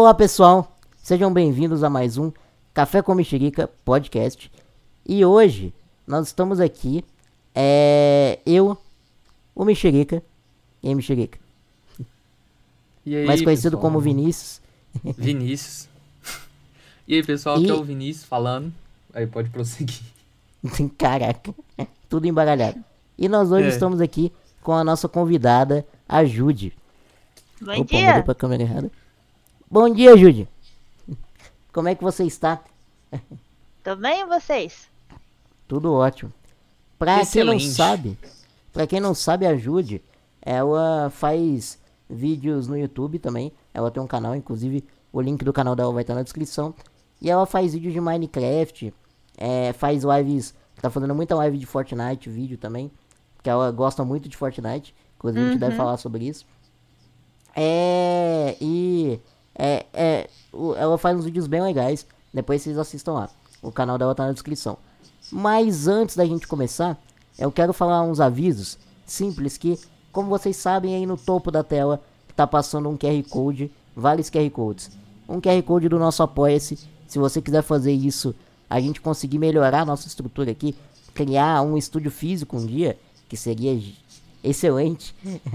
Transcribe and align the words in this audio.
Olá 0.00 0.14
pessoal, 0.14 0.78
sejam 0.96 1.30
bem-vindos 1.30 1.84
a 1.84 1.90
mais 1.90 2.16
um 2.16 2.32
Café 2.72 3.02
com 3.02 3.14
Mexerica 3.14 3.68
podcast. 3.84 4.50
E 5.04 5.22
hoje 5.26 5.74
nós 6.06 6.28
estamos 6.28 6.58
aqui, 6.58 7.04
é, 7.54 8.38
eu, 8.46 8.78
o 9.54 9.62
Mexerica, 9.62 10.22
e 10.82 10.88
aí 10.88 10.94
Mexerica, 10.94 11.38
E 13.04 13.14
aí, 13.14 13.26
mais 13.26 13.42
conhecido 13.42 13.76
pessoal? 13.76 13.82
como 13.92 14.00
Vinícius. 14.00 14.62
Vinícius. 15.04 15.86
E 17.06 17.16
aí, 17.16 17.22
pessoal, 17.22 17.58
E- 17.60 17.64
aqui 17.64 17.70
é 17.70 17.74
o 17.74 17.84
Vinícius 17.84 18.24
falando. 18.24 18.72
Aí 19.12 19.26
pode 19.26 19.50
prosseguir. 19.50 20.00
Caraca, 20.96 21.52
tudo 22.08 22.26
embaralhado. 22.26 22.82
E 23.18 23.28
nós 23.28 23.52
hoje 23.52 23.66
É. 23.66 23.68
estamos 23.68 24.00
aqui 24.00 24.32
com 24.62 24.72
a 24.72 24.82
nossa 24.82 25.08
convidada, 25.10 25.84
a 26.08 26.24
Jude. 26.24 26.72
Bom 27.60 27.80
Opa, 27.80 27.84
dia. 27.84 28.22
pra 28.22 28.34
câmera 28.34 28.62
errada. 28.62 28.90
Bom 29.72 29.88
dia, 29.88 30.16
Jude. 30.16 30.48
Como 31.72 31.86
é 31.86 31.94
que 31.94 32.02
você 32.02 32.24
está? 32.24 32.60
Tudo 33.84 34.02
bem 34.02 34.22
e 34.22 34.26
vocês? 34.26 34.88
Tudo 35.68 35.92
ótimo. 35.92 36.32
Pra 36.98 37.24
quem 37.24 37.44
não 37.44 37.54
Excelente. 37.54 37.76
sabe, 37.76 38.18
pra 38.72 38.84
quem 38.84 38.98
não 38.98 39.14
sabe, 39.14 39.46
a 39.46 39.56
Jude, 39.56 40.02
ela 40.42 41.08
faz 41.10 41.78
vídeos 42.08 42.66
no 42.66 42.76
YouTube 42.76 43.20
também. 43.20 43.52
Ela 43.72 43.92
tem 43.92 44.02
um 44.02 44.08
canal, 44.08 44.34
inclusive 44.34 44.84
o 45.12 45.20
link 45.20 45.44
do 45.44 45.52
canal 45.52 45.76
dela 45.76 45.92
vai 45.92 46.02
estar 46.02 46.16
na 46.16 46.24
descrição. 46.24 46.74
E 47.22 47.30
ela 47.30 47.46
faz 47.46 47.72
vídeos 47.72 47.92
de 47.92 48.00
Minecraft, 48.00 48.92
é, 49.38 49.72
faz 49.72 50.02
lives, 50.02 50.52
tá 50.82 50.90
fazendo 50.90 51.14
muita 51.14 51.36
live 51.36 51.56
de 51.56 51.64
Fortnite, 51.64 52.28
vídeo 52.28 52.58
também. 52.58 52.90
Que 53.40 53.48
ela 53.48 53.70
gosta 53.70 54.04
muito 54.04 54.28
de 54.28 54.36
Fortnite. 54.36 54.92
Inclusive 55.16 55.44
a 55.44 55.48
gente 55.50 55.60
deve 55.60 55.76
falar 55.76 55.96
sobre 55.96 56.26
isso. 56.26 56.44
É. 57.54 58.56
E. 58.60 59.20
É, 59.54 59.86
é, 59.92 60.30
ela 60.76 60.98
faz 60.98 61.18
uns 61.18 61.24
vídeos 61.24 61.46
bem 61.46 61.62
legais. 61.62 62.06
Depois 62.32 62.62
vocês 62.62 62.78
assistam 62.78 63.12
lá. 63.12 63.30
O 63.62 63.70
canal 63.70 63.98
dela 63.98 64.14
tá 64.14 64.26
na 64.26 64.32
descrição. 64.32 64.78
Mas 65.30 65.86
antes 65.86 66.16
da 66.16 66.24
gente 66.24 66.46
começar, 66.46 66.98
eu 67.38 67.50
quero 67.52 67.72
falar 67.72 68.02
uns 68.02 68.20
avisos 68.20 68.78
simples 69.06 69.56
que, 69.56 69.78
como 70.12 70.28
vocês 70.28 70.56
sabem, 70.56 70.94
aí 70.94 71.06
no 71.06 71.16
topo 71.16 71.50
da 71.50 71.62
tela 71.62 72.02
tá 72.34 72.46
passando 72.46 72.88
um 72.88 72.96
QR 72.96 73.22
Code, 73.28 73.70
vários 73.94 74.30
QR 74.30 74.48
Codes. 74.50 74.90
Um 75.28 75.40
QR 75.40 75.62
Code 75.62 75.88
do 75.88 75.98
nosso 75.98 76.22
Apoia-se. 76.22 76.78
Se 77.06 77.18
você 77.18 77.42
quiser 77.42 77.62
fazer 77.62 77.92
isso, 77.92 78.34
a 78.68 78.80
gente 78.80 79.00
conseguir 79.00 79.38
melhorar 79.38 79.84
nossa 79.84 80.06
estrutura 80.06 80.50
aqui, 80.50 80.74
criar 81.12 81.60
um 81.62 81.76
estúdio 81.76 82.10
físico 82.10 82.56
um 82.56 82.64
dia, 82.64 82.98
que 83.28 83.36
seria 83.36 83.78
excelente. 84.42 85.14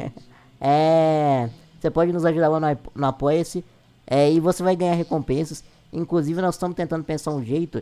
é, 0.61 1.49
você 1.79 1.89
pode 1.89 2.11
nos 2.11 2.25
ajudar 2.25 2.49
lá 2.49 2.59
no, 2.59 2.77
no 2.93 3.07
Apoia-se 3.07 3.63
é, 4.07 4.31
e 4.31 4.39
você 4.39 4.63
vai 4.63 4.75
ganhar 4.75 4.93
recompensas. 4.93 5.63
Inclusive, 5.91 6.41
nós 6.41 6.55
estamos 6.55 6.75
tentando 6.75 7.03
pensar 7.03 7.31
um 7.31 7.43
jeito 7.43 7.81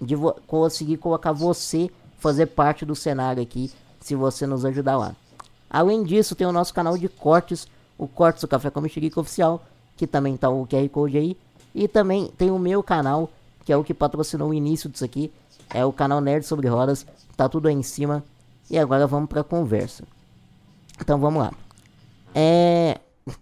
de 0.00 0.14
conseguir 0.46 0.96
colocar 0.98 1.32
você 1.32 1.90
fazer 2.18 2.46
parte 2.46 2.84
do 2.84 2.94
cenário 2.94 3.42
aqui, 3.42 3.70
se 4.00 4.14
você 4.14 4.46
nos 4.46 4.64
ajudar 4.64 4.96
lá. 4.96 5.16
Além 5.68 6.02
disso, 6.04 6.34
tem 6.34 6.46
o 6.46 6.52
nosso 6.52 6.72
canal 6.72 6.96
de 6.96 7.08
cortes, 7.08 7.66
o 7.98 8.06
Cortes 8.06 8.42
do 8.42 8.48
Café 8.48 8.70
com 8.70 8.80
Mexerica 8.80 9.20
Oficial, 9.20 9.64
que 9.96 10.06
também 10.06 10.36
tá 10.36 10.48
o 10.48 10.66
QR 10.66 10.88
Code 10.88 11.16
aí. 11.16 11.36
E 11.74 11.88
também 11.88 12.30
tem 12.38 12.50
o 12.50 12.58
meu 12.58 12.82
canal, 12.82 13.30
que 13.64 13.72
é 13.72 13.76
o 13.76 13.84
que 13.84 13.94
patrocinou 13.94 14.50
o 14.50 14.54
início 14.54 14.88
disso 14.88 15.04
aqui, 15.04 15.32
é 15.70 15.84
o 15.84 15.92
canal 15.92 16.20
Nerd 16.20 16.46
Sobre 16.46 16.68
Rodas, 16.68 17.06
tá 17.36 17.48
tudo 17.48 17.68
aí 17.68 17.74
em 17.74 17.82
cima. 17.82 18.24
E 18.70 18.78
agora 18.78 19.06
vamos 19.06 19.28
pra 19.28 19.44
conversa. 19.44 20.04
Então 21.00 21.18
vamos 21.18 21.42
lá. 21.42 21.52
É... 22.34 23.00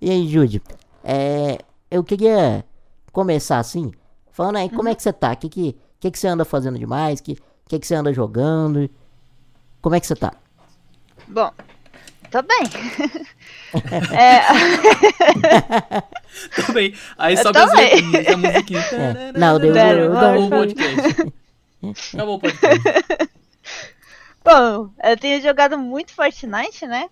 E 0.00 0.10
aí, 0.10 0.26
Jude? 0.26 0.60
É... 1.04 1.58
Eu 1.90 2.02
queria 2.02 2.64
começar 3.12 3.58
assim, 3.58 3.92
falando 4.30 4.56
aí, 4.56 4.70
como 4.70 4.88
é 4.88 4.94
que 4.94 5.02
você 5.02 5.12
tá? 5.12 5.32
O 5.32 5.36
que, 5.36 5.48
que, 5.48 5.76
que, 6.00 6.10
que 6.10 6.18
você 6.18 6.26
anda 6.26 6.44
fazendo 6.44 6.78
demais? 6.78 7.20
O 7.20 7.22
que, 7.22 7.36
que, 7.68 7.78
que 7.78 7.86
você 7.86 7.94
anda 7.94 8.12
jogando? 8.12 8.88
Como 9.82 9.94
é 9.94 10.00
que 10.00 10.06
você 10.06 10.16
tá? 10.16 10.32
Bom, 11.28 11.50
tô 12.30 12.40
bem. 12.42 12.62
é, 14.16 14.40
Tudo 16.54 16.72
bem. 16.72 16.94
Aí 17.18 17.34
Eu 17.34 17.42
sobe 17.42 17.58
as 17.58 17.72
letrinhas, 17.72 18.26
a 18.28 18.36
musiquinha. 18.36 18.80
É. 18.80 19.32
Não, 19.38 19.58
deu- 19.58 19.72
deu- 19.72 20.16
Acabou 20.16 20.46
o 20.46 20.50
podcast. 20.50 21.32
Acabou 22.14 22.36
o 22.36 22.40
podcast. 22.40 23.30
bom, 24.44 24.90
eu 25.02 25.16
tenho 25.18 25.42
jogado 25.42 25.78
muito 25.78 26.14
Fortnite, 26.14 26.86
né? 26.86 27.08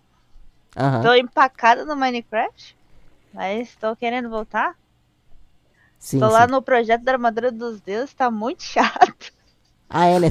Aham. 0.76 1.02
Tô 1.02 1.14
empacada 1.14 1.84
no 1.84 1.96
Minecraft, 1.96 2.76
mas 3.32 3.74
tô 3.76 3.94
querendo 3.96 4.28
voltar. 4.30 4.76
Sim, 5.98 6.18
tô 6.18 6.28
lá 6.28 6.46
sim. 6.46 6.52
no 6.52 6.62
projeto 6.62 7.02
da 7.02 7.12
Armadura 7.12 7.50
dos 7.50 7.80
Deuses, 7.80 8.14
tá 8.14 8.30
muito 8.30 8.62
chato. 8.64 9.32
Ah, 9.88 10.06
é, 10.06 10.18
né? 10.20 10.28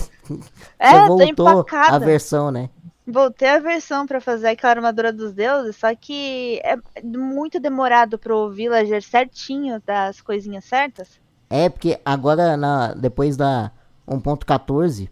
É, 0.79 0.99
você 1.01 1.27
tô 1.27 1.45
voltou 1.45 1.65
a 1.85 1.99
versão, 1.99 2.51
né? 2.51 2.69
Voltei 3.05 3.49
a 3.49 3.59
versão 3.59 4.05
pra 4.05 4.21
fazer 4.21 4.49
aquela 4.49 4.73
Armadura 4.73 5.11
dos 5.11 5.33
Deuses, 5.33 5.75
só 5.75 5.93
que 5.95 6.61
é 6.63 6.77
muito 7.03 7.59
demorado 7.59 8.17
pro 8.17 8.49
villager 8.51 9.01
certinho 9.03 9.81
das 9.85 10.21
coisinhas 10.21 10.63
certas. 10.65 11.19
É, 11.49 11.69
porque 11.69 11.99
agora, 12.05 12.55
na, 12.55 12.93
depois 12.93 13.35
da 13.35 13.71
1.14, 14.07 15.09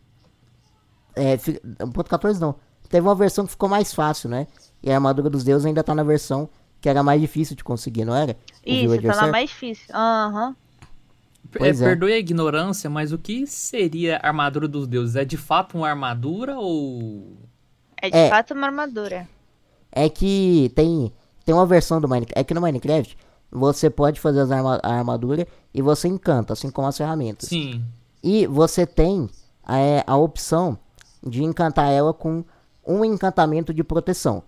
é, 1.15 1.37
fi- 1.37 1.59
1.14 1.79 2.39
não, 2.39 2.55
teve 2.89 3.07
uma 3.07 3.15
versão 3.15 3.45
que 3.45 3.51
ficou 3.51 3.69
mais 3.69 3.93
fácil, 3.93 4.29
né? 4.29 4.47
E 4.83 4.91
a 4.91 4.95
Armadura 4.95 5.29
dos 5.29 5.43
Deuses 5.43 5.65
ainda 5.65 5.83
tá 5.83 5.95
na 5.95 6.03
versão 6.03 6.49
que 6.81 6.87
era 6.89 7.01
mais 7.03 7.19
difícil 7.21 7.55
de 7.55 7.63
conseguir, 7.63 8.05
não 8.05 8.15
era? 8.15 8.33
O 8.65 8.69
Isso, 8.69 8.81
Villager 8.81 9.11
tá 9.15 9.25
lá 9.25 9.31
mais 9.31 9.49
difícil. 9.49 9.85
Aham. 9.95 10.55
É, 11.55 11.57
Pois 11.57 11.81
é. 11.81 11.85
Perdoe 11.85 12.11
a 12.13 12.17
ignorância, 12.19 12.89
mas 12.89 13.11
o 13.13 13.17
que 13.17 13.47
seria 13.47 14.17
a 14.17 14.27
armadura 14.27 14.67
dos 14.67 14.85
deuses? 14.85 15.15
É 15.15 15.23
de 15.23 15.37
fato 15.37 15.77
uma 15.77 15.87
armadura 15.89 16.57
ou. 16.59 17.37
É 18.01 18.09
de 18.09 18.17
É. 18.17 18.29
fato 18.29 18.53
uma 18.53 18.67
armadura. 18.67 19.27
É 19.91 20.09
que 20.09 20.71
tem, 20.75 21.11
tem 21.45 21.55
uma 21.55 21.65
versão 21.65 22.01
do 22.01 22.07
Minecraft. 22.07 22.37
É 22.39 22.43
que 22.43 22.53
no 22.53 22.61
Minecraft 22.61 23.17
você 23.49 23.89
pode 23.89 24.19
fazer 24.19 24.41
as 24.41 24.51
arma, 24.51 24.79
a 24.83 24.93
armadura 24.93 25.47
e 25.73 25.81
você 25.81 26.07
encanta, 26.09 26.51
assim 26.53 26.69
como 26.69 26.87
as 26.87 26.97
ferramentas. 26.97 27.47
Sim. 27.49 27.83
E 28.21 28.45
você 28.45 28.85
tem 28.85 29.29
é, 29.67 30.03
a 30.05 30.17
opção 30.17 30.77
de 31.25 31.43
encantar 31.43 31.89
ela 31.91 32.13
com 32.13 32.43
um 32.85 33.05
encantamento 33.05 33.73
de 33.73 33.83
proteção. 33.85 34.43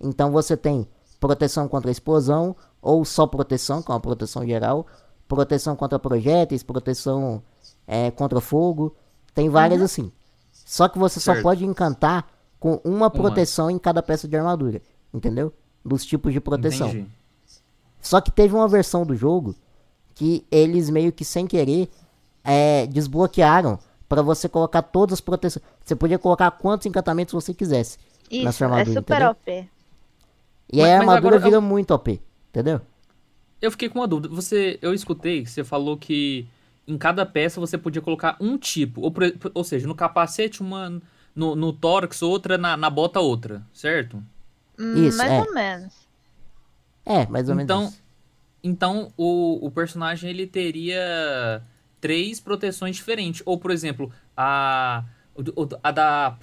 Então 0.00 0.32
você 0.32 0.56
tem 0.56 0.86
proteção 1.20 1.68
contra 1.68 1.90
explosão, 1.90 2.56
ou 2.80 3.04
só 3.04 3.26
proteção, 3.26 3.82
que 3.82 3.90
é 3.90 3.94
uma 3.94 4.00
proteção 4.00 4.44
geral, 4.44 4.86
proteção 5.28 5.76
contra 5.76 5.98
projéteis, 5.98 6.62
proteção 6.62 7.42
é, 7.86 8.10
contra 8.10 8.40
fogo. 8.40 8.96
Tem 9.34 9.48
várias 9.48 9.82
assim. 9.82 10.10
Só 10.52 10.88
que 10.88 10.98
você 10.98 11.20
só 11.20 11.32
Certo. 11.32 11.42
pode 11.42 11.64
encantar 11.64 12.26
com 12.58 12.80
uma 12.84 13.10
proteção 13.10 13.70
em 13.70 13.78
cada 13.78 14.02
peça 14.02 14.26
de 14.26 14.36
armadura. 14.36 14.82
Entendeu? 15.12 15.52
Dos 15.84 16.04
tipos 16.04 16.32
de 16.32 16.40
proteção. 16.40 16.88
Entendi. 16.88 17.10
Só 18.00 18.20
que 18.20 18.30
teve 18.30 18.54
uma 18.54 18.68
versão 18.68 19.04
do 19.04 19.14
jogo 19.14 19.54
que 20.14 20.46
eles 20.50 20.88
meio 20.90 21.12
que 21.12 21.24
sem 21.24 21.46
querer 21.46 21.90
é, 22.44 22.86
desbloquearam 22.86 23.78
pra 24.08 24.22
você 24.22 24.48
colocar 24.48 24.82
todas 24.82 25.14
as 25.14 25.20
proteções. 25.20 25.64
Você 25.84 25.94
podia 25.94 26.18
colocar 26.18 26.50
quantos 26.50 26.86
encantamentos 26.86 27.32
você 27.32 27.52
quisesse 27.54 27.98
na 28.30 28.50
Isso, 28.50 28.58
sua 28.58 28.66
é 28.66 28.70
armadura, 28.70 29.00
super 29.00 29.14
entendeu? 29.22 29.30
OP. 29.30 29.70
E 30.72 30.76
Mas- 30.78 30.86
aí 30.86 30.92
a 30.92 30.98
armadura 31.00 31.18
agora 31.18 31.36
eu- 31.36 31.40
vira 31.40 31.60
muito 31.60 31.92
OP, 31.92 32.20
entendeu? 32.50 32.80
Eu 33.60 33.70
fiquei 33.70 33.88
com 33.88 33.98
uma 33.98 34.08
dúvida. 34.08 34.34
Você, 34.34 34.78
eu 34.80 34.94
escutei 34.94 35.42
que 35.42 35.50
você 35.50 35.62
falou 35.64 35.96
que 35.96 36.46
em 36.88 36.96
cada 36.96 37.26
peça 37.26 37.60
você 37.60 37.76
podia 37.76 38.00
colocar 38.00 38.36
um 38.40 38.56
tipo. 38.56 39.00
Ou, 39.02 39.12
ou 39.52 39.64
seja, 39.64 39.86
no 39.86 39.94
capacete 39.94 40.60
uma, 40.62 41.00
no, 41.34 41.54
no 41.54 41.72
tórax 41.72 42.22
outra, 42.22 42.56
na, 42.56 42.76
na 42.76 42.88
bota 42.88 43.20
outra, 43.20 43.62
certo? 43.74 44.22
Hum, 44.78 45.06
Isso, 45.06 45.18
mais 45.18 45.30
é. 45.32 45.40
ou 45.40 45.52
menos. 45.54 45.94
É, 47.04 47.26
mais 47.26 47.48
ou 47.50 47.60
Então, 47.60 47.78
menos. 47.80 47.92
isso. 47.94 48.02
então 48.64 49.12
o, 49.16 49.66
o 49.66 49.70
personagem 49.70 50.30
ele 50.30 50.46
teria 50.46 51.62
três 52.00 52.40
proteções 52.40 52.96
diferentes. 52.96 53.42
Ou, 53.44 53.58
por 53.58 53.70
exemplo, 53.70 54.10
a, 54.36 55.04
a 55.82 55.90
da. 55.90 56.36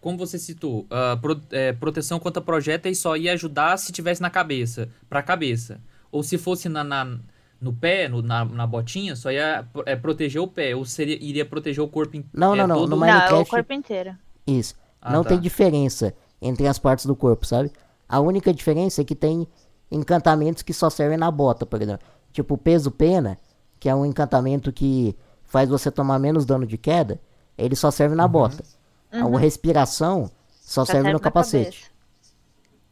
Como 0.00 0.18
você 0.18 0.38
citou, 0.38 0.86
a 0.90 1.16
pro- 1.16 1.40
é, 1.50 1.72
proteção 1.72 2.18
contra 2.18 2.42
projéteis 2.42 2.98
só 2.98 3.16
ia 3.16 3.32
ajudar 3.32 3.76
se 3.78 3.92
tivesse 3.92 4.20
na 4.20 4.30
cabeça, 4.30 4.88
pra 5.08 5.22
cabeça. 5.22 5.80
Ou 6.10 6.22
se 6.22 6.36
fosse 6.36 6.68
na, 6.68 6.84
na- 6.84 7.18
no 7.60 7.72
pé, 7.72 8.08
no- 8.08 8.20
na, 8.22 8.44
na 8.44 8.66
botinha, 8.66 9.14
só 9.16 9.30
ia 9.30 9.66
é, 9.86 9.96
proteger 9.96 10.40
o 10.42 10.48
pé. 10.48 10.74
Ou 10.76 10.84
seria, 10.84 11.16
iria 11.22 11.44
proteger 11.46 11.82
o 11.82 11.88
corpo 11.88 12.16
inteiro. 12.16 12.30
Não, 12.34 12.54
não, 12.56 12.66
não, 12.66 12.86
no 12.86 12.96
Não, 12.96 13.06
é 13.06 13.10
o 13.10 13.14
Minecraft- 13.14 13.50
corpo 13.50 13.72
inteiro. 13.72 14.16
Isso. 14.46 14.74
Ah, 15.00 15.12
não 15.12 15.22
tá. 15.22 15.30
tem 15.30 15.40
diferença 15.40 16.14
entre 16.40 16.66
as 16.66 16.78
partes 16.78 17.06
do 17.06 17.14
corpo, 17.16 17.46
sabe? 17.46 17.70
A 18.08 18.20
única 18.20 18.52
diferença 18.52 19.00
é 19.00 19.04
que 19.04 19.14
tem 19.14 19.46
encantamentos 19.90 20.62
que 20.62 20.72
só 20.72 20.90
servem 20.90 21.16
na 21.18 21.30
bota, 21.30 21.64
por 21.66 21.80
exemplo. 21.80 22.06
Tipo, 22.32 22.56
peso 22.56 22.90
pena, 22.90 23.38
que 23.78 23.88
é 23.88 23.94
um 23.94 24.04
encantamento 24.06 24.72
que 24.72 25.16
faz 25.44 25.68
você 25.68 25.90
tomar 25.90 26.18
menos 26.18 26.44
dano 26.44 26.66
de 26.66 26.78
queda, 26.78 27.20
ele 27.58 27.74
só 27.76 27.90
serve 27.90 28.12
Uhum. 28.14 28.18
na 28.18 28.28
bota. 28.28 28.64
A 29.10 29.38
respiração 29.38 30.30
só, 30.60 30.84
Só 30.84 30.92
serve 30.92 31.08
no 31.08 31.14
na 31.14 31.20
capacete. 31.20 31.82
cabeça. 31.82 31.92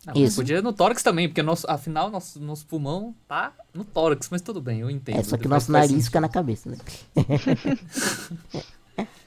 Ah, 0.06 0.12
Isso. 0.14 0.36
Podia 0.36 0.62
no 0.62 0.72
tórax 0.72 1.02
também, 1.02 1.28
porque 1.28 1.42
nosso, 1.42 1.66
afinal 1.70 2.10
nosso, 2.10 2.40
nosso 2.40 2.66
pulmão 2.66 3.14
tá 3.28 3.52
no 3.74 3.84
tórax, 3.84 4.28
mas 4.30 4.40
tudo 4.40 4.60
bem, 4.60 4.80
eu 4.80 4.90
entendo. 4.90 5.18
É, 5.18 5.22
só 5.22 5.36
que 5.36 5.46
nosso 5.46 5.70
nariz 5.70 5.90
sentido. 5.90 6.04
fica 6.06 6.20
na 6.20 6.28
cabeça, 6.28 6.70
né? 6.70 6.76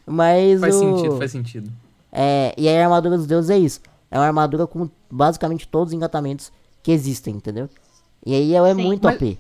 Mas 0.06 0.60
Faz 0.60 0.76
o... 0.76 0.80
sentido, 0.80 1.18
faz 1.18 1.32
sentido. 1.32 1.72
É, 2.12 2.54
e 2.58 2.68
aí 2.68 2.78
a 2.78 2.84
armadura 2.84 3.18
dos 3.18 3.26
deuses 3.26 3.50
é 3.50 3.58
isso. 3.58 3.80
É 4.12 4.18
uma 4.20 4.26
armadura 4.26 4.68
com 4.68 4.90
basicamente 5.10 5.68
todos 5.68 5.92
os 5.92 5.98
encantamentos 5.98 6.52
que 6.84 6.92
existem, 6.92 7.36
entendeu? 7.36 7.70
E 8.26 8.36
aí 8.36 8.54
ela 8.54 8.70
é 8.70 8.76
Sim, 8.76 8.84
muito 8.84 9.04
mas- 9.04 9.16
OP. 9.16 9.40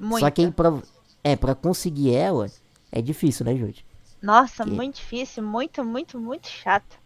Muito. 0.00 0.20
Só 0.20 0.30
que 0.30 0.42
aí 0.42 0.50
pra, 0.50 0.78
é, 1.22 1.36
pra 1.36 1.54
conseguir 1.54 2.14
ela 2.14 2.50
é 2.90 3.02
difícil, 3.02 3.44
né, 3.44 3.54
Júlio? 3.54 3.74
Nossa, 4.22 4.64
que- 4.64 4.66
muito 4.66 4.96
difícil, 4.96 5.42
muito, 5.42 5.84
muito, 5.84 6.20
muito 6.20 6.46
chato. 6.48 7.00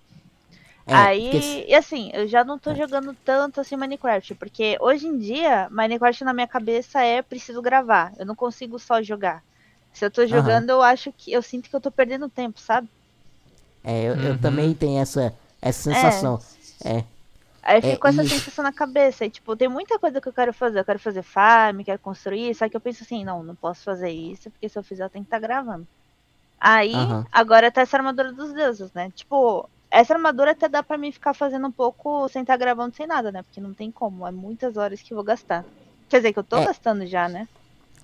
É, 0.87 1.07
Aí, 1.07 1.09
porque 1.09 1.67
e 1.69 1.75
assim, 1.75 2.11
eu 2.15 2.29
já 2.29 2.45
não 2.45 2.59
tô 2.59 2.75
jogando 2.75 3.15
tanto 3.25 3.61
assim 3.61 3.77
Minecraft, 3.77 4.35
porque 4.37 4.77
hoje 4.81 5.07
em 5.07 5.17
dia, 5.19 5.69
Minecraft 5.71 6.25
na 6.25 6.35
minha 6.35 6.49
cabeça 6.49 7.03
é 7.03 7.23
preciso 7.23 7.63
gravar. 7.63 8.13
Eu 8.19 8.27
não 8.27 8.37
consigo 8.37 8.79
só 8.79 9.03
jogar. 9.03 9.43
Se 9.93 10.05
eu 10.05 10.11
tô 10.11 10.27
jogando, 10.27 10.71
eu 10.71 10.83
acho 10.83 11.13
que 11.13 11.33
eu 11.33 11.43
sinto 11.43 11.69
que 11.71 11.77
eu 11.77 11.81
tô 11.81 11.91
perdendo 11.93 12.29
tempo, 12.31 12.61
sabe? 12.61 12.89
é, 13.85 14.05
eu, 14.05 14.15
eu 14.17 14.35
Uhum. 14.35 14.37
também 14.37 14.75
tenho 14.75 15.01
essa, 15.01 15.35
essa 15.61 15.83
sensação. 15.83 16.41
É, 16.85 17.05
Aí 17.63 17.79
eu 17.79 17.83
É, 17.83 17.83
fico 17.83 18.01
com 18.03 18.09
essa 18.09 18.25
e- 18.25 18.27
sensação 18.27 18.63
na 18.65 18.73
cabeça. 18.73 19.25
E, 19.25 19.31
tipo, 19.31 19.57
tem 19.57 19.69
muita 19.69 19.99
coisa 19.99 20.21
que 20.21 20.29
eu 20.29 20.33
quero 20.33 20.53
fazer. 20.53 20.81
Eu 20.81 20.85
quero 20.85 20.99
fazer 20.99 21.23
farm, 21.23 21.83
quero 21.85 21.99
construir. 22.01 22.55
Só 22.55 22.69
que 22.69 22.77
eu 22.77 22.81
penso 22.81 23.03
assim, 23.05 23.25
não, 23.25 23.43
não 23.43 23.57
posso 23.57 23.83
fazer 23.85 24.11
isso, 24.11 24.51
porque 24.51 24.69
se 24.69 24.79
eu 24.79 24.83
fizer 24.85 25.05
eu 25.05 25.11
tenho 25.11 25.25
que 25.25 25.29
estar 25.29 25.39
gravando. 25.41 25.87
Aí, 26.65 26.95
Aham. 26.95 27.27
agora 27.33 27.73
tá 27.73 27.81
essa 27.83 27.97
armadura 27.97 28.33
dos 28.33 28.53
deuses, 28.55 28.93
né? 28.95 29.11
Tipo, 29.13 29.69
essa 29.91 30.15
armadura 30.15 30.53
até 30.53 30.69
dá 30.69 30.83
pra 30.83 30.97
mim 30.99 31.11
ficar 31.13 31.35
fazendo 31.35 31.67
um 31.67 31.73
pouco 31.73 32.29
sem 32.29 32.43
estar 32.43 32.57
gravando 32.57 32.95
sem 32.97 33.07
nada, 33.07 33.33
né? 33.33 33.43
Porque 33.43 33.61
não 33.61 33.75
tem 33.75 33.91
como. 33.93 34.27
É 34.27 34.31
muitas 34.33 34.77
horas 34.77 35.03
que 35.03 35.13
eu 35.13 35.17
vou 35.17 35.25
gastar. 35.25 35.67
Quer 36.09 36.19
dizer, 36.19 36.33
que 36.33 36.39
eu 36.39 36.45
tô 36.45 36.59
É. 36.59 36.67
gastando 36.67 37.07
já, 37.07 37.29
né? 37.29 37.49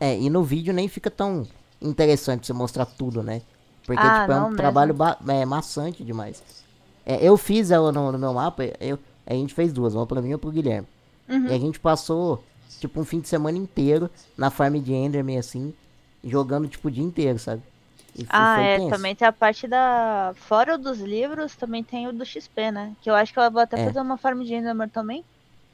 é, 0.01 0.19
e 0.19 0.31
no 0.31 0.43
vídeo 0.43 0.73
nem 0.73 0.89
fica 0.89 1.11
tão 1.11 1.47
interessante 1.81 2.47
você 2.47 2.53
mostrar 2.53 2.87
tudo, 2.87 3.23
né? 3.23 3.43
Porque 3.87 4.11
Ah, 4.11 4.13
tipo, 4.13 4.33
é 4.33 4.37
um 4.37 4.51
mesmo. 4.51 4.57
trabalho 4.57 4.95
ba- 4.95 5.19
é, 5.29 5.45
maçante 5.45 6.05
demais. 6.05 6.43
É, 7.07 7.25
eu 7.27 7.37
fiz 7.37 7.71
ela 7.71 7.91
no, 7.93 8.13
no 8.13 8.19
meu 8.19 8.33
mapa, 8.35 8.65
eu, 8.81 8.99
a 9.27 9.33
gente 9.35 9.55
fez 9.55 9.73
duas, 9.73 9.95
uma 9.95 10.07
pra 10.07 10.21
mim 10.21 10.31
e 10.31 10.35
uma 10.35 10.39
pro 10.39 10.51
Guilherme. 10.51 10.87
Uhum. 11.29 11.47
E 11.47 11.53
a 11.53 11.59
gente 11.59 11.81
passou, 11.81 12.45
tipo, 12.81 13.01
um 13.01 13.05
fim 13.05 13.21
de 13.21 13.29
semana 13.29 13.57
inteiro 13.57 14.11
na 14.37 14.51
farm 14.51 14.77
de 14.81 14.93
Enderman, 14.93 15.39
assim, 15.39 15.75
jogando, 16.23 16.69
tipo, 16.69 16.89
o 16.89 16.91
dia 16.91 17.03
inteiro, 17.05 17.39
sabe? 17.39 17.63
E 18.17 18.27
Ah, 18.29 18.61
é, 18.61 18.79
tenso. 18.79 18.91
também 18.91 19.15
tem 19.15 19.27
a 19.29 19.33
parte 19.33 19.67
da. 19.69 20.33
Fora 20.37 20.77
dos 20.77 20.99
livros, 20.99 21.55
também 21.55 21.85
tem 21.85 22.09
o 22.09 22.13
do 22.13 22.25
XP, 22.25 22.71
né? 22.73 22.93
Que 23.01 23.09
eu 23.11 23.15
acho 23.15 23.33
que 23.33 23.39
eu 23.39 23.51
vou 23.51 23.61
até 23.63 23.81
É. 23.81 23.85
fazer 23.87 24.01
uma 24.01 24.17
farm 24.17 24.43
de 24.43 24.55
Enderman 24.55 24.89
também. 24.89 25.25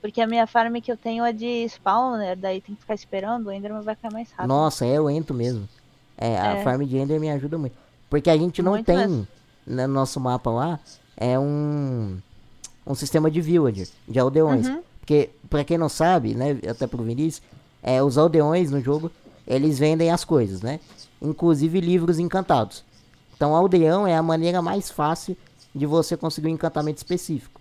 Porque 0.03 0.21
a 0.21 0.27
minha 0.27 0.47
farm 0.47 0.75
que 0.83 0.93
eu 0.93 0.97
tenho 0.99 1.25
é 1.25 1.33
de 1.33 1.65
spawner, 1.65 2.37
daí 2.37 2.61
tem 2.61 2.75
que 2.75 2.83
ficar 2.83 2.95
esperando, 2.95 3.47
o 3.47 3.53
Enderman 3.53 3.81
vai 3.83 3.97
cair 3.97 4.13
mais 4.13 4.31
rápido. 4.33 4.49
Nossa, 4.49 4.85
é 4.85 5.01
lento 5.01 5.33
mesmo. 5.33 5.67
É, 6.19 6.39
a 6.39 6.57
É. 6.59 6.63
farm 6.63 6.83
de 6.85 6.97
Enderman 6.99 7.33
ajuda 7.33 7.57
muito. 7.57 7.75
Porque 8.11 8.29
a 8.29 8.37
gente 8.37 8.61
não 8.63 8.73
Muito 8.73 8.85
tem, 8.85 8.97
mesmo. 8.99 9.27
no 9.67 9.89
nosso 9.89 10.21
mapa 10.21 10.51
lá, 10.51 10.79
é 11.17 11.39
um, 11.39 12.19
um 12.87 12.95
sistema 12.95 13.31
de 13.31 13.41
villager, 13.41 13.89
de 14.07 14.19
aldeões. 14.19 14.67
Uhum. 14.69 14.83
Porque, 15.01 15.31
pra 15.49 15.65
quem 15.65 15.79
não 15.79 15.89
sabe, 15.89 16.35
né, 16.35 16.59
até 16.71 16.87
pro 16.87 17.03
Vinícius, 17.03 17.43
é, 17.83 18.03
os 18.03 18.17
aldeões 18.19 18.71
no 18.71 18.81
jogo, 18.81 19.11
eles 19.47 19.79
vendem 19.79 20.11
as 20.11 20.25
coisas, 20.25 20.63
né? 20.63 20.81
Inclusive 21.21 21.81
livros 21.81 22.19
encantados. 22.19 22.85
Então, 23.37 23.55
aldeão 23.55 24.07
é 24.07 24.17
a 24.17 24.23
maneira 24.23 24.63
mais 24.63 24.91
fácil 24.91 25.37
de 25.75 25.87
você 25.87 26.17
conseguir 26.17 26.47
um 26.49 26.51
encantamento 26.51 26.99
específico. 26.99 27.61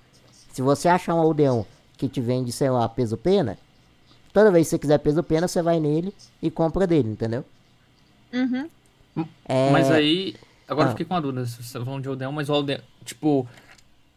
Se 0.54 0.62
você 0.62 0.88
achar 0.88 1.16
um 1.16 1.20
aldeão 1.20 1.66
que 1.98 2.08
te 2.08 2.22
vende, 2.22 2.52
sei 2.52 2.70
lá, 2.70 2.88
peso 2.88 3.18
pena, 3.18 3.58
toda 4.32 4.52
vez 4.52 4.68
que 4.68 4.72
você 4.72 4.80
quiser 4.80 5.00
peso 5.00 5.24
pena, 5.24 5.48
você 5.48 5.62
vai 5.62 5.80
nele 5.80 6.14
e 6.42 6.52
compra 6.52 6.86
dele, 6.86 7.10
entendeu? 7.10 7.44
Uhum. 8.32 8.70
É, 9.46 9.72
Mas 9.72 9.90
aí, 9.92 10.36
agora 10.68 10.88
Ah. 10.88 10.90
eu 10.90 10.92
fiquei 10.92 11.06
com 11.06 11.14
uma 11.16 11.22
dúvida, 11.22 11.46
se 11.46 11.62
você 11.64 11.78
tá 11.80 11.84
falando 11.86 12.02
de 12.04 12.08
aldeão, 12.10 12.32
mas 12.32 12.50
o 12.50 12.54
aldeão, 12.54 12.82
tipo, 13.04 13.48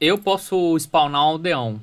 eu 0.01 0.19
posso 0.19 0.77
spawnar 0.79 1.23
um 1.23 1.27
aldeão, 1.29 1.81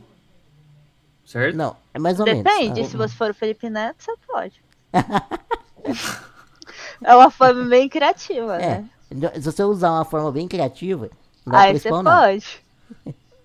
certo? 1.25 1.55
Não, 1.55 1.75
é 1.93 1.99
mais 1.99 2.19
ou 2.19 2.25
menos. 2.25 2.43
Depende, 2.43 2.81
Ah, 2.81 2.85
se 2.85 2.95
você 2.97 3.15
for 3.15 3.31
o 3.31 3.33
Felipe 3.33 3.69
Neto, 3.69 3.95
você 4.03 4.13
pode. 4.27 4.61
é 7.03 7.15
uma 7.15 7.29
forma 7.31 7.65
bem 7.65 7.87
criativa, 7.89 8.57
É, 8.57 8.81
né? 8.81 8.89
se 9.35 9.41
você 9.41 9.63
usar 9.63 9.91
uma 9.91 10.05
forma 10.05 10.31
bem 10.31 10.47
criativa, 10.47 11.09
não 11.45 11.51
dá 11.51 11.59
Aí 11.61 11.69
pra 11.69 11.79
você 11.79 11.89
pode. 11.89 12.19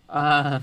Ah, 0.08 0.60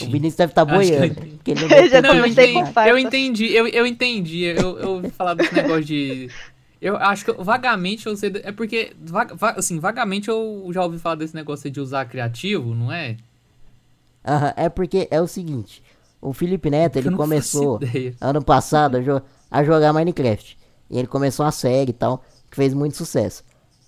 O 0.00 0.06
entendi. 0.06 0.06
Vinícius 0.06 0.36
deve 0.36 0.52
estar 0.52 0.64
que 0.64 0.70
eu 0.72 0.80
boiando. 0.80 1.14
porque 1.14 1.50
ele 1.52 1.60
não 1.60 1.68
Eu 1.76 1.88
já 1.88 2.00
ter 2.00 2.02
Não, 2.02 2.14
eu 2.14 2.26
comecei 2.26 2.26
entendi, 2.26 2.52
com 2.52 2.64
farpas. 2.66 2.86
eu 2.90 2.98
entendi, 2.98 3.52
eu, 3.52 3.66
eu 3.68 3.86
entendi, 3.86 4.42
eu, 4.44 4.78
eu 4.78 4.88
ouvi 4.90 5.10
falar 5.10 5.34
desse 5.34 5.54
negócio 5.54 5.84
de... 5.84 6.32
Eu 6.80 6.96
acho 6.96 7.24
que 7.24 7.30
eu- 7.32 7.42
vagamente 7.44 8.06
eu 8.06 8.16
sei... 8.16 8.30
É 8.44 8.52
porque, 8.52 8.94
va- 9.00 9.24
va- 9.34 9.54
assim, 9.56 9.80
vagamente 9.80 10.28
eu 10.28 10.70
já 10.72 10.82
ouvi 10.84 10.98
falar 10.98 11.16
desse 11.16 11.34
negócio 11.34 11.70
de 11.70 11.80
usar 11.80 12.04
criativo, 12.06 12.74
não 12.74 12.92
é? 12.92 13.16
Aham, 14.24 14.52
é 14.56 14.68
porque 14.68 15.08
é 15.10 15.20
o 15.20 15.26
seguinte, 15.26 15.82
o 16.20 16.32
Felipe 16.32 16.70
Neto, 16.70 16.96
ele 16.96 17.10
começou 17.10 17.80
ano 18.20 18.42
passado 18.42 18.96
a, 18.96 19.00
jo- 19.00 19.22
a 19.50 19.64
jogar 19.64 19.92
Minecraft. 19.92 20.57
E 20.90 20.98
ele 20.98 21.06
começou 21.06 21.44
uma 21.44 21.52
série 21.52 21.90
e 21.90 21.94
tal, 21.94 22.22
que 22.50 22.56
fez 22.56 22.72
muito 22.74 22.96
sucesso. 22.96 23.42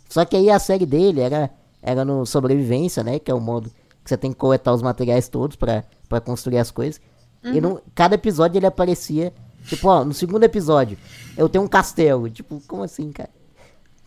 Só 0.08 0.24
que 0.24 0.36
aí 0.36 0.50
a 0.50 0.58
série 0.58 0.84
dele 0.86 1.20
era, 1.20 1.50
era 1.82 2.04
no 2.04 2.26
sobrevivência, 2.26 3.02
né? 3.02 3.18
Que 3.18 3.30
é 3.30 3.34
o 3.34 3.40
modo 3.40 3.70
que 4.02 4.08
você 4.10 4.16
tem 4.16 4.32
que 4.32 4.38
coletar 4.38 4.72
os 4.72 4.82
materiais 4.82 5.28
todos 5.28 5.56
pra, 5.56 5.84
pra 6.08 6.20
construir 6.20 6.58
as 6.58 6.70
coisas. 6.70 7.00
E 7.42 7.60
no, 7.60 7.80
cada 7.94 8.16
episódio 8.16 8.58
ele 8.58 8.66
aparecia, 8.66 9.32
tipo, 9.64 9.88
ó, 9.88 10.04
no 10.04 10.12
segundo 10.12 10.44
episódio, 10.44 10.98
eu 11.38 11.48
tenho 11.48 11.64
um 11.64 11.68
castelo. 11.68 12.28
Tipo, 12.28 12.60
como 12.66 12.82
assim, 12.82 13.10
cara? 13.12 13.30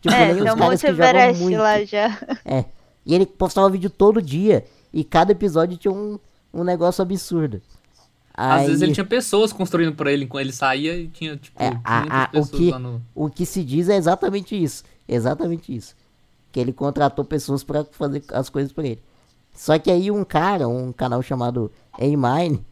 Tipo, 0.02 0.14
É, 0.14 0.34
nem 0.34 0.44
os 0.44 0.54
caras 0.56 0.82
que 0.82 0.88
jogam 0.94 1.34
muito. 1.36 1.58
lá 1.58 1.84
já. 1.84 2.20
É. 2.46 2.66
E 3.06 3.16
ele 3.16 3.26
postava 3.26 3.70
vídeo 3.70 3.90
todo 3.90 4.22
dia. 4.22 4.66
E 4.94 5.04
cada 5.04 5.32
episódio 5.32 5.78
tinha 5.78 5.92
um, 5.92 6.20
um 6.54 6.64
negócio 6.64 7.02
absurdo. 7.02 7.60
Às 8.36 8.62
Aí, 8.62 8.68
vezes 8.68 8.82
ele 8.82 8.94
tinha 8.94 9.06
pessoas 9.06 9.54
construindo 9.54 9.94
pra 9.96 10.12
ele, 10.12 10.26
quando 10.26 10.42
ele 10.42 10.52
saía 10.54 10.98
e 10.98 11.08
tinha, 11.08 11.38
tipo, 11.38 11.62
É, 11.62 11.70
500 11.70 11.82
a- 11.86 12.24
a- 12.24 12.24
o, 12.26 12.32
pessoas 12.32 12.50
que, 12.50 12.72
lá 12.72 12.80
no... 12.80 13.02
o 13.14 13.30
que 13.30 13.46
se 13.46 13.64
diz 13.64 13.90
é 13.90 13.96
exatamente 13.96 14.62
isso. 14.62 14.84
Exatamente 15.08 15.76
isso. 15.76 15.96
Que 16.52 16.60
ele 16.60 16.74
contratou 16.74 17.24
pessoas 17.24 17.64
pra 17.64 17.86
fazer 17.92 18.24
as 18.30 18.50
coisas 18.50 18.72
pra 18.72 18.86
ele. 18.86 19.02
Só 19.56 19.78
que 19.78 19.92
aí 19.92 20.10
um 20.10 20.24
cara, 20.24 20.68
um 20.68 20.92
canal 20.92 21.22
chamado 21.22 21.72
A-Mine, 21.94 22.66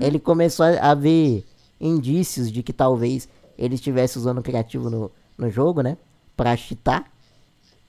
ele 0.00 0.18
começou 0.18 0.64
a, 0.64 0.70
a 0.90 0.94
ver 0.94 1.44
indícios 1.78 2.50
de 2.50 2.62
que 2.62 2.72
talvez 2.72 3.28
ele 3.58 3.74
estivesse 3.74 4.16
usando 4.18 4.38
o 4.38 4.42
criativo 4.42 4.88
no, 4.88 5.10
no 5.36 5.50
jogo, 5.50 5.82
né? 5.82 5.98
Pra 6.36 6.56
cheatar. 6.56 7.04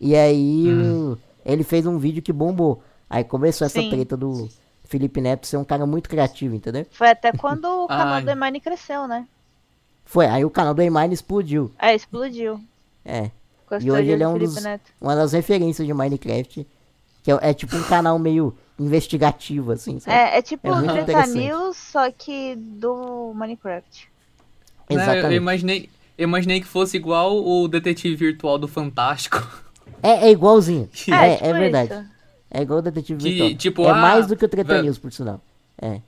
E 0.02 0.16
aí 0.16 0.68
o- 0.68 1.18
ele 1.46 1.64
fez 1.64 1.86
um 1.86 1.98
vídeo 1.98 2.22
que 2.22 2.34
bombou. 2.34 2.84
Aí 3.10 3.24
começou 3.24 3.66
essa 3.66 3.80
Sim. 3.80 3.90
treta 3.90 4.18
do 4.18 4.50
Felipe 4.90 5.22
Neto 5.22 5.46
ser 5.46 5.58
um 5.58 5.64
cara 5.64 5.86
muito 5.86 6.10
criativo, 6.10 6.56
entendeu? 6.56 6.86
Foi 6.92 7.10
até 7.10 7.32
quando 7.32 7.66
o 7.66 7.86
canal 7.88 8.16
Ai. 8.16 8.24
do 8.24 8.30
Emine 8.32 8.60
cresceu, 8.60 9.08
né? 9.08 9.26
Foi, 10.04 10.26
aí 10.26 10.44
o 10.44 10.50
canal 10.50 10.74
do 10.74 10.82
A-Mine 10.82 11.14
explodiu. 11.14 11.72
É, 11.78 11.94
explodiu. 11.94 12.60
É. 13.06 13.30
A 13.70 13.78
E 13.80 13.92
hoje 13.92 14.10
ele 14.10 14.24
é 14.24 14.28
um 14.28 14.36
dos, 14.36 14.56
uma 15.00 15.16
das 15.16 15.32
referências 15.34 15.86
de 15.86 15.94
Minecraft. 15.94 16.66
Que 17.22 17.32
é, 17.32 17.38
é 17.42 17.54
tipo 17.54 17.76
um 17.76 17.84
canal 17.84 18.18
meio 18.18 18.58
investigativo, 18.80 19.72
assim, 19.72 20.00
sabe? 20.00 20.18
É, 20.18 20.40
é 20.40 20.42
tipo 20.42 20.68
É 20.68 20.72
o 20.72 20.76
muito 20.78 21.06
Treta. 21.06 21.28
News, 21.28 21.78
só 21.78 22.12
que 22.12 22.56
do 22.56 23.32
Minecraft. 23.36 24.10
Não, 24.90 24.98
eu- 24.98 24.98
eu, 24.98 25.04
Exatamente. 25.04 25.36
imaginei, 25.38 25.90
eu 26.18 26.24
imaginei 26.24 26.60
que 26.62 26.66
fosse 26.68 26.98
igual 26.98 27.38
o 27.46 27.68
detetive 27.68 28.16
virtual 28.16 28.58
do 28.58 28.68
Fantástico. 28.68 29.38
É, 30.02 30.28
é 30.28 30.32
igualzinho. 30.32 30.90
Que- 30.92 31.14
É, 31.14 31.36
tipo 31.36 31.46
é 31.48 31.54
verdade. 31.54 31.94
isso. 31.94 32.06
É 32.52 32.62
igual 32.62 32.80
o 32.80 32.82
Detetive 32.82 33.20
Que, 33.20 33.30
Virtual. 33.30 33.56
tipo, 33.56 33.84
é 33.84 33.92
ah, 33.92 33.96
mais 33.96 34.28
do 34.28 34.36
que 34.36 34.46
o 34.46 34.50
Treta 34.50 34.74
velho. 34.74 34.86
News, 34.86 34.98
por 34.98 35.12
sinal. 35.12 35.42
É. 35.82 36.02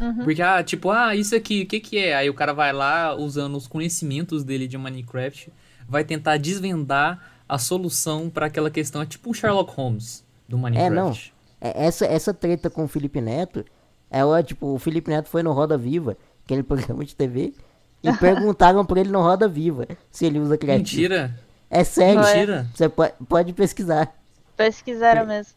Uhum. 0.00 0.24
Porque, 0.24 0.42
ah, 0.42 0.62
tipo, 0.62 0.90
ah, 0.90 1.14
isso 1.14 1.36
aqui, 1.36 1.62
o 1.62 1.66
que 1.66 1.80
que 1.80 1.98
é? 1.98 2.16
Aí 2.16 2.28
o 2.28 2.34
cara 2.34 2.52
vai 2.52 2.72
lá, 2.72 3.14
usando 3.14 3.56
os 3.56 3.66
conhecimentos 3.66 4.42
dele 4.42 4.66
de 4.66 4.76
Minecraft, 4.76 5.52
vai 5.88 6.04
tentar 6.04 6.36
desvendar 6.38 7.20
a 7.48 7.58
solução 7.58 8.30
pra 8.30 8.46
aquela 8.46 8.70
questão. 8.70 9.02
É 9.02 9.06
tipo 9.06 9.30
o 9.30 9.34
Sherlock 9.34 9.72
Holmes 9.74 10.24
do 10.48 10.58
Minecraft. 10.58 10.94
não. 10.94 11.34
É, 11.60 11.86
essa, 11.86 12.04
essa 12.06 12.34
treta 12.34 12.68
com 12.68 12.84
o 12.84 12.88
Felipe 12.88 13.20
Neto, 13.20 13.64
ela, 14.10 14.42
tipo, 14.42 14.74
o 14.74 14.78
Felipe 14.78 15.10
Neto 15.10 15.28
foi 15.28 15.42
no 15.42 15.52
Roda 15.52 15.78
Viva, 15.78 16.16
aquele 16.44 16.62
programa 16.62 17.04
de 17.04 17.14
TV, 17.14 17.54
e 18.02 18.12
perguntaram 18.18 18.84
pra 18.84 19.00
ele 19.00 19.10
no 19.10 19.22
Roda 19.22 19.46
Viva 19.48 19.86
se 20.10 20.26
ele 20.26 20.38
usa 20.38 20.58
criativo. 20.58 21.02
Mentira. 21.02 21.38
É 21.70 21.84
sério. 21.84 22.22
Foi. 22.22 22.34
Mentira. 22.34 22.66
Você 22.74 22.88
pode, 22.88 23.14
pode 23.28 23.52
pesquisar. 23.52 24.14
Pesquisaram 24.56 25.26
mesmo. 25.26 25.54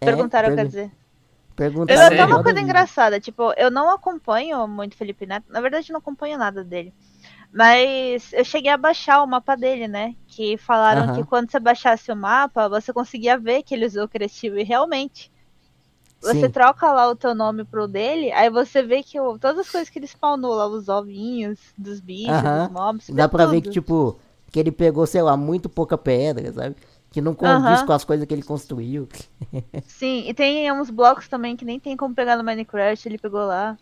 É, 0.00 0.06
Perguntaram, 0.06 0.48
quer 0.50 0.54
pergun- 0.56 0.68
dizer. 0.70 0.92
Perguntaram 1.56 2.00
Eu 2.00 2.08
Sério? 2.08 2.22
até 2.24 2.32
uma 2.34 2.42
coisa 2.42 2.60
engraçada, 2.60 3.20
tipo, 3.20 3.52
eu 3.56 3.70
não 3.70 3.90
acompanho 3.90 4.66
muito 4.68 4.96
Felipe 4.96 5.26
Neto. 5.26 5.46
Na 5.48 5.60
verdade, 5.60 5.90
não 5.92 5.98
acompanho 5.98 6.38
nada 6.38 6.62
dele. 6.62 6.94
Mas 7.52 8.32
eu 8.32 8.44
cheguei 8.44 8.70
a 8.70 8.76
baixar 8.76 9.22
o 9.22 9.26
mapa 9.26 9.56
dele, 9.56 9.88
né? 9.88 10.14
Que 10.26 10.56
falaram 10.58 11.02
Aham. 11.04 11.14
que 11.14 11.24
quando 11.24 11.50
você 11.50 11.58
baixasse 11.58 12.12
o 12.12 12.16
mapa, 12.16 12.68
você 12.68 12.92
conseguia 12.92 13.38
ver 13.38 13.62
que 13.62 13.74
ele 13.74 13.86
usou 13.86 14.04
o 14.04 14.08
criativo. 14.08 14.58
E 14.58 14.62
realmente. 14.62 15.32
Você 16.20 16.40
Sim. 16.46 16.50
troca 16.50 16.92
lá 16.92 17.08
o 17.08 17.14
teu 17.14 17.32
nome 17.34 17.64
pro 17.64 17.86
dele, 17.86 18.32
aí 18.32 18.50
você 18.50 18.82
vê 18.82 19.04
que 19.04 19.20
o- 19.20 19.38
todas 19.38 19.60
as 19.60 19.70
coisas 19.70 19.88
que 19.88 20.00
ele 20.00 20.06
spawnou 20.06 20.52
lá, 20.52 20.66
os 20.66 20.88
ovinhos 20.88 21.58
dos 21.78 22.00
bichos, 22.00 22.34
Aham. 22.34 22.64
dos 22.64 22.72
mobs. 22.72 23.10
Dá 23.10 23.28
pra 23.28 23.46
ver 23.46 23.56
que, 23.60 23.68
tudo. 23.68 23.72
tipo, 23.72 24.18
que 24.50 24.58
ele 24.58 24.72
pegou, 24.72 25.06
sei 25.06 25.22
lá, 25.22 25.36
muito 25.36 25.68
pouca 25.68 25.96
pedra, 25.96 26.52
sabe? 26.52 26.74
Que 27.10 27.20
não 27.20 27.34
condiz 27.34 27.82
com 27.82 27.92
as 27.92 28.04
coisas 28.04 28.26
que 28.26 28.34
ele 28.34 28.42
construiu. 28.42 29.08
Sim, 29.86 30.28
e 30.28 30.34
tem 30.34 30.70
uns 30.70 30.90
blocos 30.90 31.26
também 31.26 31.56
que 31.56 31.64
nem 31.64 31.80
tem 31.80 31.96
como 31.96 32.14
pegar 32.14 32.36
no 32.36 32.44
Minecraft, 32.44 33.08
ele 33.08 33.18
pegou 33.18 33.46
lá. 33.46 33.78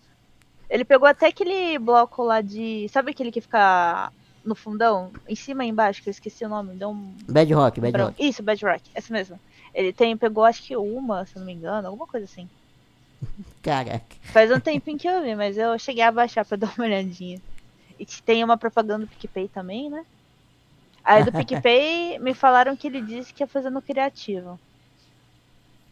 Ele 0.70 0.84
pegou 0.84 1.08
até 1.08 1.26
aquele 1.26 1.78
bloco 1.78 2.22
lá 2.22 2.40
de. 2.40 2.88
Sabe 2.88 3.10
aquele 3.10 3.32
que 3.32 3.40
fica 3.40 4.12
no 4.44 4.54
fundão? 4.54 5.12
Em 5.28 5.34
cima 5.34 5.64
e 5.64 5.68
embaixo, 5.68 6.02
que 6.02 6.08
eu 6.08 6.12
esqueci 6.12 6.44
o 6.44 6.48
nome. 6.48 6.74
Deu 6.74 6.90
um. 6.90 7.14
Bedrock. 7.28 7.80
Bedrock. 7.80 8.14
Isso, 8.24 8.42
Bedrock, 8.42 8.82
essa 8.94 9.12
mesmo. 9.12 9.38
Ele 9.74 9.92
tem, 9.92 10.16
pegou 10.16 10.44
acho 10.44 10.62
que 10.62 10.76
uma, 10.76 11.26
se 11.26 11.36
não 11.36 11.44
me 11.44 11.52
engano, 11.52 11.88
alguma 11.88 12.06
coisa 12.06 12.24
assim. 12.24 12.48
Caraca. 13.62 14.16
Faz 14.22 14.50
um 14.50 14.60
tempinho 14.60 14.98
que 14.98 15.08
eu 15.08 15.22
vi, 15.22 15.34
mas 15.34 15.56
eu 15.56 15.78
cheguei 15.78 16.02
a 16.02 16.12
baixar 16.12 16.44
pra 16.44 16.56
dar 16.58 16.72
uma 16.76 16.86
olhadinha. 16.86 17.40
E 17.98 18.06
tem 18.06 18.44
uma 18.44 18.56
propaganda 18.56 19.06
do 19.06 19.08
PicPay 19.08 19.48
também, 19.48 19.90
né? 19.90 20.04
Aí 21.06 21.24
do 21.24 21.30
PicPay 21.32 22.18
me 22.18 22.34
falaram 22.34 22.76
que 22.76 22.88
ele 22.88 23.00
disse 23.00 23.32
que 23.32 23.42
ia 23.42 23.46
fazer 23.46 23.70
no 23.70 23.80
criativo. 23.80 24.58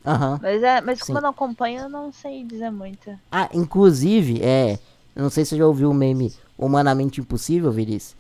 Aham. 0.04 0.38
Mas, 0.42 0.62
é, 0.62 0.80
mas 0.80 1.00
como 1.00 1.18
eu 1.18 1.23
não 1.23 1.30
acompanho, 1.30 1.83
eu 1.83 1.88
não 1.88 2.12
sei 2.12 2.44
dizer 2.44 2.71
muito. 2.71 3.11
Ah, 3.33 3.49
inclusive, 3.54 4.42
é. 4.42 4.78
Não 5.16 5.30
sei 5.30 5.44
se 5.44 5.50
você 5.50 5.56
já 5.59 5.66
ouviu 5.66 5.90
o 5.90 5.94
meme 5.94 6.33
Humanamente 6.59 7.21
Impossível, 7.21 7.71
Vinícius. 7.71 8.16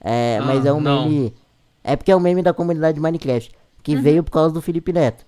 É, 0.00 0.40
mas 0.40 0.64
Ah, 0.64 0.68
é 0.68 0.72
um 0.72 0.80
não. 0.80 1.02
meme. 1.04 1.34
É 1.84 1.94
porque 1.96 2.10
é 2.10 2.16
um 2.16 2.20
meme 2.20 2.42
da 2.42 2.54
comunidade 2.54 2.94
de 2.94 3.00
Minecraft. 3.00 3.52
Que 3.82 3.94
veio 3.96 4.22
por 4.24 4.30
causa 4.30 4.54
do 4.54 4.62
Felipe 4.62 4.92
Neto. 4.92 5.24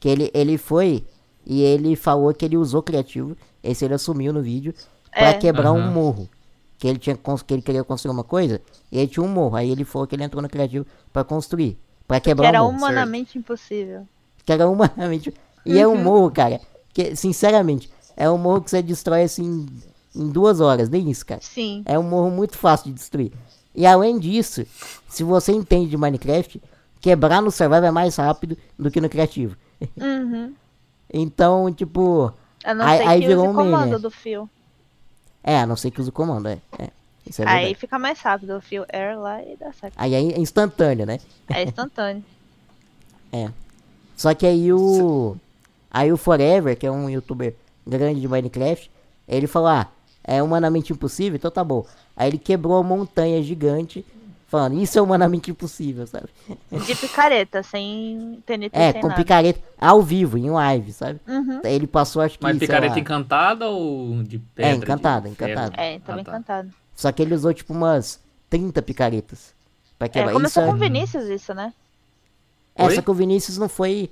Que 0.00 0.08
ele, 0.08 0.30
ele 0.32 0.56
foi 0.56 1.04
e 1.44 1.60
ele 1.62 1.96
falou 1.96 2.32
que 2.32 2.44
ele 2.44 2.56
usou 2.56 2.82
criativo. 2.82 3.36
Esse 3.62 3.84
ele 3.84 3.94
assumiu 3.94 4.32
no 4.32 4.40
vídeo. 4.42 4.74
Pra 5.10 5.30
É. 5.30 5.34
quebrar 5.34 5.72
um 5.72 5.78
Aham. 5.78 5.90
morro. 5.90 6.28
Que 6.78 6.86
ele, 6.88 6.98
tinha, 6.98 7.16
que 7.16 7.54
ele 7.54 7.62
queria 7.62 7.82
construir 7.82 8.12
uma 8.12 8.22
coisa. 8.24 8.60
E 8.92 8.98
aí 9.00 9.06
tinha 9.08 9.22
um 9.24 9.28
morro. 9.28 9.56
Aí 9.56 9.70
ele 9.70 9.84
falou 9.84 10.06
que 10.06 10.14
ele 10.14 10.22
entrou 10.24 10.40
no 10.40 10.48
criativo 10.48 10.86
pra 11.12 11.24
construir. 11.24 11.76
Pra 12.06 12.20
Que 12.20 12.30
quebrar 12.30 12.48
era 12.48 12.62
um 12.62 12.66
morro. 12.66 12.76
humanamente 12.78 13.36
impossível. 13.36 14.06
Que 14.46 14.52
era 14.52 14.68
humanamente. 14.68 15.34
E 15.66 15.78
é 15.78 15.86
um 15.86 15.96
morro, 16.00 16.30
cara. 16.30 16.60
Que, 16.94 17.14
sinceramente, 17.16 17.90
é 18.16 18.30
um 18.30 18.38
morro 18.38 18.62
que 18.62 18.70
você 18.70 18.80
destrói 18.80 19.22
assim 19.24 19.66
em 20.14 20.28
duas 20.30 20.60
horas, 20.60 20.88
nem 20.88 21.10
isso, 21.10 21.26
cara. 21.26 21.40
Sim. 21.42 21.82
É 21.84 21.98
um 21.98 22.02
morro 22.02 22.30
muito 22.30 22.56
fácil 22.56 22.86
de 22.86 22.92
destruir. 22.94 23.32
E 23.74 23.84
além 23.84 24.18
disso, 24.18 24.64
se 25.08 25.22
você 25.22 25.52
entende 25.52 25.90
de 25.90 25.96
Minecraft, 25.96 26.60
quebrar 27.00 27.42
no 27.42 27.50
survival 27.50 27.84
é 27.84 27.90
mais 27.90 28.16
rápido 28.16 28.56
do 28.78 28.90
que 28.90 29.00
no 29.00 29.08
criativo. 29.08 29.56
Uhum. 30.00 30.54
Então, 31.10 31.72
tipo. 31.72 32.32
A 32.62 32.74
não 32.74 32.84
Aí- 32.84 32.98
ser 32.98 33.08
aí 33.08 33.20
que 33.22 33.26
virou 33.28 33.48
um 33.48 33.54
meme, 33.54 33.98
do 33.98 34.10
fio. 34.10 34.48
É, 35.42 35.58
a 35.60 35.66
não 35.66 35.76
ser 35.76 35.90
que 35.90 36.00
use 36.00 36.10
o 36.10 36.12
comando, 36.12 36.48
é. 36.48 36.58
é 36.78 36.90
isso 37.28 37.42
é 37.42 37.46
Aí 37.46 37.56
verdade. 37.56 37.74
fica 37.74 37.98
mais 37.98 38.20
rápido 38.20 38.56
o 38.56 38.60
fio 38.60 38.86
air 38.92 39.18
lá 39.18 39.42
e 39.42 39.56
dá 39.56 39.72
certo. 39.72 39.94
Aí 39.96 40.14
é 40.14 40.20
instantâneo, 40.38 41.04
né? 41.04 41.18
É 41.48 41.62
instantâneo. 41.62 42.24
É. 43.30 43.50
Só 44.16 44.32
que 44.32 44.46
aí 44.46 44.72
o. 44.72 45.36
Aí 45.90 46.10
o 46.10 46.16
Forever, 46.16 46.74
que 46.78 46.86
é 46.86 46.90
um 46.90 47.10
youtuber 47.10 47.54
grande 47.86 48.22
de 48.22 48.26
Minecraft, 48.26 48.90
ele 49.28 49.46
falou, 49.46 49.68
ah, 49.68 49.86
é 50.24 50.42
humanamente 50.42 50.94
impossível, 50.94 51.36
então 51.36 51.50
tá 51.50 51.62
bom. 51.62 51.84
Aí 52.16 52.30
ele 52.30 52.38
quebrou 52.38 52.80
uma 52.80 52.96
montanha 52.96 53.42
gigante, 53.42 54.04
falando, 54.48 54.80
isso 54.80 54.98
é 54.98 55.02
humanamente 55.02 55.50
impossível, 55.50 56.06
sabe? 56.06 56.26
De 56.84 56.94
picareta, 56.96 57.62
sem 57.62 58.42
TNT, 58.46 58.70
É, 58.76 58.92
sem 58.92 59.00
com 59.00 59.08
nada. 59.08 59.20
picareta, 59.20 59.60
ao 59.78 60.02
vivo, 60.02 60.36
em 60.36 60.50
live, 60.50 60.92
sabe? 60.92 61.20
Uhum. 61.28 61.60
Ele 61.62 61.86
passou, 61.86 62.20
acho 62.22 62.36
que, 62.38 62.42
Mas 62.42 62.58
picareta 62.58 62.94
lá, 62.94 63.00
encantada 63.00 63.66
ou 63.68 64.22
de 64.24 64.38
pedra? 64.38 64.72
de 64.72 64.78
encantada, 64.78 65.28
encantada. 65.28 65.72
É, 65.80 65.98
tava 66.00 66.20
Ah, 66.20 66.24
tá. 66.24 66.30
encantado. 66.32 66.70
Só 66.96 67.12
que 67.12 67.22
ele 67.22 67.34
usou, 67.34 67.54
tipo, 67.54 67.72
umas 67.72 68.18
30 68.50 68.82
picaretas 68.82 69.54
pra 69.98 70.06
É, 70.12 70.32
começou 70.32 70.62
isso 70.64 70.72
com 70.72 70.78
o 70.78 70.84
é... 70.84 70.88
Vinícius 70.88 71.24
isso, 71.28 71.54
né? 71.54 71.72
é, 72.74 72.84
Oi? 72.86 72.94
só 72.94 73.02
que 73.02 73.10
o 73.10 73.14
Vinícius 73.14 73.58
não 73.58 73.68
foi... 73.68 74.10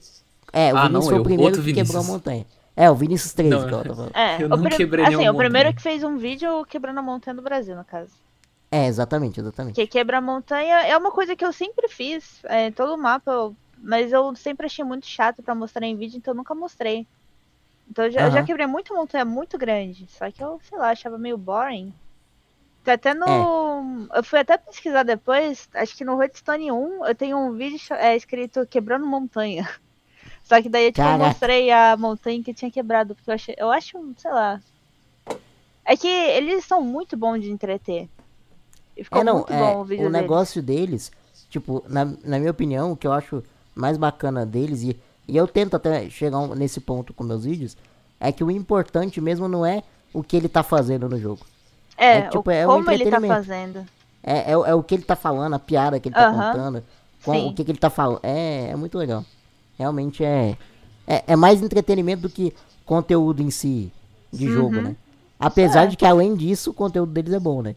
É, 0.53 0.73
o 0.73 0.77
Ah, 0.77 0.83
Vinícius 0.83 0.93
não, 0.93 1.03
foi 1.03 1.19
o 1.19 1.23
primeiro 1.25 1.45
outro 1.45 1.63
que 1.63 1.73
quebrou 1.73 1.97
a 1.99 2.03
Vinícius. 2.03 2.07
montanha. 2.07 2.47
É, 2.77 2.91
o 2.91 2.95
Vinícius 2.95 3.33
13, 3.33 3.51
Não, 3.51 3.67
que 3.69 3.75
eu 3.75 3.85
tô 3.85 3.95
falando. 3.95 4.15
É, 4.17 4.43
Eu 4.43 4.49
não 4.51 4.63
prim- 4.63 4.77
quebrei 4.77 5.05
assim, 5.05 5.15
o 5.29 5.35
primeiro 5.35 5.69
montanha. 5.71 5.73
que 5.73 5.83
fez 5.83 6.05
um 6.05 6.19
vídeo 6.19 6.65
quebrando 6.67 6.99
a 6.99 7.03
montanha 7.03 7.35
do 7.35 7.41
Brasil, 7.43 7.75
no 7.75 7.85
caso. 7.85 8.11
É, 8.71 8.87
exatamente, 8.87 9.41
exatamente. 9.41 9.75
Porque 9.75 9.87
quebrar 9.87 10.19
a 10.19 10.21
montanha 10.21 10.81
é 10.87 10.97
uma 10.97 11.11
coisa 11.11 11.37
que 11.37 11.45
eu 11.45 11.53
sempre 11.53 11.89
fiz, 11.89 12.45
é, 12.45 12.71
todo 12.71 12.95
o 12.95 12.99
mapa, 12.99 13.31
eu- 13.31 13.57
mas 13.79 14.13
eu 14.13 14.35
sempre 14.35 14.67
achei 14.67 14.85
muito 14.85 15.07
chato 15.07 15.43
pra 15.43 15.55
mostrar 15.55 15.87
em 15.87 15.97
vídeo, 15.97 16.17
então 16.19 16.33
eu 16.33 16.37
nunca 16.37 16.55
mostrei. 16.55 17.07
Então 17.89 18.05
eu 18.07 18.11
já, 18.11 18.23
eu 18.23 18.31
já 18.33 18.43
quebrei 18.43 18.67
muita 18.67 18.93
montanha 18.93 19.25
muito 19.25 19.57
grande, 19.57 20.07
só 20.09 20.31
que 20.31 20.43
eu, 20.43 20.61
sei 20.69 20.77
lá, 20.79 20.91
achava 20.91 21.17
meio 21.19 21.39
boring. 21.39 21.93
Até 22.85 23.15
no. 23.15 23.27
É. 24.13 24.19
Eu 24.19 24.25
fui 24.25 24.39
até 24.39 24.57
pesquisar 24.59 25.03
depois, 25.03 25.69
acho 25.75 25.97
que 25.97 26.05
no 26.05 26.17
Redstone 26.17 26.71
1 26.71 27.05
eu 27.07 27.15
tenho 27.15 27.37
um 27.37 27.53
vídeo 27.53 27.81
é, 27.95 28.15
escrito 28.17 28.67
Quebrando 28.67 29.07
Montanha. 29.07 29.69
Só 30.45 30.63
que 30.63 30.69
daí 30.69 30.93
tipo, 30.93 31.01
eu 31.03 31.19
mostrei 31.27 31.71
a 31.73 31.97
montanha 31.97 32.43
que 32.43 32.55
tinha 32.55 32.71
quebrado, 32.71 33.15
porque 33.15 33.29
eu 33.31 33.35
achei. 33.35 33.55
Eu 33.59 33.71
acho, 33.73 33.99
sei 34.17 34.31
lá. 34.31 34.61
É 35.85 35.97
que 35.97 36.07
eles 36.07 36.65
são 36.65 36.81
muito 36.83 37.17
bons 37.17 37.41
de 37.43 37.51
entreter. 37.51 38.09
E 38.97 39.05
ficou 39.05 39.21
É, 39.21 39.25
não, 39.25 39.35
muito 39.37 39.53
é, 39.53 39.59
bom 39.59 39.81
o 39.81 39.85
vídeo 39.85 40.07
o 40.07 40.11
deles. 40.11 40.23
negócio 40.23 40.63
deles, 40.63 41.13
tipo, 41.51 41.85
na, 41.89 42.05
na 42.25 42.39
minha 42.39 42.51
opinião, 42.51 42.93
o 42.93 42.97
que 42.97 43.07
eu 43.07 43.13
acho 43.13 43.43
mais 43.75 43.97
bacana 43.99 44.47
deles, 44.47 44.83
e, 44.83 44.99
e 45.29 45.37
eu 45.37 45.47
tento 45.47 45.75
até 45.77 46.09
chegar 46.09 46.47
nesse 46.49 46.81
ponto 46.81 47.13
com 47.13 47.23
meus 47.25 47.45
vídeos, 47.45 47.77
é 48.19 48.33
que 48.33 48.43
o 48.43 48.51
importante 48.51 49.21
mesmo 49.21 49.47
não 49.49 49.65
é 49.67 49.83
o 50.15 50.23
que 50.23 50.37
ele 50.37 50.49
tá 50.49 50.63
fazendo 50.63 51.09
no 51.09 51.19
jogo. 51.19 51.45
É, 51.97 52.19
É, 52.19 52.23
tipo, 52.29 52.49
o, 52.49 52.53
é 52.53 52.65
como 52.65 52.79
ele 52.91 53.05
tá 53.05 53.17
entretenimento. 53.17 53.35
fazendo. 53.35 53.87
É, 54.23 54.53
é, 54.53 54.57
o- 54.57 54.65
é 54.67 54.75
o 54.75 54.83
que 54.83 54.95
ele 54.95 55.05
tá 55.05 55.15
falando, 55.15 55.55
a 55.55 55.59
piada 55.59 56.01
que 56.01 56.09
ele 56.09 56.15
tá 56.15 56.29
Aham, 56.29 56.53
contando, 56.53 56.85
com 57.25 57.47
o 57.49 57.55
que, 57.55 57.65
que 57.65 57.71
ele 57.71 57.79
tá 57.79 57.91
falando. 57.91 58.21
É, 58.23 58.71
é 58.71 58.77
muito 58.77 58.97
legal. 58.99 59.25
Realmente 59.79 60.25
é, 60.25 60.57
é. 61.07 61.23
É 61.27 61.37
mais 61.37 61.63
entretenimento 61.63 62.23
do 62.23 62.29
que 62.31 62.53
conteúdo 62.85 63.43
em 63.43 63.51
si 63.51 63.93
de 64.33 64.47
jogo, 64.51 64.77
Uhum. 64.77 64.83
né? 64.83 64.97
Apesar 65.39 65.85
É. 65.85 65.87
de 65.89 65.97
que, 65.97 66.07
além 66.07 66.35
disso, 66.35 66.71
o 66.71 66.75
conteúdo 66.75 67.13
deles 67.13 67.33
é 67.35 67.39
bom, 67.39 67.61
né? 67.63 67.77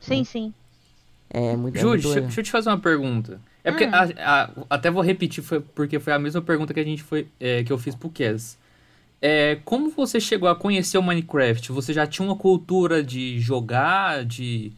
Sim, 0.00 0.24
sim. 0.24 0.54
É 1.30 1.56
muito, 1.56 1.76
é 1.78 1.84
deixa, 1.84 2.08
legal. 2.08 2.22
deixa 2.22 2.40
eu 2.40 2.44
te 2.44 2.50
fazer 2.50 2.70
uma 2.70 2.78
pergunta. 2.80 3.40
É 3.62 3.70
porque, 3.70 3.84
Hum. 3.84 3.90
a- 3.92 4.44
a- 4.44 4.50
até 4.70 4.90
vou 4.90 5.02
repetir, 5.02 5.42
foi, 5.42 5.60
porque 5.60 5.98
foi 6.00 6.12
a 6.12 6.18
mesma 6.18 6.40
pergunta 6.40 6.72
que 6.72 6.80
a 6.80 6.84
gente 6.84 7.02
foi, 7.02 7.28
é, 7.38 7.62
que 7.64 7.72
eu 7.72 7.78
fiz 7.78 7.94
pro 7.94 8.08
Kes. 8.10 8.58
É, 9.22 9.56
como 9.64 9.90
você 9.90 10.20
chegou 10.20 10.48
a 10.48 10.56
conhecer 10.56 10.98
o 10.98 11.02
Minecraft? 11.04 11.72
Você 11.72 11.92
já 11.94 12.06
tinha 12.06 12.26
uma 12.26 12.36
cultura 12.36 13.02
de 13.04 13.38
jogar, 13.40 14.24
de 14.24 14.72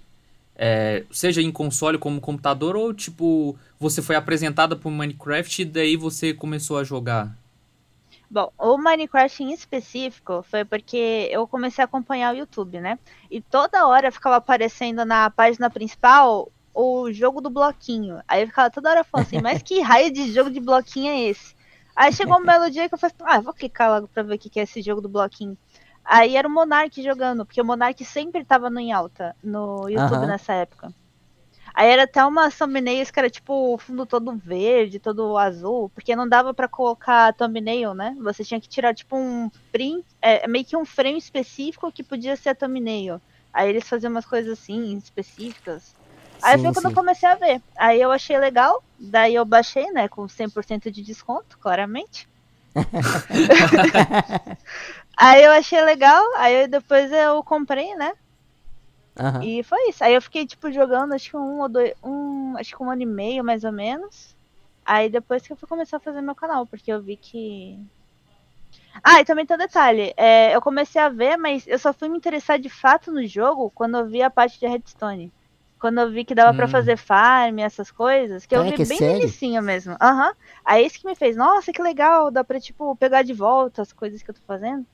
é, 0.57 1.05
seja 1.13 1.43
em 1.43 1.53
console 1.53 1.99
como 1.99 2.21
computador, 2.21 2.77
ou 2.77 2.95
tipo, 2.95 3.59
você 3.81 4.03
foi 4.03 4.17
apresentada 4.17 4.77
pro 4.77 4.91
Minecraft 4.91 5.63
e 5.63 5.67
daí 5.67 5.97
você 5.97 6.35
começou 6.35 6.79
a 6.79 6.85
jogar? 6.85 7.37
Bom, 8.31 8.53
o 8.57 8.79
Minecraft 8.79 9.43
em 9.43 9.53
específico 9.53 10.43
foi 10.45 10.65
porque 10.65 11.29
eu 11.33 11.49
comecei 11.49 11.83
a 11.83 11.85
acompanhar 11.85 12.33
o 12.33 12.37
YouTube, 12.39 12.81
né? 12.81 12.97
E 13.29 13.41
toda 13.41 13.87
hora 13.89 14.13
ficava 14.13 14.37
aparecendo 14.37 15.05
na 15.05 15.29
página 15.31 15.69
principal 15.69 16.53
o 16.73 17.13
jogo 17.13 17.41
do 17.41 17.51
bloquinho. 17.51 18.23
Aí 18.29 18.43
eu 18.43 18.47
ficava 18.47 18.71
toda 18.71 18.89
hora 18.89 19.03
falando 19.03 19.27
assim, 19.27 19.39
mas 19.41 19.63
que 19.63 19.81
raio 19.81 20.13
de 20.13 20.33
jogo 20.33 20.49
de 20.49 20.61
bloquinho 20.61 21.11
é 21.11 21.21
esse? 21.23 21.57
Aí 21.97 22.13
chegou 22.13 22.39
um 22.39 22.45
belo 22.45 22.71
dia 22.71 22.89
que 22.89 22.95
eu 22.95 22.99
falei, 22.99 23.15
assim, 23.19 23.37
ah, 23.37 23.41
vou 23.41 23.53
clicar 23.53 23.91
logo 23.91 24.07
pra 24.07 24.23
ver 24.23 24.37
o 24.37 24.39
que 24.39 24.61
é 24.61 24.63
esse 24.63 24.81
jogo 24.81 25.01
do 25.01 25.09
bloquinho. 25.09 25.59
Aí 26.05 26.37
era 26.37 26.47
o 26.47 26.51
Monark 26.51 27.03
jogando, 27.03 27.45
porque 27.45 27.61
o 27.61 27.65
Monark 27.65 28.05
sempre 28.05 28.45
tava 28.45 28.71
no 28.71 28.79
em 28.79 28.93
alta 28.93 29.35
no 29.43 29.89
YouTube 29.89 30.23
Aham. 30.23 30.29
nessa 30.29 30.53
época. 30.53 30.95
Aí 31.75 31.89
era 31.89 32.05
até 32.05 32.25
uma 32.25 32.51
thumbnails 32.51 33.11
que 33.11 33.19
era 33.19 33.31
tipo 33.31 33.75
o 33.75 33.79
fundo 33.79 34.07
todo 34.07 34.37
verde, 34.39 35.01
todo 35.01 35.37
azul, 35.39 35.91
porque 35.91 36.17
não 36.17 36.29
dava 36.29 36.53
pra 36.55 36.69
colocar 36.69 37.33
thumbnail, 37.35 37.95
né? 37.95 38.15
Você 38.21 38.45
tinha 38.45 38.61
que 38.61 38.69
tirar 38.69 38.95
tipo 38.95 39.17
um 39.17 39.51
print, 39.73 40.05
é, 40.23 40.47
meio 40.49 40.65
que 40.65 40.77
um 40.77 40.85
frame 40.85 41.19
específico 41.19 41.93
que 41.93 42.05
podia 42.05 42.37
ser 42.37 42.51
a 42.51 42.55
thumbnail. 42.55 43.21
Aí 43.53 43.69
eles 43.69 43.89
faziam 43.89 44.11
umas 44.11 44.27
coisas 44.27 44.59
assim, 44.59 44.97
específicas. 44.97 45.97
Aí 46.43 46.59
Sim, 46.59 46.59
foi 46.59 46.73
quando 46.73 46.87
eu 46.87 46.93
sim. 46.93 46.93
comecei 46.93 47.29
a 47.29 47.35
ver. 47.37 47.63
Aí 47.79 48.01
eu 48.01 48.11
achei 48.13 48.39
legal, 48.39 48.83
daí 48.99 49.35
eu 49.35 49.45
baixei, 49.45 49.91
né, 49.93 50.09
com 50.09 50.27
100% 50.29 50.91
de 50.91 51.03
desconto, 51.03 51.59
claramente. 51.59 52.29
aí 55.19 55.45
eu 55.45 55.53
achei 55.53 55.83
legal, 55.85 56.23
aí 56.37 56.63
eu- 56.65 56.69
depois 56.69 57.11
eu 57.13 57.43
comprei, 57.45 57.95
né? 57.97 58.13
Aham. 59.19 59.43
E 59.43 59.63
foi 59.63 59.89
isso. 59.89 60.03
Aí 60.05 60.15
eu 60.15 60.23
fiquei, 60.23 60.47
tipo, 60.47 60.71
jogando, 60.71 61.13
acho 61.15 61.31
que 61.31 61.37
um 61.37 61.61
ou 61.61 61.69
dois. 61.69 61.93
Um, 62.03 62.57
acho 62.57 62.77
que 62.77 62.83
um 62.83 62.91
ano 62.91 63.03
e 63.03 63.07
meio, 63.07 63.45
mais 63.45 63.65
ou 63.65 63.73
menos. 63.73 64.35
Aí 64.85 65.09
depois 65.11 65.47
que 65.47 65.53
eu 65.53 65.57
fui 65.57 65.69
começar 65.69 65.99
a 65.99 66.01
fazer 66.01 66.21
meu 66.21 66.35
canal, 66.35 66.67
porque 66.67 66.91
eu 66.93 67.03
vi 67.03 67.17
que. 67.17 67.79
Ah, 69.03 69.21
e 69.21 69.25
também 69.25 69.47
tem 69.47 69.55
um 69.57 69.59
detalhe. 69.59 70.13
é, 70.17 70.55
eu 70.55 70.61
comecei 70.61 71.01
a 71.01 71.09
ver, 71.09 71.37
mas 71.37 71.67
eu 71.67 71.79
só 71.79 71.93
fui 71.93 72.09
me 72.09 72.17
interessar 72.17 72.59
de 72.59 72.69
fato 72.69 73.13
no 73.13 73.25
jogo 73.27 73.71
quando 73.75 73.97
eu 73.99 74.07
vi 74.07 74.23
a 74.23 74.31
parte 74.31 74.59
de 74.59 74.67
Redstone. 74.67 75.33
Quando 75.79 75.99
eu 76.01 76.11
vi 76.11 76.25
que 76.27 76.35
dava 76.35 76.55
pra 76.55 76.67
Hum. 76.67 76.69
fazer 76.69 76.97
farm, 76.99 77.59
essas 77.61 77.91
coisas, 77.91 78.45
que 78.45 78.55
eu 78.55 78.61
Caraca, 78.61 78.77
vi 78.77 78.83
é 78.83 78.87
bem 78.87 78.99
sério? 78.99 79.15
no 79.17 79.23
inicinho 79.23 79.63
mesmo. 79.63 79.97
Aham. 80.01 80.33
Aí 80.65 80.85
isso 80.85 81.01
que 81.01 81.07
me 81.07 81.15
fez, 81.15 81.37
nossa, 81.37 81.73
que 81.73 81.81
legal, 81.83 82.31
dá 82.31 82.45
pra, 82.45 82.61
tipo, 82.61 82.95
pegar 82.97 83.23
de 83.23 83.33
volta 83.33 83.81
as 83.81 83.93
coisas 83.93 84.23
que 84.23 84.31
eu 84.31 84.35
tô 84.35 84.41
fazendo. 84.47 84.85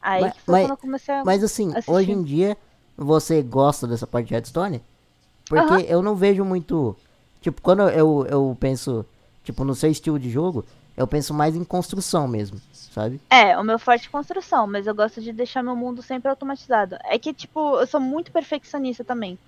Aí 0.00 0.22
Mas- 0.22 0.32
que 0.32 0.40
foi 0.40 0.52
mas- 0.52 0.62
quando 0.64 0.70
eu 0.70 0.76
comecei 0.78 1.14
a. 1.14 1.24
Mas 1.24 1.44
assim, 1.44 1.70
Assisti. 1.72 1.90
hoje 1.90 2.12
em 2.12 2.22
dia, 2.22 2.56
você 3.02 3.42
gosta 3.42 3.86
dessa 3.86 4.06
parte 4.06 4.28
de 4.28 4.34
Hearthstone? 4.34 4.82
Porque 5.48 5.74
Aham. 5.74 5.80
eu 5.82 6.02
não 6.02 6.14
vejo 6.14 6.44
muito. 6.44 6.96
Tipo, 7.40 7.60
quando 7.60 7.88
eu, 7.88 8.26
eu 8.28 8.56
penso, 8.58 9.04
tipo, 9.44 9.64
no 9.64 9.74
seu 9.74 9.90
estilo 9.90 10.18
de 10.18 10.30
jogo, 10.30 10.64
eu 10.96 11.06
penso 11.06 11.34
mais 11.34 11.56
em 11.56 11.64
construção 11.64 12.28
mesmo, 12.28 12.60
sabe? 12.72 13.20
É, 13.30 13.58
o 13.58 13.64
meu 13.64 13.78
forte 13.78 14.06
é 14.06 14.10
construção, 14.10 14.66
mas 14.66 14.86
eu 14.86 14.94
gosto 14.94 15.20
de 15.20 15.32
deixar 15.32 15.62
meu 15.62 15.74
mundo 15.74 16.02
sempre 16.02 16.30
automatizado. 16.30 16.96
É 17.04 17.18
que, 17.18 17.32
tipo, 17.32 17.78
eu 17.78 17.86
sou 17.86 18.00
muito 18.00 18.30
perfeccionista 18.30 19.02
também. 19.02 19.38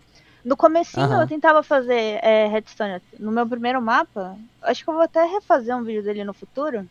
No 0.45 0.57
comecinho 0.57 1.07
Aham. 1.07 1.23
eu 1.23 1.27
tentava 1.27 1.63
fazer 1.63 2.19
é, 2.23 2.47
redstone. 2.49 3.01
No 3.19 3.33
meu 3.33 3.47
primeiro 3.47 3.81
mapa, 3.81 4.37
acho 4.63 4.85
que 4.85 4.91
eu 4.91 4.95
vou 4.95 5.03
até 5.03 5.25
refazer 5.25 5.75
um 5.77 5.83
vídeo 5.83 6.03
dele 6.03 6.25
no 6.25 6.35
futuro. 6.35 6.87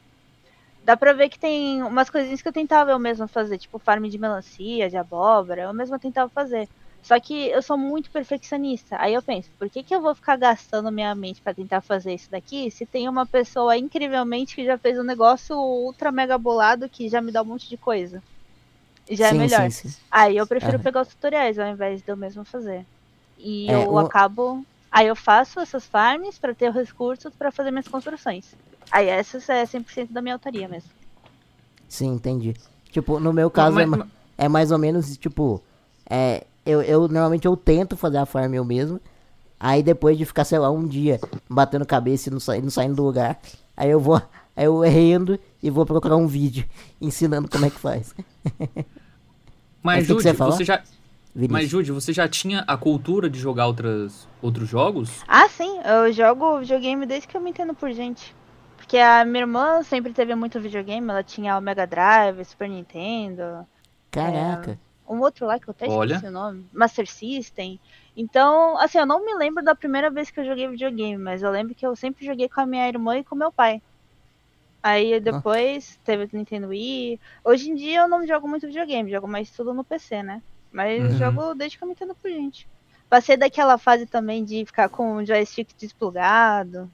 Dá 0.84 0.98
pra 0.98 1.14
ver 1.14 1.30
que 1.30 1.40
tem 1.40 1.82
umas 1.84 2.10
coisinhas 2.10 2.42
que 2.42 2.48
eu 2.48 2.54
tentava 2.54 2.92
eu 2.92 3.00
mesma 3.00 3.28
fazer, 3.28 3.58
tipo 3.58 3.80
farm 3.80 4.04
de 4.08 4.18
melancia, 4.20 4.90
de 4.90 4.98
abóbora, 4.98 5.64
eu 5.64 5.74
mesma 5.74 6.00
tentava 6.00 6.30
fazer. 6.30 6.70
Só 7.02 7.20
que 7.20 7.50
eu 7.50 7.62
sou 7.62 7.78
muito 7.78 8.12
perfeccionista. 8.12 8.98
Aí 9.00 9.14
eu 9.14 9.24
penso, 9.24 9.50
por 9.60 9.70
que, 9.70 9.84
que 9.84 9.96
eu 9.96 10.02
vou 10.02 10.16
ficar 10.16 10.38
gastando 10.38 10.92
minha 10.92 11.14
mente 11.16 11.42
pra 11.42 11.54
tentar 11.56 11.82
fazer 11.82 12.14
isso 12.16 12.28
daqui 12.30 12.70
se 12.72 12.86
tem 12.88 13.10
uma 13.10 13.28
pessoa 13.28 13.78
incrivelmente 13.78 14.56
que 14.56 14.66
já 14.66 14.78
fez 14.80 14.98
um 15.00 15.04
negócio 15.04 15.56
ultra 15.58 16.12
mega 16.12 16.38
bolado 16.38 16.90
que 16.90 17.10
já 17.10 17.22
me 17.22 17.32
dá 17.32 17.42
um 17.42 17.46
monte 17.46 17.68
de 17.70 17.78
coisa? 17.78 18.24
Já 19.10 19.30
sim, 19.30 19.30
é 19.30 19.34
melhor. 19.34 19.70
sim, 19.70 19.72
sim. 19.72 19.96
Aí 20.12 20.38
eu 20.38 20.48
prefiro 20.48 20.80
Aham. 20.80 20.82
pegar 20.82 21.02
os 21.02 21.10
tutoriais 21.10 21.60
ao 21.60 21.68
invés 21.70 22.02
de 22.04 22.12
eu 22.12 22.18
mesmo 22.18 22.46
fazer. 22.46 22.88
E 23.38 23.72
É, 23.76 23.78
eu 23.84 23.98
o- 23.98 23.98
acabo. 23.98 24.66
Aí 24.92 25.08
eu 25.08 25.16
faço 25.16 25.60
essas 25.60 25.88
farms 25.88 26.40
pra 26.40 26.56
ter 26.56 26.70
os 26.70 26.76
recursos 26.76 27.36
pra 27.38 27.52
fazer 27.52 27.72
minhas 27.72 27.88
construções. 27.88 28.56
Aí 28.92 29.08
essas 29.08 29.48
é 29.50 29.64
100% 29.66 30.12
da 30.12 30.22
minha 30.22 30.36
autoria 30.36 30.68
mesmo. 30.68 30.90
Sim, 31.88 32.14
entendi. 32.14 32.56
Tipo, 32.92 33.20
no 33.20 33.32
meu 33.34 33.50
caso 33.50 33.76
Mas- 33.76 33.84
é, 33.84 33.86
ma- 33.88 34.08
é 34.38 34.48
mais 34.50 34.72
ou 34.72 34.78
menos, 34.78 35.18
tipo, 35.18 35.62
é, 36.10 36.46
eu, 36.66 36.82
eu 36.82 37.08
normalmente 37.08 37.46
eu 37.46 37.56
tento 37.58 37.96
fazer 37.98 38.18
a 38.18 38.26
farm 38.26 38.54
eu 38.54 38.66
mesmo. 38.66 39.00
Aí 39.60 39.82
depois 39.82 40.18
de 40.18 40.26
ficar, 40.26 40.44
sei 40.44 40.60
lá, 40.60 40.70
um 40.70 40.86
dia 40.88 41.20
batendo 41.50 41.86
cabeça 41.86 42.30
e 42.30 42.32
não, 42.32 42.40
sa 42.40 42.60
não 42.60 42.70
saindo 42.70 42.96
do 42.96 43.04
lugar, 43.04 43.40
aí 43.78 43.90
eu 43.90 44.00
vou, 44.00 44.16
aí 44.56 44.66
eu 44.66 44.80
rendo 44.82 45.40
e 45.62 45.70
vou 45.70 45.86
procurar 45.86 46.18
um 46.18 46.28
vídeo 46.28 46.66
ensinando 47.00 47.50
como 47.50 47.66
é 47.66 47.70
que 47.70 47.80
faz. 47.80 48.14
Mas 49.82 50.06
Jude, 50.06 50.24
você 50.24 50.34
você 50.34 50.64
já. 50.64 50.82
Vinícius. 51.36 51.52
Mas, 51.64 51.70
Jude, 51.70 51.92
você 51.92 52.14
já 52.14 52.28
tinha 52.28 52.64
a 52.68 52.78
cultura 52.78 53.28
de 53.30 53.40
jogar 53.40 53.66
outras, 53.66 54.28
outros 54.42 54.70
jogos? 54.70 55.24
Ah, 55.28 55.50
sim, 55.50 55.80
eu 55.84 56.14
jogo 56.14 56.60
videogame 56.60 57.08
desde 57.08 57.28
que 57.28 57.36
eu 57.36 57.42
me 57.42 57.50
entendo 57.50 57.74
por 57.74 57.92
gente. 57.92 58.36
Porque 58.94 59.02
a 59.02 59.26
minha 59.26 59.42
irmã 59.42 59.82
sempre 59.82 60.14
teve 60.14 60.36
muito 60.36 60.60
videogame, 60.60 61.10
ela 61.10 61.24
tinha 61.24 61.58
o 61.58 61.62
Mega 61.62 61.88
Drive, 61.88 62.46
Super 62.46 62.70
Nintendo, 62.70 63.68
Caraca. 64.12 64.80
um 65.10 65.20
outro 65.20 65.48
lá 65.48 65.60
que 65.60 65.68
eu 65.68 65.72
até 65.72 65.88
Olha. 65.88 66.14
esqueci 66.14 66.28
o 66.28 66.32
nome, 66.32 66.70
Master 66.72 67.10
System. 67.10 67.82
Então, 68.16 68.78
assim, 68.78 69.00
eu 69.00 69.06
não 69.08 69.26
me 69.26 69.34
lembro 69.34 69.64
da 69.64 69.74
primeira 69.74 70.12
vez 70.12 70.30
que 70.30 70.40
eu 70.40 70.46
joguei 70.46 70.68
videogame, 70.68 71.18
mas 71.18 71.42
eu 71.42 71.50
lembro 71.50 71.74
que 71.74 71.84
eu 71.84 71.96
sempre 71.96 72.24
joguei 72.24 72.48
com 72.48 72.62
a 72.62 72.68
minha 72.68 72.88
irmã 72.88 73.18
e 73.18 73.24
com 73.24 73.36
meu 73.36 73.52
pai. 73.52 73.82
Aí 74.84 75.20
depois 75.20 75.98
teve 76.04 76.26
o 76.26 76.30
Nintendo 76.32 76.68
Wii. 76.68 77.20
Hoje 77.44 77.72
em 77.72 77.74
dia 77.74 78.02
eu 78.02 78.08
não 78.08 78.28
jogo 78.28 78.48
muito 78.48 78.68
videogame, 78.68 79.10
jogo 79.10 79.28
mais 79.28 79.50
tudo 79.50 79.74
no 79.74 79.84
PC, 79.84 80.22
né? 80.22 80.40
Mas 80.72 81.02
Uhum. 81.02 81.18
jogo 81.18 81.56
desde 81.56 81.80
que 81.80 81.84
eu 81.84 81.88
me 81.88 81.94
entendo 81.94 82.14
por 82.14 82.30
gente. 82.30 82.70
Passei 83.10 83.38
daquela 83.38 83.80
fase 83.80 84.06
também 84.06 84.46
de 84.46 84.64
ficar 84.68 84.88
com 84.88 85.16
o 85.16 85.26
joystick 85.26 85.76
desplugado. 85.80 86.92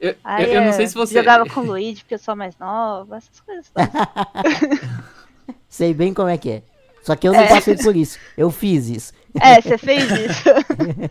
Eu, 0.00 0.10
eu, 0.10 0.16
Aí 0.24 0.54
eu 0.54 0.60
não 0.60 0.68
é, 0.68 0.72
sei 0.72 0.86
se 0.86 0.94
você. 0.94 1.14
jogava 1.14 1.46
com 1.48 1.60
o 1.60 1.64
Luigi 1.64 2.02
porque 2.02 2.14
eu 2.14 2.18
sou 2.18 2.34
mais 2.36 2.56
nova, 2.58 3.16
essas 3.16 3.40
coisas. 3.40 3.70
todas. 3.70 3.90
Sei 5.68 5.94
bem 5.94 6.12
como 6.14 6.28
é 6.28 6.36
que 6.38 6.50
é. 6.50 6.62
Só 7.02 7.16
que 7.16 7.26
eu 7.26 7.32
não 7.32 7.40
É. 7.40 7.48
passei 7.48 7.76
por 7.76 7.96
isso. 7.96 8.18
Eu 8.36 8.50
fiz 8.50 8.88
isso. 8.88 9.12
é, 9.40 9.60
você 9.60 9.76
fez 9.78 10.04
isso. 10.10 10.44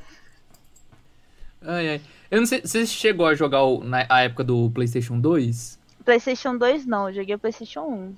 Ai, 1.64 1.90
ai. 1.90 2.02
Eu 2.30 2.40
não 2.40 2.46
sei. 2.48 2.62
Você 2.62 2.86
chegou 2.86 3.26
a 3.28 3.36
jogar 3.36 3.64
o- 3.64 3.84
na 3.84 4.06
a 4.10 4.22
época 4.22 4.44
do 4.44 4.70
PlayStation 4.72 5.20
2? 5.20 5.80
PlayStation 6.04 6.58
2 6.58 6.86
não, 6.86 7.10
eu 7.10 7.16
joguei 7.16 7.36
o 7.36 7.40
PlayStation 7.40 7.82
1. 7.82 8.14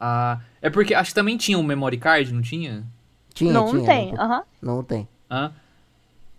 Ah, 0.00 0.40
é 0.60 0.70
porque 0.70 0.94
acho 0.94 1.10
que 1.10 1.14
também 1.14 1.36
tinha 1.36 1.58
um 1.58 1.62
memory 1.62 1.98
card, 1.98 2.32
não 2.32 2.40
tinha? 2.42 2.84
Tinha, 3.34 3.52
não 3.52 3.68
tinha. 3.70 3.84
tem, 3.84 4.12
Não, 4.12 4.22
aham. 4.24 4.42
não 4.60 4.82
tem. 4.82 5.06
Hã? 5.30 5.52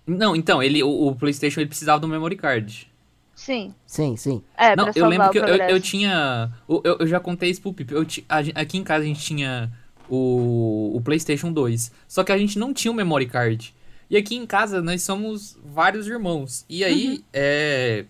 Não, 0.06 0.36
então, 0.36 0.62
ele, 0.62 0.84
o, 0.84 1.08
o 1.08 1.16
PlayStation 1.16 1.60
ele 1.62 1.70
precisava 1.70 2.00
do 2.00 2.08
memory 2.08 2.36
card. 2.36 2.92
Sim. 3.36 3.74
Sim, 3.86 4.16
sim. 4.16 4.42
É, 4.58 4.76
não, 4.76 4.90
eu 4.96 5.08
lembro 5.08 5.30
que 5.32 5.38
eu, 5.40 5.46
eu, 5.46 5.80
tinha. 5.80 6.52
Eu, 6.70 6.82
eu- 7.00 7.08
já 7.08 7.20
contei 7.20 7.50
isso 7.50 7.62
pro 7.62 7.74
Pipe. 7.74 7.94
Eu 7.94 8.06
a 8.30 8.62
aqui 8.62 8.78
em 8.78 8.84
casa 8.84 9.04
a 9.04 9.08
gente 9.08 9.22
tinha 9.22 9.72
o, 10.10 10.92
o 10.96 11.02
PlayStation 11.02 11.52
2. 11.52 11.92
Só 12.08 12.24
que 12.24 12.32
a 12.32 12.38
gente 12.38 12.60
não 12.60 12.74
tinha 12.74 12.92
o 12.92 12.96
memory 12.96 13.26
card. 13.26 13.74
E 14.10 14.16
aqui 14.18 14.36
em 14.36 14.46
casa 14.46 14.82
nós 14.82 15.02
somos 15.02 15.58
vários 15.66 16.08
irmãos. 16.08 16.64
E 16.70 16.84
aí 16.84 17.08
Uhum. 17.18 17.24
é, 17.34 18.06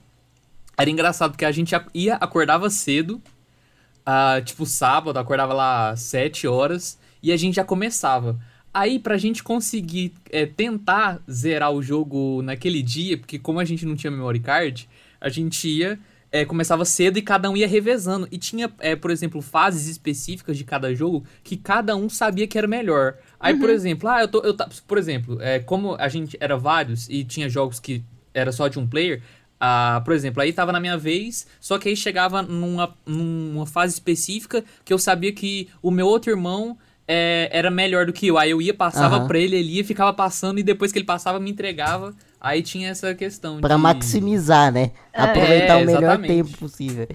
era 0.78 0.90
engraçado 0.90 1.32
porque 1.32 1.46
a 1.46 1.52
gente 1.52 1.74
ia, 1.94 2.16
acordava 2.16 2.70
cedo. 2.70 3.22
ah, 4.06 4.42
tipo 4.44 4.66
sábado, 4.66 5.18
acordava 5.18 5.54
lá 5.54 5.90
às 5.92 6.02
7 6.02 6.46
horas. 6.48 7.00
E 7.22 7.32
a 7.32 7.38
gente 7.38 7.56
já 7.56 7.64
começava. 7.64 8.38
Aí, 8.74 8.98
pra 9.00 9.18
gente 9.18 9.44
conseguir 9.44 10.14
é, 10.32 10.46
tentar 10.48 11.22
zerar 11.32 11.72
o 11.72 11.82
jogo 11.82 12.42
naquele 12.42 12.82
dia, 12.82 13.18
porque 13.18 13.38
como 13.40 13.60
a 13.60 13.64
gente 13.66 13.86
não 13.86 13.96
tinha 13.96 14.10
memory 14.12 14.40
card, 14.40 14.90
a 15.24 15.30
gente 15.30 15.68
ia, 15.68 15.98
é, 16.32 16.46
começava 16.46 16.84
cedo 16.86 17.18
e 17.18 17.22
cada 17.22 17.50
um 17.50 17.56
ia 17.58 17.68
revezando. 17.68 18.28
E 18.32 18.38
tinha, 18.38 18.72
é, 18.80 18.96
por 18.96 19.10
exemplo, 19.10 19.42
fases 19.42 19.88
específicas 19.88 20.58
de 20.58 20.64
cada 20.64 20.94
jogo 20.94 21.24
que 21.44 21.56
cada 21.58 21.96
um 21.96 22.10
sabia 22.10 22.46
que 22.48 22.58
era 22.58 22.68
melhor. 22.68 23.16
Aí, 23.40 23.56
por 23.58 23.70
exemplo, 23.70 24.10
ah, 24.10 24.22
eu 24.22 24.28
tô. 24.28 24.40
Eu, 24.42 24.54
ta- 24.54 24.70
por 24.88 24.98
exemplo, 24.98 25.42
é, 25.42 25.60
como 25.60 25.96
a 25.98 26.08
gente 26.10 26.38
era 26.40 26.58
vários 26.58 27.08
e 27.10 27.24
tinha 27.24 27.48
jogos 27.50 27.80
que 27.80 28.04
era 28.34 28.52
só 28.52 28.68
de 28.68 28.78
um 28.80 28.86
player. 28.88 29.22
Ah, 29.60 30.02
por 30.04 30.14
exemplo, 30.14 30.42
aí 30.42 30.52
tava 30.52 30.74
na 30.74 30.80
minha 30.80 30.98
vez, 30.98 31.48
só 31.62 31.78
que 31.78 31.88
aí 31.88 31.96
chegava 31.96 32.42
numa, 32.42 32.94
numa 33.06 33.66
fase 33.66 33.94
específica 33.94 34.62
que 34.84 34.92
eu 34.92 35.00
sabia 35.00 35.32
que 35.32 35.70
o 35.82 35.90
meu 35.90 36.06
outro 36.06 36.32
irmão 36.32 36.78
é, 37.08 37.48
era 37.52 37.72
melhor 37.72 38.06
do 38.06 38.12
que 38.12 38.28
eu. 38.28 38.38
Aí 38.38 38.52
eu 38.52 38.62
ia, 38.62 38.74
passava 38.74 39.18
Aham. 39.18 39.28
pra 39.28 39.40
ele, 39.40 39.56
ele 39.56 39.74
ia, 39.78 39.86
ficava 39.86 40.12
passando 40.14 40.60
e 40.60 40.64
depois 40.64 40.92
que 40.92 40.98
ele 41.00 41.06
passava 41.06 41.40
me 41.40 41.50
entregava. 41.52 42.14
Aí 42.43 42.62
tinha 42.62 42.89
essa 42.89 43.15
questão 43.15 43.60
Pra 43.62 43.77
de... 43.77 43.82
maximizar, 43.82 44.71
né? 44.71 44.91
Aproveitar 45.13 45.79
É, 45.79 45.84
o 45.84 45.86
melhor 45.86 46.19
exatamente. 46.19 46.27
tempo 46.27 46.58
possível. 46.58 47.08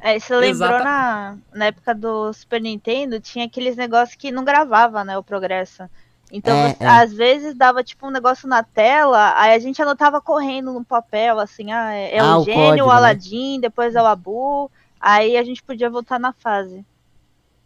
É, 0.00 0.18
você 0.18 0.34
lembrou 0.36 0.80
na, 0.80 1.36
na 1.52 1.66
época 1.66 1.94
do 1.94 2.32
Super 2.32 2.60
Nintendo, 2.60 3.20
tinha 3.20 3.44
aqueles 3.46 3.76
negócios 3.76 4.16
que 4.16 4.30
não 4.32 4.44
gravava, 4.44 5.04
né, 5.04 5.16
o 5.18 5.22
progresso. 5.22 5.84
Então, 6.32 6.54
É, 6.56 6.68
você- 6.68 6.76
é. 6.80 6.86
às 6.86 7.12
vezes 7.12 7.54
dava 7.54 7.82
tipo 7.84 8.06
um 8.06 8.10
negócio 8.10 8.48
na 8.48 8.62
tela, 8.62 9.34
aí 9.36 9.52
a 9.54 9.58
gente 9.58 9.82
anotava 9.82 10.20
correndo 10.20 10.72
no 10.72 10.84
papel, 10.84 11.38
assim, 11.40 11.72
ah, 11.72 11.92
é, 11.94 12.16
é 12.16 12.20
Ah, 12.20 12.38
o 12.38 12.44
gênio, 12.44 12.54
código, 12.54 12.86
o 12.86 12.88
né? 12.88 12.94
Aladdin, 12.96 13.60
depois 13.60 13.94
é 13.94 14.02
o 14.02 14.06
Abu, 14.06 14.70
aí 15.00 15.36
a 15.36 15.44
gente 15.44 15.62
podia 15.62 15.90
voltar 15.90 16.18
na 16.20 16.32
fase. 16.32 16.84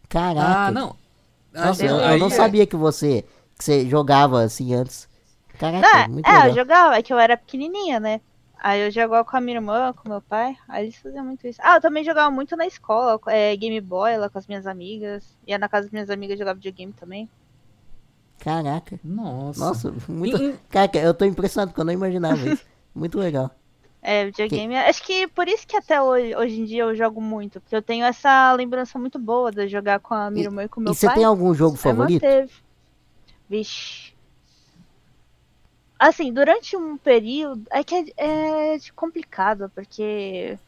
Caraca. 0.09 0.69
Ah, 0.69 0.71
não. 0.71 0.97
Nossa, 1.53 1.85
eu, 1.85 1.97
eu 1.99 2.19
não 2.19 2.27
é- 2.27 2.31
sabia 2.31 2.67
que 2.67 2.77
você, 2.77 3.25
que 3.59 3.65
você 3.65 3.89
jogava 3.89 4.43
assim 4.43 4.75
antes. 4.75 5.09
Caraca, 5.73 5.99
Não, 5.99 6.09
muito 6.15 6.27
é, 6.29 6.33
legal. 6.33 6.49
eu 6.49 6.55
jogava, 6.55 6.97
é 6.97 7.03
que 7.03 7.13
eu 7.13 7.19
era 7.19 7.37
pequenininha, 7.37 7.99
né? 8.01 8.21
Aí 8.63 8.81
eu 8.81 8.91
jogava 8.91 9.25
com 9.25 9.37
a 9.37 9.41
minha 9.41 9.57
irmã, 9.59 9.93
com 9.93 10.09
meu 10.09 10.23
pai, 10.23 10.57
aí 10.69 10.85
eles 10.87 10.97
faziam 10.97 11.25
muito 11.25 11.47
isso. 11.47 11.61
Ah, 11.63 11.77
eu 11.77 11.81
também 11.81 12.03
jogava 12.05 12.31
muito 12.31 12.57
na 12.57 12.67
escola, 12.67 13.21
é, 13.29 13.55
Game 13.57 13.79
Boy 13.81 14.17
lá 14.17 14.31
com 14.31 14.39
as 14.39 14.47
minhas 14.47 14.67
amigas, 14.67 15.37
ia 15.47 15.59
na 15.59 15.69
casa 15.69 15.83
das 15.85 15.93
minhas 15.93 16.09
amigas 16.11 16.39
jogar 16.39 16.55
videogame 16.55 16.93
também. 16.93 17.29
Caraca. 18.39 18.99
Nossa. 19.05 19.61
Nossa, 19.61 19.95
muito. 20.09 20.43
E- 20.43 20.55
Caraca, 20.71 20.99
eu 20.99 21.15
tô 21.15 21.25
impressionado 21.25 21.71
porque 21.71 21.81
eu 21.81 21.85
não 21.85 21.93
imaginava 21.93 22.37
isso. 22.49 22.65
Muito 22.95 23.19
legal. 23.19 23.51
É, 24.03 24.27
videogame. 24.27 24.77
Acho 24.77 25.03
que 25.03 25.27
por 25.29 25.49
isso 25.49 25.67
que 25.67 25.77
até 25.77 26.01
hoje, 26.01 26.37
hoje 26.37 26.61
em 26.61 26.65
dia 26.65 26.83
eu 26.83 26.95
jogo 26.95 27.21
muito. 27.21 27.61
Porque 27.61 27.75
eu 27.75 27.83
tenho 27.83 28.05
essa 28.05 28.53
lembrança 28.53 28.99
muito 28.99 29.19
boa 29.19 29.51
de 29.51 29.67
jogar 29.69 29.99
com 30.01 30.15
a 30.15 30.31
minha 30.31 30.45
E- 30.45 30.47
irmã 30.47 30.65
e 30.65 30.69
com 30.69 30.81
E 30.81 30.85
meu 30.85 30.95
você 30.95 31.07
pai. 31.07 31.17
tem 31.17 31.25
algum 31.25 31.55
jogo 31.55 31.77
favorito? 31.77 32.25
Vixe. 33.49 34.14
Assim, 35.99 36.33
durante 36.33 36.77
um 36.77 36.97
período. 36.97 37.67
É 37.71 37.83
que 37.85 37.95
é, 38.17 38.75
é 38.77 38.79
complicado, 38.95 39.71
porque. 39.75 40.59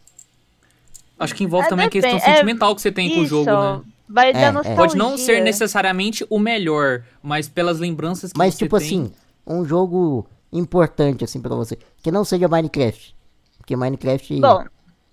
Acho 1.19 1.35
que 1.35 1.45
envolve 1.45 1.67
É, 1.67 1.69
também 1.69 1.87
a 1.87 1.91
questão 1.91 2.19
é, 2.19 2.21
sentimental 2.21 2.75
que 2.75 2.81
você 2.83 2.93
tem 2.93 3.11
com 3.11 3.21
o 3.21 3.25
Isso, 3.25 3.45
jogo, 3.45 3.59
né? 3.59 3.83
vai 4.09 4.33
É, 4.33 4.33
dar 4.33 4.53
é. 4.53 4.53
nostalgia. 4.53 4.75
Pode 4.75 4.97
não 4.97 5.17
ser 5.17 5.41
necessariamente 5.43 6.27
o 6.31 6.39
melhor, 6.39 7.05
mas 7.23 7.49
pelas 7.49 7.79
lembranças 7.79 8.33
que 8.33 8.39
Mas 8.39 8.55
você 8.55 8.57
tipo 8.57 8.77
tem... 8.79 8.87
assim, 8.87 9.13
um 9.47 9.65
jogo 9.65 10.27
importante 10.53 11.25
assim 11.25 11.41
pra 11.41 11.55
você, 11.55 11.79
que 12.03 12.11
não 12.11 12.25
seja 12.25 12.49
Minecraft. 12.49 13.15
Porque 13.59 13.77
Minecraft 13.77 14.35
Bom, 14.41 14.65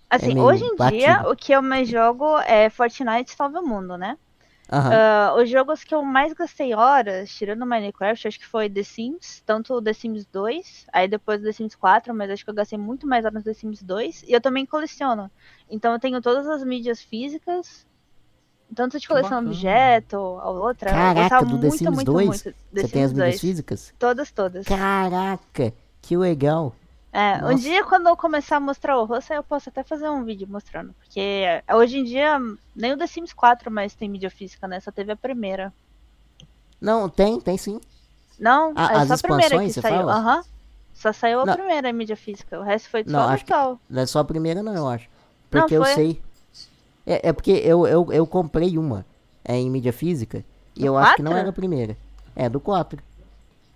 assim, 0.09 0.33
meio 0.33 0.45
hoje 0.45 0.63
em 0.65 0.75
dia, 0.77 1.19
batido. 1.19 1.29
o 1.31 1.35
que 1.35 1.51
eu 1.53 1.61
mais 1.61 1.89
jogo 1.89 2.37
é 2.41 2.69
Fortnite 2.69 3.31
Salva 3.35 3.59
o 3.61 3.67
Mundo, 3.67 3.97
né? 3.97 4.17
Uh, 4.73 5.41
os 5.41 5.49
jogos 5.49 5.83
que 5.83 5.93
eu 5.93 6.03
mais 6.03 6.33
gastei 6.33 6.73
horas, 6.73 7.29
tirando 7.29 7.65
Minecraft, 7.65 8.27
acho 8.27 8.39
que 8.39 8.45
foi 8.45 8.69
The 8.69 8.83
Sims, 8.83 9.43
tanto 9.45 9.75
o 9.75 9.81
The 9.81 9.93
Sims 9.93 10.25
2, 10.25 10.87
aí 10.91 11.07
depois 11.07 11.41
o 11.41 11.43
The 11.43 11.51
Sims 11.51 11.75
4, 11.75 12.13
mas 12.13 12.31
acho 12.31 12.43
que 12.43 12.49
eu 12.49 12.55
gastei 12.55 12.77
muito 12.77 13.05
mais 13.05 13.23
horas 13.23 13.35
no 13.35 13.43
The 13.43 13.53
Sims 13.53 13.83
2, 13.83 14.23
e 14.27 14.33
eu 14.33 14.41
também 14.41 14.65
coleciono. 14.65 15.29
Então 15.69 15.93
eu 15.93 15.99
tenho 15.99 16.21
todas 16.21 16.47
as 16.47 16.63
mídias 16.63 17.01
físicas, 17.01 17.85
tanto 18.73 18.99
de 18.99 19.07
coleção 19.07 19.41
de 19.43 19.49
objeto, 19.49 20.17
a 20.17 20.49
outra. 20.49 20.89
Caraca, 20.89 21.45
do 21.45 21.59
The 21.59 21.69
Sims 21.69 21.95
muito, 21.95 22.11
2? 22.11 22.27
Muito, 22.27 22.43
muito 22.45 22.57
Você 22.73 22.87
tem 22.87 23.03
as 23.03 23.13
mídias 23.13 23.39
físicas? 23.39 23.93
Todas, 23.99 24.31
todas. 24.31 24.65
Caraca, 24.65 25.71
que 26.01 26.17
legal. 26.17 26.75
É, 27.13 27.45
um 27.45 27.53
dia 27.53 27.83
quando 27.83 28.07
eu 28.07 28.17
começar 28.17 28.57
a 28.57 28.59
mostrar 28.59 28.97
o 28.97 29.05
rosto, 29.05 29.31
eu 29.31 29.43
posso 29.43 29.69
até 29.69 29.83
fazer 29.83 30.09
um 30.09 30.23
vídeo 30.23 30.47
mostrando. 30.49 30.95
Porque 30.95 31.43
hoje 31.71 31.99
em 31.99 32.03
dia, 32.03 32.39
nem 32.75 32.93
o 32.93 32.97
The 32.97 33.05
Sims 33.05 33.31
4 33.31 33.69
mais 33.69 33.93
tem 33.93 34.09
mídia 34.09 34.31
física, 34.31 34.67
né? 34.67 34.79
Só 34.79 34.91
teve 34.91 35.11
a 35.11 35.15
primeira. 35.15 35.71
Não, 36.81 37.07
tem, 37.07 37.39
tem 37.39 37.55
sim. 37.55 37.79
Não, 38.39 38.73
a, 38.75 39.03
é 39.03 39.05
só 39.05 39.13
a 39.13 39.17
primeira 39.19 39.59
que 39.59 39.73
saiu. 39.73 40.09
Aham. 40.09 40.37
Uhum. 40.37 40.43
Só 40.95 41.13
saiu 41.13 41.41
a 41.41 41.45
não. 41.45 41.53
primeira 41.53 41.93
mídia 41.93 42.15
física. 42.15 42.59
O 42.59 42.63
resto 42.63 42.89
foi 42.89 43.03
não, 43.05 43.19
só 43.19 43.25
acho 43.25 43.37
virtual. 43.37 43.79
Não 43.87 44.01
é 44.01 44.05
só 44.07 44.19
a 44.19 44.25
primeira, 44.25 44.63
não, 44.63 44.73
eu 44.73 44.87
acho. 44.87 45.07
Porque 45.51 45.77
não, 45.77 45.85
eu 45.85 45.93
sei. 45.93 46.21
É, 47.05 47.29
é, 47.29 47.33
porque 47.33 47.51
eu, 47.51 47.85
eu, 47.85 48.11
eu 48.11 48.25
comprei 48.25 48.75
uma 48.77 49.05
é, 49.45 49.55
em 49.55 49.69
mídia 49.69 49.93
física. 49.93 50.43
E 50.75 50.79
do 50.79 50.87
eu 50.87 50.93
4? 50.93 51.07
acho 51.07 51.15
que 51.17 51.23
não 51.23 51.37
era 51.37 51.49
a 51.49 51.53
primeira. 51.53 51.95
É, 52.35 52.49
do 52.49 52.59
4. 52.59 52.99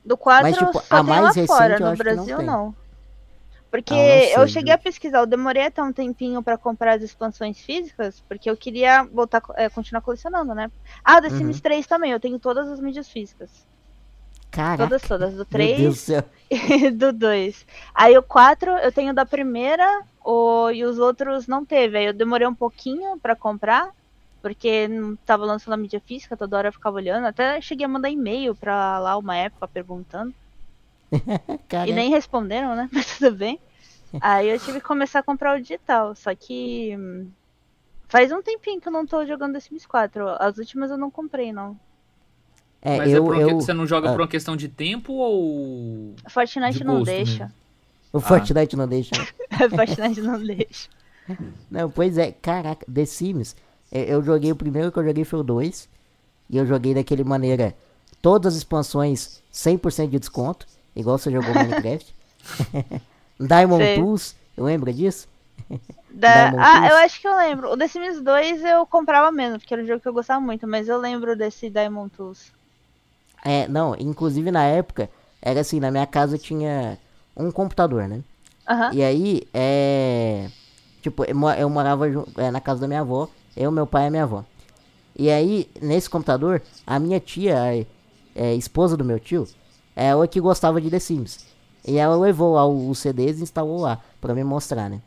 Do 0.04 0.18
4 0.18 0.44
Mas, 0.44 0.58
tipo, 0.58 0.84
a 0.90 1.04
mais 1.04 1.36
recente 1.36 1.48
fora, 1.48 1.80
no 1.80 1.96
Brasil 1.96 2.38
não, 2.38 2.46
não. 2.46 2.87
Porque 3.70 3.94
ah, 3.94 4.40
eu 4.40 4.48
cheguei 4.48 4.74
a 4.74 4.78
pesquisar, 4.78 5.20
eu 5.20 5.26
demorei 5.26 5.64
até 5.64 5.84
um 5.84 5.92
tempinho 5.92 6.42
para 6.42 6.58
comprar 6.58 6.96
as 6.96 7.04
expansões 7.04 7.60
físicas, 7.60 8.24
porque 8.28 8.50
eu 8.50 8.56
queria 8.56 9.04
voltar, 9.04 9.42
é, 9.56 9.70
continuar 9.70 10.02
colecionando, 10.02 10.56
né? 10.56 10.72
Ah, 11.04 11.22
The 11.22 11.30
Sims 11.30 11.58
uhum. 11.58 11.62
3 11.62 11.86
também, 11.86 12.12
eu 12.12 12.20
tenho 12.20 12.40
todas 12.40 12.70
as 12.70 12.80
mídias 12.80 13.10
físicas. 13.10 13.68
Caraca. 14.50 14.84
Todas, 14.84 15.02
todas, 15.02 15.34
do 15.36 15.46
3 15.46 16.08
e 16.50 16.90
do 16.92 17.12
2. 17.12 17.66
Aí 17.94 18.18
o 18.18 18.24
4 18.24 18.72
eu 18.78 18.92
tenho 18.92 19.14
da 19.14 19.26
primeira, 19.26 20.02
o, 20.24 20.70
e 20.72 20.86
os 20.86 20.98
outros 20.98 21.46
não 21.46 21.66
teve. 21.66 21.98
Aí 21.98 22.06
eu 22.06 22.14
demorei 22.14 22.48
um 22.48 22.56
pouquinho 22.56 23.20
para 23.20 23.36
comprar, 23.36 23.92
porque 24.42 24.88
não 24.88 25.16
tava 25.18 25.46
lançando 25.46 25.74
a 25.74 25.78
mídia 25.78 26.02
física, 26.06 26.38
toda 26.38 26.58
hora 26.58 26.70
eu 26.70 26.74
ficava 26.74 26.96
olhando. 26.96 27.28
Até 27.28 27.60
cheguei 27.60 27.86
a 27.86 27.90
mandar 27.90 28.10
e-mail 28.10 28.56
pra 28.56 28.98
lá 29.00 29.18
uma 29.18 29.36
época 29.36 29.68
perguntando. 29.68 30.34
e 31.88 31.94
nem 31.94 32.10
responderam, 32.10 32.76
né? 32.76 32.90
Mas 32.94 33.18
tudo 33.18 33.36
bem. 33.36 33.60
Aí 34.22 34.50
eu 34.50 34.60
tive 34.60 34.80
que 34.80 34.86
começar 34.88 35.20
a 35.20 35.24
comprar 35.24 35.58
o 35.58 35.62
digital. 35.62 36.16
Só 36.16 36.34
que 36.34 36.96
hum, 36.98 37.28
faz 38.08 38.32
um 38.32 38.42
tempinho 38.42 38.80
que 38.80 38.88
eu 38.88 38.92
não 38.92 39.06
tô 39.06 39.26
jogando 39.26 39.54
The 39.54 39.60
Sims 39.60 39.86
4. 39.86 40.28
As 40.40 40.58
últimas 40.58 40.92
eu 40.92 40.98
não 40.98 41.12
comprei, 41.12 41.52
não. 41.52 41.78
É, 42.82 42.98
Mas 42.98 43.12
é 43.12 43.18
eu, 43.18 43.34
é 43.34 43.44
eu, 43.44 43.56
você 43.56 43.74
não 43.74 43.88
joga 43.88 44.10
ah, 44.10 44.12
por 44.12 44.22
uma 44.22 44.28
questão 44.28 44.56
de 44.56 44.70
tempo 44.70 45.14
ou. 45.14 46.16
Fortnite 46.30 46.78
de 46.78 46.84
não 46.84 47.04
deixa. 47.04 47.46
Mesmo? 47.46 47.54
O 48.14 48.20
Fortnite 48.20 48.76
ah. 48.76 48.78
não 48.78 48.88
deixa. 48.88 49.16
Fortnite 49.70 50.22
não 50.22 50.42
deixa. 50.42 50.90
Não, 51.70 51.92
pois 51.92 52.18
é, 52.18 52.32
caraca, 52.32 52.86
The 52.90 53.04
Sims. 53.04 53.54
Eu 53.92 54.24
joguei 54.24 54.50
o 54.50 54.56
primeiro 54.56 54.94
que 54.94 54.98
eu 54.98 55.04
joguei 55.04 55.26
foi 55.26 55.40
o 55.40 55.44
2. 55.44 55.90
E 56.50 56.56
eu 56.56 56.66
joguei 56.66 56.94
daquele 56.94 57.26
maneira. 57.26 57.76
Todas 58.22 58.54
as 58.54 58.60
expansões 58.60 59.44
100% 59.52 60.10
de 60.10 60.20
desconto. 60.20 60.66
Igual 60.98 61.18
você 61.18 61.32
jogou 61.32 61.54
Minecraft. 61.54 62.14
Diamond 63.40 63.84
Sei. 63.84 63.96
Tools, 63.96 64.36
lembra 64.58 64.92
disso? 64.92 65.28
Da... 66.10 66.50
Ah, 66.58 66.80
Tools? 66.80 66.90
eu 66.90 66.98
acho 66.98 67.22
que 67.22 67.28
eu 67.28 67.38
lembro. 67.38 67.72
O 67.72 67.78
The 67.78 67.88
Sims 67.88 68.20
2 68.22 68.64
eu 68.64 68.86
comprava 68.88 69.32
menos, 69.32 69.60
porque 69.60 69.74
era 69.76 69.84
um 69.84 69.86
jogo 69.86 70.00
que 70.00 70.08
eu 70.08 70.14
gostava 70.14 70.42
muito, 70.42 70.68
mas 70.68 70.90
eu 70.90 70.98
lembro 70.98 71.36
desse 71.36 71.70
Diamond 71.70 72.10
Tools. 72.10 72.52
É, 73.46 73.68
não, 73.68 73.96
inclusive 74.00 74.50
na 74.50 74.64
época, 74.64 75.08
era 75.40 75.60
assim, 75.60 75.80
na 75.80 75.92
minha 75.92 76.08
casa 76.08 76.36
tinha 76.36 76.98
um 77.36 77.52
computador, 77.52 78.08
né? 78.08 78.24
Uhum. 78.68 78.94
E 78.94 79.04
aí, 79.04 79.48
é. 79.54 80.50
Tipo, 81.04 81.24
eu 81.26 81.70
morava 81.70 82.06
é, 82.38 82.50
na 82.50 82.60
casa 82.60 82.82
da 82.82 82.88
minha 82.88 83.02
avó, 83.02 83.30
eu, 83.56 83.72
meu 83.72 83.86
pai 83.86 84.08
e 84.08 84.10
minha 84.10 84.24
avó. 84.24 84.44
E 85.16 85.30
aí, 85.30 85.70
nesse 85.80 86.10
computador, 86.10 86.62
a 86.86 87.00
minha 87.00 87.20
tia, 87.20 87.62
a 87.62 87.76
é, 88.36 88.56
esposa 88.56 88.98
do 88.98 89.06
meu 89.06 89.20
tio, 89.20 89.48
ela 89.98 90.28
que 90.28 90.40
gostava 90.40 90.80
de 90.80 90.92
The 90.92 91.00
Sims. 91.00 91.40
E 91.86 91.98
ela 91.98 92.16
levou 92.16 92.54
lá 92.54 92.68
os 92.68 93.00
CDs 93.00 93.40
e 93.40 93.44
instalou 93.44 93.82
lá, 93.82 94.00
pra 94.22 94.36
me 94.36 94.44
mostrar, 94.44 94.90
né? 94.90 95.02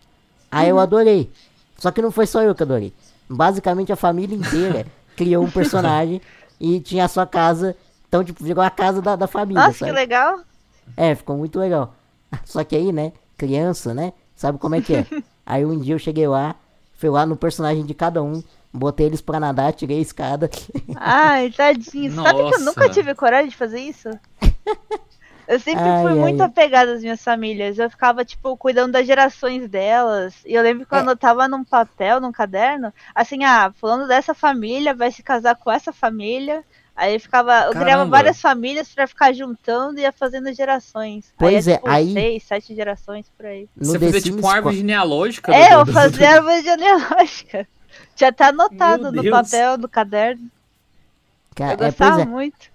Aí 0.51 0.65
uhum. 0.65 0.79
eu 0.79 0.81
adorei. 0.81 1.31
Só 1.79 1.93
que 1.93 2.03
não 2.03 2.11
foi 2.11 2.27
só 2.27 2.43
eu 2.43 2.55
que 2.55 2.63
adorei. 2.65 2.93
Basicamente 3.29 3.93
a 3.93 3.97
família 3.97 4.37
inteira 4.37 4.85
criou 5.17 5.45
um 5.45 5.51
personagem 5.51 6.21
e 6.59 6.81
tinha 6.81 7.05
a 7.05 7.09
sua 7.09 7.25
casa. 7.25 7.77
Então, 8.09 8.25
tipo, 8.25 8.43
virou 8.43 8.65
a 8.65 8.71
casa 8.71 9.01
da, 9.01 9.15
da 9.15 9.29
família. 9.29 9.63
Nossa, 9.63 9.79
sabe? 9.79 9.93
que 9.93 9.97
legal. 9.97 10.41
É, 10.97 11.15
ficou 11.15 11.37
muito 11.37 11.57
legal. 11.57 11.95
Só 12.45 12.65
que 12.65 12.75
aí, 12.75 12.91
né, 12.91 13.13
criança, 13.37 13.95
né? 13.95 14.13
Sabe 14.35 14.59
como 14.59 14.75
é 14.75 14.81
que 14.81 14.97
é? 14.97 15.07
aí 15.47 15.65
um 15.65 15.79
dia 15.79 15.95
eu 15.95 15.99
cheguei 16.01 16.27
lá, 16.27 16.57
fui 16.95 17.11
lá 17.11 17.25
no 17.25 17.37
personagem 17.37 17.85
de 17.85 17.95
cada 17.95 18.21
um, 18.23 18.43
botei 18.73 19.07
eles 19.07 19.21
pra 19.21 19.39
nadar, 19.39 19.73
tirei 19.73 19.99
a 19.99 20.03
escada. 20.03 20.51
Ai, 20.97 21.51
tadinho. 21.51 22.13
Nossa. 22.13 22.29
Sabe 22.31 22.49
que 22.49 22.55
eu 22.57 22.61
nunca 22.61 22.89
tive 22.89 23.15
coragem 23.15 23.51
de 23.51 23.57
fazer 23.57 23.81
isso? 23.81 24.09
Eu 25.51 25.59
sempre 25.59 25.83
ai, 25.83 26.03
fui 26.03 26.13
ai. 26.13 26.19
muito 26.19 26.41
apegada 26.43 26.93
às 26.93 27.03
minhas 27.03 27.21
famílias. 27.21 27.77
Eu 27.77 27.91
ficava, 27.91 28.25
tipo, 28.25 28.57
cuidando 28.57 28.93
das 28.93 29.05
gerações 29.05 29.69
delas. 29.69 30.33
E 30.47 30.55
eu 30.55 30.63
lembro 30.63 30.87
que 30.87 30.95
eu 30.95 30.99
é. 30.99 31.01
anotava 31.01 31.49
num 31.49 31.65
papel, 31.65 32.21
num 32.21 32.31
caderno, 32.31 32.95
assim, 33.13 33.43
ah, 33.43 33.73
falando 33.75 34.07
dessa 34.07 34.33
família, 34.33 34.95
vai 34.95 35.11
se 35.11 35.25
casar 35.25 35.57
com 35.57 35.69
essa 35.69 35.93
família. 35.93 36.63
Aí 36.95 37.15
eu 37.15 37.21
ficava, 37.21 37.53
eu 37.53 37.73
Caramba. 37.73 37.81
criava 37.81 38.05
várias 38.05 38.41
famílias 38.41 38.95
para 38.95 39.09
ficar 39.09 39.33
juntando 39.33 39.99
e 39.99 40.03
ia 40.03 40.13
fazendo 40.13 40.55
gerações. 40.55 41.33
Pois 41.37 41.67
aí, 41.67 41.75
é, 41.75 41.77
tipo, 41.79 41.89
aí. 41.89 42.13
Seis, 42.13 42.43
sete 42.45 42.75
gerações 42.77 43.27
por 43.37 43.47
aí. 43.47 43.69
Você 43.77 43.99
fazia 43.99 44.21
tipo 44.21 44.39
uma 44.39 44.55
árvore 44.55 44.77
genealógica? 44.77 45.53
É, 45.53 45.75
eu 45.75 45.85
fazia 45.85 46.31
árvore 46.37 46.63
genealógica. 46.63 47.67
Tinha 48.15 48.31
até 48.31 48.45
anotado 48.45 49.11
no 49.11 49.29
papel, 49.29 49.77
no 49.79 49.89
caderno. 49.89 50.49
Cara, 51.57 51.73
eu 51.73 51.87
é, 51.87 51.91
gostava 51.91 52.21
é, 52.21 52.23
é. 52.23 52.27
muito 52.27 52.71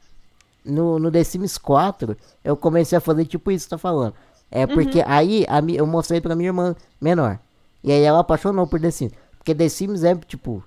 no, 0.65 0.99
no 0.99 1.11
The 1.11 1.23
Sims 1.23 1.57
4, 1.57 2.17
eu 2.43 2.57
comecei 2.57 2.97
a 2.97 3.01
fazer 3.01 3.25
tipo 3.25 3.51
isso 3.51 3.65
que 3.65 3.69
tá 3.69 3.77
falando. 3.77 4.13
É 4.51 4.65
porque 4.65 4.99
uhum. 4.99 5.05
aí 5.07 5.45
a, 5.47 5.59
eu 5.59 5.85
mostrei 5.85 6.21
pra 6.21 6.35
minha 6.35 6.49
irmã 6.49 6.75
menor. 6.99 7.39
E 7.83 7.91
aí 7.91 8.01
ela 8.01 8.19
apaixonou 8.19 8.65
por 8.65 8.79
The 8.79 8.91
Sims. 8.91 9.13
Porque 9.37 9.53
The 9.53 9.69
Sims 9.69 10.03
é 10.03 10.15
tipo. 10.15 10.63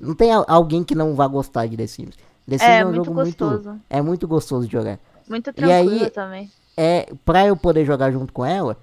Não 0.00 0.14
tem 0.14 0.30
alguém 0.32 0.82
que 0.82 0.94
não 0.94 1.14
vá 1.14 1.26
gostar 1.26 1.66
de 1.66 1.76
The 1.76 1.86
Sims. 1.86 2.14
The 2.48 2.58
Sims 2.58 2.62
é, 2.62 2.78
é 2.78 2.84
um 2.84 2.92
muito 2.92 3.04
jogo 3.04 3.24
gostoso. 3.24 3.68
muito. 3.70 3.84
É 3.90 4.02
muito 4.02 4.28
gostoso 4.28 4.66
de 4.66 4.72
jogar. 4.72 4.98
Muito 5.28 5.52
tranquilo 5.52 5.92
e 5.92 6.02
aí, 6.04 6.10
também. 6.10 6.50
É, 6.76 7.12
pra 7.24 7.46
eu 7.46 7.56
poder 7.56 7.84
jogar 7.84 8.10
junto 8.10 8.32
com 8.32 8.44
ela, 8.44 8.76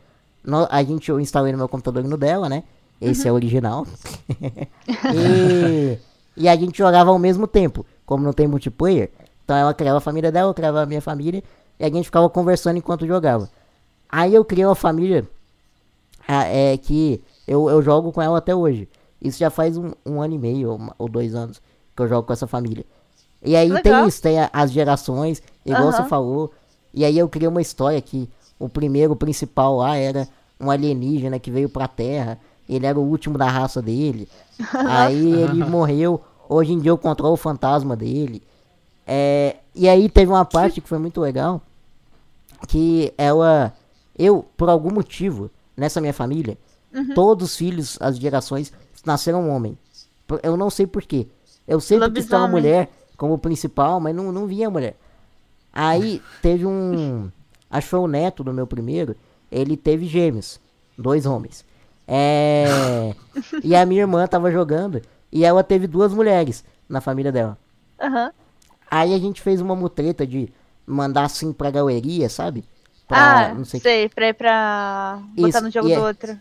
no, 0.43 0.67
a 0.69 0.83
gente 0.83 1.09
eu 1.09 1.19
instalei 1.19 1.51
no 1.51 1.57
meu 1.57 1.67
computador 1.67 2.03
e 2.03 2.07
no 2.07 2.17
dela, 2.17 2.47
né? 2.47 2.63
Esse 2.99 3.23
uhum. 3.23 3.29
é 3.29 3.31
o 3.31 3.35
original. 3.35 3.87
e, 5.15 5.97
e 6.35 6.47
a 6.47 6.55
gente 6.55 6.77
jogava 6.77 7.09
ao 7.09 7.19
mesmo 7.19 7.47
tempo. 7.47 7.85
Como 8.05 8.23
não 8.23 8.33
tem 8.33 8.47
multiplayer, 8.47 9.11
então 9.47 9.55
ela 9.55 9.73
criava 9.73 9.99
a 9.99 10.01
família 10.01 10.29
dela, 10.29 10.49
eu 10.49 10.53
criava 10.53 10.81
a 10.81 10.85
minha 10.85 11.01
família, 11.01 11.41
e 11.79 11.85
a 11.85 11.89
gente 11.89 12.03
ficava 12.03 12.29
conversando 12.29 12.75
enquanto 12.75 13.07
jogava. 13.07 13.49
Aí 14.09 14.35
eu 14.35 14.43
criei 14.43 14.65
uma 14.65 14.75
família 14.75 15.25
é, 16.27 16.75
que 16.75 17.23
eu, 17.47 17.69
eu 17.69 17.81
jogo 17.81 18.11
com 18.11 18.21
ela 18.21 18.39
até 18.39 18.53
hoje. 18.53 18.89
Isso 19.21 19.39
já 19.39 19.49
faz 19.49 19.77
um, 19.77 19.93
um 20.05 20.21
ano 20.21 20.35
e 20.35 20.37
meio 20.37 20.71
ou, 20.71 20.93
ou, 20.97 21.07
dois 21.07 21.33
anos 21.33 21.61
que 21.95 22.01
eu 22.01 22.09
jogo 22.09 22.27
com 22.27 22.33
essa 22.33 22.45
família. 22.45 22.85
E 23.41 23.55
aí 23.55 23.69
Legal. 23.69 24.01
tem 24.01 24.07
isso, 24.09 24.21
tem 24.21 24.37
a, 24.37 24.49
as 24.51 24.69
gerações, 24.69 25.41
igual 25.65 25.85
uhum. 25.85 25.91
você 25.93 26.03
falou. 26.03 26.51
E 26.93 27.05
aí 27.05 27.17
eu 27.17 27.29
criei 27.29 27.47
uma 27.47 27.61
história 27.61 28.01
que 28.01 28.29
o 28.59 28.67
primeiro, 28.67 29.15
principal 29.15 29.77
lá 29.77 29.95
era 29.95 30.27
um 30.59 30.69
alienígena 30.69 31.39
que 31.39 31.49
veio 31.49 31.69
pra 31.69 31.87
Terra. 31.87 32.37
Ele 32.67 32.85
era 32.85 32.99
o 32.99 33.09
último 33.09 33.37
da 33.37 33.47
raça 33.47 33.81
dele. 33.81 34.27
aí 34.89 35.31
ele 35.31 35.63
morreu. 35.63 36.19
Hoje 36.49 36.73
em 36.73 36.79
dia 36.79 36.91
eu 36.91 36.97
controlo 36.97 37.35
o 37.35 37.37
fantasma 37.37 37.95
dele. 37.95 38.43
É, 39.09 39.55
e 39.73 39.87
aí 39.87 40.09
teve 40.09 40.29
uma 40.29 40.43
parte 40.43 40.81
que 40.81 40.89
foi 40.89 40.99
muito 40.99 41.21
legal, 41.21 41.61
que 42.67 43.13
ela, 43.17 43.73
eu, 44.19 44.45
por 44.57 44.69
algum 44.69 44.91
motivo, 44.93 45.49
nessa 45.77 46.01
minha 46.01 46.13
família, 46.13 46.57
uhum. 46.93 47.13
todos 47.13 47.51
os 47.51 47.55
filhos, 47.55 47.97
as 48.01 48.17
gerações, 48.17 48.73
nasceram 49.05 49.49
homem. 49.49 49.77
Eu 50.43 50.57
não 50.57 50.69
sei 50.69 50.85
porquê. 50.85 51.27
Eu 51.65 51.79
sempre 51.79 52.11
quis 52.11 52.25
ter 52.25 52.35
uma 52.35 52.49
mulher 52.49 52.89
como 53.15 53.37
principal, 53.37 53.99
mas 54.01 54.13
não, 54.13 54.31
não 54.31 54.45
vinha 54.45 54.69
mulher. 54.69 54.97
Aí 55.71 56.21
teve 56.41 56.65
um. 56.65 57.31
Acho 57.69 57.85
que 57.85 57.91
foi 57.91 57.99
o 57.99 58.07
neto 58.07 58.43
do 58.43 58.53
meu 58.53 58.67
primeiro. 58.67 59.15
Ele 59.49 59.77
teve 59.77 60.05
gêmeos. 60.05 60.59
Dois 60.97 61.25
homens. 61.25 61.63
É. 62.07 63.13
e 63.63 63.75
a 63.75 63.85
minha 63.85 64.01
irmã 64.01 64.25
tava 64.27 64.51
jogando. 64.51 65.01
E 65.31 65.45
ela 65.45 65.63
teve 65.63 65.87
duas 65.87 66.13
mulheres 66.13 66.63
na 66.89 66.99
família 66.99 67.31
dela. 67.31 67.57
Aham. 68.01 68.25
Uhum. 68.25 68.46
Aí 68.89 69.13
a 69.13 69.19
gente 69.19 69.41
fez 69.41 69.59
uma 69.61 69.75
mutreta 69.75 70.25
de 70.25 70.49
mandar 70.85 71.23
assim 71.25 71.51
pra 71.53 71.69
galeria, 71.71 72.29
sabe? 72.29 72.63
Pra, 73.07 73.47
ah, 73.49 73.53
não 73.53 73.63
sei, 73.65 73.79
sei 73.79 74.09
pra 74.09 74.27
ir 74.29 74.33
pra 74.33 75.19
botar 75.35 75.47
Isso, 75.49 75.61
no 75.61 75.71
jogo 75.71 75.87
do 75.87 75.93
é... 75.93 75.99
outro. 75.99 76.37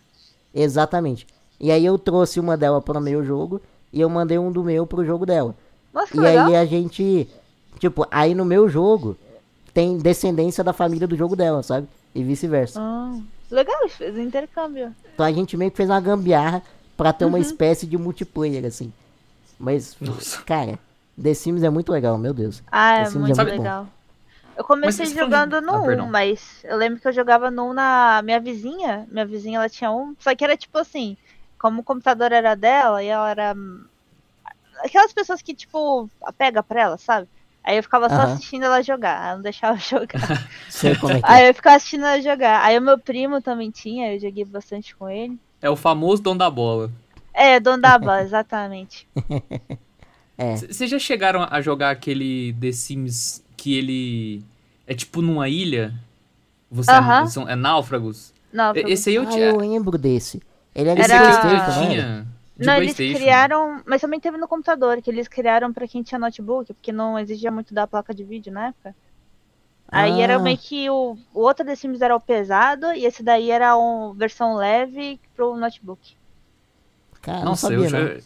Exatamente. 0.54 1.26
E 1.61 1.70
aí 1.70 1.85
eu 1.85 1.98
trouxe 1.98 2.40
uma 2.40 2.56
dela 2.56 2.80
pro 2.80 3.00
meu 3.00 3.24
jogo 3.24 3.61
e 3.92 4.00
eu 4.00 4.09
mandei 4.09 4.38
um 4.38 4.50
do 4.50 4.62
meu 4.64 4.87
pro 4.87 5.04
jogo 5.04 5.24
dela. 5.26 5.54
Nossa, 5.92 6.12
que 6.12 6.18
E 6.18 6.20
legal. 6.20 6.46
aí 6.48 6.56
a 6.56 6.64
gente. 6.64 7.28
Tipo, 7.78 8.06
aí 8.11 8.35
no 8.35 8.44
meu 8.44 8.68
jogo 8.68 9.16
tem 9.72 9.98
descendência 9.98 10.64
da 10.64 10.72
família 10.72 11.06
do 11.06 11.16
jogo 11.16 11.37
dela, 11.37 11.62
sabe? 11.62 11.87
E 12.14 12.22
vice-versa. 12.22 12.80
Ah, 12.80 13.16
legal, 13.50 13.88
fez 13.88 14.14
um 14.16 14.20
intercâmbio. 14.22 14.94
Então 15.14 15.24
a 15.26 15.32
gente 15.32 15.56
meio 15.56 15.70
que 15.70 15.76
fez 15.76 15.88
uma 15.88 16.00
gambiarra 16.00 16.62
pra 16.96 17.12
ter 17.12 17.24
Uhum. 17.26 17.32
uma 17.32 17.38
espécie 17.38 17.87
de 17.87 17.96
multiplayer, 17.98 18.64
assim. 18.64 18.92
Mas, 19.59 19.96
Nossa. 20.00 20.42
cara, 20.42 20.78
The 21.20 21.35
Sims 21.35 21.62
é 21.62 21.70
muito 21.70 21.90
legal, 21.90 22.18
meu 22.18 22.35
Deus. 22.35 22.62
Ah, 22.70 22.98
é 22.98 23.02
Esse 23.05 23.18
muito 23.18 23.40
é 23.40 23.44
muito 23.44 23.59
legal. 23.59 23.87
Eu 24.57 24.64
comecei 24.64 25.07
jogando 25.07 25.61
no 25.61 25.74
Ah, 25.74 25.81
1, 25.83 25.87
perdão. 25.87 26.09
mas 26.09 26.64
eu 26.64 26.76
lembro 26.76 27.00
que 27.00 27.07
eu 27.07 27.12
jogava 27.12 27.50
no 27.50 27.70
1 27.70 27.72
na 27.74 28.22
minha 28.22 28.40
vizinha. 28.40 29.07
Minha 29.11 29.26
vizinha 29.26 29.59
ela 29.59 29.68
tinha 29.68 29.90
um, 29.90 30.14
só 30.18 30.35
que 30.35 30.44
era 30.44 30.57
tipo 30.57 30.79
assim, 30.79 31.16
como 31.59 31.81
o 31.81 31.85
computador 31.85 32.33
era 32.33 32.55
dela 32.55 33.02
e 33.02 33.07
ela 33.09 33.31
era 33.31 33.57
aquelas 34.83 35.12
pessoas 35.12 35.42
que 35.42 35.55
tipo 35.55 36.09
pega 36.38 36.62
pra 36.62 36.81
ela, 36.83 36.98
sabe? 36.98 37.29
Aí 37.62 37.76
eu 37.76 37.83
ficava 37.83 38.09
só 38.09 38.22
assistindo 38.22 38.64
ela 38.64 38.81
jogar, 38.83 39.26
ela 39.26 39.35
não 39.37 39.42
deixava 39.42 39.76
eu 39.76 39.81
jogar. 39.81 40.48
Sei 40.70 40.94
como 40.94 41.12
é 41.12 41.20
que 41.20 41.26
é. 41.26 41.33
Aí 41.33 41.48
eu 41.48 41.55
ficava 41.55 41.76
assistindo 41.76 42.05
ela 42.07 42.22
jogar. 42.22 42.64
Aí 42.64 42.79
o 42.79 42.83
meu 42.83 42.98
primo 42.98 43.42
também 43.42 43.70
tinha, 43.70 44.14
eu 44.14 44.20
joguei 44.20 44.44
bastante 44.44 44.94
com 44.94 45.09
ele. 45.09 45.38
É 45.61 45.68
o 45.68 45.76
famoso 45.76 46.22
dono 46.22 46.38
da 46.38 46.48
bola. 46.48 46.90
É, 47.35 47.61
Dono 47.61 47.83
da 47.83 47.98
Bola, 47.98 48.22
exatamente. 48.24 49.07
É. 50.38 50.57
Vocês 50.57 50.90
já 50.90 50.99
chegaram 50.99 51.46
a 51.51 51.61
jogar 51.61 51.90
aquele 51.90 52.53
The 52.61 52.72
Sims 52.72 53.42
que 53.57 53.77
ele 53.77 54.44
é 54.87 54.94
tipo 54.94 55.22
numa 55.22 55.49
ilha? 55.49 55.94
Você 56.70 56.90
Aham. 56.90 57.22
é, 57.22 57.27
são, 57.27 57.49
é 57.49 57.55
náufragos? 57.57 58.35
Não, 58.53 58.75
E- 58.75 58.92
Esse 58.92 59.11
aí 59.11 59.16
eu 59.16 59.22
Ah, 59.22 59.27
tinha. 59.27 59.46
eu 59.46 59.57
lembro 59.57 59.96
desse. 59.96 60.42
Ele 60.75 60.90
era, 60.90 61.01
Esse 61.01 61.12
Era- 61.12 61.25
eu- 61.25 61.51
eu 61.51 61.57
era? 61.57 61.72
tinha. 61.88 62.27
De 62.57 62.66
Não, 62.66 62.77
eles 62.77 62.94
criaram, 62.94 63.83
mas 63.87 64.01
também 64.01 64.18
teve 64.18 64.37
no 64.38 64.49
computador, 64.49 65.01
que 65.03 65.11
eles 65.11 65.29
criaram 65.29 65.72
pra 65.72 65.87
quem 65.87 66.03
tinha 66.03 66.18
notebook, 66.18 66.72
porque 66.72 66.90
não 66.90 67.18
exigia 67.18 67.51
muito 67.51 67.72
da 67.75 67.87
placa 67.87 68.14
de 68.14 68.25
vídeo 68.25 68.51
na 68.53 68.68
época. 68.68 68.94
Aí 69.88 70.20
era 70.20 70.37
Ah. 70.37 70.38
meio 70.38 70.59
que 70.59 70.88
o, 70.90 71.16
o 71.33 71.40
outro 71.40 71.64
The 71.64 71.77
Sims 71.77 72.01
era 72.01 72.16
o 72.16 72.20
pesado 72.20 72.92
e 72.92 73.05
esse 73.05 73.22
daí 73.22 73.51
era 73.51 73.77
uma 73.77 74.12
versão 74.14 74.55
leve 74.57 75.20
pro 75.35 75.55
notebook. 75.57 76.16
Cara, 77.22 77.44
Nossa, 77.44 77.68
não 77.70 77.77
eu, 77.85 77.90
sabia, 77.90 78.09
não. 78.09 78.14
jo- 78.18 78.25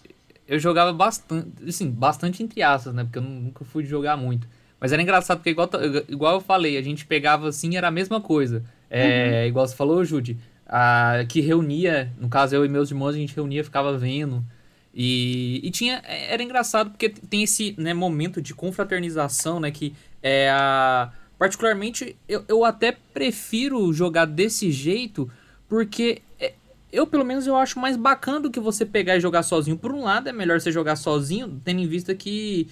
eu 0.50 0.58
jogava 0.58 0.92
bastante, 0.92 1.48
assim, 1.68 1.90
bastante 1.90 2.42
entre 2.42 2.62
aspas, 2.62 2.94
né? 2.94 3.04
Porque 3.04 3.18
eu 3.18 3.22
nu- 3.22 3.40
nunca 3.40 3.64
fui 3.64 3.84
jogar 3.84 4.16
muito. 4.16 4.48
Mas 4.80 4.92
era 4.92 5.02
engraçado, 5.02 5.38
porque 5.38 5.50
igual, 5.50 5.68
igual 6.08 6.34
eu 6.36 6.40
falei, 6.40 6.76
a 6.78 6.82
gente 6.82 7.06
pegava 7.06 7.48
assim, 7.48 7.76
era 7.76 7.88
a 7.88 7.90
mesma 7.90 8.20
coisa. 8.20 8.64
É, 8.90 9.46
Igual 9.46 9.66
você 9.66 9.76
falou, 9.76 10.04
Jude, 10.04 10.38
a, 10.66 11.24
que 11.28 11.40
reunia, 11.40 12.12
no 12.18 12.28
caso 12.28 12.54
eu 12.56 12.64
e 12.64 12.68
meus 12.68 12.90
irmãos, 12.90 13.10
a 13.14 13.18
gente 13.18 13.34
reunia, 13.34 13.62
ficava 13.64 13.96
vendo. 13.96 14.44
E, 14.92 15.60
e 15.62 15.70
tinha, 15.70 16.02
era 16.04 16.42
engraçado 16.42 16.90
porque 16.90 17.08
tem 17.08 17.42
esse 17.44 17.74
né, 17.78 17.94
momento 17.94 18.42
de 18.42 18.54
confraternização, 18.54 19.60
né? 19.60 19.70
Que 19.70 19.94
é 20.22 20.50
a. 20.50 21.12
Particularmente, 21.38 22.16
eu, 22.28 22.44
eu 22.48 22.64
até 22.64 22.92
prefiro 23.14 23.92
jogar 23.94 24.26
desse 24.26 24.70
jeito, 24.70 25.30
porque 25.68 26.20
é, 26.38 26.52
eu, 26.92 27.06
pelo 27.06 27.24
menos, 27.24 27.46
eu 27.46 27.56
acho 27.56 27.78
mais 27.78 27.96
bacana 27.96 28.40
do 28.40 28.50
que 28.50 28.60
você 28.60 28.84
pegar 28.86 29.16
e 29.16 29.20
jogar 29.20 29.42
sozinho. 29.42 29.76
Por 29.78 29.92
um 29.92 30.02
lado, 30.02 30.28
é 30.28 30.32
melhor 30.32 30.60
você 30.60 30.70
jogar 30.72 30.96
sozinho, 30.96 31.60
tendo 31.64 31.80
em 31.80 31.86
vista 31.86 32.14
que. 32.14 32.68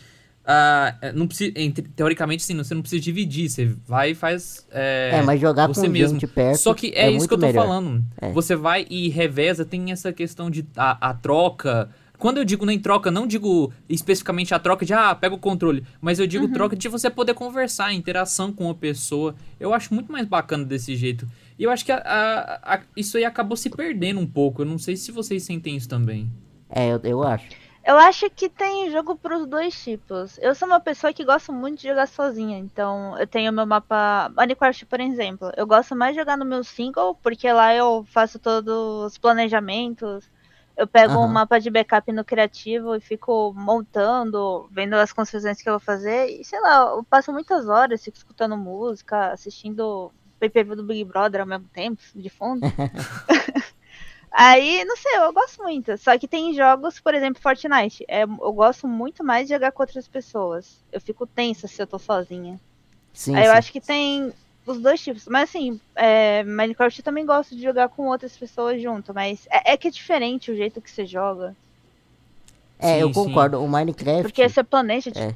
é, 0.46 1.12
não 1.12 1.26
precisa, 1.26 1.52
entre- 1.56 1.86
teoricamente, 1.94 2.42
sim, 2.42 2.56
você 2.56 2.74
não 2.74 2.80
precisa 2.82 3.02
dividir. 3.02 3.48
Você 3.50 3.74
vai 3.86 4.12
e 4.12 4.14
faz. 4.14 4.66
É, 4.70 5.10
É, 5.14 5.22
mas 5.22 5.40
jogar 5.40 5.66
você 5.66 5.86
com 5.86 5.92
mesmo. 5.92 6.18
gente 6.18 6.26
perto 6.26 6.56
Só 6.58 6.72
que 6.74 6.88
é, 6.94 7.06
é 7.06 7.10
isso 7.10 7.28
que 7.28 7.34
eu 7.34 7.38
tô 7.38 7.46
melhor. 7.46 7.66
falando. 7.66 8.02
É. 8.20 8.32
Você 8.32 8.56
vai 8.56 8.86
e 8.88 9.08
reveza, 9.08 9.64
tem 9.64 9.92
essa 9.92 10.12
questão 10.12 10.50
de 10.50 10.64
a, 10.76 11.10
a 11.10 11.14
troca. 11.14 11.90
Quando 12.18 12.38
eu 12.38 12.44
digo 12.44 12.66
nem 12.66 12.80
troca, 12.80 13.12
não 13.12 13.28
digo 13.28 13.72
especificamente 13.88 14.52
a 14.52 14.58
troca 14.58 14.84
de 14.84 14.92
ah, 14.92 15.14
pega 15.14 15.36
o 15.36 15.38
controle, 15.38 15.84
mas 16.00 16.18
eu 16.18 16.26
digo 16.26 16.46
Uhum. 16.46 16.52
troca 16.52 16.74
de 16.74 16.88
você 16.88 17.08
poder 17.08 17.32
conversar, 17.34 17.92
interação 17.94 18.52
com 18.52 18.68
a 18.68 18.74
pessoa. 18.74 19.36
Eu 19.60 19.72
acho 19.72 19.94
muito 19.94 20.10
mais 20.10 20.26
bacana 20.26 20.64
desse 20.64 20.96
jeito. 20.96 21.28
E 21.58 21.64
eu 21.64 21.70
acho 21.70 21.84
que 21.84 21.92
a- 21.92 21.98
a- 21.98 22.74
a- 22.76 22.82
isso 22.96 23.16
aí 23.16 23.24
acabou 23.24 23.56
se 23.56 23.70
perdendo 23.70 24.20
um 24.20 24.26
pouco. 24.26 24.62
Eu 24.62 24.66
não 24.66 24.78
sei 24.78 24.96
se 24.96 25.10
vocês 25.12 25.44
sentem 25.44 25.76
isso 25.76 25.88
também. 25.88 26.30
É, 26.68 26.88
eu, 26.92 27.00
eu 27.04 27.22
acho. 27.22 27.56
Eu 27.84 27.96
acho 27.96 28.28
que 28.30 28.48
tem 28.50 28.90
jogo 28.90 29.16
pros 29.16 29.46
dois 29.46 29.74
tipos. 29.82 30.36
Eu 30.38 30.54
sou 30.54 30.68
uma 30.68 30.80
pessoa 30.80 31.12
que 31.12 31.24
gosta 31.24 31.52
muito 31.52 31.80
de 31.80 31.88
jogar 31.88 32.06
sozinha, 32.06 32.58
então 32.58 33.18
eu 33.18 33.26
tenho 33.26 33.52
meu 33.52 33.64
mapa 33.66 34.28
Minecraft, 34.36 34.84
por 34.86 35.00
exemplo. 35.00 35.50
Eu 35.56 35.66
gosto 35.66 35.96
mais 35.96 36.12
de 36.14 36.20
jogar 36.20 36.36
no 36.36 36.44
meu 36.44 36.62
single, 36.62 37.14
porque 37.16 37.50
lá 37.50 37.74
eu 37.74 38.04
faço 38.04 38.38
todos 38.38 38.74
os 39.12 39.16
planejamentos. 39.18 40.30
Eu 40.76 40.86
pego 40.86 41.18
um 41.18 41.22
Aham. 41.24 41.32
mapa 41.32 41.58
de 41.58 41.70
backup 41.70 42.12
no 42.12 42.24
criativo 42.24 42.94
e 42.94 43.00
fico 43.00 43.52
montando, 43.56 44.68
vendo 44.70 44.94
as 44.94 45.12
construções 45.12 45.60
que 45.62 45.68
eu 45.68 45.74
vou 45.74 45.80
fazer. 45.80 46.28
E 46.28 46.44
sei 46.44 46.60
lá, 46.60 46.90
eu 46.96 47.04
passo 47.04 47.32
muitas 47.32 47.68
horas, 47.68 48.04
fico 48.04 48.16
escutando 48.18 48.56
música, 48.56 49.32
assistindo 49.32 50.12
pay-per-view 50.38 50.76
do 50.76 50.82
Big 50.84 51.04
Brother 51.04 51.40
ao 51.40 51.46
mesmo 51.46 51.68
tempo, 51.72 52.00
de 52.14 52.28
fundo. 52.30 52.60
Aí, 54.30 54.84
não 54.84 54.96
sei, 54.96 55.16
eu 55.16 55.32
gosto 55.32 55.62
muito. 55.62 55.96
Só 55.96 56.16
que 56.18 56.28
tem 56.28 56.54
jogos, 56.54 57.00
por 57.00 57.14
exemplo, 57.14 57.40
Fortnite. 57.42 58.04
É, 58.06 58.22
eu 58.22 58.52
gosto 58.52 58.86
muito 58.86 59.24
mais 59.24 59.48
de 59.48 59.54
jogar 59.54 59.72
com 59.72 59.82
outras 59.82 60.06
pessoas. 60.06 60.84
Eu 60.92 61.00
fico 61.00 61.26
tensa 61.26 61.66
se 61.66 61.80
eu 61.82 61.86
tô 61.86 61.98
sozinha. 61.98 62.60
Sim, 63.12 63.34
Aí 63.34 63.46
eu 63.46 63.52
sim. 63.52 63.58
acho 63.58 63.72
que 63.72 63.80
tem 63.80 64.32
os 64.66 64.78
dois 64.78 65.00
tipos. 65.02 65.26
Mas 65.26 65.48
assim, 65.48 65.80
é, 65.96 66.44
Minecraft 66.44 67.00
eu 67.00 67.04
também 67.04 67.24
gosto 67.24 67.56
de 67.56 67.62
jogar 67.62 67.88
com 67.88 68.06
outras 68.06 68.36
pessoas 68.36 68.80
junto. 68.80 69.14
Mas 69.14 69.46
é, 69.50 69.72
é 69.72 69.76
que 69.76 69.88
é 69.88 69.90
diferente 69.90 70.52
o 70.52 70.56
jeito 70.56 70.80
que 70.80 70.90
você 70.90 71.06
joga. 71.06 71.56
É, 72.78 72.94
Sim, 72.94 73.00
eu 73.00 73.08
sim. 73.08 73.24
concordo. 73.24 73.60
O 73.60 73.68
Minecraft, 73.68 74.22
Porque 74.22 74.48
você 74.48 74.62
planeja. 74.62 75.10
É. 75.16 75.34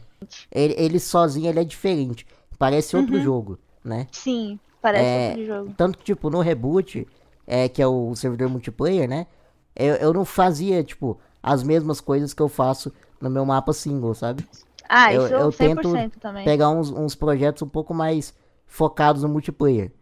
ele, 0.52 0.74
ele 0.78 1.00
sozinho 1.00 1.48
ele 1.48 1.60
é 1.60 1.64
diferente. 1.64 2.26
Parece 2.58 2.96
outro 2.96 3.16
Uhum. 3.16 3.22
jogo, 3.22 3.58
né? 3.82 4.06
Sim, 4.12 4.60
parece 4.82 5.16
É, 5.16 5.28
outro 5.30 5.44
jogo. 5.46 5.76
Tanto 5.76 5.98
que, 5.98 6.04
tipo, 6.04 6.30
no 6.30 6.40
reboot, 6.40 7.06
é, 7.46 7.68
que 7.68 7.82
é 7.82 7.86
o 7.86 8.14
servidor 8.14 8.48
multiplayer, 8.48 9.08
né? 9.08 9.26
Eu, 9.74 9.94
eu 9.96 10.12
não 10.12 10.24
fazia, 10.24 10.84
tipo, 10.84 11.18
as 11.42 11.62
mesmas 11.62 12.00
coisas 12.00 12.34
que 12.34 12.42
eu 12.42 12.48
faço 12.48 12.92
no 13.20 13.30
meu 13.30 13.44
mapa 13.46 13.72
single, 13.72 14.14
sabe? 14.14 14.46
Ah, 14.88 15.12
eu- 15.12 15.26
isso 15.26 15.34
eu 15.34 15.52
100% 15.52 15.82
tento 15.82 16.20
também. 16.20 16.44
Pegar 16.44 16.70
uns, 16.70 16.90
uns 16.90 17.14
projetos 17.14 17.62
um 17.62 17.68
pouco 17.68 17.94
mais 17.94 18.34
focados 18.66 19.22
no 19.22 19.28
multiplayer. 19.28 19.92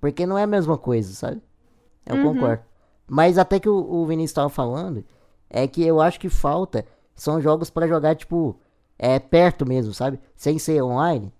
Porque 0.00 0.26
não 0.26 0.38
é 0.38 0.44
a 0.44 0.46
mesma 0.46 0.78
coisa, 0.78 1.12
sabe? 1.14 1.42
Eu 2.06 2.16
Uhum. 2.16 2.18
concordo. 2.18 2.62
Mas 3.08 3.38
até 3.38 3.60
que 3.60 3.68
o, 3.68 3.76
o 3.76 4.06
Vinícius 4.06 4.34
tava 4.34 4.48
falando, 4.50 5.04
é 5.50 5.66
que 5.68 5.82
eu 5.84 6.00
acho 6.00 6.20
que 6.20 6.28
falta 6.28 6.86
são 7.14 7.40
jogos 7.40 7.70
pra 7.70 7.86
jogar, 7.88 8.16
tipo, 8.16 8.56
é, 8.98 9.18
perto 9.18 9.66
mesmo, 9.66 9.94
sabe? 9.94 10.20
Sem 10.36 10.58
ser 10.58 10.82
online. 10.82 11.32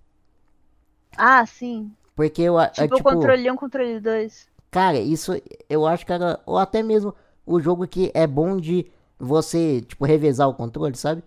Ah, 1.18 1.44
sim. 1.44 1.94
Porque 2.18 2.42
eu, 2.42 2.58
é, 2.58 2.66
Tipo, 2.70 2.96
tipo, 2.96 3.10
controle 3.10 3.48
1, 3.48 3.54
controle 3.54 4.00
2. 4.00 4.48
Cara, 4.72 4.98
isso 4.98 5.40
eu 5.70 5.86
acho 5.86 6.04
que 6.04 6.12
era. 6.12 6.40
Ou 6.44 6.58
até 6.58 6.82
mesmo 6.82 7.14
o 7.46 7.60
jogo 7.60 7.86
que 7.86 8.10
é 8.12 8.26
bom 8.26 8.56
de 8.56 8.90
você, 9.16 9.82
tipo, 9.82 10.04
revezar 10.04 10.48
o 10.48 10.54
controle, 10.54 10.96
sabe? 10.96 11.22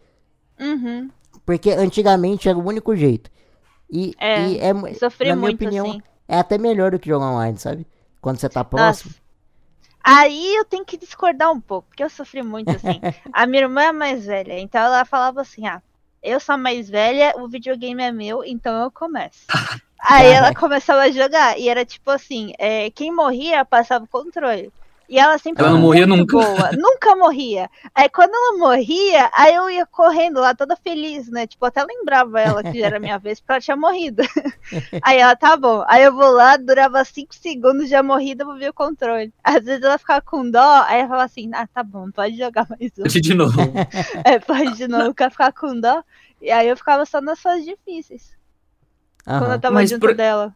Uhum. 0.60 1.10
Porque 1.45 1.71
antigamente 1.71 2.49
era 2.49 2.58
o 2.58 2.67
único 2.67 2.93
jeito. 2.93 3.32
E 3.89 4.13
É, 4.19 4.49
e 4.49 4.60
é 4.60 4.71
Eu 4.71 4.73
na 4.73 4.82
minha 5.19 5.36
muito 5.38 5.56
opinião, 5.56 5.91
assim. 5.91 6.01
é 6.27 6.38
até 6.38 6.58
melhor 6.58 6.91
do 6.91 6.99
que 6.99 7.08
jogar 7.08 7.27
online, 7.27 7.58
sabe? 7.58 7.88
Quando 8.19 8.38
você 8.41 8.49
tá 8.49 8.62
próximo. 8.62 9.12
Nossa. 9.12 9.21
Aí 10.04 10.56
eu 10.56 10.65
tenho 10.65 10.84
que 10.84 10.97
discordar 10.97 11.54
um 11.54 11.62
pouco, 11.62 11.88
porque 11.88 12.04
eu 12.04 12.10
sofri 12.10 12.43
muito 12.43 12.69
assim. 12.69 12.99
a 13.32 13.47
minha 13.47 13.63
irmã 13.63 13.84
é 13.84 13.91
mais 13.93 14.25
velha, 14.25 14.60
então 14.60 14.82
ela 14.82 15.06
falava 15.06 15.39
assim: 15.39 15.65
ah, 15.65 15.82
eu 16.21 16.39
sou 16.39 16.55
a 16.55 16.57
mais 16.57 16.89
velha, 16.89 17.34
o 17.38 17.47
videogame 17.47 18.03
é 18.03 18.12
meu, 18.12 18.43
então 18.43 18.84
eu 18.84 18.91
começo. 18.91 19.45
Aí 20.03 20.27
ela 20.27 20.53
começava 20.53 21.01
a 21.01 21.12
jogar, 21.12 21.60
e 21.60 21.69
era 21.69 21.86
tipo 21.86 22.10
assim: 22.10 22.53
é, 22.57 22.89
quem 22.89 23.13
morria 23.13 23.63
passava 23.63 24.05
o 24.05 24.07
controle. 24.07 24.71
E 25.12 25.19
ela 25.19 25.38
sempre 25.38 25.62
Ela 25.62 25.74
não 25.74 25.82
morria 25.82 26.08
muito 26.08 26.21
nunca. 26.34 26.38
boa, 26.47 26.71
nunca 26.80 27.15
morria. 27.17 27.69
Aí 27.93 28.08
quando 28.08 28.34
ela 28.34 28.58
morria, 28.58 29.30
aí 29.38 29.54
eu 29.54 29.69
ia 29.69 29.86
correndo 29.86 30.39
lá 30.39 30.56
toda 30.56 30.74
feliz, 30.78 31.28
né? 31.30 31.45
Tipo, 31.45 31.65
até 31.65 31.84
lembrava 31.84 32.39
ela 32.39 32.63
que 32.63 32.80
já 32.80 32.86
era 32.86 32.97
minha 32.97 33.17
vez, 33.19 33.41
porque 33.41 33.52
ela 33.52 33.60
tinha 33.60 33.76
morrido. 33.76 34.24
Aí 35.04 35.17
ela, 35.19 35.36
tá 35.36 35.58
bom. 35.58 35.84
Aí 35.89 36.02
eu 36.04 36.13
vou 36.15 36.32
lá, 36.32 36.56
durava 36.56 37.04
5 37.04 37.36
segundos 37.36 37.89
já 37.89 38.02
morrida 38.02 38.45
pra 38.45 38.54
ver 38.56 38.69
o 38.69 38.74
controle. 38.74 39.34
Às 39.43 39.65
vezes 39.65 39.84
ela 39.84 39.97
ficava 39.97 40.21
com 40.21 40.50
dó, 40.50 40.84
aí 40.88 41.00
ela 41.00 41.10
falava 41.10 41.26
assim, 41.26 41.52
ah, 41.54 41.67
tá 41.67 41.84
bom, 41.84 42.10
pode 42.10 42.38
jogar 42.38 42.65
mais 42.69 42.91
um. 42.97 43.04
De 43.04 43.34
novo. 43.34 43.58
É, 44.24 44.39
pode 44.39 44.78
de 44.78 44.88
novo, 44.88 45.13
ela 45.19 45.30
ficava 45.30 45.52
com 45.52 45.78
dó. 45.78 46.02
E 46.41 46.50
aí 46.50 46.69
eu 46.69 46.78
ficava 46.78 47.06
só 47.06 47.19
nas 47.19 47.41
fases 47.41 47.65
difíceis, 47.65 48.32
quando 49.26 49.52
eu 49.52 49.60
tava 49.60 49.76
Mas 49.76 49.89
junto 49.89 50.00
por- 50.08 50.15
dela. 50.15 50.56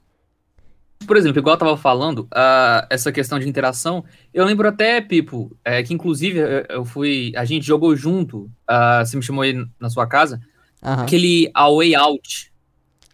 Por 1.05 1.17
exemplo, 1.17 1.39
igual 1.39 1.55
eu 1.55 1.59
tava 1.59 1.77
falando, 1.77 2.27
ah, 2.33 2.87
essa 2.89 3.11
questão 3.11 3.39
de 3.39 3.47
interação, 3.47 4.03
eu 4.33 4.43
lembro 4.45 4.67
até, 4.67 4.99
Pipo, 5.01 5.55
é, 5.63 5.81
que 5.83 5.93
inclusive 5.93 6.39
eu, 6.39 6.65
eu 6.69 6.85
fui. 6.85 7.31
A 7.35 7.45
gente 7.45 7.65
jogou 7.65 7.95
junto, 7.95 8.49
ah, 8.67 9.03
você 9.05 9.15
me 9.17 9.23
chamou 9.23 9.43
aí 9.43 9.53
na 9.79 9.89
sua 9.89 10.07
casa, 10.07 10.41
aham. 10.83 11.03
aquele 11.03 11.49
A 11.53 11.69
Way 11.69 11.95
Out. 11.95 12.51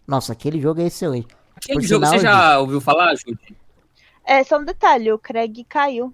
Nossa, 0.06 0.32
aquele 0.32 0.60
jogo 0.60 0.80
é 0.80 0.86
excelente. 0.86 1.28
Aquele 1.56 1.80
Por 1.80 1.86
jogo, 1.86 2.06
você 2.06 2.18
já 2.18 2.58
ouviu 2.58 2.80
falar, 2.80 3.14
Judy? 3.14 3.56
É, 4.24 4.42
só 4.44 4.58
um 4.58 4.64
detalhe, 4.64 5.12
o 5.12 5.18
Craig 5.18 5.64
caiu. 5.68 6.12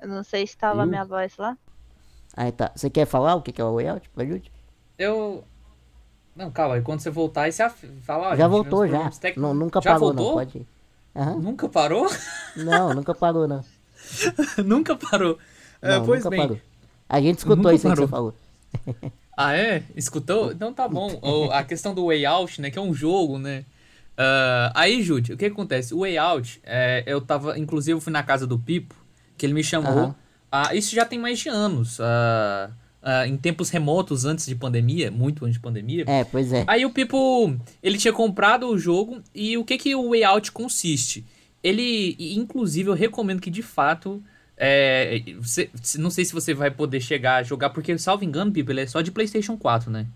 Eu 0.00 0.08
não 0.08 0.22
sei 0.22 0.46
se 0.46 0.56
tava 0.56 0.74
a 0.74 0.76
Caiu? 0.78 0.90
minha 0.90 1.04
voz 1.04 1.36
lá. 1.36 1.56
Aí 2.36 2.52
tá. 2.52 2.70
Você 2.74 2.88
quer 2.88 3.04
falar 3.06 3.34
o 3.34 3.42
que 3.42 3.52
que 3.52 3.60
é 3.60 3.64
o 3.64 3.74
layout 3.74 4.08
pra 4.10 4.24
Jude? 4.24 4.50
Eu. 4.98 5.44
Não, 6.36 6.50
calma, 6.52 6.76
aí 6.76 6.82
quando 6.82 7.00
você 7.00 7.10
voltar, 7.10 7.42
aí 7.42 7.52
você 7.52 7.62
af- 7.64 7.84
fala, 8.02 8.28
ó, 8.28 8.36
já 8.36 8.44
gente, 8.44 8.50
voltou, 8.50 8.86
já. 8.86 9.10
técnicos- 9.10 9.42
Não, 9.42 9.52
nunca 9.52 9.80
já 9.80 9.90
parou, 9.92 10.14
voltou? 10.14 10.26
não. 10.26 10.32
Pode 10.34 10.58
ir. 10.58 10.66
Aham. 11.14 11.36
Nunca 11.40 11.68
parou? 11.68 12.06
Não, 12.56 12.94
nunca 12.94 13.14
parou, 13.14 13.46
não. 13.48 13.64
nunca 14.64 14.96
parou. 14.96 15.38
É, 15.82 15.96
Não, 15.98 16.04
pois 16.06 16.18
nunca 16.24 16.30
bem. 16.30 16.40
parou. 16.40 16.60
A 17.08 17.20
gente 17.20 17.38
escutou 17.38 17.56
Nunca 17.56 17.74
isso 17.74 17.86
aí 17.86 17.92
que 17.92 17.98
você 17.98 18.06
parou. 18.06 18.08
falou. 18.08 18.34
Ah, 19.40 19.54
é? 19.56 19.84
Escutou? 19.94 20.50
Então 20.50 20.72
tá 20.74 20.88
bom. 20.88 21.20
A 21.52 21.62
questão 21.62 21.94
do 21.94 22.06
Way 22.06 22.26
Out, 22.26 22.60
né? 22.60 22.70
Que 22.72 22.78
é 22.78 22.82
um 22.82 22.92
jogo, 22.92 23.38
né? 23.38 23.64
Ah, 24.16 24.72
aí, 24.74 25.00
Jude, 25.00 25.32
o 25.32 25.36
que 25.36 25.46
acontece? 25.46 25.94
O 25.94 26.00
Way 26.00 26.18
Out, 26.18 26.60
é, 26.64 27.04
eu 27.06 27.20
tava. 27.20 27.56
Inclusive, 27.56 27.92
eu 27.96 28.00
fui 28.00 28.12
na 28.12 28.22
casa 28.24 28.48
do 28.48 28.58
Pipo, 28.58 28.96
que 29.36 29.46
ele 29.46 29.52
me 29.54 29.62
chamou. 29.62 29.92
Aham. 29.92 30.14
Ah, 30.50 30.74
isso 30.74 30.92
já 30.92 31.04
tem 31.04 31.20
mais 31.20 31.38
de 31.38 31.48
anos. 31.48 32.00
ah, 32.00 32.68
ah, 33.02 33.26
em 33.26 33.36
tempos 33.36 33.70
remotos, 33.70 34.24
antes 34.24 34.46
de 34.46 34.54
pandemia, 34.54 35.10
muito 35.10 35.44
antes 35.44 35.54
de 35.54 35.60
pandemia. 35.60 36.04
É, 36.06 36.24
pois 36.24 36.52
é. 36.52 36.64
Aí 36.66 36.84
o 36.84 36.90
Pipo, 36.90 37.56
ele 37.82 37.98
tinha 37.98 38.12
comprado 38.12 38.68
o 38.68 38.78
jogo 38.78 39.20
e 39.34 39.56
o 39.56 39.64
que 39.64 39.78
que 39.78 39.94
o 39.94 40.10
Way 40.10 40.24
Out 40.24 40.52
consiste? 40.52 41.24
Ele, 41.62 42.16
inclusive, 42.18 42.88
eu 42.88 42.94
recomendo 42.94 43.40
que 43.40 43.50
de 43.50 43.62
fato, 43.62 44.22
é, 44.56 45.22
você- 45.40 45.70
não 45.98 46.10
sei 46.10 46.24
se 46.24 46.32
você 46.32 46.54
vai 46.54 46.70
poder 46.70 47.00
chegar 47.00 47.36
a 47.36 47.42
jogar, 47.42 47.70
porque, 47.70 47.96
salvo 47.98 48.24
engano, 48.24 48.52
Pipo, 48.52 48.70
ele 48.72 48.80
é 48.82 48.86
só 48.86 49.00
de 49.00 49.10
PlayStation 49.10 49.56
4, 49.56 49.90
né? 49.90 50.06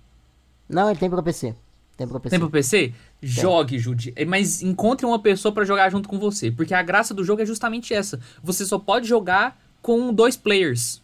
Não, 0.69 0.89
ele 0.91 0.99
tem 0.99 1.11
pra 1.11 1.23
PC. 1.23 1.55
Tem 1.97 2.09
pra 2.09 2.19
PC. 2.19 2.31
Tem 2.31 2.41
pro 2.41 2.51
PC? 2.51 2.93
Jogue, 3.23 3.79
Jude. 3.79 4.13
É, 4.17 4.25
Mas 4.25 4.63
encontre 4.63 5.05
uma 5.05 5.19
pessoa 5.19 5.53
pra 5.53 5.65
jogar 5.65 5.91
junto 5.91 6.09
com 6.09 6.19
você, 6.19 6.51
porque 6.51 6.73
a 6.75 6.83
graça 6.83 7.13
do 7.13 7.23
jogo 7.23 7.43
é 7.43 7.47
justamente 7.47 7.93
essa. 7.93 8.19
Você 8.43 8.65
só 8.65 8.79
pode 8.79 9.07
jogar 9.07 9.61
com 9.83 10.13
dois 10.13 10.37
players. 10.37 11.03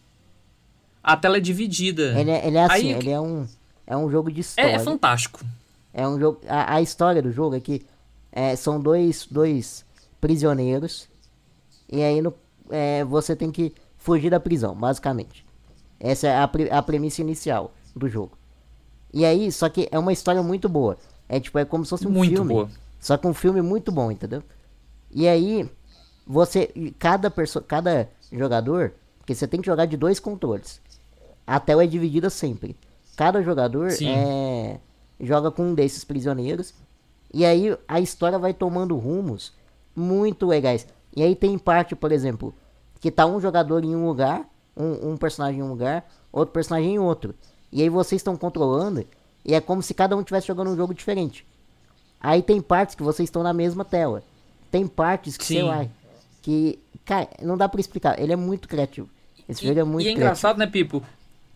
A 1.03 1.15
tela 1.17 1.37
é 1.37 1.39
dividida. 1.39 2.19
Ele 2.19 2.31
é, 2.31 2.47
ele 2.47 2.57
é 2.57 2.63
assim, 2.65 2.73
Aí- 2.73 2.99
ele 2.99 3.09
é 3.09 3.19
um, 3.19 3.47
é 3.87 3.95
um 3.97 4.09
jogo 4.09 4.31
de 4.31 4.41
história. 4.41 4.69
É, 4.71 4.75
é 4.75 4.79
fantástico. 4.79 5.39
É 5.93 6.07
um 6.07 6.19
jogo. 6.19 6.41
A, 6.47 6.75
a 6.75 6.81
história 6.81 7.21
do 7.21 7.31
jogo 7.31 7.55
é 7.55 7.59
que 7.59 7.85
é, 8.31 8.55
são 8.55 8.79
dois, 8.79 9.25
dois 9.29 9.85
prisioneiros. 10.21 11.07
E 11.91 12.01
aí 12.03 12.21
no, 12.21 12.33
é, 12.69 13.03
você 13.05 13.35
tem 13.35 13.51
que 13.51 13.73
fugir 13.97 14.29
da 14.29 14.39
prisão, 14.39 14.75
basicamente. 14.75 15.45
Essa 15.99 16.27
é 16.27 16.35
a, 16.37 16.49
a 16.77 16.81
premissa 16.81 17.21
inicial 17.21 17.73
do 17.95 18.07
jogo. 18.07 18.37
E 19.13 19.25
aí, 19.25 19.51
só 19.51 19.67
que 19.69 19.89
é 19.91 19.97
uma 19.97 20.13
história 20.13 20.43
muito 20.43 20.69
boa. 20.69 20.97
É 21.27 21.39
tipo, 21.39 21.57
é 21.57 21.65
como 21.65 21.83
se 21.83 21.89
fosse 21.89 22.07
um 22.07 22.11
Muito 22.11 22.31
filme. 22.35 22.53
boa. 22.53 22.69
Só 22.99 23.17
que 23.17 23.27
um 23.27 23.33
filme 23.33 23.61
muito 23.61 23.91
bom, 23.91 24.11
entendeu? 24.11 24.43
E 25.11 25.27
aí, 25.27 25.69
você. 26.27 26.71
Cada. 26.99 27.31
Cada 27.67 28.09
jogador. 28.31 28.93
Porque 29.17 29.33
você 29.33 29.47
tem 29.47 29.61
que 29.61 29.65
jogar 29.65 29.85
de 29.85 29.97
dois 29.97 30.19
controles. 30.19 30.79
A 31.49 31.59
tela 31.59 31.83
é 31.83 31.87
dividida 31.87 32.29
sempre. 32.29 32.77
Cada 33.17 33.41
jogador 33.41 33.89
é, 34.03 34.79
joga 35.19 35.49
com 35.49 35.63
um 35.63 35.73
desses 35.73 36.03
prisioneiros. 36.03 36.75
E 37.33 37.43
aí 37.43 37.75
a 37.87 37.99
história 37.99 38.37
vai 38.37 38.53
tomando 38.53 38.95
rumos 38.95 39.51
muito 39.95 40.45
legais. 40.45 40.85
E 41.15 41.23
aí 41.23 41.35
tem 41.35 41.57
parte, 41.57 41.95
por 41.95 42.11
exemplo, 42.11 42.53
que 42.99 43.09
tá 43.09 43.25
um 43.25 43.41
jogador 43.41 43.83
em 43.83 43.95
um 43.95 44.05
lugar, 44.05 44.47
um, 44.77 45.13
um 45.13 45.17
personagem 45.17 45.59
em 45.59 45.63
um 45.63 45.69
lugar, 45.69 46.07
outro 46.31 46.53
personagem 46.53 46.93
em 46.93 46.99
outro. 46.99 47.33
E 47.71 47.81
aí 47.81 47.89
vocês 47.89 48.19
estão 48.19 48.37
controlando, 48.37 49.03
e 49.43 49.55
é 49.55 49.59
como 49.59 49.81
se 49.81 49.95
cada 49.95 50.15
um 50.15 50.19
estivesse 50.19 50.45
jogando 50.45 50.69
um 50.69 50.75
jogo 50.75 50.93
diferente. 50.93 51.47
Aí 52.21 52.43
tem 52.43 52.61
partes 52.61 52.93
que 52.93 53.01
vocês 53.01 53.25
estão 53.25 53.41
na 53.41 53.53
mesma 53.53 53.83
tela. 53.83 54.21
Tem 54.69 54.85
partes 54.85 55.35
que, 55.35 55.45
sei 55.45 55.61
Sim. 55.61 55.63
lá, 55.63 55.87
que. 56.43 56.77
Cara, 57.03 57.27
não 57.41 57.57
dá 57.57 57.67
pra 57.67 57.81
explicar. 57.81 58.19
Ele 58.19 58.33
é 58.33 58.35
muito 58.35 58.67
criativo. 58.67 59.09
Esse 59.47 59.65
jogo 59.65 59.79
é 59.79 59.83
muito 59.83 60.05
e 60.05 60.09
é 60.09 60.13
criativo. 60.13 60.21
engraçado, 60.21 60.59
né, 60.59 60.67
Pipo? 60.67 61.03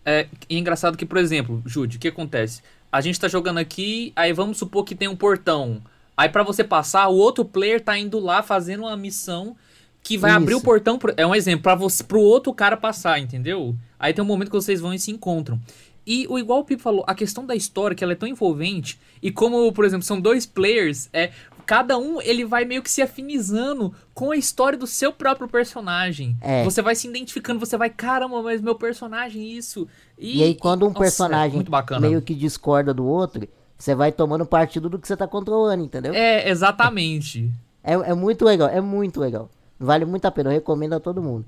É, 0.04 0.26
e 0.48 0.56
é 0.56 0.58
engraçado 0.58 0.96
que, 0.96 1.06
por 1.06 1.18
exemplo, 1.18 1.62
Jude, 1.64 1.96
o 1.96 2.00
que 2.00 2.08
acontece? 2.08 2.62
A 2.92 3.00
gente 3.00 3.18
tá 3.18 3.26
jogando 3.28 3.58
aqui, 3.58 4.12
aí 4.14 4.32
vamos 4.32 4.58
supor 4.58 4.84
que 4.84 4.94
tem 4.94 5.08
um 5.08 5.16
portão. 5.16 5.82
Aí 6.16 6.28
pra 6.28 6.42
você 6.42 6.62
passar, 6.62 7.08
o 7.08 7.16
outro 7.16 7.44
player 7.44 7.80
tá 7.80 7.98
indo 7.98 8.20
lá 8.20 8.42
fazendo 8.42 8.80
uma 8.82 8.96
missão 8.96 9.56
que 10.02 10.16
vai 10.18 10.30
abrir 10.30 10.54
o 10.54 10.58
Isso. 10.58 10.64
portão. 10.64 10.98
pro- 10.98 11.14
é 11.16 11.26
um 11.26 11.34
exemplo, 11.34 11.62
pra 11.62 11.74
você, 11.74 12.04
pro 12.04 12.20
outro 12.20 12.52
cara 12.52 12.76
passar, 12.76 13.18
entendeu? 13.18 13.74
Aí 13.98 14.12
tem 14.12 14.22
um 14.22 14.26
momento 14.26 14.48
que 14.50 14.54
vocês 14.56 14.80
vão 14.80 14.92
e 14.92 14.98
se 14.98 15.10
encontram. 15.10 15.58
E 16.06 16.26
o 16.28 16.38
igual 16.38 16.60
o 16.60 16.64
Pipo 16.64 16.82
falou, 16.82 17.02
a 17.06 17.14
questão 17.14 17.46
da 17.46 17.56
história, 17.56 17.96
que 17.96 18.04
ela 18.04 18.12
é 18.12 18.16
tão 18.16 18.28
envolvente, 18.28 19.00
e 19.22 19.30
como, 19.32 19.72
por 19.72 19.86
exemplo, 19.86 20.04
são 20.04 20.20
dois 20.20 20.44
players, 20.44 21.08
é. 21.14 21.32
Cada 21.64 21.98
um 21.98 22.20
ele 22.20 22.44
vai 22.44 22.64
meio 22.64 22.82
que 22.82 22.90
se 22.90 23.00
afinizando 23.02 23.94
com 24.12 24.30
a 24.30 24.36
história 24.36 24.78
do 24.78 24.86
seu 24.86 25.12
próprio 25.12 25.48
personagem. 25.48 26.36
É. 26.40 26.64
Você 26.64 26.82
vai 26.82 26.94
se 26.94 27.08
identificando, 27.08 27.58
você 27.58 27.76
vai, 27.76 27.90
caramba, 27.90 28.42
mas 28.42 28.60
meu 28.60 28.74
personagem 28.74 29.56
isso. 29.56 29.88
E 30.18 30.42
aí 30.42 30.54
quando 30.54 30.84
um 30.84 30.88
nossa, 30.88 30.98
é 30.98 31.02
personagem 31.02 31.56
muito 31.56 31.70
bacana. 31.70 32.06
meio 32.06 32.22
que 32.22 32.34
discorda 32.34 32.92
do 32.92 33.04
outro, 33.04 33.48
você 33.76 33.94
vai 33.94 34.12
tomando 34.12 34.46
partido 34.46 34.88
do 34.88 34.98
que 34.98 35.06
você 35.06 35.16
tá 35.16 35.26
controlando, 35.26 35.82
entendeu? 35.82 36.14
É, 36.14 36.48
exatamente. 36.48 37.50
É, 37.82 37.92
é 37.92 38.14
muito 38.14 38.44
legal, 38.44 38.68
é 38.68 38.80
muito 38.80 39.20
legal. 39.20 39.50
Vale 39.78 40.04
muito 40.04 40.24
a 40.24 40.30
pena, 40.30 40.50
eu 40.50 40.54
recomendo 40.54 40.94
a 40.94 41.00
todo 41.00 41.22
mundo. 41.22 41.44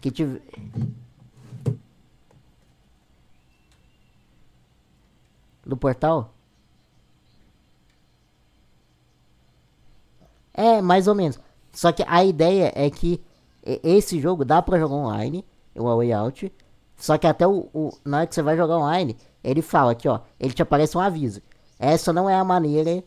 Que 0.00 0.10
tive... 0.10 0.40
Do 5.66 5.76
portal? 5.76 6.32
É, 10.60 10.82
mais 10.82 11.06
ou 11.06 11.14
menos. 11.14 11.38
Só 11.72 11.92
que 11.92 12.04
a 12.06 12.24
ideia 12.24 12.72
é 12.74 12.90
que 12.90 13.20
esse 13.62 14.20
jogo 14.20 14.44
dá 14.44 14.60
pra 14.60 14.78
jogar 14.78 14.94
online, 14.96 15.44
o 15.74 15.86
A 15.88 15.94
Way 15.96 16.12
Out. 16.12 16.52
Só 16.96 17.16
que 17.16 17.26
até 17.26 17.46
o, 17.46 17.68
o- 17.72 17.92
na 18.04 18.18
hora 18.18 18.26
que 18.26 18.34
você 18.34 18.42
vai 18.42 18.56
jogar 18.56 18.76
online, 18.78 19.16
ele 19.44 19.62
fala 19.62 19.92
aqui, 19.92 20.08
ó, 20.08 20.20
ele 20.40 20.52
te 20.52 20.62
aparece 20.62 20.96
um 20.96 21.00
aviso. 21.00 21.40
Essa 21.78 22.12
não 22.12 22.28
é 22.28 22.34
a 22.34 22.42
maneira 22.42 23.04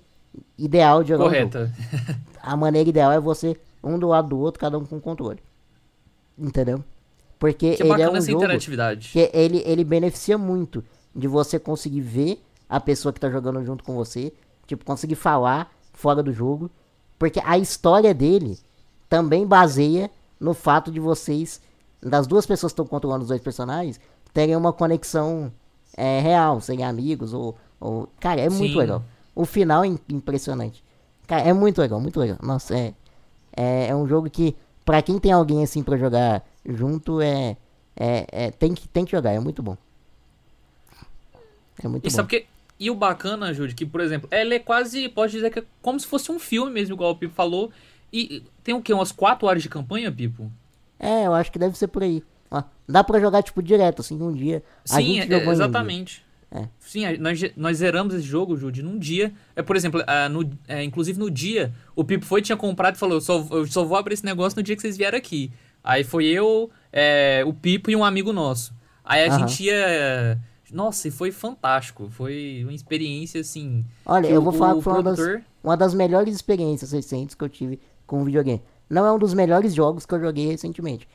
ideal 0.58 1.04
de 1.04 1.10
jogar 1.10 1.26
Correta. 1.26 1.72
a 2.42 2.56
maneira 2.56 2.88
ideal 2.90 3.12
é 3.12 3.20
você 3.20 3.58
um 3.84 4.00
do 4.00 4.08
lado 4.08 4.30
do 4.30 4.40
outro, 4.40 4.60
cada 4.62 4.78
um 4.78 4.86
com 4.86 5.00
controle. 5.02 5.40
Entendeu? 6.38 6.84
Porque 7.38 7.76
Que 7.76 7.84
ele 7.84 8.02
é 8.02 8.10
um 8.10 8.16
essa 8.16 8.28
jogo 8.32 8.44
interatividade. 8.44 9.10
que 9.12 9.30
ele, 9.34 9.62
ele 9.66 9.84
beneficia 9.84 10.38
muito 10.38 10.84
de 11.14 11.28
você 11.28 11.60
conseguir 11.60 12.02
ver 12.02 12.42
a 12.70 12.80
pessoa 12.80 13.12
que 13.12 13.20
tá 13.20 13.30
jogando 13.30 13.64
junto 13.66 13.84
com 13.84 13.94
você, 13.96 14.32
tipo, 14.66 14.86
conseguir 14.86 15.16
falar 15.16 15.70
fora 15.94 16.24
do 16.24 16.32
jogo, 16.32 16.70
porque 17.22 17.40
a 17.46 17.56
história 17.56 18.16
dele 18.16 18.58
também 19.08 19.46
baseia 19.46 20.10
no 20.40 20.56
fato 20.56 20.92
de 20.92 21.00
vocês, 21.00 21.62
das 22.02 22.26
duas 22.26 22.48
pessoas 22.48 22.72
que 22.72 22.74
estão 22.74 22.88
controlando 22.88 23.22
os 23.22 23.28
dois 23.28 23.40
personagens, 23.40 24.00
terem 24.34 24.56
uma 24.56 24.74
conexão 24.74 25.54
é, 25.96 26.20
real, 26.20 26.60
serem 26.60 26.84
amigos, 26.84 27.32
ou, 27.32 27.56
ou... 27.80 28.10
Cara, 28.20 28.42
é 28.42 28.50
muito 28.50 28.72
Sim. 28.74 28.80
legal. 28.80 29.04
O 29.36 29.46
final 29.46 29.84
é 29.84 29.88
im- 29.90 30.00
impressionante. 30.10 30.84
Cara, 31.28 31.44
é 31.44 31.54
muito 31.54 31.80
legal, 31.80 32.00
muito 32.02 32.20
legal. 32.20 32.40
Nossa, 32.42 32.76
é, 32.76 32.92
é, 33.56 33.90
é 33.90 33.96
um 33.96 34.08
jogo 34.08 34.28
que, 34.28 34.56
pra 34.84 35.00
quem 35.04 35.20
tem 35.20 35.32
alguém 35.32 35.62
assim 35.62 35.84
pra 35.84 35.98
jogar 35.98 36.44
junto, 36.66 37.22
é, 37.22 37.56
é, 37.96 38.26
é- 38.32 38.50
tem, 38.50 38.74
que, 38.74 38.88
tem 38.88 39.06
que 39.06 39.12
jogar, 39.12 39.32
é 39.32 39.40
muito 39.40 39.62
bom. 39.62 39.78
É 41.84 41.88
muito 41.88 42.08
E 42.08 42.10
bom. 42.10 42.16
sabe 42.16 42.30
que. 42.30 42.48
E 42.82 42.90
o 42.90 42.96
bacana, 42.96 43.54
Jude, 43.54 43.76
que, 43.76 43.86
por 43.86 44.02
exemplo, 44.02 44.28
ela 44.32 44.56
é 44.56 44.58
quase, 44.58 45.08
pode 45.08 45.34
dizer 45.34 45.52
que 45.52 45.60
é 45.60 45.64
como 45.84 46.00
se 46.00 46.08
fosse 46.08 46.32
um 46.32 46.40
filme 46.40 46.72
mesmo, 46.72 46.96
igual 46.96 47.12
o 47.12 47.16
Pipo 47.16 47.32
falou. 47.32 47.72
E 48.12 48.42
tem 48.64 48.74
o 48.74 48.82
quê? 48.82 48.92
Umas 48.92 49.12
4 49.12 49.48
horas 49.48 49.62
de 49.62 49.70
campanha, 49.70 50.12
Pipo? 50.12 50.52
É, 51.00 51.28
eu 51.28 51.34
acho 51.36 51.52
que 51.52 51.60
deve 51.60 51.78
ser 51.78 51.90
por 51.90 52.02
aí. 52.02 52.24
Ó, 52.50 52.64
dá 52.90 53.04
pra 53.04 53.20
jogar, 53.20 53.44
tipo, 53.44 53.62
direto, 53.62 54.02
assim, 54.02 54.20
um 54.20 54.34
dia. 54.34 54.64
Sim, 54.84 55.20
é- 55.20 55.26
em 55.26 55.26
um 55.26 55.28
dia. 55.28 55.52
exatamente. 55.52 56.26
É. 56.52 56.68
Sim, 56.80 57.06
nós, 57.20 57.40
nós 57.56 57.78
zeramos 57.78 58.16
esse 58.16 58.26
jogo, 58.26 58.58
Jude, 58.58 58.82
num 58.82 58.98
dia. 58.98 59.32
É, 59.56 59.62
por 59.62 59.76
exemplo, 59.76 60.04
ah, 60.08 60.28
no, 60.28 60.50
é, 60.68 60.84
inclusive 60.84 61.20
no 61.20 61.30
dia, 61.30 61.72
o 61.96 62.04
Pipo 62.04 62.26
foi, 62.26 62.42
tinha 62.42 62.58
comprado 62.58 62.96
e 62.96 62.98
falou: 62.98 63.18
eu 63.18 63.22
só, 63.22 63.48
eu 63.52 63.68
só 63.68 63.84
vou 63.86 63.96
abrir 63.96 64.16
esse 64.16 64.26
negócio 64.26 64.58
no 64.58 64.64
dia 64.64 64.76
que 64.76 64.82
vocês 64.82 64.98
vieram 64.98 65.20
aqui. 65.20 65.52
Aí 65.84 66.04
foi 66.04 66.26
eu, 66.26 66.72
é, 66.92 67.44
o 67.46 67.54
Pipo 67.54 67.92
e 67.92 67.96
um 67.96 68.04
amigo 68.04 68.34
nosso. 68.34 68.74
Aí 69.06 69.24
a 69.24 69.28
Aham. 69.28 69.48
gente 69.48 69.66
ia. 69.66 70.40
Nossa, 70.72 71.08
e 71.08 71.12
foi 71.12 71.32
fantástico. 71.32 72.10
Foi 72.10 72.62
uma 72.64 72.74
experiência 72.74 73.42
assim. 73.42 73.86
Olha, 74.06 74.28
eu 74.28 74.40
o- 74.40 74.44
vou 74.44 74.54
falar 74.54 74.74
o 74.74 74.78
que 74.78 74.84
foi 74.84 74.94
uma 74.94 75.04
das, 75.04 75.16
produtor- 75.20 75.44
uma 75.64 75.76
das 75.78 75.94
melhores 75.94 76.34
experiências 76.36 76.92
recentes 76.92 77.36
que 77.36 77.44
eu 77.44 77.50
tive 77.50 77.80
com 78.08 78.24
videogame. 78.24 78.62
Não 78.90 79.06
é 79.06 79.12
um 79.12 79.20
dos 79.20 79.34
melhores 79.34 79.74
jogos 79.74 80.06
que 80.06 80.14
eu 80.14 80.20
joguei 80.20 80.48
recentemente. 80.48 81.08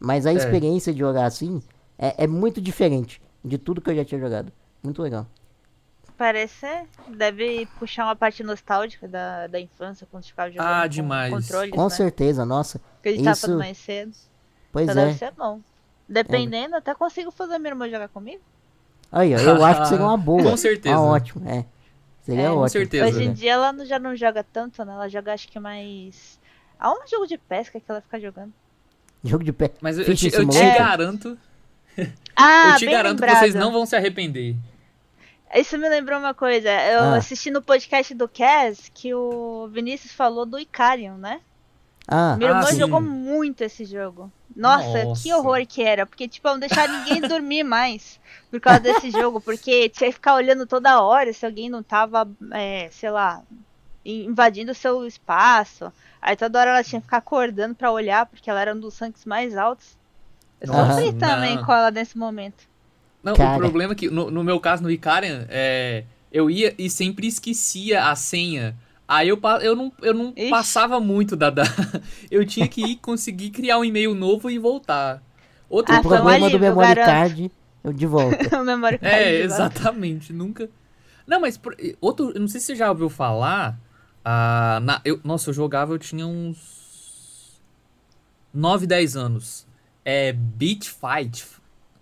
Mas 0.00 0.26
a 0.26 0.32
É. 0.32 0.34
experiência 0.34 0.92
de 0.92 0.98
jogar 0.98 1.26
assim 1.26 1.62
é, 1.98 2.24
é 2.24 2.26
muito 2.26 2.60
diferente 2.60 3.20
de 3.44 3.58
tudo 3.58 3.80
que 3.80 3.90
eu 3.90 3.94
já 3.96 4.04
tinha 4.04 4.20
jogado. 4.20 4.50
Muito 4.82 5.00
legal. 5.02 5.26
Parece 6.16 6.54
ser. 6.60 6.84
Deve 7.08 7.66
puxar 7.78 8.04
uma 8.04 8.14
parte 8.16 8.42
nostálgica 8.42 9.08
da, 9.08 9.46
da 9.46 9.60
infância 9.60 10.06
quando 10.10 10.24
ficava 10.24 10.50
jogando 10.50 10.66
Ah, 10.66 10.82
com 10.82 10.88
demais. 10.88 11.32
controles, 11.32 11.70
Com 11.74 11.84
né? 11.84 11.90
certeza, 11.90 12.44
nossa. 12.44 12.80
Que 13.02 13.08
a 13.08 13.12
gente 13.12 13.24
tava 13.24 13.32
Isso- 13.32 13.40
falando 13.42 13.58
mais 13.58 13.78
cedo. 13.78 14.12
Pois 14.70 14.88
então 14.88 15.02
é. 15.02 15.06
deve 15.06 15.18
ser 15.18 15.32
bom. 15.32 15.60
Dependendo, 16.08 16.76
até 16.76 16.94
consigo 16.94 17.30
fazer 17.30 17.58
minha 17.58 17.70
irmã 17.70 17.88
jogar 17.88 18.08
comigo. 18.08 18.40
Aí, 19.12 19.34
ó, 19.34 19.38
eu 19.38 19.64
acho 19.64 19.82
que 19.82 19.88
seria 19.88 20.04
uma 20.06 20.16
boa. 20.18 20.42
Com 20.42 20.56
certeza. 20.56 20.96
Ah, 20.96 21.02
ótimo, 21.02 21.46
é. 21.48 21.64
Seria 22.22 22.42
É, 22.42 22.46
com 22.48 22.52
ótimo. 22.54 22.68
certeza. 22.68 23.06
Hoje 23.08 23.24
em 23.24 23.28
né? 23.28 23.34
dia 23.34 23.52
ela 23.52 23.84
já 23.84 23.98
não 23.98 24.16
joga 24.16 24.42
tanto, 24.42 24.84
né? 24.84 24.92
Ela 24.94 25.08
joga 25.08 25.32
acho 25.34 25.46
que 25.48 25.60
mais. 25.60 26.40
Há 26.80 26.90
um 26.92 27.06
jogo 27.06 27.26
de 27.26 27.36
pesca 27.36 27.78
que 27.78 27.84
ela 27.90 28.00
fica 28.00 28.18
jogando. 28.18 28.52
Jogo 29.22 29.44
de 29.44 29.52
pé. 29.52 29.70
Mas 29.80 29.98
eu, 29.98 30.04
eu 30.04 30.14
te, 30.16 30.26
eu 30.26 30.30
te 30.30 30.36
Simulator? 30.54 30.78
garanto, 30.78 31.38
Ah, 32.34 32.70
eu 32.72 32.76
te 32.78 32.86
bem 32.86 32.94
garanto 32.94 33.18
que 33.18 33.24
lembrado. 33.26 33.38
vocês 33.40 33.54
não 33.54 33.70
vão 33.72 33.84
se 33.86 33.94
arrepender. 33.94 34.56
Isso 35.54 35.76
me 35.76 35.86
lembrou 35.88 36.18
uma 36.18 36.32
coisa. 36.32 36.70
Eu 36.70 37.00
Ah. 37.00 37.16
assisti 37.16 37.50
no 37.50 37.60
podcast 37.60 38.14
do 38.14 38.26
Cass 38.26 38.90
que 38.94 39.12
o 39.14 39.68
Vinícius 39.70 40.12
falou 40.12 40.46
do 40.46 40.58
Icarion, 40.58 41.16
né? 41.18 41.40
Ah, 42.08 42.36
Meu 42.36 42.48
irmão 42.48 42.66
sim. 42.66 42.78
jogou 42.78 43.00
muito 43.02 43.62
esse 43.62 43.84
jogo. 43.84 44.32
Nossa, 44.56 45.04
Nossa. 45.04 45.22
que 45.22 45.32
horror 45.32 45.64
que 45.66 45.82
era. 45.82 46.06
Porque, 46.06 46.26
tipo, 46.26 46.48
não 46.48 46.58
deixar 46.58 46.88
ninguém 46.88 47.20
dormir 47.20 47.62
mais 47.62 48.18
por 48.52 48.60
causa 48.60 48.80
desse 48.80 49.10
jogo. 49.10 49.40
Porque 49.40 49.88
tinha 49.90 50.10
que 50.10 50.14
ficar 50.14 50.36
olhando 50.36 50.66
toda 50.68 51.02
hora 51.02 51.32
se 51.32 51.46
alguém 51.46 51.70
não 51.70 51.82
tava, 51.82 52.30
é, 52.52 52.90
sei 52.92 53.10
lá, 53.10 53.42
in- 54.04 54.26
invadindo 54.26 54.72
o 54.72 54.74
seu 54.74 55.06
espaço. 55.06 55.92
Aí 56.20 56.36
toda 56.36 56.60
hora 56.60 56.70
ela 56.70 56.84
tinha 56.84 57.00
que 57.00 57.06
ficar 57.06 57.18
acordando 57.18 57.74
pra 57.74 57.90
olhar, 57.92 58.26
porque 58.26 58.50
ela 58.50 58.60
era 58.60 58.74
um 58.74 58.80
dos 58.80 58.98
ranks 58.98 59.24
mais 59.24 59.56
altos. 59.56 59.96
Eu 60.60 60.68
Nossa, 60.68 60.94
sofri 60.94 61.12
também 61.14 61.56
não. 61.56 61.66
com 61.66 61.72
ela 61.72 61.90
nesse 61.90 62.16
momento. 62.18 62.64
Não, 63.22 63.34
Cara. 63.34 63.56
o 63.56 63.60
problema 63.60 63.92
é 63.92 63.96
que, 63.96 64.10
no, 64.10 64.30
no 64.30 64.42
meu 64.44 64.58
caso, 64.60 64.82
no 64.82 64.90
Icarian, 64.90 65.46
é, 65.48 66.04
eu 66.32 66.50
ia 66.50 66.74
e 66.78 66.90
sempre 66.90 67.26
esquecia 67.26 68.06
a 68.06 68.16
senha. 68.16 68.76
Aí 69.06 69.28
eu, 69.28 69.38
eu 69.62 69.76
não, 69.76 69.92
eu 70.02 70.14
não 70.14 70.32
Ixi. 70.36 70.50
passava 70.50 70.98
muito 71.00 71.36
da, 71.36 71.50
da. 71.50 71.64
Eu 72.30 72.46
tinha 72.46 72.66
que 72.68 72.80
ir 72.80 72.96
conseguir 72.96 73.50
criar 73.50 73.78
um 73.78 73.84
e-mail 73.84 74.14
novo 74.14 74.48
e 74.50 74.58
voltar. 74.58 75.22
Outro 75.68 75.94
Ah, 75.94 76.00
problema 76.00 76.48
do 76.48 76.48
alívio, 76.48 76.56
eu 76.66 76.76
memory 76.76 76.94
card, 76.94 77.50
eu 77.84 77.92
de 77.92 78.06
volta. 78.06 78.36
memory 78.64 78.98
card. 78.98 79.14
É, 79.14 79.40
exatamente. 79.40 80.32
Nunca. 80.32 80.68
Não, 81.26 81.40
mas 81.40 81.56
por- 81.56 81.76
outro. 82.00 82.32
eu 82.34 82.40
Não 82.40 82.48
sei 82.48 82.60
se 82.60 82.66
você 82.66 82.76
já 82.76 82.88
ouviu 82.90 83.08
falar. 83.08 83.78
ah, 84.24 84.80
na, 84.82 85.00
eu, 85.04 85.20
nossa, 85.24 85.50
eu 85.50 85.54
jogava, 85.54 85.92
eu 85.94 85.98
tinha 85.98 86.26
uns. 86.26 87.60
9, 88.52 88.86
10 88.86 89.16
anos. 89.16 89.66
É 90.04 90.32
Beat 90.32 90.84
Fight. 90.88 91.46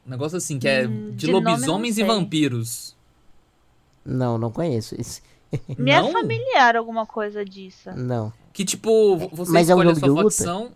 Um 0.06 0.10
negócio 0.10 0.36
assim, 0.38 0.58
que 0.58 0.66
é 0.66 0.86
Hum, 0.86 1.10
de, 1.10 1.16
de 1.16 1.26
lobisomens 1.28 1.98
e 1.98 2.02
vampiros. 2.02 2.96
Não, 4.04 4.38
não 4.38 4.50
conheço 4.50 4.94
esse. 4.98 5.22
Me 5.78 5.90
é 5.90 6.00
Não? 6.00 6.10
familiar 6.12 6.76
alguma 6.76 7.04
coisa 7.06 7.44
disso. 7.44 7.90
Não. 7.94 8.32
Que 8.52 8.64
tipo, 8.64 9.16
vo- 9.16 9.28
você 9.32 9.52
Mas 9.52 9.68
é 9.68 9.74
um 9.74 9.82
escolhe 9.82 9.96
a 9.96 10.00
sua 10.00 10.22
facção. 10.22 10.72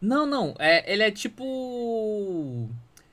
Não, 0.00 0.26
não. 0.26 0.54
É, 0.58 0.92
ele 0.92 1.02
é 1.02 1.10
tipo. 1.10 2.68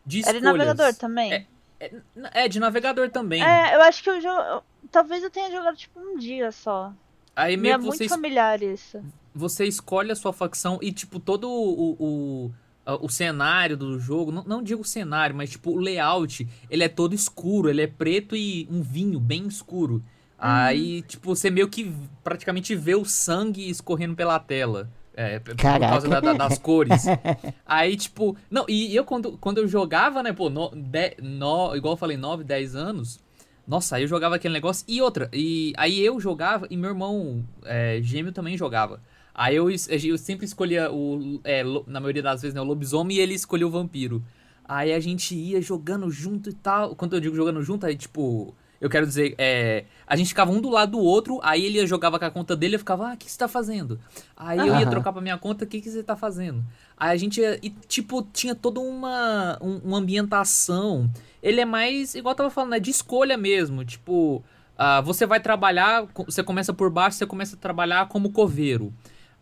De 0.06 0.20
Era 0.20 0.38
escolhas. 0.38 0.42
de 0.54 0.58
navegador 0.60 0.94
também. 0.96 1.34
É, 1.34 1.46
É, 1.80 1.92
é, 2.34 2.48
de 2.48 2.60
navegador 2.60 3.10
também. 3.10 3.44
É, 3.44 3.76
eu 3.76 3.82
acho 3.82 4.02
que 4.04 4.10
eu 4.10 4.22
jogo. 4.22 4.64
Talvez 4.92 5.22
eu 5.24 5.30
tenha 5.30 5.52
jogado 5.52 5.76
tipo 5.76 6.00
um 6.00 6.18
dia 6.18 6.52
só. 6.52 6.94
Aí 7.36 7.58
Me 7.58 7.64
meio 7.64 7.76
é 7.76 7.80
que 7.80 7.84
muito 7.86 8.04
es- 8.04 8.10
familiar 8.10 8.62
isso. 8.64 9.04
você 9.34 9.66
escolhe 9.66 10.10
a 10.12 10.16
sua 10.16 10.32
facção 10.32 10.80
e, 10.82 10.92
tipo, 10.94 11.20
todo 11.20 11.50
o, 11.50 11.92
o, 12.00 12.52
a- 12.86 12.96
o 12.96 13.10
cenário 13.10 13.76
do 13.76 14.00
jogo, 14.00 14.32
não, 14.32 14.44
não 14.46 14.64
digo 14.64 14.86
cenário, 14.86 15.36
mas, 15.36 15.50
tipo, 15.50 15.72
o 15.72 15.78
layout, 15.80 16.48
ele 16.70 16.84
é 16.84 16.88
todo 16.88 17.14
escuro, 17.14 17.70
ele 17.70 17.82
é 17.82 17.88
preto 17.88 18.38
e 18.38 18.66
um 18.72 18.82
vinho 18.82 19.20
bem 19.20 19.46
escuro. 19.48 20.02
Aí, 20.38 21.02
tipo, 21.02 21.36
você 21.36 21.50
meio 21.50 21.68
que 21.68 21.94
praticamente 22.24 22.74
vê 22.76 22.96
o 22.96 23.04
sangue 23.06 23.70
escorrendo 23.70 24.16
pela 24.16 24.40
tela. 24.40 24.90
É, 25.18 25.40
por 25.40 25.56
causa 25.92 26.08
da- 26.10 26.20
da- 26.20 26.34
das 26.34 26.58
cores. 26.60 27.06
Aí, 27.66 27.96
tipo. 27.96 28.36
Não, 28.52 28.66
e 28.68 28.94
eu 28.96 29.06
quando, 29.06 29.38
quando 29.38 29.60
eu 29.60 29.68
jogava, 29.68 30.22
né, 30.22 30.34
pô, 30.34 30.50
no, 30.50 30.70
de- 30.76 31.16
no- 31.22 31.74
igual 31.76 31.94
eu 31.94 31.98
falei, 31.98 32.18
9, 32.18 32.44
10 32.44 32.76
anos. 32.76 33.20
Nossa, 33.68 33.96
aí 33.96 34.04
eu 34.04 34.08
jogava 34.08 34.36
aquele 34.36 34.54
negócio. 34.54 34.86
E 34.88 35.02
outra, 35.02 35.28
e 35.34 35.74
aí 35.78 36.00
eu 36.06 36.20
jogava 36.20 36.68
e 36.70 36.78
meu 36.78 36.92
irmão 36.92 37.44
é, 37.64 38.00
gêmeo 38.04 38.32
também 38.32 38.56
jogava. 38.56 39.02
Aí 39.34 39.56
eu, 39.56 39.70
eu 39.72 40.18
sempre 40.20 40.46
escolhia 40.46 40.92
o. 40.92 41.40
é, 41.44 41.64
na 41.88 42.00
maioria 42.00 42.22
das 42.22 42.42
vezes, 42.44 42.54
né, 42.54 42.62
o 42.62 42.64
lobisomem 42.64 43.18
e 43.18 43.20
ele 43.20 43.34
escolhia 43.34 43.66
o 43.66 43.72
vampiro. 43.72 44.22
Aí 44.68 44.94
a 44.94 45.00
gente 45.00 45.34
ia 45.34 45.62
jogando 45.62 46.12
junto 46.12 46.50
e 46.50 46.54
tal. 46.54 46.96
Quando 46.96 47.16
eu 47.16 47.20
digo 47.20 47.36
jogando 47.36 47.64
junto, 47.64 47.86
aí 47.86 47.96
tipo. 47.96 48.54
Eu 48.82 48.90
quero 48.90 49.06
dizer, 49.08 49.34
é, 49.38 49.86
a 50.06 50.16
gente 50.16 50.28
ficava 50.30 50.52
um 50.52 50.60
do 50.62 50.70
lado 50.70 50.92
do 50.94 51.00
outro, 51.00 51.40
aí 51.42 51.64
ele 51.66 51.86
jogava 51.88 52.20
com 52.20 52.26
a 52.26 52.30
conta 52.32 52.56
dele 52.56 52.74
e 52.74 52.76
eu 52.76 52.80
ficava, 52.80 53.10
ah, 53.10 53.14
o 53.14 53.18
que 53.18 53.32
você 53.32 53.38
tá 53.38 53.48
fazendo? 53.48 54.00
Aí 54.36 54.60
eu 54.60 54.66
ia 54.80 54.86
trocar 54.90 55.14
pra 55.14 55.22
minha 55.22 55.38
conta, 55.38 55.64
o 55.64 55.68
que, 55.68 55.80
que 55.82 55.90
você 55.90 56.04
tá 56.04 56.16
fazendo? 56.16 56.64
Aí 56.98 57.12
a 57.12 57.18
gente, 57.18 57.40
ia- 57.42 57.58
e, 57.64 57.70
tipo, 57.70 58.22
tinha 58.34 58.54
toda 58.54 58.80
uma, 58.80 59.58
um- 59.62 59.80
uma 59.84 59.98
ambientação. 60.00 61.10
Ele 61.42 61.62
é 61.62 61.66
mais, 61.66 62.16
igual 62.16 62.34
eu 62.34 62.38
tava 62.38 62.50
falando, 62.50 62.76
é 62.76 62.80
de 62.80 62.92
escolha 62.92 63.38
mesmo. 63.38 63.84
Tipo, 63.86 64.44
ah, 64.78 65.02
você 65.02 65.26
vai 65.26 65.40
trabalhar, 65.40 66.06
você 66.26 66.44
começa 66.44 66.74
por 66.74 66.90
baixo, 66.90 67.18
você 67.18 67.26
começa 67.26 67.56
a 67.56 67.60
trabalhar 67.60 68.08
como 68.08 68.32
coveiro. 68.32 68.94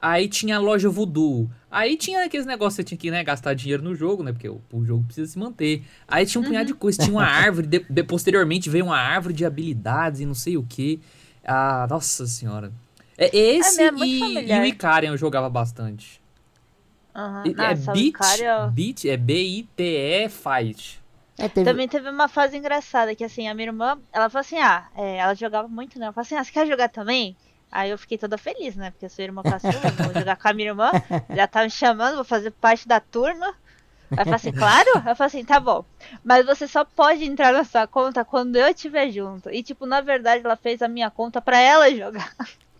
Aí 0.06 0.28
tinha 0.28 0.58
a 0.58 0.60
loja 0.60 0.90
voodoo. 0.90 1.50
Aí 1.72 1.96
tinha 1.96 2.26
aqueles 2.26 2.46
negócios 2.46 2.76
que 2.76 2.82
você 2.82 2.88
tinha 2.90 2.98
que 2.98 3.10
né, 3.10 3.24
gastar 3.24 3.54
dinheiro 3.54 3.82
no 3.82 3.96
jogo, 3.96 4.22
né? 4.22 4.34
Porque 4.34 4.50
o, 4.50 4.60
o 4.70 4.84
jogo 4.84 5.06
precisa 5.06 5.32
se 5.32 5.40
manter. 5.40 5.82
Aí 6.06 6.26
tinha 6.26 6.42
um 6.42 6.44
punhado 6.44 6.68
de 6.68 6.74
coisa. 6.74 7.02
Tinha 7.02 7.14
uma 7.16 7.24
árvore. 7.26 7.68
de- 7.68 7.86
de- 7.90 8.04
posteriormente 8.04 8.70
veio 8.70 8.84
uma 8.84 8.98
árvore 8.98 9.34
de 9.34 9.46
habilidades 9.46 10.20
e 10.20 10.26
não 10.26 10.34
sei 10.36 10.58
o 10.58 10.64
que. 10.64 11.00
Ah, 11.42 11.88
nossa 11.90 12.28
senhora. 12.28 12.70
É 13.18 13.34
esse 13.34 13.82
É, 13.82 13.86
é 13.88 13.92
e, 13.96 14.52
e 14.52 14.60
o 14.60 14.66
Icarian 14.66 15.12
eu 15.12 15.18
jogava 15.18 15.50
bastante. 15.50 16.22
Aham. 17.16 17.44
E- 17.46 17.52
é 17.52 17.70
Nossa, 17.70 17.92
o 17.92 17.94
Beat, 17.94 18.08
Icaria- 18.08 18.68
Beat, 18.74 19.06
é 19.06 19.16
B-I-T-E 19.16 20.28
Fight. 20.30 21.02
É, 21.38 21.48
teve... 21.48 21.70
Também 21.70 21.88
teve 21.88 22.10
uma 22.10 22.28
fase 22.28 22.58
engraçada 22.58 23.16
que 23.16 23.24
assim, 23.24 23.48
a 23.48 23.54
minha 23.54 23.68
irmã, 23.70 23.98
ela 24.12 24.30
falou 24.30 24.42
assim, 24.42 24.58
ah, 24.60 24.88
é, 24.98 25.18
ela 25.18 25.34
jogava 25.34 25.68
muito, 25.68 25.98
né? 25.98 26.06
Ela 26.06 26.14
falou 26.14 26.26
assim, 26.26 26.36
ah, 26.36 26.44
você 26.44 26.52
quer 26.52 26.68
jogar 26.68 26.90
também? 26.90 27.36
Aí 27.76 27.90
eu 27.90 27.98
fiquei 27.98 28.20
toda 28.20 28.38
feliz, 28.38 28.76
né? 28.76 28.92
Porque 28.92 29.06
eu 29.06 29.10
sou 29.10 29.26
irmã 29.26 29.42
caçula, 29.42 29.74
vou 29.98 30.14
jogar 30.14 30.36
com 30.36 30.48
a 30.48 30.54
minha 30.54 30.70
irmã, 30.70 30.92
já 31.36 31.48
tá 31.48 31.64
me 31.64 31.72
chamando, 31.72 32.16
vou 32.16 32.24
fazer 32.24 32.52
parte 32.52 32.88
da 32.88 33.00
turma. 33.00 33.48
Aí 34.12 34.20
eu 34.20 34.26
falei 34.26 34.36
assim, 34.36 34.52
claro? 34.52 34.90
Eu 34.98 35.16
falei 35.16 35.28
assim, 35.28 35.44
tá 35.44 35.60
bom. 35.60 35.84
Mas 36.24 36.46
você 36.46 36.68
só 36.68 36.86
pode 36.86 37.24
entrar 37.26 37.52
na 37.52 37.64
sua 37.64 37.88
conta 37.88 38.24
quando 38.24 38.58
eu 38.58 38.68
estiver 38.68 39.10
junto. 39.10 39.50
E, 39.50 39.64
tipo, 39.64 39.88
na 39.88 40.02
verdade, 40.02 40.46
ela 40.46 40.56
fez 40.56 40.84
a 40.84 40.88
minha 40.88 41.10
conta 41.10 41.42
pra 41.42 41.58
ela 41.60 41.90
jogar. 41.90 42.32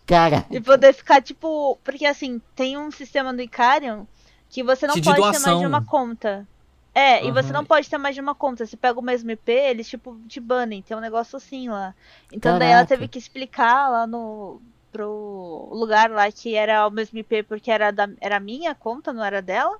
Cara, 0.06 0.44
E 0.48 0.60
poder 0.60 0.92
ficar, 0.92 1.20
tipo. 1.20 1.76
Porque 1.82 2.06
assim, 2.06 2.40
tem 2.54 2.78
um 2.78 2.90
sistema 2.92 3.34
do 3.34 3.42
Icarium 3.42 4.06
que 4.48 4.62
você 4.62 4.86
não 4.86 4.94
de 4.94 5.02
pode 5.02 5.16
ter 5.16 5.22
mais 5.22 5.42
doação. 5.42 5.58
de 5.60 5.66
uma 5.66 5.84
conta. 5.84 6.46
É, 6.94 7.26
e 7.26 7.32
você 7.32 7.52
não 7.52 7.64
pode 7.64 7.90
ter 7.90 7.98
mais 7.98 8.14
de 8.14 8.20
uma 8.20 8.34
conta. 8.36 8.64
Você 8.64 8.76
pega 8.76 9.00
o 9.00 9.02
mesmo 9.02 9.28
IP, 9.32 9.50
eles 9.50 9.88
tipo 9.88 10.16
te 10.28 10.38
banem. 10.38 10.82
Tem 10.82 10.96
um 10.96 11.00
negócio 11.00 11.36
assim 11.36 11.68
lá. 11.68 11.92
Então 12.32 12.56
daí 12.60 12.68
ela 12.68 12.82
Caraca. 12.82 12.88
teve 12.94 13.08
que 13.08 13.18
explicar 13.18 13.88
lá 13.90 14.06
no 14.06 14.62
pro 14.94 15.68
lugar 15.72 16.10
lá 16.10 16.30
que 16.32 16.54
era 16.54 16.86
o 16.86 16.90
mesmo 16.90 17.18
IP 17.18 17.42
porque 17.44 17.70
era 17.70 17.90
da 17.92 18.06
era 18.20 18.38
minha 18.40 18.74
conta, 18.74 19.12
não 19.12 19.24
era 19.24 19.42
dela. 19.42 19.76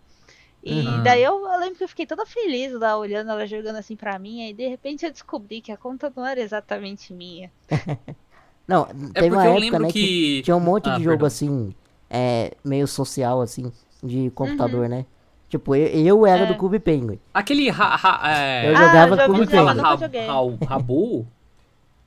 E 0.65 1.01
Uhum. 1.01 1.03
daí 1.03 1.23
eu, 1.25 1.35
eu 1.53 1.61
lembro 1.61 1.77
que 1.79 1.85
eu 1.85 1.89
fiquei 1.89 2.07
toda 2.07 2.27
feliz 2.27 2.73
lá 2.75 2.97
olhando 2.99 3.31
ela 3.33 3.47
jogando 3.47 3.77
assim 3.79 3.97
pra 3.97 4.19
mim, 4.19 4.45
aí 4.45 4.55
de 4.55 4.69
repente 4.69 5.05
eu 5.07 5.13
descobri 5.13 5.61
que 5.63 5.73
a 5.73 5.77
conta 5.79 6.13
não 6.17 6.27
era 6.27 6.41
exatamente 6.41 7.13
minha. 7.15 7.53
não, 8.67 8.87
É 9.15 9.23
teve 9.23 9.35
porque 9.35 9.47
uma 9.47 9.47
eu 9.47 9.55
época, 9.55 9.65
lembro 9.65 9.87
né, 9.87 9.93
que... 9.93 10.15
que. 10.33 10.43
tinha 10.43 10.57
um 10.57 10.61
monte 10.61 10.91
Ah, 10.91 10.91
de 10.91 11.03
jogo 11.03 11.25
perdão. 11.25 11.27
assim, 11.27 11.75
é, 12.11 12.53
meio 12.65 12.87
social, 12.87 13.41
assim, 13.41 13.73
de 14.03 14.31
computador, 14.31 14.89
né? 14.89 15.07
Tipo, 15.49 15.75
eu, 15.75 15.87
eu 15.89 16.27
era 16.27 16.45
É. 16.45 16.47
do 16.47 16.55
Clube 16.55 16.79
Penguin. 16.79 17.19
Aquele. 17.33 17.71
Ra, 17.71 17.97
ra- 17.97 18.21
é, 18.31 18.71
Eu 18.71 18.75
Ah, 18.75 18.77
jogava 18.77 19.19
eu 19.19 19.19
Clube 19.19 19.47
fala 19.49 19.75
mas 19.75 19.77
Penguin. 19.77 19.79
Ra- 19.79 19.95
Ra- 20.23 20.59
Rabu? 20.65 21.27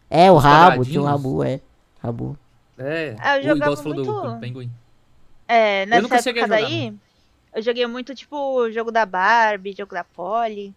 É, 0.10 0.32
o 0.32 0.38
Os 0.38 0.45
Rabo, 0.45 0.86
tinha 0.86 1.01
um 1.01 1.05
quadradinhos. 1.05 1.05
Rabu, 1.05 1.43
é. 1.43 1.62
Rabu. 2.01 2.38
É. 2.78 3.16
Ah, 3.20 3.38
eu 3.38 3.44
jogava 3.44 3.82
muito- 3.84 4.04
do 4.04 4.40
Penguin. 4.40 4.72
É, 5.48 5.86
nessa 5.86 6.02
nunca 6.02 6.22
cheguei 6.22 6.42
a 6.44 6.46
época 6.46 6.60
jogar, 6.60 6.70
daí, 6.70 6.94
eu 7.56 7.62
joguei 7.62 7.88
muito, 7.88 8.14
tipo, 8.14 8.70
jogo 8.72 8.92
da 8.92 9.06
Barbie, 9.06 9.74
jogo 9.78 9.94
da 9.94 10.04
Polly, 10.04 10.74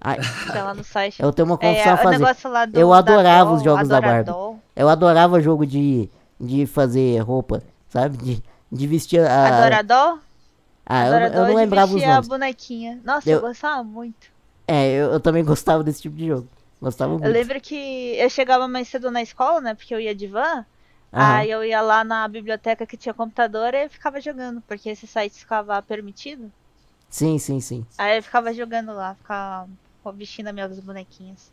Ai, 0.00 0.18
lá 0.54 0.74
no 0.74 0.82
site. 0.82 1.22
eu 1.22 1.32
tenho 1.32 1.46
uma 1.46 1.58
confissão 1.58 1.90
é, 1.92 1.94
a 1.94 1.96
fazer. 1.98 2.18
do, 2.72 2.78
Eu 2.80 2.92
adorava 2.92 3.52
os 3.52 3.62
Doll, 3.62 3.74
jogos 3.76 3.88
da 3.88 4.00
Barbie. 4.00 4.30
Eu 4.74 4.88
adorava 4.88 5.40
jogo 5.40 5.66
de, 5.66 6.08
de 6.40 6.66
fazer 6.66 7.18
roupa, 7.20 7.62
sabe? 7.88 8.16
De, 8.16 8.42
de 8.72 8.86
vestir 8.86 9.20
a. 9.20 9.58
Adorador? 9.58 10.18
Ah, 10.84 11.06
eu, 11.06 11.10
eu 11.10 11.16
Adorador 11.16 11.40
não 11.42 11.48
de 11.50 11.54
lembrava 11.56 11.86
os 11.86 11.92
vestir 11.94 12.08
a 12.10 12.14
nomes. 12.14 12.28
bonequinha. 12.28 13.00
Nossa, 13.04 13.28
Eu- 13.28 13.36
eu 13.36 13.40
gostava 13.42 13.82
muito. 13.84 14.28
É, 14.68 14.90
eu, 14.92 15.12
eu 15.12 15.20
também 15.20 15.44
gostava 15.44 15.84
desse 15.84 16.02
tipo 16.02 16.16
de 16.16 16.26
jogo. 16.28 16.48
Gostava 16.80 17.12
muito. 17.12 17.24
Eu 17.24 17.32
lembro 17.32 17.60
que 17.60 18.16
eu 18.18 18.28
chegava 18.30 18.66
mais 18.68 18.88
cedo 18.88 19.10
na 19.10 19.22
escola, 19.22 19.60
né? 19.60 19.74
Porque 19.74 19.94
eu 19.94 20.00
ia 20.00 20.14
de 20.14 20.26
van. 20.26 20.64
Aham. 21.12 21.36
Aí 21.36 21.50
eu 21.50 21.64
ia 21.64 21.80
lá 21.80 22.04
na 22.04 22.26
biblioteca 22.28 22.86
que 22.86 22.96
tinha 22.96 23.14
computador 23.14 23.74
e 23.74 23.84
eu 23.84 23.90
ficava 23.90 24.20
jogando, 24.20 24.60
porque 24.62 24.88
esse 24.90 25.06
site 25.06 25.38
ficava 25.38 25.80
permitido. 25.82 26.52
Sim, 27.08 27.38
sim, 27.38 27.60
sim. 27.60 27.86
Aí 27.96 28.18
eu 28.18 28.22
ficava 28.22 28.52
jogando 28.52 28.92
lá, 28.92 29.14
ficava 29.14 29.68
vestindo 30.14 30.48
as 30.48 30.54
minhas 30.54 30.80
bonequinhas. 30.80 31.52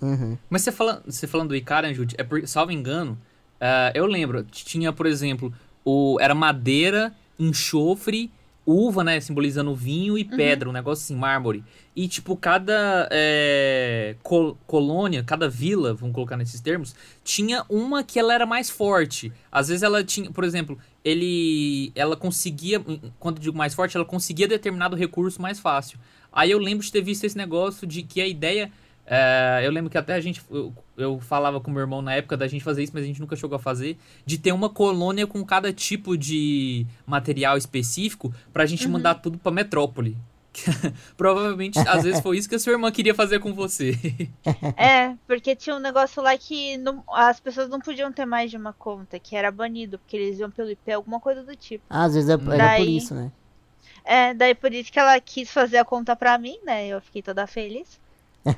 Uhum. 0.00 0.36
Mas 0.50 0.62
você, 0.62 0.72
fala, 0.72 1.02
você 1.06 1.26
falando 1.26 1.50
do 1.50 1.56
Icarian, 1.56 1.94
Jude, 1.94 2.14
é 2.18 2.24
por, 2.24 2.46
salvo 2.46 2.72
engano, 2.72 3.18
ah, 3.60 3.92
eu 3.94 4.06
lembro, 4.06 4.44
tinha, 4.44 4.92
por 4.92 5.06
exemplo, 5.06 5.52
o, 5.84 6.18
era 6.20 6.34
madeira, 6.34 7.14
enxofre, 7.38 8.30
uva, 8.66 9.04
né, 9.04 9.20
simbolizando 9.20 9.70
o 9.70 9.74
vinho, 9.74 10.18
e 10.18 10.24
pedra, 10.24 10.68
um 10.68 10.72
negócio 10.72 11.04
assim, 11.04 11.16
mármore. 11.16 11.64
E, 11.96 12.08
tipo, 12.08 12.36
cada 12.36 13.08
é, 13.12 14.16
col- 14.22 14.58
colônia, 14.66 15.22
cada 15.22 15.48
vila, 15.48 15.94
vamos 15.94 16.14
colocar 16.14 16.36
nesses 16.36 16.60
termos, 16.60 16.94
tinha 17.22 17.64
uma 17.68 18.02
que 18.02 18.18
ela 18.18 18.34
era 18.34 18.44
mais 18.44 18.68
forte. 18.68 19.32
Às 19.50 19.68
vezes 19.68 19.82
ela 19.82 20.02
tinha, 20.02 20.28
por 20.30 20.42
exemplo, 20.42 20.76
ele, 21.04 21.92
ela 21.94 22.16
conseguia, 22.16 22.82
quando 23.20 23.36
eu 23.36 23.42
digo 23.42 23.56
mais 23.56 23.74
forte, 23.74 23.96
ela 23.96 24.04
conseguia 24.04 24.48
determinado 24.48 24.96
recurso 24.96 25.40
mais 25.40 25.60
fácil. 25.60 25.98
Aí 26.32 26.50
eu 26.50 26.58
lembro 26.58 26.84
de 26.84 26.90
ter 26.90 27.00
visto 27.00 27.22
esse 27.24 27.36
negócio 27.36 27.86
de 27.86 28.02
que 28.02 28.20
a 28.20 28.26
ideia 28.26 28.72
É, 29.06 29.60
eu 29.62 29.70
lembro 29.70 29.90
que 29.90 29.98
até 29.98 30.14
a 30.14 30.20
gente. 30.20 30.40
Eu, 30.50 30.72
eu, 30.96 31.20
falava 31.20 31.60
com 31.60 31.70
meu 31.70 31.82
irmão 31.82 32.00
na 32.00 32.14
época 32.14 32.38
da 32.38 32.48
gente 32.48 32.64
fazer 32.64 32.82
isso, 32.82 32.92
mas 32.94 33.04
a 33.04 33.06
gente 33.06 33.20
nunca 33.20 33.36
chegou 33.36 33.54
a 33.54 33.58
fazer. 33.58 33.98
De 34.24 34.38
ter 34.38 34.50
uma 34.50 34.70
colônia 34.70 35.26
com 35.26 35.44
cada 35.44 35.72
tipo 35.74 36.16
de 36.16 36.86
material 37.06 37.58
específico 37.58 38.32
pra 38.50 38.64
gente 38.64 38.86
uhum. 38.86 38.92
mandar 38.92 39.16
tudo 39.16 39.36
pra 39.38 39.52
metrópole. 39.52 40.16
Provavelmente, 41.16 41.78
às 41.78 42.02
vezes, 42.02 42.20
foi 42.20 42.38
isso 42.38 42.48
que 42.48 42.54
a 42.54 42.58
sua 42.58 42.72
irmã 42.72 42.90
queria 42.90 43.14
fazer 43.14 43.40
com 43.40 43.52
você. 43.52 43.98
é, 44.76 45.14
porque 45.26 45.56
tinha 45.56 45.76
um 45.76 45.80
negócio 45.80 46.22
lá 46.22 46.36
que 46.36 46.76
não, 46.78 47.02
as 47.08 47.40
pessoas 47.40 47.68
não 47.68 47.80
podiam 47.80 48.12
ter 48.12 48.24
mais 48.24 48.50
de 48.50 48.56
uma 48.56 48.72
conta, 48.72 49.18
que 49.18 49.36
era 49.36 49.50
banido, 49.50 49.98
porque 49.98 50.16
eles 50.16 50.38
iam 50.38 50.50
pelo 50.50 50.70
IP, 50.70 50.92
alguma 50.92 51.20
coisa 51.20 51.42
do 51.42 51.54
tipo. 51.56 51.84
Ah, 51.88 52.04
às 52.04 52.14
vezes 52.14 52.28
era, 52.28 52.42
é, 52.42 52.56
daí, 52.56 52.84
por 52.84 52.88
isso, 52.90 53.14
né? 53.14 53.32
É, 54.04 54.34
daí 54.34 54.54
por 54.54 54.72
isso 54.72 54.92
que 54.92 54.98
ela 54.98 55.18
quis 55.20 55.50
fazer 55.50 55.78
a 55.78 55.84
conta 55.84 56.14
pra 56.14 56.36
mim, 56.38 56.58
né? 56.64 56.86
Eu 56.86 57.00
fiquei 57.00 57.22
toda 57.22 57.46
feliz. 57.46 58.00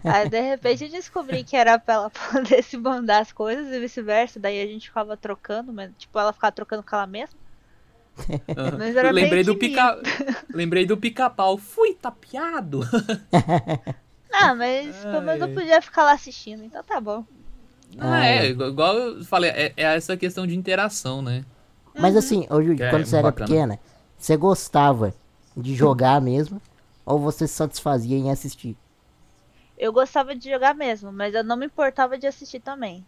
Aí 0.04 0.28
de 0.28 0.40
repente 0.40 0.84
eu 0.84 0.90
descobri 0.90 1.44
que 1.44 1.56
era 1.56 1.78
pra 1.78 1.94
ela 1.94 2.10
poder 2.32 2.62
se 2.62 2.76
mandar 2.76 3.20
as 3.20 3.32
coisas 3.32 3.72
e 3.72 3.78
vice-versa. 3.78 4.40
Daí 4.40 4.60
a 4.60 4.66
gente 4.66 4.88
ficava 4.88 5.16
trocando, 5.16 5.72
mas, 5.72 5.92
tipo, 5.96 6.18
ela 6.18 6.32
ficava 6.32 6.52
trocando 6.52 6.82
com 6.82 6.96
ela 6.96 7.06
mesma. 7.06 7.38
Uhum. 8.28 8.78
Mas 8.78 8.96
era 8.96 9.10
lembrei, 9.10 9.44
do 9.44 9.56
pica... 9.56 9.98
lembrei 10.52 10.86
do 10.86 10.96
pica-pau. 10.96 11.58
Fui 11.58 11.94
tapeado. 11.94 12.80
Não, 14.30 14.56
mas 14.56 14.96
pelo 14.96 15.22
menos 15.22 15.42
eu 15.42 15.54
podia 15.54 15.82
ficar 15.82 16.04
lá 16.04 16.12
assistindo, 16.12 16.64
então 16.64 16.82
tá 16.82 17.00
bom. 17.00 17.24
Ah, 17.98 18.26
é, 18.26 18.48
igual 18.48 18.96
eu 18.96 19.24
falei, 19.24 19.50
é, 19.50 19.72
é 19.76 19.82
essa 19.82 20.16
questão 20.16 20.46
de 20.46 20.56
interação, 20.56 21.22
né? 21.22 21.44
Mas 21.94 22.12
uhum. 22.12 22.18
assim, 22.18 22.46
ô, 22.50 22.62
Júlio, 22.62 22.78
quando 22.90 23.02
é, 23.02 23.04
você 23.04 23.16
era 23.16 23.32
pequena, 23.32 23.78
você 24.18 24.36
gostava 24.36 25.14
de 25.56 25.74
jogar 25.74 26.20
mesmo? 26.20 26.60
Ou 27.04 27.18
você 27.18 27.46
se 27.46 27.54
satisfazia 27.54 28.16
em 28.16 28.30
assistir? 28.30 28.76
Eu 29.78 29.92
gostava 29.92 30.34
de 30.34 30.50
jogar 30.50 30.74
mesmo, 30.74 31.12
mas 31.12 31.34
eu 31.34 31.44
não 31.44 31.56
me 31.56 31.66
importava 31.66 32.18
de 32.18 32.26
assistir 32.26 32.60
também. 32.60 33.04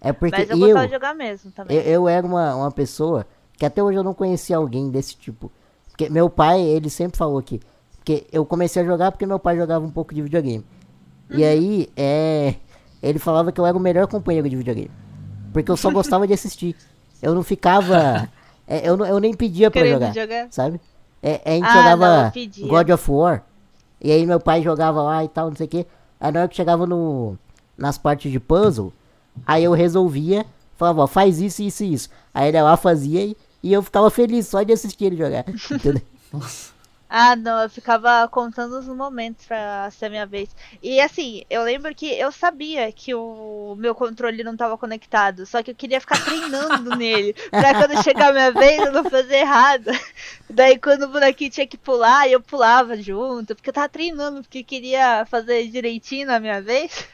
É 0.00 0.12
porque 0.12 0.36
mas 0.36 0.50
eu, 0.50 0.56
eu 0.56 0.66
gostava 0.66 0.86
de 0.86 0.92
jogar 0.92 1.14
mesmo 1.14 1.50
também. 1.50 1.76
Eu, 1.76 1.82
eu 1.82 2.08
era 2.08 2.26
uma, 2.26 2.54
uma 2.54 2.70
pessoa 2.70 3.26
que 3.58 3.66
até 3.66 3.82
hoje 3.82 3.98
eu 3.98 4.04
não 4.04 4.14
conhecia 4.14 4.56
alguém 4.56 4.88
desse 4.88 5.16
tipo. 5.16 5.50
Porque 5.88 6.08
meu 6.08 6.30
pai, 6.30 6.60
ele 6.62 6.88
sempre 6.88 7.18
falou 7.18 7.42
que. 7.42 7.60
Porque 7.96 8.26
eu 8.32 8.46
comecei 8.46 8.82
a 8.82 8.86
jogar 8.86 9.10
porque 9.10 9.26
meu 9.26 9.38
pai 9.38 9.56
jogava 9.56 9.84
um 9.84 9.90
pouco 9.90 10.14
de 10.14 10.22
videogame. 10.22 10.64
Uhum. 11.28 11.38
E 11.38 11.44
aí, 11.44 11.88
é. 11.96 12.54
Ele 13.02 13.18
falava 13.18 13.52
que 13.52 13.60
eu 13.60 13.66
era 13.66 13.76
o 13.76 13.80
melhor 13.80 14.06
companheiro 14.06 14.48
de 14.48 14.56
videogame. 14.56 14.90
Porque 15.52 15.70
eu 15.70 15.76
só 15.76 15.90
gostava 15.90 16.26
de 16.26 16.32
assistir. 16.32 16.76
Eu 17.20 17.34
não 17.34 17.42
ficava. 17.42 18.28
É, 18.70 18.86
eu, 18.86 18.98
não, 18.98 19.06
eu 19.06 19.18
nem 19.18 19.32
pedia 19.32 19.70
pra 19.70 19.82
jogar, 19.86 20.12
jogar, 20.12 20.48
Sabe? 20.50 20.78
É, 21.22 21.40
a 21.42 21.50
gente 21.52 21.64
ah, 21.64 21.72
jogava 21.72 22.32
não, 22.34 22.68
God 22.68 22.90
of 22.90 23.10
War. 23.10 23.42
E 23.98 24.12
aí 24.12 24.26
meu 24.26 24.38
pai 24.38 24.62
jogava 24.62 25.00
lá 25.00 25.24
e 25.24 25.28
tal, 25.28 25.48
não 25.48 25.56
sei 25.56 25.64
o 25.64 25.68
que. 25.70 25.86
Aí 26.20 26.30
na 26.30 26.40
hora 26.40 26.48
que 26.50 26.54
chegava 26.54 26.86
no, 26.86 27.38
nas 27.78 27.96
partes 27.96 28.30
de 28.30 28.38
puzzle, 28.38 28.92
aí 29.46 29.64
eu 29.64 29.72
resolvia, 29.72 30.44
falava, 30.76 31.02
ó, 31.02 31.06
faz 31.06 31.40
isso, 31.40 31.62
isso 31.62 31.82
e 31.82 31.94
isso. 31.94 32.10
Aí 32.34 32.48
ele 32.48 32.60
lá 32.60 32.76
fazia 32.76 33.24
e, 33.24 33.36
e 33.62 33.72
eu 33.72 33.82
ficava 33.82 34.10
feliz 34.10 34.46
só 34.46 34.62
de 34.62 34.72
assistir 34.72 35.06
ele 35.06 35.16
jogar. 35.16 35.44
Entendeu? 35.70 36.02
Ah, 37.10 37.34
não, 37.34 37.62
eu 37.62 37.70
ficava 37.70 38.28
contando 38.28 38.78
os 38.78 38.86
momentos 38.86 39.46
pra 39.46 39.90
ser 39.90 40.06
a 40.06 40.10
minha 40.10 40.26
vez. 40.26 40.54
E 40.82 41.00
assim, 41.00 41.42
eu 41.48 41.62
lembro 41.62 41.94
que 41.94 42.06
eu 42.06 42.30
sabia 42.30 42.92
que 42.92 43.14
o 43.14 43.74
meu 43.78 43.94
controle 43.94 44.44
não 44.44 44.54
tava 44.54 44.76
conectado, 44.76 45.46
só 45.46 45.62
que 45.62 45.70
eu 45.70 45.74
queria 45.74 46.00
ficar 46.02 46.22
treinando 46.22 46.90
nele, 46.96 47.34
pra 47.50 47.74
quando 47.74 48.02
chegar 48.02 48.28
a 48.28 48.32
minha 48.32 48.52
vez 48.52 48.78
eu 48.84 48.92
não 48.92 49.08
fazer 49.08 49.36
errado. 49.36 49.90
Daí 50.50 50.78
quando 50.78 51.04
o 51.04 51.08
bonequinho 51.08 51.50
tinha 51.50 51.66
que 51.66 51.78
pular, 51.78 52.28
eu 52.28 52.42
pulava 52.42 52.94
junto, 53.00 53.54
porque 53.54 53.70
eu 53.70 53.74
tava 53.74 53.88
treinando, 53.88 54.42
porque 54.42 54.62
queria 54.62 55.24
fazer 55.26 55.66
direitinho 55.68 56.26
na 56.26 56.38
minha 56.38 56.60
vez. 56.60 57.08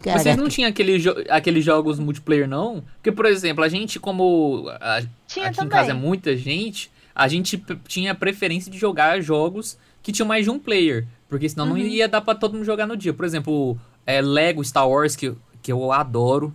Caraca. 0.00 0.22
Vocês 0.22 0.36
não 0.36 0.48
tinham 0.48 0.68
aqueles 0.68 1.02
jo 1.02 1.14
aquele 1.28 1.60
jogos 1.60 1.98
multiplayer, 1.98 2.48
não? 2.48 2.82
Porque, 2.96 3.12
por 3.12 3.26
exemplo, 3.26 3.62
a 3.62 3.68
gente, 3.68 4.00
como. 4.00 4.66
A, 4.80 5.02
Tinha 5.26 5.46
aqui 5.46 5.56
também. 5.56 5.68
em 5.68 5.70
casa 5.70 5.90
é 5.90 5.94
muita 5.94 6.36
gente 6.36 6.90
a 7.20 7.28
gente 7.28 7.62
tinha 7.86 8.14
preferência 8.14 8.72
de 8.72 8.78
jogar 8.78 9.20
jogos 9.20 9.76
que 10.02 10.10
tinham 10.10 10.26
mais 10.26 10.44
de 10.44 10.50
um 10.50 10.58
player, 10.58 11.06
porque 11.28 11.46
senão 11.48 11.66
uhum. 11.66 11.72
não 11.72 11.78
ia 11.78 12.08
dar 12.08 12.22
para 12.22 12.34
todo 12.34 12.54
mundo 12.54 12.64
jogar 12.64 12.86
no 12.86 12.96
dia. 12.96 13.12
Por 13.12 13.26
exemplo, 13.26 13.78
é, 14.06 14.22
Lego 14.22 14.64
Star 14.64 14.88
Wars, 14.88 15.14
que, 15.14 15.34
que 15.60 15.70
eu 15.70 15.92
adoro. 15.92 16.46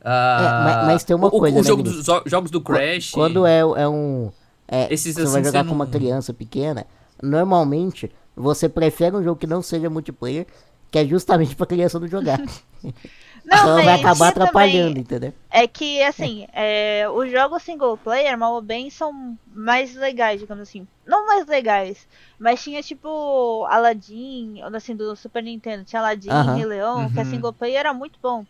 Uh, 0.00 0.08
é, 0.08 0.64
mas, 0.64 0.86
mas, 0.86 1.04
tem 1.04 1.16
uma 1.16 1.28
o, 1.28 1.30
coisa, 1.30 1.56
o 1.56 1.62
né, 1.62 1.66
jogo 1.66 1.82
dos 1.82 2.04
jogos 2.26 2.50
do 2.50 2.60
Crash. 2.60 3.12
Quando 3.12 3.46
é, 3.46 3.60
é 3.60 3.88
um. 3.88 4.30
É, 4.68 4.92
Esses, 4.92 5.14
você 5.14 5.22
assim, 5.22 5.32
vai 5.32 5.44
jogar 5.44 5.64
com 5.64 5.72
uma 5.72 5.86
criança 5.86 6.34
pequena, 6.34 6.86
normalmente 7.22 8.10
você 8.36 8.68
prefere 8.68 9.16
um 9.16 9.22
jogo 9.22 9.38
que 9.38 9.46
não 9.46 9.62
seja 9.62 9.88
multiplayer, 9.88 10.46
que 10.92 10.98
é 10.98 11.06
justamente 11.06 11.56
pra 11.56 11.66
criança 11.66 11.98
não 11.98 12.06
jogar. 12.06 12.38
Não, 13.44 13.56
então 13.56 13.84
vai 13.84 13.94
acabar 14.00 14.28
atrapalhando, 14.28 15.00
entendeu? 15.00 15.34
É 15.50 15.66
que, 15.66 16.00
assim, 16.04 16.46
é, 16.52 17.08
os 17.10 17.28
jogos 17.28 17.64
single 17.64 17.96
player, 17.96 18.38
mal 18.38 18.54
ou 18.54 18.62
bem, 18.62 18.88
são 18.88 19.36
mais 19.52 19.96
legais, 19.96 20.38
digamos 20.38 20.62
assim. 20.62 20.86
Não 21.04 21.26
mais 21.26 21.44
legais, 21.48 22.06
mas 22.38 22.62
tinha 22.62 22.80
tipo 22.84 23.66
Aladdin, 23.68 24.62
assim, 24.72 24.94
do 24.94 25.16
Super 25.16 25.42
Nintendo, 25.42 25.82
tinha 25.82 26.00
Aladdin, 26.00 26.28
uh 26.28 26.32
-huh. 26.32 26.64
Leão, 26.64 27.10
que 27.10 27.18
a 27.18 27.24
uhum. 27.24 27.30
single 27.30 27.52
player 27.52 27.80
era 27.80 27.92
muito 27.92 28.16
bom. 28.22 28.46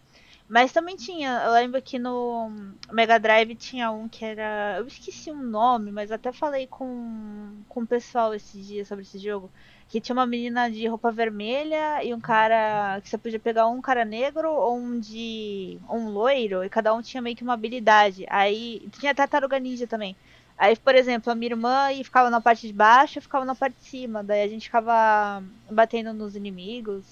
Mas 0.46 0.72
também 0.72 0.94
tinha, 0.94 1.44
eu 1.46 1.52
lembro 1.52 1.80
que 1.80 1.98
no 1.98 2.50
Mega 2.92 3.18
Drive 3.18 3.54
tinha 3.54 3.90
um 3.90 4.06
que 4.06 4.22
era. 4.22 4.74
Eu 4.76 4.86
esqueci 4.86 5.30
o 5.30 5.34
um 5.34 5.42
nome, 5.42 5.90
mas 5.90 6.12
até 6.12 6.30
falei 6.30 6.66
com, 6.66 7.62
com 7.66 7.80
o 7.80 7.86
pessoal 7.86 8.34
esses 8.34 8.66
dias 8.66 8.86
sobre 8.86 9.04
esse 9.04 9.18
jogo 9.18 9.50
que 9.92 10.00
tinha 10.00 10.14
uma 10.14 10.24
menina 10.24 10.70
de 10.70 10.86
roupa 10.86 11.12
vermelha 11.12 12.02
e 12.02 12.14
um 12.14 12.18
cara 12.18 12.98
que 13.02 13.10
você 13.10 13.18
podia 13.18 13.38
pegar 13.38 13.66
um 13.66 13.82
cara 13.82 14.06
negro 14.06 14.50
ou 14.50 14.78
um 14.78 14.98
de 14.98 15.76
um 15.86 16.08
loiro 16.08 16.64
e 16.64 16.68
cada 16.70 16.94
um 16.94 17.02
tinha 17.02 17.20
meio 17.20 17.36
que 17.36 17.42
uma 17.42 17.52
habilidade. 17.52 18.24
Aí 18.30 18.88
tinha 18.98 19.14
tartaruga 19.14 19.58
ninja 19.58 19.86
também. 19.86 20.16
Aí, 20.56 20.74
por 20.76 20.94
exemplo, 20.94 21.30
a 21.30 21.34
minha 21.34 21.52
irmã 21.52 21.88
ficava 22.02 22.30
na 22.30 22.40
parte 22.40 22.66
de 22.66 22.72
baixo, 22.72 23.18
eu 23.18 23.22
ficava 23.22 23.44
na 23.44 23.54
parte 23.54 23.74
de 23.82 23.84
cima. 23.86 24.24
Daí 24.24 24.42
a 24.42 24.48
gente 24.48 24.64
ficava 24.64 25.42
batendo 25.70 26.14
nos 26.14 26.34
inimigos. 26.34 27.04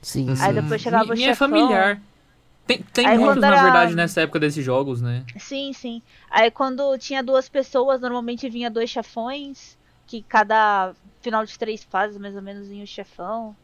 Sim, 0.00 0.28
Aí 0.40 0.54
depois 0.54 0.80
chegava 0.80 1.12
o 1.12 1.16
chefão. 1.16 1.30
é 1.30 1.34
familiar. 1.34 2.00
Tem, 2.66 2.82
tem 2.94 3.06
Aí 3.06 3.18
muitos, 3.18 3.42
era... 3.42 3.56
na 3.56 3.62
verdade, 3.62 3.94
nessa 3.94 4.22
época 4.22 4.40
desses 4.40 4.64
jogos, 4.64 5.02
né? 5.02 5.22
Sim, 5.38 5.70
sim. 5.74 6.00
Aí 6.30 6.50
quando 6.50 6.96
tinha 6.96 7.22
duas 7.22 7.46
pessoas, 7.46 8.00
normalmente 8.00 8.48
vinha 8.48 8.70
dois 8.70 8.88
chefões, 8.88 9.76
que 10.06 10.22
cada 10.22 10.94
final 11.26 11.44
de 11.44 11.58
três 11.58 11.82
fases, 11.82 12.16
mais 12.18 12.36
ou 12.36 12.42
menos, 12.42 12.70
em 12.70 12.84
o 12.84 12.86
chefão. 12.86 13.56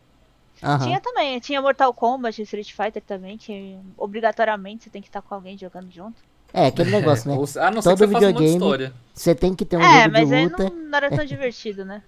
Uhum. 0.61 0.79
Tinha 0.79 1.01
também, 1.01 1.39
tinha 1.39 1.63
Mortal 1.63 1.95
Kombat, 1.95 2.43
Street 2.43 2.73
Fighter 2.73 3.03
também, 3.03 3.39
que 3.39 3.79
obrigatoriamente 3.97 4.85
você 4.85 4.91
tem 4.91 5.01
que 5.01 5.09
estar 5.09 5.23
com 5.23 5.33
alguém 5.33 5.57
jogando 5.57 5.91
junto. 5.91 6.21
É, 6.53 6.67
aquele 6.67 6.91
negócio, 6.91 7.31
né? 7.31 7.37
A 7.65 7.71
não 7.71 7.81
Todo 7.81 8.07
videogame, 8.07 8.93
você 9.15 9.35
tem 9.35 9.55
que 9.55 9.65
ter 9.65 9.77
um 9.77 9.81
é, 9.81 10.05
jogo 10.05 10.15
de 10.15 10.25
luta. 10.25 10.35
É, 10.35 10.47
mas 10.47 10.59
não, 10.59 10.89
não 10.91 10.97
era 10.97 11.11
tão 11.11 11.25
divertido, 11.25 11.85
né? 11.85 12.03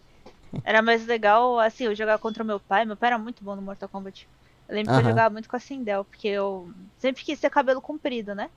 Era 0.65 0.83
mais 0.83 1.07
legal, 1.07 1.59
assim, 1.59 1.85
eu 1.85 1.95
jogar 1.95 2.19
contra 2.19 2.45
meu 2.45 2.61
pai. 2.61 2.85
Meu 2.85 2.97
pai 2.97 3.11
era 3.11 3.19
muito 3.19 3.43
bom 3.43 3.57
no 3.57 3.63
Mortal 3.63 3.89
Kombat. 3.89 4.29
Eu 4.69 4.75
lembro 4.75 4.93
uhum. 4.93 5.01
que 5.01 5.07
eu 5.07 5.11
jogava 5.11 5.31
muito 5.31 5.49
com 5.49 5.57
a 5.57 5.61
Sindel, 5.61 6.05
porque 6.05 6.29
eu 6.29 6.69
sempre 6.99 7.25
quis 7.25 7.41
ter 7.41 7.51
cabelo 7.51 7.81
comprido, 7.81 8.35
né? 8.35 8.51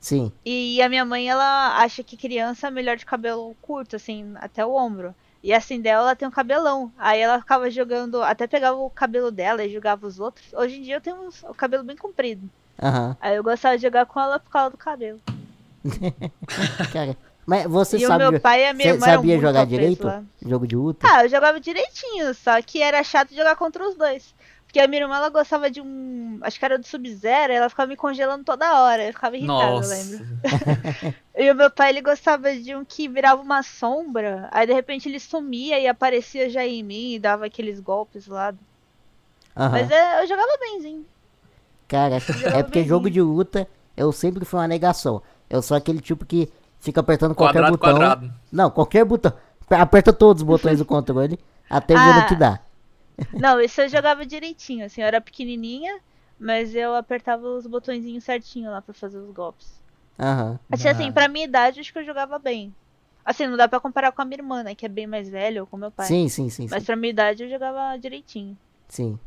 Sim. 0.00 0.32
E 0.44 0.80
a 0.80 0.88
minha 0.88 1.04
mãe, 1.04 1.28
ela 1.28 1.78
acha 1.78 2.02
que 2.02 2.16
criança 2.16 2.68
é 2.68 2.70
melhor 2.70 2.96
de 2.96 3.04
cabelo 3.04 3.54
curto, 3.60 3.96
assim, 3.96 4.32
até 4.36 4.64
o 4.64 4.74
ombro. 4.74 5.14
E 5.42 5.52
a 5.52 5.60
Sindel, 5.60 6.00
ela 6.00 6.14
tem 6.14 6.28
um 6.28 6.30
cabelão. 6.30 6.92
Aí 6.98 7.20
ela 7.20 7.38
ficava 7.38 7.70
jogando, 7.70 8.22
até 8.22 8.46
pegava 8.46 8.76
o 8.76 8.90
cabelo 8.90 9.30
dela 9.30 9.64
e 9.64 9.72
jogava 9.72 10.06
os 10.06 10.20
outros. 10.20 10.52
Hoje 10.52 10.78
em 10.78 10.82
dia 10.82 10.96
eu 10.96 11.00
tenho 11.00 11.28
o 11.44 11.54
cabelo 11.54 11.82
bem 11.82 11.96
comprido. 11.96 12.48
Uhum. 12.80 13.16
Aí 13.20 13.36
eu 13.36 13.42
gostava 13.42 13.76
de 13.76 13.82
jogar 13.82 14.06
com 14.06 14.20
ela 14.20 14.38
por 14.38 14.50
causa 14.50 14.70
do 14.70 14.76
cabelo. 14.76 15.20
Cara, 16.92 17.16
mas 17.46 17.66
você 17.66 17.96
e 17.96 18.06
sabe, 18.06 18.24
o 18.26 18.30
meu 18.30 18.40
pai 18.40 18.62
e 18.62 18.68
a 18.68 18.74
minha 18.74 18.90
irmã 18.90 19.06
sabia 19.06 19.38
jogar 19.38 19.64
direito? 19.64 20.06
Lá. 20.06 20.22
Jogo 20.44 20.66
de 20.66 20.76
luta? 20.76 21.06
Ah, 21.10 21.24
eu 21.24 21.28
jogava 21.28 21.58
direitinho, 21.58 22.34
só 22.34 22.60
que 22.62 22.82
era 22.82 23.02
chato 23.02 23.34
jogar 23.34 23.56
contra 23.56 23.86
os 23.88 23.94
dois. 23.96 24.34
Porque 24.70 24.78
a 24.78 24.86
minha 24.86 25.02
irmã, 25.02 25.16
ela 25.16 25.30
gostava 25.30 25.68
de 25.68 25.80
um. 25.80 26.38
Acho 26.42 26.56
que 26.56 26.64
era 26.64 26.78
do 26.78 26.86
Sub-Zero, 26.86 27.52
ela 27.52 27.68
ficava 27.68 27.88
me 27.88 27.96
congelando 27.96 28.44
toda 28.44 28.80
hora. 28.80 29.04
Eu 29.04 29.12
ficava 29.12 29.36
irritada, 29.36 29.72
Nossa. 29.72 29.96
eu 29.96 29.98
lembro. 29.98 31.14
e 31.36 31.50
o 31.50 31.54
meu 31.56 31.68
pai, 31.72 31.90
ele 31.90 32.00
gostava 32.00 32.54
de 32.54 32.76
um 32.76 32.84
que 32.84 33.08
virava 33.08 33.42
uma 33.42 33.64
sombra. 33.64 34.48
Aí 34.52 34.68
de 34.68 34.72
repente 34.72 35.08
ele 35.08 35.18
sumia 35.18 35.76
e 35.80 35.88
aparecia 35.88 36.48
já 36.48 36.64
em 36.64 36.84
mim 36.84 37.14
e 37.14 37.18
dava 37.18 37.46
aqueles 37.46 37.80
golpes 37.80 38.28
lá. 38.28 38.54
Uhum. 39.56 39.70
Mas 39.70 39.90
é, 39.90 40.22
eu 40.22 40.28
jogava 40.28 40.56
benzinho. 40.60 41.04
Cara, 41.88 42.18
é 42.18 42.20
porque 42.62 42.78
benzinho. 42.78 42.86
jogo 42.86 43.10
de 43.10 43.20
luta 43.20 43.66
eu 43.96 44.12
sempre 44.12 44.44
fui 44.44 44.60
uma 44.60 44.68
negação. 44.68 45.20
Eu 45.48 45.60
sou 45.62 45.76
aquele 45.76 46.00
tipo 46.00 46.24
que 46.24 46.48
fica 46.78 47.00
apertando 47.00 47.34
qualquer 47.34 47.58
quadrado, 47.58 47.76
botão. 47.76 47.92
Quadrado. 47.92 48.32
Não, 48.52 48.70
qualquer 48.70 49.04
botão. 49.04 49.32
Aperta 49.68 50.12
todos 50.12 50.42
os 50.42 50.46
botões 50.46 50.78
do 50.78 50.84
controle 50.84 51.40
até 51.68 51.96
ah, 51.96 52.06
ver 52.06 52.20
no 52.20 52.26
que 52.28 52.36
dá. 52.36 52.60
Não, 53.32 53.60
isso 53.60 53.80
eu 53.80 53.88
jogava 53.88 54.26
direitinho, 54.26 54.84
assim, 54.86 55.00
eu 55.00 55.06
era 55.06 55.20
pequenininha, 55.20 56.00
mas 56.38 56.74
eu 56.74 56.94
apertava 56.94 57.46
os 57.46 57.66
botõezinhos 57.66 58.24
certinho 58.24 58.70
lá 58.70 58.80
pra 58.80 58.94
fazer 58.94 59.18
os 59.18 59.30
golpes. 59.30 59.80
Aham. 60.18 60.58
Assim, 60.70 60.88
assim, 60.88 61.12
pra 61.12 61.28
minha 61.28 61.44
idade, 61.46 61.80
acho 61.80 61.92
que 61.92 61.98
eu 61.98 62.04
jogava 62.04 62.38
bem. 62.38 62.74
Assim, 63.24 63.46
não 63.46 63.56
dá 63.56 63.68
pra 63.68 63.80
comparar 63.80 64.12
com 64.12 64.22
a 64.22 64.24
minha 64.24 64.38
irmã, 64.38 64.62
né, 64.62 64.74
que 64.74 64.86
é 64.86 64.88
bem 64.88 65.06
mais 65.06 65.28
velha, 65.28 65.62
ou 65.62 65.66
com 65.66 65.76
meu 65.76 65.90
pai. 65.90 66.06
Sim, 66.06 66.28
sim, 66.28 66.48
sim. 66.48 66.66
Mas 66.70 66.82
sim. 66.82 66.86
pra 66.86 66.96
minha 66.96 67.10
idade, 67.10 67.42
eu 67.42 67.50
jogava 67.50 67.96
direitinho. 67.98 68.56
Sim. 68.88 69.18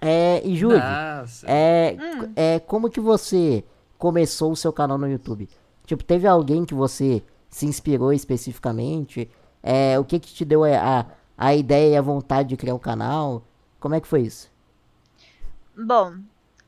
É, 0.00 0.42
e 0.44 0.60
Nossa. 0.60 1.46
é, 1.46 1.96
Hum. 1.98 2.32
é, 2.34 2.58
como 2.58 2.90
que 2.90 3.00
você 3.00 3.64
começou 3.96 4.50
o 4.50 4.56
seu 4.56 4.72
canal 4.72 4.98
no 4.98 5.08
YouTube? 5.08 5.48
Tipo, 5.86 6.02
teve 6.02 6.26
alguém 6.26 6.64
que 6.64 6.74
você 6.74 7.22
se 7.48 7.66
inspirou 7.66 8.12
especificamente? 8.12 9.30
É, 9.62 9.96
o 9.98 10.04
que 10.04 10.18
que 10.18 10.34
te 10.34 10.44
deu 10.44 10.64
a, 10.64 11.06
a, 11.36 11.54
ideia 11.54 11.94
e 11.94 11.96
a 11.96 12.02
vontade 12.02 12.50
de 12.50 12.56
criar 12.56 12.74
o 12.74 12.78
canal? 12.80 13.44
Como 13.80 13.94
é 13.94 14.00
que 14.00 14.06
foi 14.08 14.22
isso? 14.22 14.50
Bom, 15.76 16.16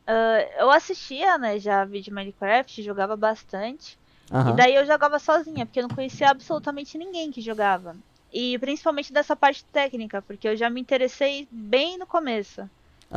ah, 0.06 0.38
eu 0.58 0.70
assistia, 0.70 1.38
né, 1.38 1.58
já 1.58 1.84
vídeo 1.84 2.14
Minecraft, 2.14 2.82
jogava 2.82 3.16
bastante. 3.16 3.98
E 4.44 4.52
Aham, 4.52 4.52
daí 4.52 4.74
eu 4.74 4.86
jogava 4.86 5.18
sozinha, 5.18 5.66
porque 5.66 5.80
eu 5.80 5.84
não 5.84 5.90
conhecia 5.90 6.30
absolutamente 6.30 6.98
ninguém 6.98 7.30
que 7.30 7.40
jogava. 7.40 7.96
E 8.32 8.58
principalmente 8.58 9.12
dessa 9.12 9.36
parte 9.36 9.64
técnica, 9.66 10.20
porque 10.22 10.48
eu 10.48 10.56
já 10.56 10.68
me 10.70 10.80
interessei 10.80 11.48
bem 11.50 11.98
no 11.98 12.06
começo. 12.06 12.68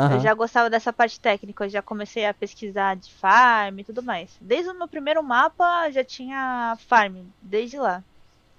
Eu 0.08 0.20
aham. 0.20 0.20
já 0.20 0.34
gostava 0.34 0.70
dessa 0.70 0.93
parte 0.93 1.20
técnica, 1.20 1.66
eu 1.66 1.70
já 1.70 1.82
comecei 1.82 2.26
a 2.26 2.34
pesquisar 2.34 2.95
de 2.98 3.14
farm 3.14 3.80
e 3.80 3.86
tudo 3.86 4.04
mais. 4.04 4.38
Desde 4.41 4.70
o 4.72 4.78
meu 4.78 4.88
primeiro 4.88 5.24
mapa 5.24 5.89
já 5.91 6.04
tinha 6.04 6.78
farm, 6.88 7.28
desde 7.41 7.78
lá. 7.80 8.04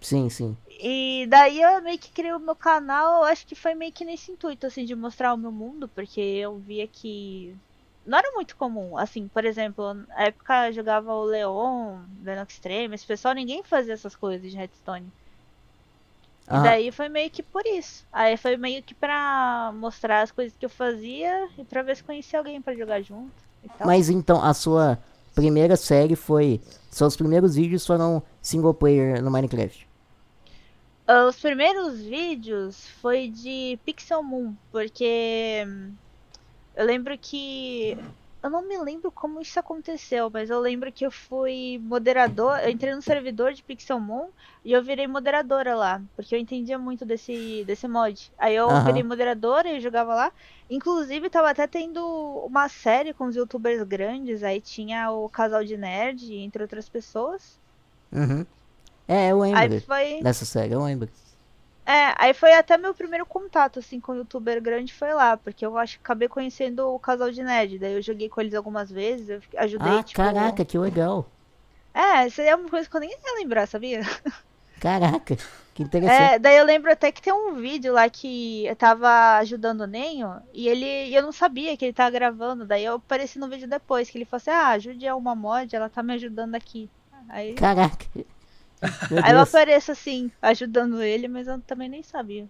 Sim, 0.01 0.28
sim. 0.28 0.57
E 0.80 1.26
daí 1.28 1.61
eu 1.61 1.82
meio 1.82 1.99
que 1.99 2.11
criei 2.11 2.32
o 2.32 2.38
meu 2.38 2.55
canal, 2.55 3.24
acho 3.24 3.46
que 3.46 3.55
foi 3.55 3.74
meio 3.74 3.92
que 3.92 4.05
nesse 4.05 4.30
intuito, 4.30 4.66
assim, 4.66 4.84
de 4.84 4.94
mostrar 4.94 5.34
o 5.34 5.38
meu 5.38 5.51
mundo, 5.51 5.88
porque 5.88 6.20
eu 6.20 6.59
via 6.59 6.86
que 6.86 7.57
não 8.07 8.18
era 8.18 8.30
muito 8.32 8.57
comum. 8.57 8.96
Assim, 8.96 9.28
por 9.28 9.44
exemplo, 9.44 9.94
na 9.94 10.22
época 10.22 10.68
eu 10.68 10.72
jogava 10.72 11.12
o 11.12 11.24
Leon, 11.24 12.01
Venox 12.22 12.55
Extreme, 12.55 12.94
esse 12.94 13.07
pessoal, 13.07 13.34
ninguém 13.34 13.62
fazia 13.62 13.92
essas 13.92 14.14
coisas 14.14 14.49
de 14.49 14.57
Redstone. 14.57 15.11
E 16.46 16.51
Aham. 16.51 16.62
daí 16.62 16.92
foi 16.92 17.09
meio 17.09 17.28
que 17.28 17.42
por 17.42 17.66
isso. 17.66 18.07
Aí 18.12 18.36
foi 18.36 18.57
meio 18.57 18.82
que 18.82 18.94
pra 18.94 19.70
mostrar 19.74 20.22
as 20.22 20.30
coisas 20.30 20.57
que 20.59 20.64
eu 20.64 20.70
fazia 20.70 21.49
e 21.59 21.64
pra 21.64 21.82
ver 21.82 21.96
se 21.96 22.05
conhecia 22.05 22.38
alguém 22.38 22.62
pra 22.62 22.74
jogar 22.74 23.03
junto 23.03 23.32
e. 23.62 23.68
Mas 23.84 24.09
então, 24.09 24.42
a 24.42 24.55
sua 24.55 24.99
primeira 25.34 25.76
série 25.76 26.16
foi. 26.16 26.61
Seus 26.90 27.16
primeiros 27.16 27.57
vídeos 27.57 27.86
foram 27.86 28.22
single 28.40 28.72
player 28.72 29.22
no 29.22 29.30
Minecraft. 29.30 29.88
Ah, 31.09 31.26
Os 31.26 31.40
primeiros 31.40 32.00
vídeos 32.02 32.86
foi 33.00 33.28
de 33.30 33.80
Pixel 33.84 34.22
Moon, 34.22 34.56
porque 34.70 35.64
hum, 35.66 35.98
eu 36.74 36.86
lembro 36.86 37.18
que. 37.18 37.96
Eu 38.42 38.50
não 38.50 38.66
me 38.68 38.78
lembro 38.78 39.12
como 39.12 39.40
isso 39.40 39.59
aconteceu, 39.61 40.30
mas 40.32 40.50
eu 40.50 40.61
lembro 40.61 40.92
que 40.92 41.06
eu 41.06 41.11
fui 41.12 41.78
moderador. 41.82 42.59
Eu 42.61 42.70
entrei 42.70 42.94
no 42.94 43.02
servidor 43.02 43.52
de 43.54 43.64
Pixel 43.64 44.00
Moon 44.00 44.32
e 44.64 44.72
eu 44.72 44.82
virei 44.84 45.06
moderadora 45.09 45.74
lá, 45.76 46.02
porque 46.16 46.34
eu 46.36 46.40
entendia 46.40 46.78
muito 46.78 47.06
desse, 47.06 47.64
desse 47.66 47.88
mod. 47.88 48.32
Aí 48.38 48.54
eu 48.56 48.76
Aham. 48.76 48.82
virei 48.82 49.04
moderadora 49.04 49.70
e 49.72 49.80
jogava 49.80 50.14
lá. 50.14 50.32
Inclusive, 50.70 51.30
tava 51.30 51.50
até 51.50 51.66
tendo 51.68 52.00
uma 52.48 52.68
série 52.68 53.14
com 53.14 53.26
os 53.26 53.36
youtubers 53.36 53.82
grandes. 53.84 54.42
Aí 54.44 54.61
tinha 54.62 55.11
o 55.12 55.28
Casal 55.30 55.64
de 55.64 55.76
Nerd, 55.76 56.32
entre 56.34 56.62
outras 56.62 56.88
pessoas. 56.88 57.61
Uhum. 58.12 58.46
É, 59.09 59.32
eu 59.32 59.42
Aí 59.42 59.52
lembro 59.54 59.80
foi. 59.80 60.22
dessa 60.22 60.44
série, 60.44 60.74
eu 60.74 60.84
lembro. 60.84 61.09
É, 61.86 62.14
aí 62.18 62.34
foi 62.34 62.52
até 62.52 62.76
meu 62.76 62.92
primeiro 62.92 63.24
contato, 63.24 63.78
assim, 63.78 63.98
com 63.98 64.12
o 64.12 64.16
youtuber 64.16 64.61
grande 64.61 64.92
foi 64.92 65.14
lá, 65.14 65.38
porque 65.38 65.64
eu 65.64 65.78
acho 65.78 65.94
que 65.96 66.04
acabei 66.04 66.28
conhecendo 66.28 66.86
o 66.86 66.98
casal 66.98 67.30
de 67.30 67.42
nerd, 67.42 67.78
daí 67.78 67.94
eu 67.94 68.02
joguei 68.02 68.28
com 68.28 68.42
eles 68.42 68.52
algumas 68.52 68.90
vezes, 68.90 69.30
eu 69.30 69.40
ajudei, 69.56 69.92
Ah, 69.92 70.02
tipo... 70.02 70.22
caraca, 70.22 70.62
que 70.66 70.76
legal. 70.76 71.26
É, 71.94 72.26
isso 72.26 72.42
aí 72.42 72.48
é 72.48 72.54
uma 72.54 72.68
coisa 72.68 72.86
que 72.86 72.94
eu 72.94 73.00
nem 73.00 73.09
ia 73.09 73.38
lembrar, 73.38 73.66
sabia? 73.66 74.02
Caraca, 74.78 75.34
que 75.74 75.82
interessante. 75.82 76.34
É, 76.34 76.38
daí 76.38 76.59
eu 76.59 76.66
lembro 76.66 76.92
até 76.92 77.11
que 77.11 77.22
tem 77.22 77.32
um 77.32 77.54
vídeo 77.54 77.94
lá 77.94 78.06
que 78.11 78.66
eu 78.66 78.76
tava 78.76 79.38
ajudando 79.38 79.80
o 79.80 79.86
Nenho, 79.86 80.42
e 80.52 80.68
ele, 80.68 81.06
e 81.06 81.14
eu 81.14 81.22
não 81.22 81.32
sabia 81.32 81.74
que 81.74 81.86
ele 81.86 81.94
tava 81.94 82.11
gravando, 82.11 82.66
daí 82.66 82.84
eu 82.84 82.96
apareci 82.96 83.38
no 83.38 83.48
vídeo 83.48 83.66
depois, 83.66 84.11
que 84.11 84.18
ele 84.18 84.26
falou 84.26 84.42
assim, 84.42 84.50
ah, 84.50 84.68
ajude 84.68 85.09
a 85.09 85.16
uma 85.16 85.34
mod, 85.34 85.74
ela 85.74 85.88
tá 85.88 86.02
me 86.02 86.12
ajudando 86.12 86.54
aqui. 86.54 86.90
Aí, 87.30 87.54
Caraca. 87.54 88.04
Aí 89.24 89.33
eu 89.33 89.41
apareço 89.41 89.93
assim, 89.93 90.31
ajudando 90.41 91.03
ele, 91.03 91.29
mas 91.29 91.47
eu 91.47 91.61
também 91.62 91.89
nem 91.89 92.03
sabia. 92.03 92.49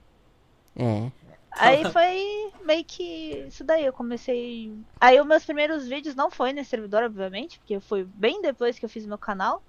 É. 0.76 1.11
Aí 1.59 1.85
foi 1.87 2.53
meio 2.64 2.85
que 2.85 3.03
isso 3.49 3.64
daí, 3.64 3.85
eu 3.85 3.93
comecei. 3.93 4.72
Aí 5.01 5.20
os 5.20 5.26
meus 5.26 5.45
primeiros 5.45 5.89
vídeos 5.89 6.14
não 6.14 6.31
foi 6.31 6.53
nesse 6.53 6.70
servidor, 6.70 7.03
obviamente, 7.03 7.59
porque 7.59 7.81
foi 7.81 8.05
bem 8.05 8.41
depois 8.41 8.79
que 8.79 8.85
eu 8.85 8.89
fiz 8.89 9.07
meu 9.07 9.18
canal. 9.18 9.62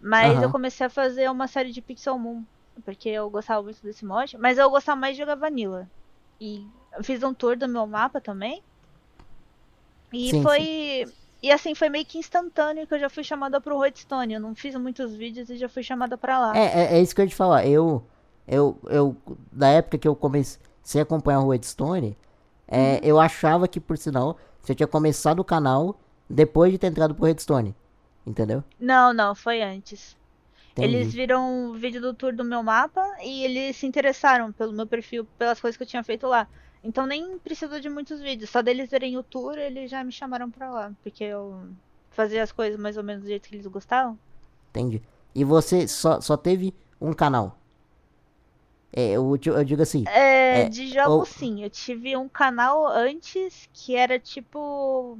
Mas 0.00 0.34
Aham. 0.34 0.44
eu 0.44 0.50
comecei 0.50 0.86
a 0.86 0.90
fazer 0.90 1.30
uma 1.30 1.46
série 1.48 1.72
de 1.72 1.82
Pixel 1.82 2.18
Moon, 2.18 2.44
porque 2.84 3.08
eu 3.08 3.28
gostava 3.30 3.62
muito 3.62 3.82
desse 3.82 4.04
mod. 4.04 4.36
Mas 4.38 4.58
eu 4.58 4.70
gostava 4.70 5.00
mais 5.00 5.16
de 5.16 5.22
jogar 5.22 5.34
Vanilla. 5.34 5.88
E 6.40 6.66
eu 6.96 7.04
fiz 7.04 7.22
um 7.22 7.34
tour 7.34 7.56
do 7.56 7.68
meu 7.68 7.86
mapa 7.86 8.20
também. 8.20 8.62
E 10.12 10.30
Sim, 10.30 10.42
foi. 10.42 11.06
E 11.42 11.52
assim, 11.52 11.74
foi 11.74 11.88
meio 11.88 12.04
que 12.04 12.18
instantâneo 12.18 12.86
que 12.86 12.94
eu 12.94 12.98
já 12.98 13.08
fui 13.08 13.22
chamada 13.22 13.60
pro 13.60 13.78
Redstone. 13.78 14.34
Eu 14.34 14.40
não 14.40 14.54
fiz 14.54 14.74
muitos 14.74 15.14
vídeos 15.14 15.48
e 15.50 15.56
já 15.56 15.68
fui 15.68 15.82
chamada 15.82 16.18
pra 16.18 16.38
lá. 16.38 16.56
É, 16.56 16.64
é, 16.64 16.98
é 16.98 17.00
isso 17.02 17.14
que 17.14 17.20
eu 17.20 17.24
ia 17.24 17.28
te 17.30 17.34
falar. 17.36 17.64
Eu, 17.66 18.02
eu, 18.46 18.76
eu, 18.88 19.16
da 19.52 19.68
época 19.68 19.98
que 19.98 20.08
eu 20.08 20.16
comecei 20.16 20.60
a 21.00 21.02
acompanhar 21.02 21.40
o 21.40 21.50
Redstone, 21.50 22.16
é, 22.66 22.94
Uhum. 22.94 22.98
eu 23.02 23.20
achava 23.20 23.68
que, 23.68 23.78
por 23.80 23.96
sinal, 23.96 24.36
você 24.60 24.74
tinha 24.74 24.86
começado 24.86 25.38
o 25.40 25.44
canal 25.44 25.98
depois 26.28 26.72
de 26.72 26.78
ter 26.78 26.88
entrado 26.88 27.14
pro 27.14 27.24
Redstone. 27.26 27.74
Entendeu? 28.26 28.62
Não, 28.78 29.14
não, 29.14 29.34
foi 29.34 29.62
antes. 29.62 30.16
Entendi. 30.72 30.94
Eles 30.96 31.14
viram 31.14 31.70
o 31.70 31.74
vídeo 31.74 32.00
do 32.00 32.12
tour 32.12 32.34
do 32.34 32.44
meu 32.44 32.62
mapa 32.62 33.02
e 33.22 33.44
eles 33.44 33.76
se 33.76 33.86
interessaram 33.86 34.52
pelo 34.52 34.72
meu 34.72 34.86
perfil, 34.86 35.24
pelas 35.38 35.60
coisas 35.60 35.76
que 35.76 35.82
eu 35.82 35.86
tinha 35.86 36.04
feito 36.04 36.26
lá. 36.26 36.46
Então 36.82 37.06
nem 37.06 37.38
precisou 37.38 37.80
de 37.80 37.88
muitos 37.88 38.20
vídeos, 38.20 38.50
só 38.50 38.62
deles 38.62 38.90
verem 38.90 39.16
o 39.16 39.22
tour, 39.22 39.56
eles 39.58 39.90
já 39.90 40.02
me 40.04 40.12
chamaram 40.12 40.50
pra 40.50 40.70
lá, 40.70 40.92
porque 41.02 41.24
eu 41.24 41.68
fazia 42.10 42.42
as 42.42 42.52
coisas 42.52 42.78
mais 42.78 42.96
ou 42.96 43.04
menos 43.04 43.22
do 43.24 43.28
jeito 43.28 43.48
que 43.48 43.54
eles 43.56 43.66
gostavam. 43.66 44.18
Entendi. 44.70 45.02
E 45.34 45.44
você 45.44 45.86
só, 45.86 46.20
só 46.20 46.36
teve 46.36 46.74
um 47.00 47.12
canal? 47.12 47.58
É, 48.92 49.10
eu, 49.12 49.38
eu 49.46 49.64
digo 49.64 49.82
assim. 49.82 50.04
É, 50.06 50.64
É, 50.64 50.68
de 50.68 50.88
jogo 50.88 51.10
ou- 51.10 51.26
sim, 51.26 51.62
eu 51.62 51.70
tive 51.70 52.16
um 52.16 52.28
canal 52.28 52.86
antes 52.86 53.68
que 53.72 53.94
era 53.94 54.18
tipo. 54.18 55.16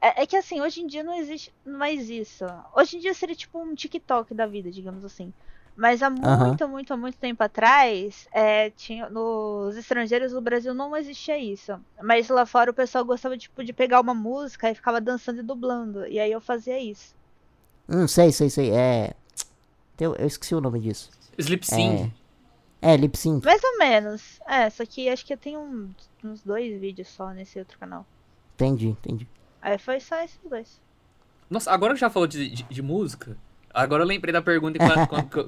É, 0.00 0.22
é 0.22 0.26
que 0.26 0.36
assim, 0.36 0.60
hoje 0.60 0.80
em 0.82 0.86
dia 0.86 1.02
não 1.04 1.14
existe 1.14 1.52
mais 1.64 2.10
isso. 2.10 2.44
Hoje 2.74 2.96
em 2.96 3.00
dia 3.00 3.14
seria 3.14 3.36
tipo 3.36 3.58
um 3.60 3.74
TikTok 3.74 4.34
da 4.34 4.46
vida, 4.46 4.70
digamos 4.70 5.04
assim. 5.04 5.32
Mas 5.74 6.02
há 6.02 6.10
muito, 6.10 6.68
muito, 6.68 6.98
muito 6.98 7.16
tempo 7.16 7.42
atrás, 7.42 8.28
é, 8.32 8.70
tinha, 8.70 9.08
nos 9.08 9.76
estrangeiros 9.76 10.32
do 10.32 10.40
Brasil 10.40 10.74
não 10.74 10.94
existia 10.96 11.38
isso. 11.38 11.78
Mas 12.02 12.28
lá 12.28 12.44
fora 12.44 12.70
o 12.70 12.74
pessoal 12.74 13.04
gostava 13.04 13.38
tipo, 13.38 13.64
de 13.64 13.72
pegar 13.72 14.00
uma 14.00 14.14
música 14.14 14.70
e 14.70 14.74
ficava 14.74 15.00
dançando 15.00 15.40
e 15.40 15.42
dublando. 15.42 16.06
E 16.06 16.20
aí 16.20 16.30
eu 16.30 16.40
fazia 16.40 16.78
isso. 16.78 17.14
Hum, 17.88 18.06
sei, 18.06 18.30
sei, 18.32 18.50
sei. 18.50 18.70
É. 18.70 19.14
Eu, 19.98 20.14
eu 20.16 20.26
esqueci 20.26 20.54
o 20.54 20.60
nome 20.60 20.80
disso. 20.80 21.10
Sleep 21.38 21.66
Sing. 21.66 22.12
É, 22.82 22.96
lip 22.96 23.16
sync. 23.16 23.44
Mais 23.44 23.62
ou 23.62 23.78
menos. 23.78 24.40
É, 24.48 24.68
só 24.68 24.84
que 24.84 25.08
acho 25.08 25.24
que 25.24 25.32
eu 25.32 25.38
tenho 25.38 25.60
uns, 25.60 26.10
uns 26.24 26.42
dois 26.42 26.80
vídeos 26.80 27.06
só 27.06 27.30
nesse 27.30 27.56
outro 27.60 27.78
canal. 27.78 28.04
Entendi, 28.56 28.88
entendi. 28.88 29.28
Aí 29.62 29.78
foi 29.78 30.00
só 30.00 30.20
esses 30.20 30.40
dois. 30.44 30.80
Nossa, 31.48 31.70
agora 31.70 31.94
que 31.94 32.00
já 32.00 32.10
falou 32.10 32.26
de, 32.26 32.50
de, 32.50 32.62
de 32.64 32.82
música, 32.82 33.36
agora 33.72 34.02
eu 34.02 34.06
lembrei 34.06 34.32
da 34.32 34.42
pergunta 34.42 34.78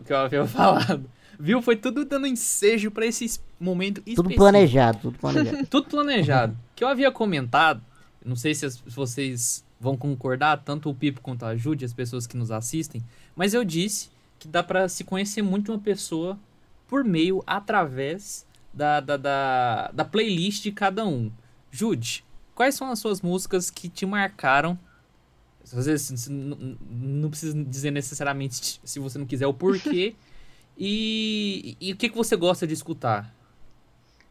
que, 0.05 0.13
eu- 0.13 0.17
havia 0.17 0.47
falado. 0.47 1.09
Viu? 1.39 1.61
Foi 1.61 1.75
tudo 1.77 2.05
dando 2.05 2.27
ensejo 2.27 2.91
pra 2.91 3.05
esse 3.07 3.25
es- 3.25 3.43
momento 3.59 3.97
Tudo 4.01 4.09
específico. 4.11 4.37
planejado, 4.41 4.99
tudo 5.01 5.19
planejado. 5.19 5.67
Tudo 5.67 5.89
planejado. 5.89 6.57
Que 6.77 6.85
eu 6.85 6.89
havia 6.89 7.11
comentado, 7.11 7.83
não 8.25 8.37
sei 8.37 8.55
se 8.55 8.67
vocês 8.87 9.65
vão 9.81 9.97
concordar, 9.97 10.59
tanto 10.59 10.89
o 10.89 10.95
Pipo 10.95 11.21
quanto 11.21 11.45
a 11.45 11.57
Jude, 11.57 11.85
as 11.85 11.93
pessoas 11.93 12.27
que 12.27 12.37
nos 12.37 12.51
assistem, 12.53 13.03
mas 13.35 13.53
eu 13.53 13.65
disse 13.65 14.11
que 14.39 14.47
dá 14.49 14.63
pra 14.63 14.89
se 14.89 15.03
conhecer 15.05 15.43
muito 15.43 15.73
uma 15.73 15.79
pessoa 15.79 16.39
por 16.87 17.03
meio, 17.03 17.43
através 17.47 18.47
da, 18.73 19.01
da, 19.01 19.17
da, 19.17 19.91
da 19.93 20.05
playlist 20.05 20.63
de 20.63 20.71
cada 20.73 21.05
um. 21.05 21.31
Jude, 21.71 22.25
quais 22.55 22.75
são 22.77 22.91
as 22.91 22.99
suas 23.01 23.21
músicas 23.21 23.71
que 23.71 23.89
te 23.89 24.07
marcaram? 24.07 24.79
Se 25.65 25.75
você 25.75 25.99
se- 25.99 26.17
se- 26.19 26.31
n- 26.31 26.79
não 26.91 27.31
precisa 27.31 27.55
dizer 27.65 27.91
necessariamente 27.91 28.81
se 28.85 28.99
você 29.01 29.19
não 29.19 29.27
quiser 29.27 29.47
o 29.47 29.55
porquê. 29.55 30.17
e, 30.79 31.77
e 31.81 31.93
o 31.93 31.97
que, 31.97 32.09
que 32.11 32.17
você 32.17 32.37
gosta 32.37 32.67
de 32.67 32.75
escutar? 32.75 33.35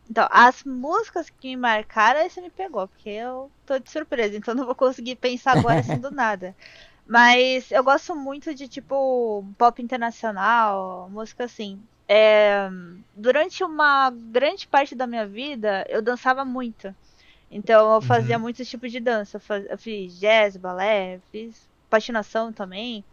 Então, 0.09 0.27
as 0.31 0.63
músicas 0.63 1.29
que 1.29 1.47
me 1.49 1.57
marcaram, 1.57 2.19
aí 2.19 2.29
você 2.29 2.41
me 2.41 2.49
pegou, 2.49 2.87
porque 2.87 3.09
eu 3.09 3.51
tô 3.65 3.79
de 3.79 3.89
surpresa, 3.89 4.35
então 4.37 4.53
não 4.53 4.65
vou 4.65 4.75
conseguir 4.75 5.15
pensar 5.15 5.53
agora 5.53 5.79
assim 5.79 5.99
do 5.99 6.11
nada. 6.11 6.55
Mas 7.07 7.71
eu 7.71 7.83
gosto 7.83 8.15
muito 8.15 8.53
de, 8.53 8.67
tipo, 8.67 9.45
pop 9.57 9.81
internacional, 9.81 11.09
música 11.09 11.45
assim. 11.45 11.81
É, 12.07 12.69
durante 13.15 13.63
uma 13.63 14.09
grande 14.11 14.67
parte 14.67 14.95
da 14.95 15.07
minha 15.07 15.25
vida, 15.27 15.85
eu 15.89 16.01
dançava 16.01 16.45
muito. 16.45 16.93
Então, 17.55 17.93
eu 17.93 18.01
fazia 18.01 18.35
Uhum. 18.37 18.41
muitos 18.41 18.67
tipos 18.67 18.91
de 18.91 18.99
dança. 18.99 19.37
Eu 19.37 19.41
faz- 19.41 19.65
Eu 19.69 19.77
fiz 19.77 20.19
jazz, 20.19 20.57
balé, 20.57 21.19
fiz 21.31 21.69
patinação 21.89 22.51
também. 22.51 23.03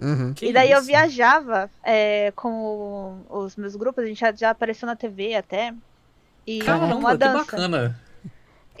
Uhum. 0.00 0.32
Que 0.34 0.46
e 0.46 0.52
daí 0.52 0.70
eu 0.72 0.78
isso? 0.78 0.86
viajava 0.86 1.70
é, 1.84 2.32
com 2.34 3.20
os 3.28 3.54
meus 3.56 3.76
grupos, 3.76 4.02
a 4.02 4.06
gente 4.06 4.18
já, 4.20 4.32
já 4.34 4.50
apareceu 4.50 4.86
na 4.86 4.96
TV 4.96 5.34
até. 5.34 5.74
E 6.46 6.58
Caramba, 6.60 7.10
a 7.10 7.12
que 7.12 7.18
dança. 7.18 7.38
bacana. 7.38 8.00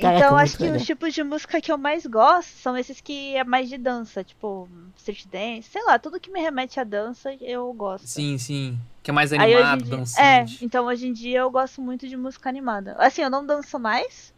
Caraca, 0.00 0.24
então, 0.24 0.36
acho 0.38 0.56
que 0.56 0.62
legal. 0.64 0.78
os 0.78 0.86
tipos 0.86 1.12
de 1.14 1.22
música 1.22 1.60
que 1.60 1.70
eu 1.70 1.76
mais 1.76 2.06
gosto 2.06 2.48
são 2.48 2.76
esses 2.76 3.00
que 3.00 3.36
é 3.36 3.44
mais 3.44 3.68
de 3.68 3.76
dança, 3.76 4.24
tipo 4.24 4.66
street 4.96 5.26
dance, 5.26 5.68
sei 5.70 5.84
lá, 5.84 5.98
tudo 5.98 6.18
que 6.18 6.30
me 6.30 6.40
remete 6.40 6.80
à 6.80 6.84
dança 6.84 7.32
eu 7.40 7.70
gosto. 7.74 8.06
Sim, 8.08 8.38
sim. 8.38 8.80
Que 9.02 9.10
é 9.10 9.12
mais 9.14 9.32
animado, 9.34 9.82
dia- 9.84 9.96
dançante. 9.98 10.58
É, 10.62 10.64
então 10.64 10.86
hoje 10.86 11.06
em 11.06 11.12
dia 11.12 11.40
eu 11.40 11.50
gosto 11.50 11.80
muito 11.82 12.08
de 12.08 12.16
música 12.16 12.48
animada. 12.48 12.96
Assim, 12.98 13.20
eu 13.22 13.28
não 13.30 13.44
danço 13.44 13.78
mais, 13.78 14.32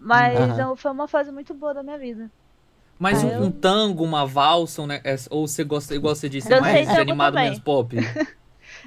mas 0.00 0.58
eu- 0.58 0.76
foi 0.76 0.90
uma 0.90 1.06
fase 1.06 1.30
muito 1.30 1.52
boa 1.54 1.74
da 1.74 1.82
minha 1.82 1.98
vida. 1.98 2.30
Mas 2.98 3.22
Ah, 3.22 3.26
um, 3.26 3.30
eu- 3.30 3.42
um 3.44 3.50
tango, 3.50 4.02
uma 4.04 4.26
valsa, 4.26 4.82
um 4.82 4.86
ne- 4.86 5.00
é- 5.04 5.16
ou 5.30 5.46
você 5.46 5.64
gosta, 5.64 5.94
igual 5.94 6.14
você 6.14 6.28
disse, 6.28 6.48
Dancei 6.48 6.72
mais 6.84 6.88
animado 6.98 7.32
também. 7.34 7.44
menos 7.50 7.58
pop? 7.60 7.96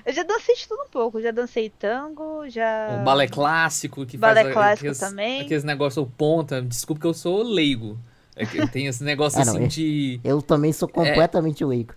Eu 0.05 0.13
já 0.13 0.23
dancei 0.23 0.55
de 0.55 0.67
tudo 0.67 0.83
um 0.83 0.89
pouco, 0.89 1.21
já 1.21 1.29
dancei 1.31 1.69
tango, 1.69 2.47
já. 2.49 2.99
O 3.01 3.03
balé 3.03 3.27
clássico, 3.27 4.05
que 4.05 4.17
Balé 4.17 4.41
faz 4.43 4.53
clássico 4.53 4.79
aqueles, 4.79 4.99
também. 4.99 5.41
aqueles 5.41 5.63
negócios 5.63 6.07
ponta. 6.17 6.61
Desculpa 6.61 7.01
que 7.01 7.07
eu 7.07 7.13
sou 7.13 7.43
leigo. 7.43 7.97
É 8.35 8.45
que 8.45 8.65
tem 8.69 8.87
esse 8.87 9.03
negócio 9.03 9.39
Ah, 9.41 9.45
não, 9.45 9.53
assim 9.55 9.65
é- 9.65 9.67
de... 9.67 10.19
Eu 10.23 10.41
também 10.41 10.71
sou 10.73 10.87
completamente 10.87 11.63
leigo. 11.65 11.93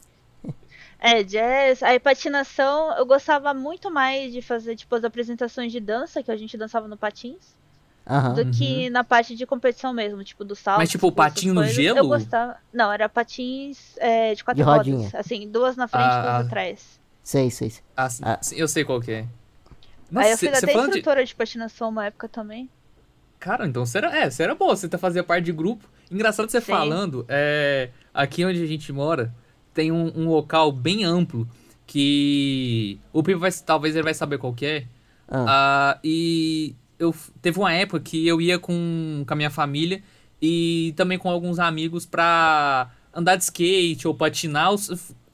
É, 0.99 1.23
jazz. 1.23 1.83
Aí 1.83 1.99
patinação, 2.01 2.97
eu 2.97 3.07
gostava 3.07 3.53
muito 3.55 3.91
mais 3.91 4.33
de 4.33 4.43
fazer, 4.43 4.75
tipo, 4.77 4.95
as 4.95 5.05
apresentações 5.05 5.71
de 5.73 5.79
dança, 5.81 6.23
que 6.23 6.31
a 6.31 6.37
gente 6.37 6.57
dançava 6.57 6.89
no 6.89 6.97
patins, 6.97 7.55
Aham. 8.09 8.35
do 8.35 8.51
que 8.51 8.89
na 8.91 9.03
parte 9.03 9.35
de 9.35 9.45
competição 9.47 9.93
mesmo, 9.93 10.23
tipo, 10.23 10.45
do 10.45 10.55
salto. 10.55 10.79
Mas, 10.79 10.91
tipo, 10.91 11.11
patinho 11.11 11.53
no 11.55 11.65
gelo? 11.67 11.99
Eu 11.99 12.07
gostava. 12.09 12.57
Não, 12.73 12.93
era 12.93 13.09
patins 13.09 13.97
é, 13.99 14.35
de 14.35 14.45
quatro 14.45 14.63
De 14.63 14.63
rodas. 14.63 14.87
rodinha. 14.87 15.11
Assim, 15.15 15.49
duas 15.51 15.77
na 15.77 15.89
frente 15.89 16.05
e 16.05 16.07
Ah, 16.07 16.21
duas 16.23 16.27
ah. 16.35 16.39
atrás. 16.39 17.01
Sei, 17.23 17.51
sei. 17.51 17.71
sei. 17.71 17.83
Ah, 17.97 18.09
sim, 18.09 18.23
Ah. 18.25 18.39
eu 18.53 18.69
sei 18.69 18.85
qual 18.85 19.01
que 19.01 19.11
é. 19.11 19.19
Aí 19.19 19.29
Nossa, 20.11 20.29
eu 20.31 20.39
fui 20.39 20.49
até 20.49 20.61
falando 20.73 20.93
de... 20.93 20.99
instrutora 20.99 21.25
de 21.25 21.35
patinação 21.35 21.89
uma 21.89 22.07
época 22.07 22.29
também. 22.29 22.71
Cara, 23.41 23.67
então 23.67 23.85
você 23.85 23.99
era, 23.99 24.17
é, 24.17 24.31
você 24.31 24.45
era 24.45 24.55
boa, 24.55 24.77
você 24.77 24.89
tá 24.89 24.97
fazia 24.97 25.25
parte 25.25 25.45
de 25.47 25.53
grupo. 25.53 25.85
Engraçado 26.11 26.49
você 26.49 26.61
Sim. 26.61 26.67
falando, 26.73 27.27
é, 27.29 27.91
aqui 28.15 28.45
onde 28.45 28.63
a 28.63 28.67
gente 28.67 28.93
mora, 28.93 29.35
tem 29.75 29.91
um, 29.91 30.13
um 30.17 30.29
local 30.29 30.71
bem 30.71 31.05
amplo 31.05 31.47
que 31.87 32.99
o 33.13 33.23
Pipo 33.23 33.41
vai, 33.41 33.51
talvez 33.53 33.95
ele 33.97 34.05
vai 34.05 34.15
saber 34.15 34.39
qual 34.39 34.53
que 34.55 34.65
é. 34.67 34.85
Ah, 35.29 35.45
Ah, 35.49 35.99
e 36.05 36.75
eu 36.99 37.15
teve 37.41 37.59
uma 37.59 37.73
época 37.73 38.01
que 38.01 38.27
eu 38.27 38.41
ia 38.41 38.59
com, 38.59 39.25
com 39.27 39.35
a 39.35 39.37
minha 39.37 39.51
família 39.51 40.03
e 40.41 40.93
também 40.97 41.19
com 41.19 41.31
alguns 41.31 41.59
amigos 41.59 42.07
pra 42.07 42.91
andar 43.15 43.37
de 43.37 43.45
skate 43.45 44.07
ou 44.07 44.15
patinar 44.15 44.71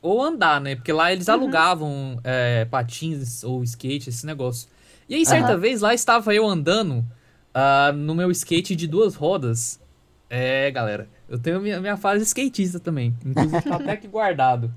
ou, 0.01 0.23
andar, 0.23 0.61
né? 0.61 0.75
Porque 0.75 0.93
lá 0.93 1.13
eles 1.13 1.29
alugavam 1.29 2.19
é, 2.25 2.65
patins 2.65 3.45
ou 3.45 3.63
skate, 3.63 4.11
esse 4.11 4.27
negócio. 4.27 4.69
E 5.09 5.15
aí, 5.15 5.27
certa 5.27 5.53
Aham. 5.53 5.61
vez, 5.61 5.81
lá 5.81 5.93
estava 5.93 6.35
eu 6.35 6.47
andando 6.47 7.05
ah, 7.53 7.93
no 7.93 8.15
meu 8.15 8.31
skate 8.31 8.75
de 8.75 8.87
duas 8.87 9.15
rodas. 9.15 9.81
É, 10.31 10.71
galera, 10.71 11.09
eu 11.29 11.39
tenho 11.39 11.61
minha, 11.61 11.81
minha 11.81 11.97
fase 11.97 12.25
skatista 12.25 12.81
também. 12.81 13.15
Inclusive, 13.25 13.63
tá 13.63 13.77
até 13.77 13.93
aqui 13.93 14.09
guardado. 14.09 14.73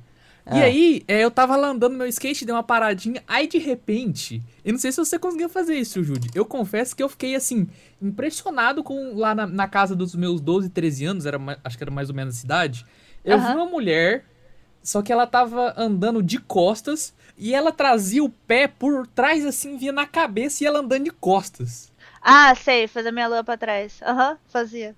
E 0.51 0.61
Ah. 0.61 0.65
aí, 0.65 1.03
é, 1.07 1.23
eu 1.23 1.31
tava 1.31 1.55
lá 1.55 1.69
andando 1.69 1.93
no 1.93 1.97
meu 1.97 2.07
skate, 2.07 2.45
dei 2.45 2.53
uma 2.53 2.61
paradinha, 2.61 3.23
aí 3.27 3.47
de 3.47 3.57
repente, 3.57 4.43
eu 4.63 4.73
não 4.73 4.79
sei 4.79 4.91
se 4.91 4.97
você 4.97 5.17
conseguiu 5.17 5.49
fazer 5.49 5.75
isso, 5.75 6.03
Jude. 6.03 6.29
Eu 6.35 6.45
confesso 6.45 6.95
que 6.95 7.01
eu 7.01 7.09
fiquei 7.09 7.35
assim, 7.35 7.67
impressionado 8.01 8.83
com 8.83 9.15
lá 9.15 9.33
na, 9.33 9.47
na 9.47 9.67
casa 9.67 9.95
dos 9.95 10.13
meus 10.13 10.39
12, 10.39 10.69
13 10.69 11.05
anos, 11.05 11.25
era, 11.25 11.39
acho 11.63 11.77
que 11.77 11.83
era 11.83 11.91
mais 11.91 12.09
ou 12.09 12.15
menos 12.15 12.35
a 12.37 12.39
cidade. 12.39 12.85
Eu 13.23 13.39
vi 13.39 13.45
Aham. 13.45 13.55
uma 13.55 13.65
mulher, 13.65 14.23
só 14.83 15.01
que 15.01 15.11
ela 15.11 15.25
tava 15.25 15.73
andando 15.75 16.21
de 16.21 16.37
costas 16.39 17.11
e 17.37 17.53
ela 17.55 17.71
trazia 17.71 18.23
o 18.23 18.29
pé 18.29 18.67
por 18.67 19.07
trás, 19.07 19.43
assim, 19.45 19.77
via 19.77 19.91
na 19.91 20.05
cabeça 20.05 20.63
e 20.63 20.67
ela 20.67 20.79
andando 20.79 21.05
de 21.05 21.11
costas. 21.11 21.91
Ah, 22.21 22.53
sei, 22.55 22.87
fazer 22.87 23.11
minha 23.11 23.27
lua 23.27 23.43
pra 23.43 23.57
trás. 23.57 23.99
Aham, 24.03 24.37
fazia. 24.47 24.95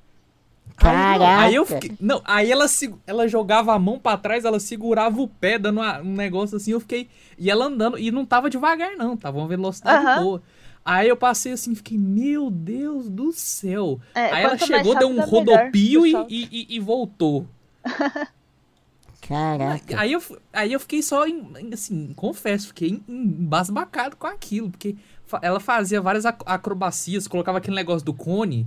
Caraca. 0.75 1.41
Aí 1.41 1.55
eu 1.55 1.65
fiquei. 1.65 1.91
Não, 1.99 2.21
aí 2.25 2.51
ela, 2.51 2.65
ela 3.07 3.27
jogava 3.27 3.73
a 3.73 3.79
mão 3.79 3.97
pra 3.97 4.15
trás, 4.17 4.45
ela 4.45 4.59
segurava 4.59 5.19
o 5.21 5.27
pé, 5.27 5.57
dando 5.57 5.79
uma- 5.79 5.99
um 6.01 6.13
negócio 6.13 6.57
assim, 6.57 6.71
eu 6.71 6.79
fiquei. 6.79 7.09
E 7.37 7.49
ela 7.49 7.65
andando, 7.65 7.97
e 7.97 8.11
não 8.11 8.25
tava 8.25 8.49
devagar, 8.49 8.95
não, 8.95 9.17
tava 9.17 9.37
uma 9.39 9.47
velocidade 9.47 10.21
boa. 10.21 10.41
Aí 10.85 11.09
eu 11.09 11.17
passei 11.17 11.51
assim, 11.51 11.75
fiquei, 11.75 11.97
meu 11.97 12.49
Deus 12.49 13.09
do 13.09 13.31
céu. 13.33 13.99
É, 14.15 14.31
aí 14.31 14.43
ela 14.43 14.53
chegou, 14.67 14.93
deu 14.99 15.07
um 15.09 15.11
melhor 15.13 15.27
rodopio 15.29 16.05
e, 16.05 16.47
e, 16.51 16.75
e- 16.75 16.79
voltou. 16.79 17.45
Caraca. 19.21 19.99
Aí 19.99 20.13
eu, 20.13 20.23
aí 20.53 20.71
eu 20.73 20.79
fiquei 20.79 21.01
só, 21.01 21.27
em, 21.27 21.51
assim, 21.73 22.13
confesso, 22.15 22.67
fiquei 22.67 22.89
em- 22.91 23.03
embasbacado 23.09 24.15
com 24.15 24.27
aquilo, 24.27 24.69
porque 24.69 24.95
ela 25.41 25.59
fazia 25.59 25.99
várias 25.99 26.25
ac- 26.25 26.43
acrobacias, 26.45 27.27
colocava 27.27 27.57
aquele 27.57 27.75
negócio 27.75 28.05
do 28.05 28.13
cone, 28.13 28.65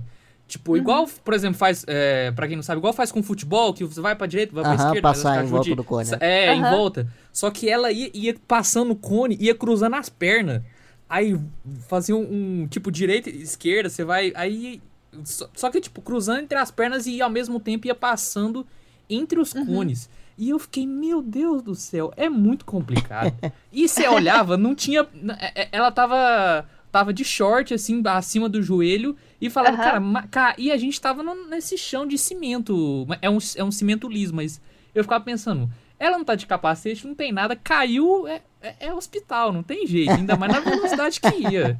Uhum. 0.51 0.59
tipo, 0.59 0.77
igual, 0.77 1.07
por 1.23 1.33
exemplo, 1.33 1.57
faz, 1.57 1.83
é, 1.87 2.31
pra 2.31 2.47
quem 2.47 2.55
não 2.55 2.63
sabe, 2.63 2.79
igual 2.79 2.93
faz 2.93 3.11
com 3.11 3.23
futebol, 3.23 3.73
que 3.73 3.83
você 3.85 4.01
vai 4.01 4.15
pra 4.15 4.27
direita, 4.27 4.53
vai 4.53 4.63
pra 4.63 4.73
Aham, 4.73 4.85
esquerda, 4.87 5.01
passar 5.01 5.43
em 5.43 5.47
volta 5.47 5.75
do 5.75 5.83
cone, 5.83 6.09
né? 6.11 6.17
É, 6.19 6.53
em 6.53 6.59
Aham. 6.61 6.69
volta. 6.71 7.07
Só 7.31 7.49
que 7.49 7.69
ela 7.69 7.91
ia, 7.91 8.09
ia 8.13 8.35
passando 8.47 8.91
o 8.91 8.95
cone, 8.95 9.37
ia 9.39 9.55
cruzando 9.55 9.95
as 9.95 10.09
pernas, 10.09 10.61
aí 11.09 11.39
fazia 11.87 12.15
um, 12.15 12.61
um, 12.63 12.67
tipo, 12.67 12.91
direita 12.91 13.29
e 13.29 13.41
esquerda, 13.41 13.89
você 13.89 14.03
vai, 14.03 14.31
aí... 14.35 14.81
Só, 15.25 15.49
só 15.53 15.69
que, 15.69 15.81
tipo, 15.81 16.01
cruzando 16.01 16.39
entre 16.39 16.57
as 16.57 16.71
pernas 16.71 17.05
e 17.05 17.21
ao 17.21 17.29
mesmo 17.29 17.59
tempo 17.59 17.85
ia 17.85 17.93
passando 17.95 18.65
entre 19.09 19.39
os 19.39 19.53
Uhum. 19.53 19.65
cones. 19.65 20.09
E 20.37 20.49
eu 20.49 20.57
fiquei, 20.57 20.87
meu 20.87 21.21
Deus 21.21 21.61
do 21.61 21.75
céu, 21.75 22.13
é 22.15 22.29
muito 22.29 22.63
complicado. 22.65 23.33
e 23.73 23.87
você 23.89 24.07
olhava, 24.07 24.55
não 24.57 24.73
tinha. 24.73 25.05
é- 25.37 25.63
é- 25.63 25.69
Ela 25.71 25.91
tava. 25.91 26.65
Tava 26.91 27.13
de 27.13 27.23
short, 27.23 27.73
assim, 27.73 28.01
acima 28.05 28.49
do 28.49 28.61
joelho, 28.61 29.15
e 29.41 29.49
falava, 29.49 29.75
Aham. 29.75 29.83
cara, 29.83 29.99
ma- 29.99 30.27
ca- 30.27 30.55
e 30.57 30.71
a 30.71 30.77
gente 30.77 31.01
tava 31.01 31.23
no- 31.23 31.47
nesse 31.47 31.77
chão 31.77 32.05
de 32.05 32.17
cimento. 32.17 33.07
É 33.21 33.29
um, 33.29 33.39
é 33.55 33.63
um 33.63 33.71
cimento 33.71 34.07
liso, 34.07 34.33
mas 34.35 34.61
eu 34.95 35.03
ficava 35.03 35.23
pensando, 35.23 35.69
ela 35.99 36.17
não 36.17 36.23
tá 36.25 36.35
de 36.35 36.45
capacete, 36.45 37.07
não 37.07 37.15
tem 37.15 37.31
nada, 37.31 37.55
caiu, 37.55 38.27
é, 38.27 38.41
é, 38.61 38.75
é 38.87 38.93
hospital, 38.93 39.51
não 39.51 39.63
tem 39.63 39.87
jeito, 39.87 40.11
ainda 40.11 40.35
mais 40.37 40.51
na 40.53 40.59
velocidade 40.59 41.19
que 41.19 41.35
ia. 41.49 41.79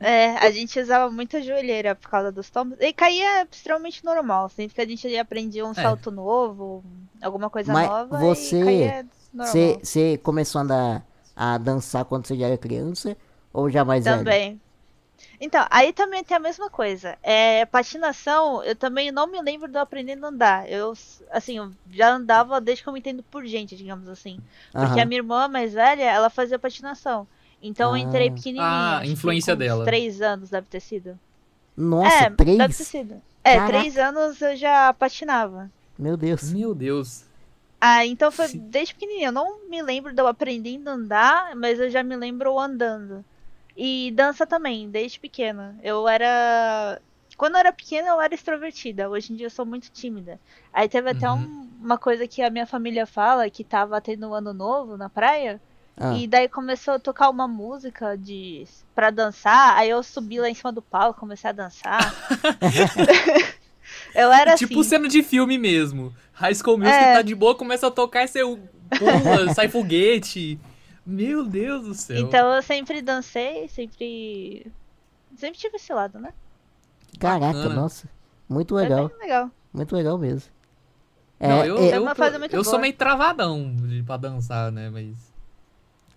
É, 0.00 0.36
a 0.36 0.48
gente 0.52 0.78
usava 0.78 1.10
muita 1.10 1.42
joelheira 1.42 1.92
por 1.96 2.08
causa 2.08 2.30
dos 2.30 2.48
tombos. 2.48 2.78
E 2.80 2.92
caía 2.92 3.44
extremamente 3.50 4.04
normal. 4.04 4.48
Sempre 4.48 4.74
que 4.76 4.80
a 4.80 4.86
gente 4.86 5.16
aprendia 5.18 5.66
um 5.66 5.72
É. 5.72 5.74
salto 5.74 6.12
novo, 6.12 6.84
alguma 7.20 7.50
coisa 7.50 7.72
Mas 7.72 7.88
nova. 7.88 8.16
você- 8.18 8.60
E 8.60 8.64
caía 8.64 9.06
normal. 9.34 9.52
Você 9.52 9.78
você 9.82 10.18
começou 10.18 10.60
a 10.60 10.62
andar 10.62 11.06
a 11.34 11.58
dançar 11.58 12.04
quando 12.04 12.26
você 12.26 12.36
já 12.36 12.46
era 12.46 12.56
criança? 12.56 13.16
Ou 13.52 13.68
já 13.68 13.84
mais 13.84 14.04
velho? 14.04 14.18
Também. 14.18 14.60
Então, 15.40 15.64
aí 15.70 15.92
também 15.92 16.24
tem 16.24 16.36
a 16.36 16.40
mesma 16.40 16.68
coisa. 16.68 17.16
É, 17.22 17.64
patinação, 17.66 18.62
eu 18.64 18.74
também 18.74 19.12
não 19.12 19.26
me 19.28 19.40
lembro 19.40 19.68
de 19.68 19.76
eu 19.78 19.82
aprendendo 19.82 20.24
a 20.26 20.28
andar. 20.30 20.68
Eu, 20.68 20.92
assim, 21.30 21.58
eu 21.58 21.70
já 21.90 22.10
andava 22.10 22.60
desde 22.60 22.82
que 22.82 22.88
eu 22.88 22.92
me 22.92 22.98
entendo 22.98 23.22
por 23.22 23.46
gente, 23.46 23.76
digamos 23.76 24.08
assim. 24.08 24.40
Porque 24.72 24.84
Aham. 24.86 25.02
a 25.02 25.04
minha 25.04 25.20
irmã 25.20 25.46
mais 25.46 25.72
velha, 25.74 26.02
ela 26.02 26.28
fazia 26.28 26.58
patinação. 26.58 27.26
Então 27.62 27.96
eu 27.96 28.04
entrei 28.04 28.28
Ah. 28.28 28.32
pequenininha. 28.32 28.66
Ah, 28.66 28.96
acho 28.98 29.06
que 29.06 29.12
influência 29.12 29.54
com 29.54 29.62
uns 29.62 29.66
dela. 29.66 29.84
Três 29.84 30.20
anos 30.20 30.50
deve 30.50 30.66
ter 30.66 30.80
sido. 30.80 31.18
Nossa, 31.76 32.16
é, 32.16 32.30
deve 32.30 32.36
ter 32.36 32.56
três? 32.56 32.76
sido. 32.76 33.22
É, 33.44 33.54
Caraca. 33.54 33.78
três 33.78 33.96
anos 33.96 34.42
eu 34.42 34.56
já 34.56 34.92
patinava. 34.92 35.70
Meu 35.96 36.16
Deus. 36.16 36.52
Meu 36.52 36.74
Deus. 36.74 37.24
Ah, 37.80 38.04
então 38.04 38.32
foi 38.32 38.48
Sim. 38.48 38.58
desde 38.68 38.94
pequenininha. 38.94 39.28
Eu 39.28 39.32
não 39.32 39.68
me 39.68 39.80
lembro 39.82 40.12
de 40.12 40.20
eu 40.20 40.26
aprendendo 40.26 40.88
a 40.88 40.92
andar, 40.94 41.54
mas 41.54 41.78
eu 41.78 41.88
já 41.88 42.02
me 42.02 42.16
lembro 42.16 42.58
andando. 42.58 43.24
E 43.80 44.10
dança 44.10 44.44
também, 44.44 44.90
desde 44.90 45.20
pequena. 45.20 45.78
Eu 45.84 46.08
era. 46.08 47.00
Quando 47.36 47.54
eu 47.54 47.60
era 47.60 47.72
pequena, 47.72 48.08
eu 48.08 48.20
era 48.20 48.34
extrovertida. 48.34 49.08
Hoje 49.08 49.32
em 49.32 49.36
dia 49.36 49.46
eu 49.46 49.50
sou 49.50 49.64
muito 49.64 49.88
tímida. 49.92 50.40
Aí 50.72 50.88
teve 50.88 51.10
até 51.10 51.30
Uhum. 51.30 51.36
um- 51.36 51.70
uma 51.84 51.96
coisa 51.96 52.26
que 52.26 52.42
a 52.42 52.50
minha 52.50 52.66
família 52.66 53.06
fala, 53.06 53.48
que 53.48 53.62
tava 53.62 54.00
tendo 54.00 54.28
um 54.28 54.34
ano 54.34 54.52
novo 54.52 54.96
na 54.96 55.08
praia. 55.08 55.60
Ah, 55.96 56.14
E 56.16 56.26
daí 56.26 56.48
começou 56.48 56.94
a 56.94 56.98
tocar 56.98 57.30
uma 57.30 57.46
música 57.46 58.16
de 58.18 58.64
para 58.96 59.10
dançar. 59.10 59.76
Aí 59.76 59.90
eu 59.90 60.02
subi 60.02 60.40
lá 60.40 60.50
em 60.50 60.54
cima 60.54 60.72
do 60.72 60.82
palco, 60.82 61.20
comecei 61.20 61.48
a 61.50 61.52
dançar. 61.52 62.00
eu 64.14 64.32
era 64.32 64.54
tipo 64.56 64.80
assim. 64.80 64.88
cena 64.90 65.08
de 65.08 65.22
filme 65.22 65.58
mesmo. 65.58 66.12
High 66.32 66.54
School 66.54 66.78
Music 66.78 66.94
É. 66.96 67.14
tá 67.14 67.22
de 67.22 67.34
boa, 67.34 67.54
começa 67.54 67.86
a 67.86 67.90
tocar 67.90 68.24
e 68.24 68.28
você 68.28 68.40
pula, 68.44 68.58
sai 69.54 69.68
foguete. 69.68 70.58
Meu 71.10 71.44
Deus 71.46 71.86
do 71.86 71.94
céu. 71.94 72.18
Então 72.18 72.52
eu 72.54 72.62
sempre 72.62 73.00
dancei, 73.00 73.66
sempre. 73.68 74.70
Sempre 75.36 75.58
tive 75.58 75.76
esse 75.76 75.92
lado, 75.92 76.18
né? 76.18 76.32
Caraca, 77.18 77.46
bacana. 77.58 77.74
nossa. 77.74 78.08
Muito 78.48 78.78
É 78.78 78.82
legal. 78.82 79.08
bem 79.08 79.18
legal. 79.18 79.50
Muito 79.72 79.96
legal 79.96 80.18
mesmo. 80.18 80.50
É, 81.40 81.48
Não, 81.48 81.64
eu, 81.64 81.78
é, 81.78 81.88
É 81.90 81.96
eu, 81.96 82.02
uma 82.02 82.14
tô- 82.14 82.22
fase 82.22 82.38
muito 82.38 82.54
eu 82.54 82.62
sou 82.64 82.78
meio 82.78 82.92
travadão 82.94 83.74
de, 83.76 84.02
pra 84.02 84.16
dançar, 84.18 84.70
né? 84.70 84.90
Mas. 84.90 85.16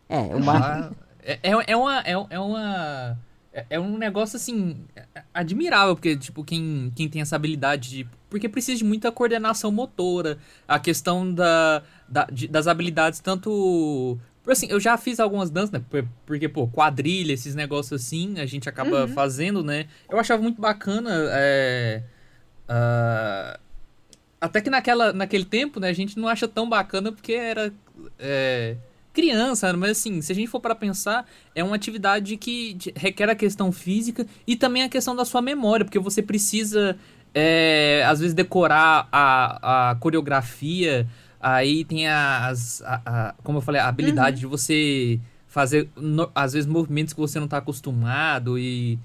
é, 0.10 0.36
uma, 0.36 0.58
Ah, 0.58 0.92
é, 1.24 1.40
é, 1.44 1.52
é 1.68 1.76
uma. 1.78 2.00
É, 2.02 2.12
é 2.30 2.40
uma. 2.40 3.18
É, 3.54 3.66
é 3.72 3.80
um 3.80 3.98
negócio 3.98 4.36
assim. 4.38 4.84
é- 4.96 5.24
admirável, 5.34 5.96
porque, 5.96 6.18
tipo, 6.18 6.44
quem, 6.44 6.92
quem 6.96 7.08
tem 7.08 7.22
essa 7.22 7.36
habilidade 7.36 7.90
de. 7.90 8.08
Porque 8.30 8.50
precisa 8.50 8.78
de 8.78 8.84
muita 8.84 9.12
coordenação 9.12 9.72
motora. 9.72 10.38
A 10.68 10.80
questão 10.80 11.32
da, 11.34 11.84
da- 12.10 12.26
de- 12.32 12.48
das 12.48 12.68
habilidades, 12.68 13.20
tanto 13.20 14.18
Assim, 14.48 14.68
eu 14.70 14.80
já 14.80 14.98
fiz 14.98 15.20
algumas 15.20 15.50
danças, 15.50 15.72
né? 15.72 15.84
Porque, 16.26 16.50
pô, 16.50 16.68
quadrilha, 16.68 17.34
esses 17.34 17.54
negócios 17.54 18.02
assim, 18.02 18.40
a 18.40 18.46
gente 18.46 18.68
acaba 18.68 19.02
uhum. 19.02 19.08
fazendo, 19.10 19.64
né? 19.64 19.86
Eu 20.10 20.20
achava 20.20 20.42
muito 20.42 20.60
bacana. 20.60 21.12
É, 21.32 22.04
uh, 22.68 23.60
até 24.40 24.60
que 24.60 24.70
naquela, 24.70 25.14
naquele 25.14 25.46
tempo, 25.46 25.80
né, 25.80 25.90
a 25.90 25.94
gente 25.94 26.18
não 26.18 26.28
acha 26.28 26.48
tão 26.48 26.68
bacana 26.68 27.12
porque 27.12 27.34
era. 27.34 27.72
É, 28.18 28.78
criança, 29.14 29.72
mas 29.74 29.92
assim, 29.92 30.22
se 30.22 30.32
a 30.32 30.36
gente 30.36 30.48
for 30.48 30.60
para 30.60 30.74
pensar, 30.74 31.28
é 31.54 31.64
uma 31.64 31.76
atividade 31.76 32.38
que 32.38 32.78
requer 32.96 33.30
a 33.30 33.36
questão 33.36 33.72
física 33.72 34.26
e 34.48 34.56
também 34.56 34.84
a 34.84 34.90
questão 34.90 35.16
da 35.16 35.26
sua 35.26 35.42
memória, 35.42 35.86
porque 35.86 36.00
você 36.00 36.22
precisa, 36.22 36.98
é, 37.34 38.04
às 38.08 38.20
vezes, 38.20 38.34
decorar 38.34 39.08
a, 39.12 39.92
a 39.92 39.96
coreografia, 39.96 41.08
aí 41.42 41.84
tem 41.84 42.08
as, 42.08 42.82
a, 42.84 43.02
a, 43.06 43.34
como 43.44 43.58
eu 43.58 43.62
falei, 43.62 43.82
a 43.82 43.88
habilidade 43.88 44.38
uhum. 44.38 44.52
de 44.52 44.58
você 44.58 45.20
fazer, 45.48 45.90
no, 45.96 46.32
às 46.34 46.54
vezes, 46.54 46.68
movimentos 46.68 47.14
que 47.14 47.20
você 47.20 47.40
não 47.40 47.46
está 47.46 47.58
acostumado 47.58 48.58
e... 48.58 48.98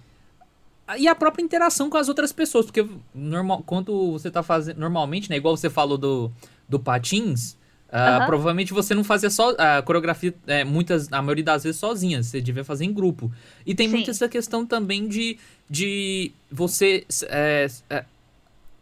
E 0.99 1.09
a 1.09 1.17
própria 1.17 1.43
interação 1.43 1.91
com 1.91 1.97
as 1.97 2.09
outras 2.09 2.33
pessoas, 2.33 2.67
porque 2.67 2.87
normal, 3.13 3.61
quando 3.67 4.13
você 4.13 4.31
tá 4.31 4.41
fazendo. 4.41 4.79
Normalmente, 4.79 5.29
né? 5.29 5.37
Igual 5.37 5.57
você 5.57 5.69
falou 5.69 5.99
do, 5.99 6.31
do 6.69 6.79
patins, 6.79 7.57
Uh, 7.87 8.27
Provavelmente 8.27 8.75
você 8.75 8.95
não 8.95 9.05
fazia 9.05 9.31
só 9.31 9.55
a 9.57 9.81
coreografia, 9.81 10.35
é, 10.47 10.65
muitas, 10.65 11.11
a 11.13 11.23
maioria 11.23 11.45
das 11.45 11.63
vezes 11.63 11.79
sozinha, 11.79 12.23
você 12.23 12.41
devia 12.41 12.65
fazer 12.65 12.85
em 12.85 12.93
grupo. 12.93 13.33
E 13.65 13.75
tem 13.75 13.89
Sim. 13.89 13.95
muito 13.95 14.11
essa 14.11 14.29
questão 14.29 14.67
também 14.67 15.07
de, 15.07 15.39
de 15.71 16.33
você. 16.51 17.07
É, 17.29 17.67
é, 17.89 18.05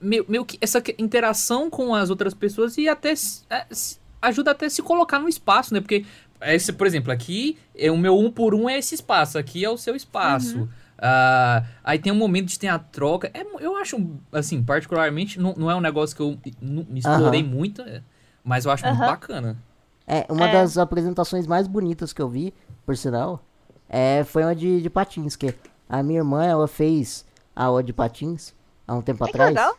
meio, 0.01 0.25
meio 0.29 0.45
que 0.45 0.59
essa 0.61 0.83
interação 0.99 1.71
com 1.71 1.95
as 1.95 2.11
outras 2.11 2.35
pessoas 2.35 2.77
e 2.77 2.89
até 2.89 3.15
é, 3.51 3.67
ajuda 4.21 4.51
até 4.51 4.67
a 4.67 4.71
se 4.71 4.83
colocar 4.83 5.19
no 5.19 5.29
espaço, 5.29 5.73
né? 5.73 5.81
Porque, 5.81 6.05
esse, 6.43 6.73
por 6.73 6.87
exemplo, 6.87 7.13
aqui 7.13 7.59
é 7.75 7.91
o 7.91 7.97
meu 7.97 8.19
um 8.19 8.31
por 8.31 8.55
um 8.55 8.69
é 8.69 8.79
esse 8.79 8.95
espaço, 8.95 9.39
aqui 9.39 9.65
é 9.65 9.71
o 9.71 9.77
seu 9.77 9.95
espaço. 9.95 10.59
Uhum. 10.59 10.69
Uh, 10.95 11.67
aí 11.83 11.99
tem 11.99 12.13
um 12.13 12.17
momento 12.17 12.47
de 12.47 12.59
ter 12.59 12.69
a 12.69 12.79
troca. 12.79 13.31
É, 13.35 13.45
eu 13.61 13.77
acho, 13.77 13.97
assim, 14.33 14.63
particularmente, 14.63 15.39
não, 15.39 15.55
não 15.57 15.71
é 15.71 15.75
um 15.75 15.81
negócio 15.81 16.17
que 16.17 16.23
eu 16.23 16.39
me 16.61 16.99
explorei 16.99 17.43
uhum. 17.43 17.49
muito. 17.49 17.83
É, 17.83 18.03
mas 18.43 18.65
eu 18.65 18.71
acho 18.71 18.85
muito 18.87 19.01
bacana. 19.01 19.57
É, 20.07 20.27
uma 20.29 20.49
é. 20.49 20.53
das 20.53 20.77
apresentações 20.77 21.47
mais 21.47 21.67
bonitas 21.67 22.13
que 22.13 22.21
eu 22.21 22.29
vi, 22.29 22.53
por 22.85 22.97
sinal, 22.97 23.43
é, 23.89 24.23
foi 24.25 24.43
uma 24.43 24.55
de, 24.55 24.83
de 24.83 24.91
patins, 24.91 25.35
que 25.35 25.55
a 25.89 26.03
minha 26.03 26.21
irmã, 26.21 26.45
ela 26.45 26.69
fez 26.69 27.25
a 27.55 27.65
aula 27.65 27.83
de 27.83 27.93
patins 27.93 28.55
há 28.87 28.95
um 28.95 29.03
tempo 29.03 29.25
atrás. 29.25 29.51
Legal. 29.51 29.77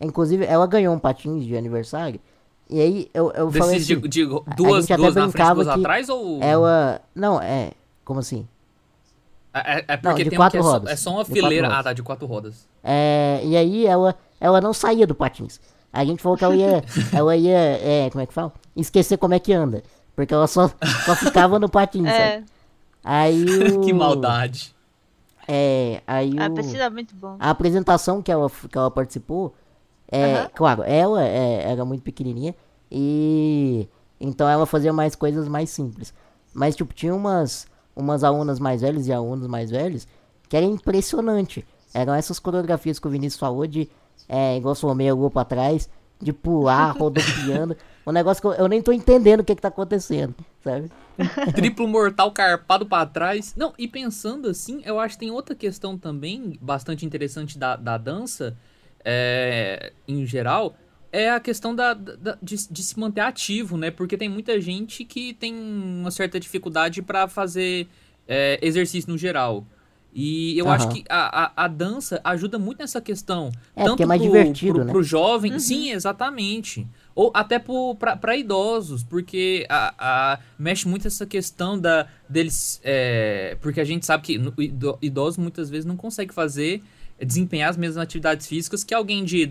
Inclusive, 0.00 0.44
ela 0.44 0.66
ganhou 0.66 0.94
um 0.94 0.98
patins 0.98 1.44
de 1.44 1.56
aniversário. 1.56 2.20
E 2.68 2.80
aí, 2.80 3.10
eu, 3.12 3.30
eu 3.32 3.50
falei 3.50 3.76
assim, 3.76 4.00
de, 4.00 4.08
de 4.08 4.26
duas, 4.26 4.86
duas 4.86 4.88
na 4.88 5.28
frente, 5.28 5.54
duas 5.54 5.68
atrás 5.68 6.08
ou... 6.08 6.40
Ela... 6.40 7.00
Não, 7.14 7.40
é... 7.40 7.72
Como 8.04 8.20
assim? 8.20 8.46
É, 9.52 9.78
é, 9.78 9.84
é 9.88 9.96
porque 9.96 10.08
não, 10.08 10.24
de 10.24 10.30
tem 10.30 10.36
quatro 10.36 10.60
um 10.60 10.62
rodas. 10.62 10.92
É 10.92 10.96
só, 10.96 11.10
é 11.10 11.12
só 11.12 11.18
uma 11.18 11.24
fileira. 11.24 11.68
Ah, 11.68 11.82
tá, 11.82 11.92
de 11.92 12.02
quatro 12.02 12.26
rodas. 12.26 12.66
É, 12.82 13.40
e 13.44 13.56
aí, 13.56 13.86
ela, 13.86 14.16
ela 14.40 14.60
não 14.60 14.72
saía 14.72 15.06
do 15.06 15.14
patins. 15.14 15.60
A 15.92 16.04
gente 16.04 16.22
falou 16.22 16.38
que 16.38 16.44
ela 16.44 16.54
ia, 16.54 16.84
ela 17.12 17.36
ia, 17.36 17.58
é, 17.58 18.08
como 18.10 18.22
é 18.22 18.26
que 18.26 18.32
fala? 18.32 18.52
Esquecer 18.76 19.18
como 19.18 19.34
é 19.34 19.38
que 19.40 19.52
anda. 19.52 19.82
Porque 20.14 20.32
ela 20.32 20.46
só, 20.46 20.70
só 21.04 21.16
ficava 21.16 21.58
no 21.58 21.68
patinho, 21.68 22.06
é. 22.06 22.34
sabe? 22.34 22.46
Aí 23.02 23.44
o... 23.74 23.80
que 23.80 23.92
maldade. 23.92 24.74
É, 25.48 26.00
aí 26.06 26.36
ah, 26.38 26.48
precisa 26.48 26.88
muito 26.88 27.14
bom. 27.16 27.36
A 27.40 27.50
apresentação 27.50 28.22
que 28.22 28.30
ela, 28.30 28.48
que 28.48 28.78
ela 28.78 28.90
participou, 28.90 29.54
é, 30.10 30.48
claro, 30.54 30.82
ela 30.82 31.24
é, 31.24 31.70
era 31.70 31.84
muito 31.84 32.02
pequenininha 32.02 32.54
e 32.90 33.88
então 34.20 34.48
ela 34.48 34.66
fazia 34.66 34.92
mais 34.92 35.14
coisas 35.14 35.48
mais 35.48 35.70
simples. 35.70 36.12
Mas, 36.52 36.76
tipo, 36.76 36.92
tinha 36.92 37.14
umas, 37.14 37.66
umas 37.94 38.24
alunas 38.24 38.58
mais 38.58 38.82
velhas 38.82 39.06
e 39.06 39.12
alunos 39.12 39.46
mais 39.46 39.70
velhos 39.70 40.06
que 40.48 40.56
era 40.56 40.66
impressionante. 40.66 41.64
Eram 41.94 42.12
essas 42.12 42.38
coreografias 42.38 42.98
que 42.98 43.06
o 43.06 43.10
Vinícius 43.10 43.38
falou 43.38 43.66
de 43.66 43.88
é, 44.28 44.56
igual 44.56 44.74
sou 44.74 44.94
meio 44.94 45.30
pra 45.30 45.44
trás, 45.44 45.88
de 46.20 46.32
pular, 46.32 46.90
rodopiando. 46.98 47.76
um 48.06 48.12
negócio 48.12 48.40
que 48.40 48.46
eu, 48.46 48.52
eu, 48.52 48.68
nem 48.68 48.82
tô 48.82 48.92
entendendo 48.92 49.40
o 49.40 49.44
que 49.44 49.54
que 49.54 49.62
tá 49.62 49.68
acontecendo, 49.68 50.34
sabe? 50.62 50.90
Triplo 51.54 51.86
mortal 51.88 52.30
carpado 52.32 52.86
para 52.86 53.06
trás. 53.06 53.54
Não, 53.56 53.72
e 53.78 53.88
pensando 53.88 54.48
assim, 54.48 54.82
eu 54.84 54.98
acho 54.98 55.14
que 55.14 55.20
tem 55.20 55.30
outra 55.30 55.54
questão 55.54 55.96
também 55.96 56.58
bastante 56.60 57.06
interessante 57.06 57.58
da, 57.58 57.76
da 57.76 57.96
dança, 57.96 58.56
é, 59.04 59.92
em 60.06 60.26
geral, 60.26 60.76
é 61.12 61.30
a 61.30 61.40
questão 61.40 61.74
da, 61.74 61.94
da 61.94 62.38
de, 62.40 62.56
de, 62.68 62.82
se 62.82 62.98
manter 62.98 63.20
ativo, 63.20 63.76
né? 63.76 63.90
Porque 63.90 64.16
tem 64.16 64.28
muita 64.28 64.60
gente 64.60 65.04
que 65.04 65.34
tem 65.34 65.54
uma 65.54 66.10
certa 66.10 66.38
dificuldade 66.38 67.02
para 67.02 67.26
fazer 67.26 67.88
é, 68.28 68.58
exercício 68.62 69.10
no 69.10 69.18
geral. 69.18 69.66
E 70.12 70.58
eu 70.58 70.64
uhum. 70.64 70.72
acho 70.72 70.88
que 70.88 71.04
a, 71.08 71.44
a, 71.44 71.64
a, 71.64 71.68
dança 71.68 72.20
ajuda 72.24 72.58
muito 72.58 72.80
nessa 72.80 73.00
questão. 73.00 73.52
É, 73.76 73.84
tanto 73.84 74.02
é 74.02 74.06
mais 74.06 74.20
pro, 74.20 74.30
divertido, 74.30 74.74
pro, 74.74 74.84
né? 74.84 74.92
pro 74.92 75.02
jovem, 75.02 75.52
uhum. 75.52 75.60
sim, 75.60 75.92
exatamente. 75.92 76.86
Ou 77.14 77.30
até 77.32 77.60
para 77.60 78.36
idosos, 78.36 79.04
porque 79.04 79.66
a, 79.68 79.94
a, 79.98 80.38
mexe 80.58 80.88
muito 80.88 81.06
essa 81.06 81.24
questão 81.26 81.78
da 81.78 82.08
deles. 82.28 82.80
É, 82.82 83.56
porque 83.60 83.80
a 83.80 83.84
gente 83.84 84.04
sabe 84.04 84.24
que 84.24 84.40
idosos 85.00 85.38
muitas 85.38 85.70
vezes 85.70 85.84
não 85.84 85.96
conseguem 85.96 86.34
fazer, 86.34 86.82
desempenhar 87.24 87.70
as 87.70 87.76
mesmas 87.76 88.02
atividades 88.02 88.46
físicas 88.46 88.84
que 88.84 88.94
alguém 88.94 89.24
de 89.24 89.50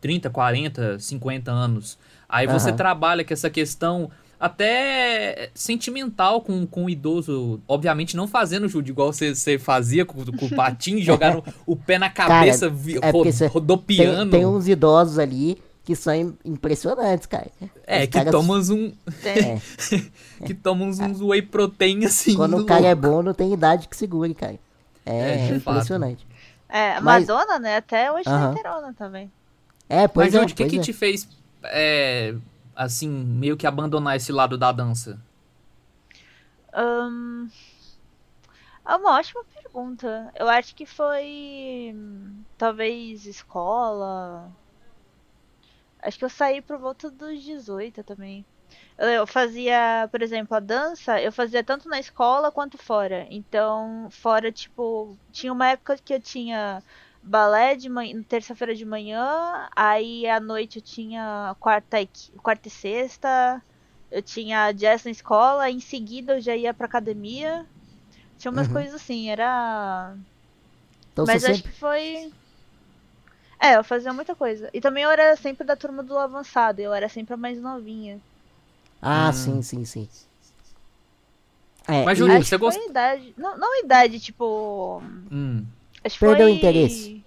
30, 0.00 0.30
40, 0.30 0.98
50 0.98 1.50
anos. 1.50 1.98
Aí 2.28 2.46
uhum. 2.46 2.52
você 2.52 2.72
trabalha 2.72 3.24
com 3.24 3.32
essa 3.32 3.50
questão 3.50 4.10
até 4.42 5.50
sentimental 5.54 6.40
com, 6.40 6.66
com 6.66 6.86
o 6.86 6.90
idoso. 6.90 7.60
Obviamente 7.68 8.16
não 8.16 8.26
fazendo, 8.26 8.68
Júlio, 8.68 8.90
igual 8.90 9.12
você, 9.12 9.58
fazia 9.58 10.04
com, 10.04 10.24
com 10.24 10.46
o 10.46 10.50
patinho, 10.50 10.98
jogando 11.04 11.44
o 11.64 11.76
pé 11.76 11.96
na 11.96 12.10
cabeça, 12.10 12.68
cara, 12.68 13.28
é 13.30 13.46
rodopiando. 13.46 14.30
Tem, 14.32 14.40
tem, 14.40 14.46
uns 14.46 14.66
idosos 14.66 15.18
ali 15.18 15.58
que 15.84 15.94
são 15.94 16.34
impressionantes, 16.44 17.26
cara. 17.26 17.46
É, 17.86 18.00
Os 18.00 18.06
que 18.06 18.12
caras... 18.12 18.32
tomam 18.32 18.60
um... 18.60 18.92
É. 19.24 19.60
que 20.44 20.54
tomam 20.54 20.88
uns, 20.88 20.98
uns 20.98 21.20
whey 21.20 21.42
protein 21.42 22.04
assim. 22.04 22.34
Quando 22.34 22.56
o 22.56 22.64
cara 22.64 22.86
é 22.86 22.94
louco. 22.94 23.06
é 23.06 23.10
bom, 23.10 23.22
não 23.22 23.34
tem 23.34 23.52
idade 23.52 23.86
que 23.86 23.96
segure, 23.96 24.34
cara. 24.34 24.58
É, 25.06 25.50
é 25.50 25.54
impressionante. 25.54 26.26
É, 26.72 26.96
a 26.96 27.00
Mas... 27.02 27.26
Madonna, 27.28 27.58
né? 27.58 27.76
Até 27.76 28.10
hoje 28.10 28.26
uh 28.26 28.32
-huh. 28.32 28.94
também. 28.94 29.30
É, 29.90 30.08
pois 30.08 30.32
Mas, 30.32 30.42
é. 30.42 30.44
o 30.44 30.56
que, 30.56 30.64
que 30.64 30.78
é. 30.78 30.80
te 30.80 30.92
fez 30.94 31.28
é, 31.64 32.34
assim, 32.74 33.10
meio 33.10 33.58
que 33.58 33.66
abandonar 33.66 34.16
esse 34.16 34.32
lado 34.32 34.56
da 34.56 34.72
dança? 34.72 35.20
Um, 36.74 37.50
é 38.86 38.96
uma 38.96 39.18
ótima 39.18 39.44
pergunta. 39.44 40.32
Eu 40.34 40.48
acho 40.48 40.74
que 40.74 40.86
foi. 40.86 41.94
Talvez 42.56 43.26
escola. 43.26 44.50
Acho 46.00 46.18
que 46.18 46.24
eu 46.24 46.30
saí 46.30 46.62
por 46.62 46.78
volta 46.78 47.10
dos 47.10 47.42
18 47.42 48.02
também. 48.02 48.46
Eu 48.98 49.26
fazia, 49.26 50.08
por 50.10 50.22
exemplo, 50.22 50.56
a 50.56 50.60
dança, 50.60 51.20
eu 51.20 51.32
fazia 51.32 51.64
tanto 51.64 51.88
na 51.88 51.98
escola 51.98 52.52
quanto 52.52 52.78
fora. 52.78 53.26
Então, 53.30 54.08
fora, 54.10 54.52
tipo, 54.52 55.16
tinha 55.32 55.52
uma 55.52 55.68
época 55.68 55.96
que 55.96 56.14
eu 56.14 56.20
tinha 56.20 56.82
balé 57.22 57.74
de 57.74 57.88
manhã, 57.88 58.22
terça-feira 58.22 58.74
de 58.74 58.84
manhã, 58.84 59.68
aí 59.74 60.26
à 60.26 60.40
noite 60.40 60.78
eu 60.78 60.82
tinha 60.82 61.56
quarta 61.58 62.00
e, 62.00 62.08
quarta 62.42 62.68
e 62.68 62.70
sexta, 62.70 63.62
eu 64.10 64.20
tinha 64.20 64.72
jazz 64.72 65.04
na 65.04 65.10
escola, 65.10 65.70
em 65.70 65.80
seguida 65.80 66.34
eu 66.34 66.40
já 66.40 66.54
ia 66.54 66.74
pra 66.74 66.86
academia. 66.86 67.64
Tinha 68.38 68.50
umas 68.50 68.66
uhum. 68.66 68.72
coisas 68.72 68.94
assim, 68.94 69.30
era. 69.30 70.16
Então, 71.12 71.24
Mas 71.24 71.44
acho 71.44 71.56
sempre... 71.56 71.70
que 71.70 71.78
foi. 71.78 72.32
É, 73.60 73.76
eu 73.76 73.84
fazia 73.84 74.12
muita 74.12 74.34
coisa. 74.34 74.68
E 74.74 74.80
também 74.80 75.04
eu 75.04 75.10
era 75.10 75.36
sempre 75.36 75.64
da 75.64 75.76
turma 75.76 76.02
do 76.02 76.18
avançado, 76.18 76.80
eu 76.80 76.92
era 76.92 77.08
sempre 77.08 77.34
a 77.34 77.36
mais 77.36 77.60
novinha. 77.60 78.20
Ah, 79.02 79.28
hum. 79.28 79.32
sim, 79.32 79.62
sim, 79.62 79.84
sim. 79.84 80.08
É, 81.88 82.04
Mas, 82.04 82.16
Júlio, 82.16 82.42
você 82.42 82.56
gosta. 82.56 82.80
Idade... 82.80 83.34
Não, 83.36 83.58
não 83.58 83.80
idade, 83.80 84.20
tipo. 84.20 85.02
Hum. 85.30 85.64
Acho 86.04 86.18
perdeu 86.18 86.46
foi... 86.46 86.56
interesse? 86.56 87.24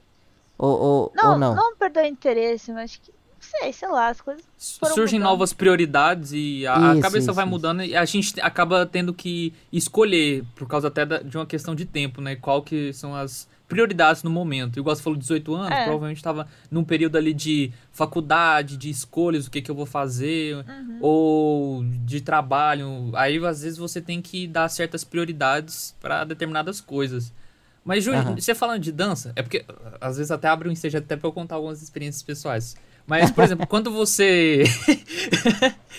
Ou, 0.58 0.80
ou, 0.80 1.12
não, 1.14 1.34
ou 1.34 1.38
não? 1.38 1.56
Não 1.56 1.76
perdeu 1.76 2.06
interesse, 2.06 2.72
mas 2.72 2.96
que 2.96 3.12
sei, 3.46 3.72
sei 3.72 3.88
lá, 3.88 4.10
as 4.10 4.22
coisas. 4.22 4.44
Surgem 4.58 5.20
mudando. 5.20 5.32
novas 5.32 5.54
prioridades 5.54 6.32
e 6.34 6.66
a, 6.66 6.74
isso, 6.76 6.86
a 6.86 7.02
cabeça 7.02 7.18
isso, 7.18 7.34
vai 7.34 7.46
isso. 7.46 7.52
mudando 7.52 7.84
e 7.84 7.96
a 7.96 8.06
gente 8.06 8.40
acaba 8.42 8.86
tendo 8.86 9.14
que 9.14 9.54
escolher, 9.72 10.44
por 10.56 10.68
causa 10.68 10.88
até 10.88 11.06
da, 11.06 11.20
de 11.20 11.38
uma 11.38 11.46
questão 11.46 11.76
de 11.76 11.86
tempo, 11.86 12.22
né? 12.22 12.36
Qual 12.36 12.62
que 12.62 12.92
são 12.94 13.16
as 13.16 13.48
prioridades 13.68 14.24
no 14.24 14.30
momento. 14.30 14.80
Igual 14.80 14.96
você 14.96 15.02
falou, 15.02 15.18
18 15.18 15.56
anos, 15.56 15.72
é. 15.72 15.84
provavelmente 15.84 16.18
estava 16.18 16.48
num 16.70 16.84
período 16.84 17.18
ali 17.18 17.34
de 17.34 17.72
faculdade, 17.92 18.78
de 18.78 18.90
escolhas, 18.90 19.48
o 19.48 19.52
que, 19.52 19.62
que 19.62 19.72
eu 19.72 19.76
vou 19.76 19.86
fazer, 19.86 20.56
uhum. 20.56 20.98
ou 21.02 21.84
de 22.06 22.22
trabalho. 22.22 23.12
Aí, 23.16 23.38
às 23.46 23.62
vezes, 23.62 23.78
você 23.78 24.02
tem 24.02 24.22
que 24.22 24.48
dar 24.48 24.70
certas 24.70 25.04
prioridades 25.04 25.96
para 26.02 26.24
determinadas 26.24 26.80
coisas. 26.80 27.34
Mas, 27.84 28.04
Júlio, 28.04 28.20
uhum. 28.20 28.36
você 28.36 28.56
falando 28.56 28.82
de 28.82 28.92
dança, 28.92 29.32
é 29.36 29.44
porque 29.44 29.64
às 30.02 30.18
vezes 30.18 30.32
até 30.32 30.48
abre 30.48 30.68
um 30.68 30.72
ensejo 30.72 30.98
até 30.98 31.16
pra 31.16 31.28
eu 31.28 31.32
contar 31.32 31.56
algumas 31.56 31.84
experiências 31.84 32.24
pessoais. 32.24 32.76
Mas, 33.06 33.30
por 33.30 33.44
exemplo, 33.44 33.66
quando 33.70 33.92
você. 33.92 34.64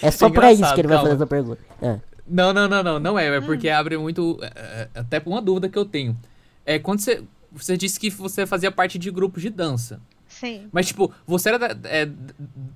é 0.03 0.11
só 0.11 0.27
é 0.27 0.31
pra 0.31 0.53
isso 0.53 0.75
que 0.75 0.81
ele 0.81 0.89
vai 0.89 0.99
fazer 0.99 1.14
essa 1.14 1.27
pergunta. 1.27 1.61
É. 1.81 2.01
Não, 2.27 2.53
não, 2.53 2.67
não, 2.67 2.83
não, 2.83 2.99
não 2.99 3.19
é. 3.19 3.37
É 3.37 3.41
porque 3.41 3.69
abre 3.69 3.97
muito. 3.97 4.39
é, 4.43 4.89
é, 4.95 5.01
Até 5.01 5.23
uma 5.25 5.41
dúvida 5.41 5.69
que 5.69 5.79
eu 5.79 5.85
tenho. 5.85 6.17
É 6.64 6.79
quando 6.79 7.01
você. 7.01 7.23
Você 7.57 7.76
disse 7.76 7.98
que 7.98 8.11
você 8.11 8.46
fazia 8.46 8.70
parte 8.70 8.98
de 8.98 9.11
grupos 9.11 9.42
de 9.42 9.50
dança. 9.50 10.00
Sim. 10.28 10.68
Mas, 10.70 10.86
tipo, 10.86 11.12
você 11.26 11.48
era 11.48 11.59
da- 11.59 11.88
é, 11.88 12.09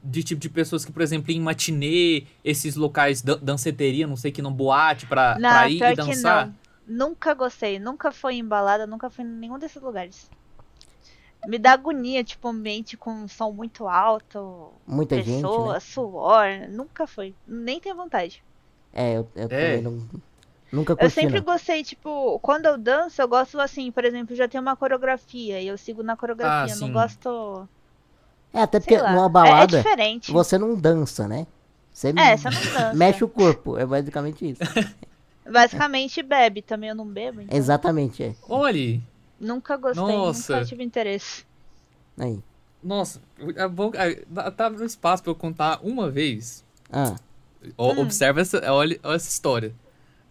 de 0.03 0.23
tipo 0.23 0.41
de 0.41 0.49
pessoas 0.49 0.85
que, 0.85 0.93
por 0.93 1.03
exemplo, 1.03 1.31
em 1.31 1.41
matinê, 1.41 2.25
esses 2.45 2.77
locais, 2.77 3.21
dan 3.21 3.39
danceteria, 3.43 4.07
não 4.07 4.17
sei 4.17 4.33
que 4.33 4.41
não, 4.41 4.53
boate, 4.53 5.07
pra, 5.07 5.37
Não, 5.39 5.51
pra 5.51 5.69
ir 5.69 5.79
pior 5.79 5.89
e 5.93 5.97
que 5.97 5.97
dançar? 5.97 6.47
não. 6.47 6.55
Nunca 6.87 7.35
gostei, 7.35 7.79
nunca 7.79 8.11
fui 8.11 8.37
embalada, 8.37 8.87
nunca 8.87 9.11
fui 9.11 9.25
em 9.25 9.29
nenhum 9.29 9.59
desses 9.59 9.81
lugares. 9.81 10.29
Me 11.47 11.59
dá 11.59 11.73
agonia, 11.73 12.23
tipo, 12.25 12.49
ambiente 12.49 12.97
com 12.97 13.11
um 13.13 13.29
som 13.29 13.51
muito 13.53 13.87
alto, 13.87 14.73
Muita 14.87 15.17
gente, 15.23 15.37
pessoa, 15.43 15.75
né? 15.75 15.81
suor, 15.81 16.47
nunca 16.71 17.07
fui. 17.07 17.35
Nem 17.47 17.81
tenho 17.81 17.97
vontade. 17.97 18.43
É, 18.93 19.17
eu, 19.17 19.29
eu 19.37 19.45
É. 19.45 19.79
também 19.79 19.83
não, 19.83 20.07
nunca 20.73 20.93
Eu 20.93 20.97
curti, 20.97 21.15
sempre 21.15 21.39
não. 21.39 21.45
gostei, 21.45 21.83
tipo, 21.85 22.39
quando 22.41 22.67
eu 22.67 22.77
danço, 22.79 23.21
eu 23.21 23.29
gosto 23.29 23.59
assim, 23.61 23.91
por 23.91 24.05
exemplo, 24.05 24.35
já 24.37 24.47
tem 24.49 24.61
uma 24.61 24.77
coreografia 24.77 25.61
e 25.61 25.67
eu 25.69 25.77
sigo 25.79 26.03
na 26.03 26.17
coreografia. 26.17 26.75
Ah, 26.75 26.77
eu 26.77 26.81
não 26.87 26.93
gosto. 26.93 27.69
É, 28.53 28.63
até 28.63 28.81
porque 28.81 28.97
lá. 28.97 29.13
numa 29.13 29.23
É- 29.23 29.27
É, 29.27 29.29
balada, 29.29 29.77
diferente. 29.79 30.33
você 30.33 30.59
não 30.59 30.75
dança, 30.75 31.29
né? 31.29 31.47
Você 31.93 32.09
É, 32.17 32.37
você 32.37 32.51
não 32.51 32.61
dança. 32.61 32.95
mexe 32.95 33.23
o 33.25 33.29
corpo, 33.29 33.77
é 33.77 33.85
basicamente 33.87 34.51
isso. 34.51 34.61
Basicamente 35.51 36.23
bebe 36.23 36.63
também, 36.63 36.91
eu 36.91 36.95
não 36.95 37.07
bebo. 37.07 37.41
Então 37.41 37.57
Exatamente, 37.57 38.23
é. 38.23 38.35
Olha, 38.49 39.01
Nunca 39.41 39.77
gostei, 39.77 40.05
Nossa. 40.05 40.55
nunca 40.55 40.67
tive 40.67 40.85
interesse. 40.85 41.45
Aí. 42.19 42.39
nossa, 42.85 43.21
é 43.57 43.67
bom, 43.67 43.91
é, 43.95 44.51
tá 44.51 44.69
no 44.69 44.85
espaço 44.85 45.23
pra 45.23 45.31
eu 45.33 45.35
contar 45.35 45.81
uma 45.83 46.11
vez. 46.11 46.63
Ah, 46.93 47.17
Ó, 47.77 47.93
Hum. 47.95 48.01
Observa 48.03 48.41
essa, 48.43 48.59
olha, 48.73 49.01
olha 49.03 49.17
essa 49.17 49.29
história. 49.31 49.75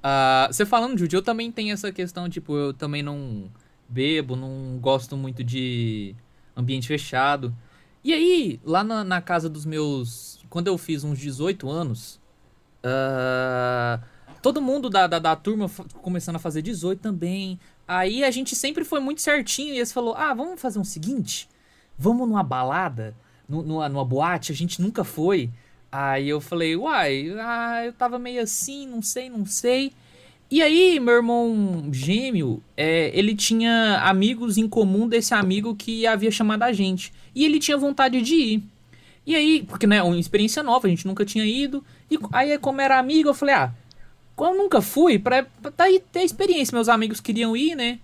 Ah, 0.02 0.48
você 0.52 0.66
falando, 0.66 0.98
Judy, 0.98 1.16
eu 1.16 1.22
também 1.22 1.52
tenho 1.52 1.74
essa 1.74 1.92
questão, 1.92 2.30
tipo, 2.30 2.56
eu 2.56 2.74
também 2.74 3.04
não 3.04 3.52
bebo, 3.88 4.36
não 4.36 4.78
gosto 4.80 5.18
muito 5.18 5.44
de 5.44 6.16
ambiente 6.56 6.88
fechado. 6.88 7.56
E 8.04 8.14
aí, 8.14 8.60
lá 8.64 8.84
na, 8.84 9.04
na 9.04 9.22
casa 9.22 9.50
dos 9.50 9.66
meus. 9.66 10.40
Quando 10.50 10.68
eu 10.68 10.78
fiz 10.78 11.04
uns 11.04 11.20
18 11.20 11.70
anos, 11.70 12.20
ah, 12.84 14.00
todo 14.42 14.62
mundo 14.62 14.90
da, 14.90 15.08
da, 15.08 15.20
da 15.20 15.36
turma 15.36 15.70
começando 16.02 16.38
a 16.38 16.40
fazer 16.40 16.62
18 16.62 17.00
também. 17.02 17.60
Aí 17.88 18.24
a 18.24 18.32
gente 18.32 18.56
sempre 18.56 18.86
foi 18.86 19.00
muito 19.00 19.22
certinho 19.22 19.74
e 19.74 19.78
eles 19.78 19.92
falou: 19.92 20.16
ah, 20.16 20.34
vamos 20.34 20.62
fazer 20.62 20.80
um 20.80 20.84
seguinte? 20.84 21.50
Vamos 21.98 22.28
numa 22.28 22.44
balada, 22.44 23.16
nu- 23.48 23.64
numa, 23.64 23.90
numa 23.90 24.06
boate, 24.06 24.52
a 24.52 24.56
gente 24.56 24.82
nunca 24.82 25.04
foi. 25.04 25.50
Aí 25.92 26.30
eu 26.30 26.40
falei, 26.40 26.76
uai, 26.76 27.34
ah, 27.40 27.86
eu 27.86 27.94
tava 27.94 28.20
meio 28.20 28.42
assim, 28.42 28.88
não 28.88 29.02
sei, 29.02 29.30
não 29.30 29.46
sei. 29.46 29.92
E 30.52 30.62
aí, 30.62 31.00
meu 31.00 31.16
irmão 31.16 31.90
gêmeo, 31.92 32.62
é, 32.76 33.12
ele 33.14 33.36
tinha 33.36 34.00
amigos 34.04 34.58
em 34.58 34.68
comum 34.68 35.08
desse 35.08 35.34
amigo 35.34 35.76
que 35.76 36.08
havia 36.08 36.32
chamado 36.32 36.64
a 36.64 36.74
gente. 36.74 37.14
E 37.36 37.46
ele 37.46 37.60
tinha 37.60 37.78
vontade 37.78 38.22
de 38.22 38.36
ir. 38.36 38.64
E 39.26 39.36
aí, 39.36 39.64
porque 39.64 39.86
né, 39.86 40.02
uma 40.02 40.18
experiência 40.18 40.64
nova, 40.64 40.88
a 40.88 40.90
gente 40.90 41.06
nunca 41.06 41.24
tinha 41.24 41.46
ido. 41.46 41.84
E 42.10 42.18
aí, 42.34 42.58
como 42.58 42.82
era 42.82 42.98
amigo, 42.98 43.30
eu 43.30 43.34
falei, 43.34 43.56
ah, 43.56 43.72
eu 44.40 44.56
nunca 44.56 44.82
fui, 44.82 45.20
pra, 45.20 45.46
pra 45.62 45.72
tá 45.72 45.86
ter 46.12 46.24
experiência. 46.24 46.76
Meus 46.76 46.90
amigos 46.90 47.20
queriam 47.20 47.56
ir, 47.56 47.76
né? 47.76 48.00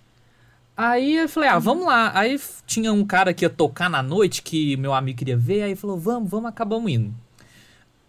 Aí 0.77 1.15
eu 1.15 1.29
falei, 1.29 1.49
ah, 1.49 1.57
vamos 1.59 1.86
lá. 1.88 2.11
Aí 2.13 2.39
tinha 2.67 2.91
um 2.93 3.05
cara 3.05 3.33
que 3.33 3.45
ia 3.45 3.49
tocar 3.49 3.89
na 3.89 4.03
noite, 4.03 4.41
que 4.41 4.77
meu 4.77 4.93
amigo 4.93 5.17
queria 5.17 5.38
ver, 5.38 5.63
aí 5.63 5.75
falou, 5.75 5.97
vamos, 5.97 6.29
vamos, 6.29 6.49
acabamos 6.49 6.91
indo. 6.91 7.13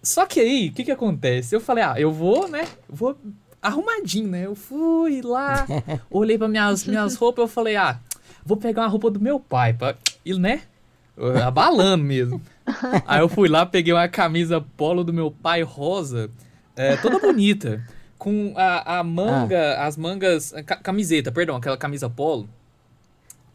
Só 0.03 0.25
que 0.27 0.41
aí, 0.41 0.69
o 0.69 0.73
que 0.73 0.85
que 0.85 0.91
acontece? 0.91 1.55
Eu 1.55 1.61
falei, 1.61 1.85
ah, 1.85 1.95
eu 1.99 2.13
vou, 2.13 2.49
né? 2.49 2.67
Vou 2.89 3.17
arrumadinho, 3.61 4.29
né? 4.29 4.47
Eu 4.47 4.55
fui 4.55 5.21
lá, 5.23 5.67
olhei 6.11 6.39
para 6.39 6.49
minhas, 6.49 6.87
minhas 6.87 7.17
roupas, 7.17 7.43
eu 7.43 7.49
falei, 7.49 7.77
ah, 7.77 7.99
vou 8.45 8.57
pegar 8.57 8.83
uma 8.83 8.89
roupa 8.89 9.11
do 9.11 9.21
meu 9.21 9.41
pai, 9.41 9.75
pra, 9.75 9.97
e, 10.25 10.35
né? 10.39 10.63
Abalando 11.45 12.05
mesmo. 12.05 12.41
Aí 13.07 13.21
eu 13.21 13.29
fui 13.29 13.49
lá, 13.49 13.65
peguei 13.65 13.93
uma 13.93 14.09
camisa 14.09 14.61
polo 14.77 15.03
do 15.03 15.13
meu 15.13 15.31
pai 15.31 15.63
rosa, 15.63 16.31
é, 16.77 16.97
toda 16.97 17.19
bonita, 17.19 17.83
com 18.19 18.53
a, 18.57 18.99
a 18.99 19.05
manga, 19.05 19.83
as 19.83 19.97
mangas, 19.97 20.53
a 20.53 20.63
camiseta, 20.63 21.33
perdão, 21.33 21.57
aquela 21.57 21.77
camisa 21.77 22.09
polo, 22.09 22.49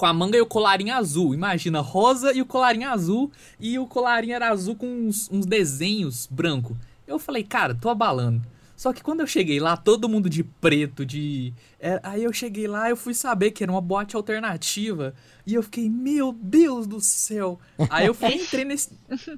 com 0.02 0.08
a 0.08 0.14
manga 0.14 0.36
e 0.36 0.41
o 0.41 0.47
colarinho 0.47 0.95
azul. 0.95 1.32
Imagina, 1.32 1.80
rosa 1.80 2.34
e 2.34 2.41
o 2.41 2.45
colarinho 2.45 2.89
azul, 2.89 3.32
e 3.60 3.78
o 3.78 3.86
colarinho 3.86 4.34
era 4.34 4.49
azul 4.49 4.76
com 4.76 4.88
uns, 4.88 5.30
uns 5.32 5.45
desenhos 5.45 6.26
branco. 6.26 6.76
Eu 7.06 7.20
falei, 7.20 7.43
cara, 7.43 7.76
tô 7.76 7.88
abalando. 7.88 8.41
Só 8.76 8.91
que 8.91 9.04
quando 9.04 9.20
eu 9.20 9.28
cheguei 9.28 9.60
lá, 9.60 9.78
todo 9.78 10.10
mundo 10.10 10.28
de 10.28 10.43
preto, 10.43 11.06
de. 11.06 11.54
é, 11.80 11.99
aí 12.02 12.24
eu 12.24 12.34
cheguei 12.34 12.66
lá, 12.68 12.89
eu 12.89 12.97
fui 12.97 13.14
saber 13.14 13.52
que 13.52 13.62
era 13.62 13.72
uma 13.72 13.80
boate 13.80 14.16
alternativa. 14.16 15.14
E 15.45 15.54
eu 15.54 15.62
fiquei, 15.62 15.88
meu 15.88 16.34
Deus 16.34 16.88
do 16.88 16.99
céu. 16.99 17.60
Aí 17.88 18.08
eu 18.08 18.16
fui, 18.16 18.34
entrei 18.41 18.66
nesse. 18.66 18.89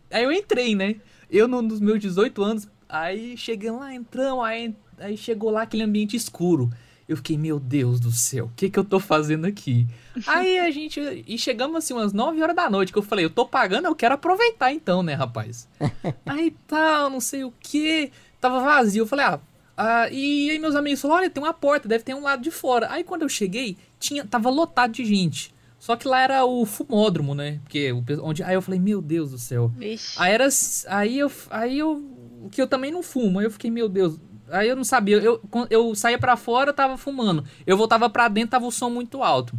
Aí 0.09 0.24
eu 0.24 0.32
entrei, 0.32 0.76
né? 0.76 0.95
Eu 1.30 1.45
no- 1.45 1.61
nos 1.61 1.82
meus 1.82 1.99
18 1.99 2.41
anos, 2.41 2.70
aí 2.88 3.36
cheguei 3.36 3.70
lá, 3.70 3.93
entramos, 3.93 4.45
aí, 4.45 4.74
aí 4.97 5.18
chegou 5.18 5.49
lá 5.51 5.64
aquele 5.64 5.84
ambiente 5.84 6.16
escuro. 6.16 6.72
Eu 7.08 7.18
fiquei, 7.18 7.38
meu 7.38 7.60
Deus 7.60 7.99
do 7.99 8.12
céu, 8.12 8.45
o 8.45 8.51
que 8.56 8.70
que 8.70 8.80
eu 8.80 8.84
tô 8.84 8.99
fazendo 8.99 9.45
aqui? 9.45 9.86
Aí 10.26 10.58
a 10.60 10.72
gente. 10.72 10.99
E 11.28 11.38
chegamos 11.38 11.76
assim 11.76 11.93
umas 11.93 12.14
9 12.14 12.41
horas 12.41 12.56
da 12.56 12.70
noite, 12.70 12.93
que 12.93 12.97
eu 12.97 13.04
falei, 13.04 13.26
eu 13.26 13.30
tô 13.30 13.45
pagando, 13.45 13.86
eu 13.86 13.95
quero 13.95 14.16
aproveitar 14.16 14.72
então, 14.72 15.04
né, 15.04 15.14
rapaz? 15.14 15.68
aí 16.26 16.56
tal, 16.68 17.10
não 17.10 17.20
sei 17.20 17.43
o 17.43 17.54
que. 17.60 18.12
Tava 18.39 18.62
vazio. 18.62 19.04
Eu 19.04 19.08
falei, 19.08 19.26
ah. 19.26 19.39
ah, 19.76 20.10
e 20.10 20.49
aí 20.49 20.60
meus 20.60 20.76
amigos 20.76 21.01
falaram, 21.01 21.22
olha, 21.22 21.30
tem 21.30 21.43
uma 21.43 21.54
porta, 21.54 21.88
deve 21.88 22.04
ter 22.04 22.14
um 22.14 22.22
lado 22.22 22.41
de 22.41 22.51
fora. 22.51 22.88
Aí 22.89 23.04
quando 23.04 23.24
eu 23.24 23.30
cheguei, 23.30 23.78
tinha, 23.99 24.26
tava 24.26 24.49
lotado 24.49 24.93
de 24.93 25.04
gente. 25.04 25.54
Só 25.84 25.97
que 25.97 26.08
lá 26.08 26.22
era 26.22 26.45
o 26.45 26.66
fumódromo, 26.66 27.36
né? 27.36 27.60
Porque 27.64 27.91
o, 27.91 28.01
onde, 28.22 28.41
aí 28.41 28.56
eu 28.56 28.62
falei, 28.62 28.80
meu 28.80 29.01
Deus 29.01 29.32
do 29.32 29.38
céu. 29.38 29.68
Vixe. 29.76 30.16
Aí 30.18 30.32
era. 30.32 30.47
Aí 30.88 31.20
eu. 31.20 31.32
Aí 31.49 31.78
eu. 31.78 32.49
Que 32.49 32.62
eu 32.62 32.68
também 32.68 32.89
não 32.89 33.04
fumo. 33.04 33.39
Aí 33.39 33.45
eu 33.45 33.51
fiquei, 33.51 33.70
meu 33.70 33.89
Deus. 33.89 34.18
Aí 34.54 34.70
eu 34.70 34.76
não 34.76 34.84
sabia. 34.84 35.18
Eu, 35.18 35.41
eu, 35.70 35.95
saía 35.95 36.18
pra 36.20 36.38
fora, 36.38 36.70
eu 36.70 36.74
tava 36.74 36.97
fumando. 36.97 37.43
Eu 37.66 37.76
voltava 37.76 38.10
pra 38.10 38.28
dentro, 38.28 38.51
tava 38.51 38.66
o 38.66 38.72
som 38.72 38.89
muito 38.89 39.24
alto. 39.24 39.54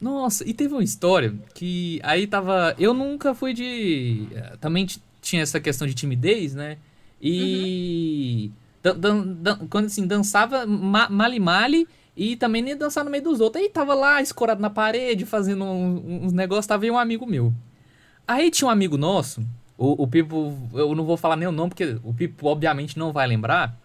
Nossa, 0.00 0.46
e 0.48 0.52
teve 0.52 0.74
uma 0.74 0.82
história 0.82 1.34
que 1.54 2.00
aí 2.02 2.26
tava. 2.26 2.74
Eu 2.78 2.92
nunca 2.92 3.34
fui 3.34 3.54
de. 3.54 4.26
eh, 4.32 4.56
Também 4.60 4.86
tinha 5.22 5.42
essa 5.42 5.60
questão 5.60 5.86
de 5.86 5.94
timidez, 5.94 6.54
né? 6.54 6.76
E. 7.22 8.50
dan- 8.82 8.98
dan- 8.98 9.26
dan- 9.40 9.58
quando 9.70 9.86
assim, 9.86 10.06
dançava 10.06 10.66
ma- 10.66 11.08
male-male 11.08 11.88
e 12.16 12.36
também 12.36 12.60
nem 12.62 12.76
dançar 12.76 13.04
no 13.04 13.10
meio 13.10 13.24
dos 13.24 13.40
outros. 13.40 13.62
Aí 13.62 13.70
tava 13.70 13.94
lá, 13.94 14.20
escorado 14.20 14.60
na 14.60 14.68
parede, 14.70 15.24
fazendo 15.24 15.64
um- 15.64 16.24
uns 16.26 16.32
negócios. 16.32 16.66
Tava 16.66 16.84
aí 16.84 16.90
um 16.90 16.98
amigo 16.98 17.26
meu. 17.26 17.52
Aí 18.26 18.50
tinha 18.50 18.68
um 18.68 18.70
amigo 18.70 18.96
nosso, 18.96 19.42
o, 19.76 20.02
o 20.02 20.06
Pipo, 20.06 20.56
eu 20.74 20.94
não 20.94 21.04
vou 21.04 21.16
falar 21.16 21.36
nem 21.36 21.48
o 21.48 21.52
nome, 21.52 21.70
porque 21.70 21.98
o 22.02 22.12
Pipo 22.12 22.46
obviamente 22.46 22.98
não 22.98 23.12
vai 23.12 23.26
lembrar. 23.26 23.76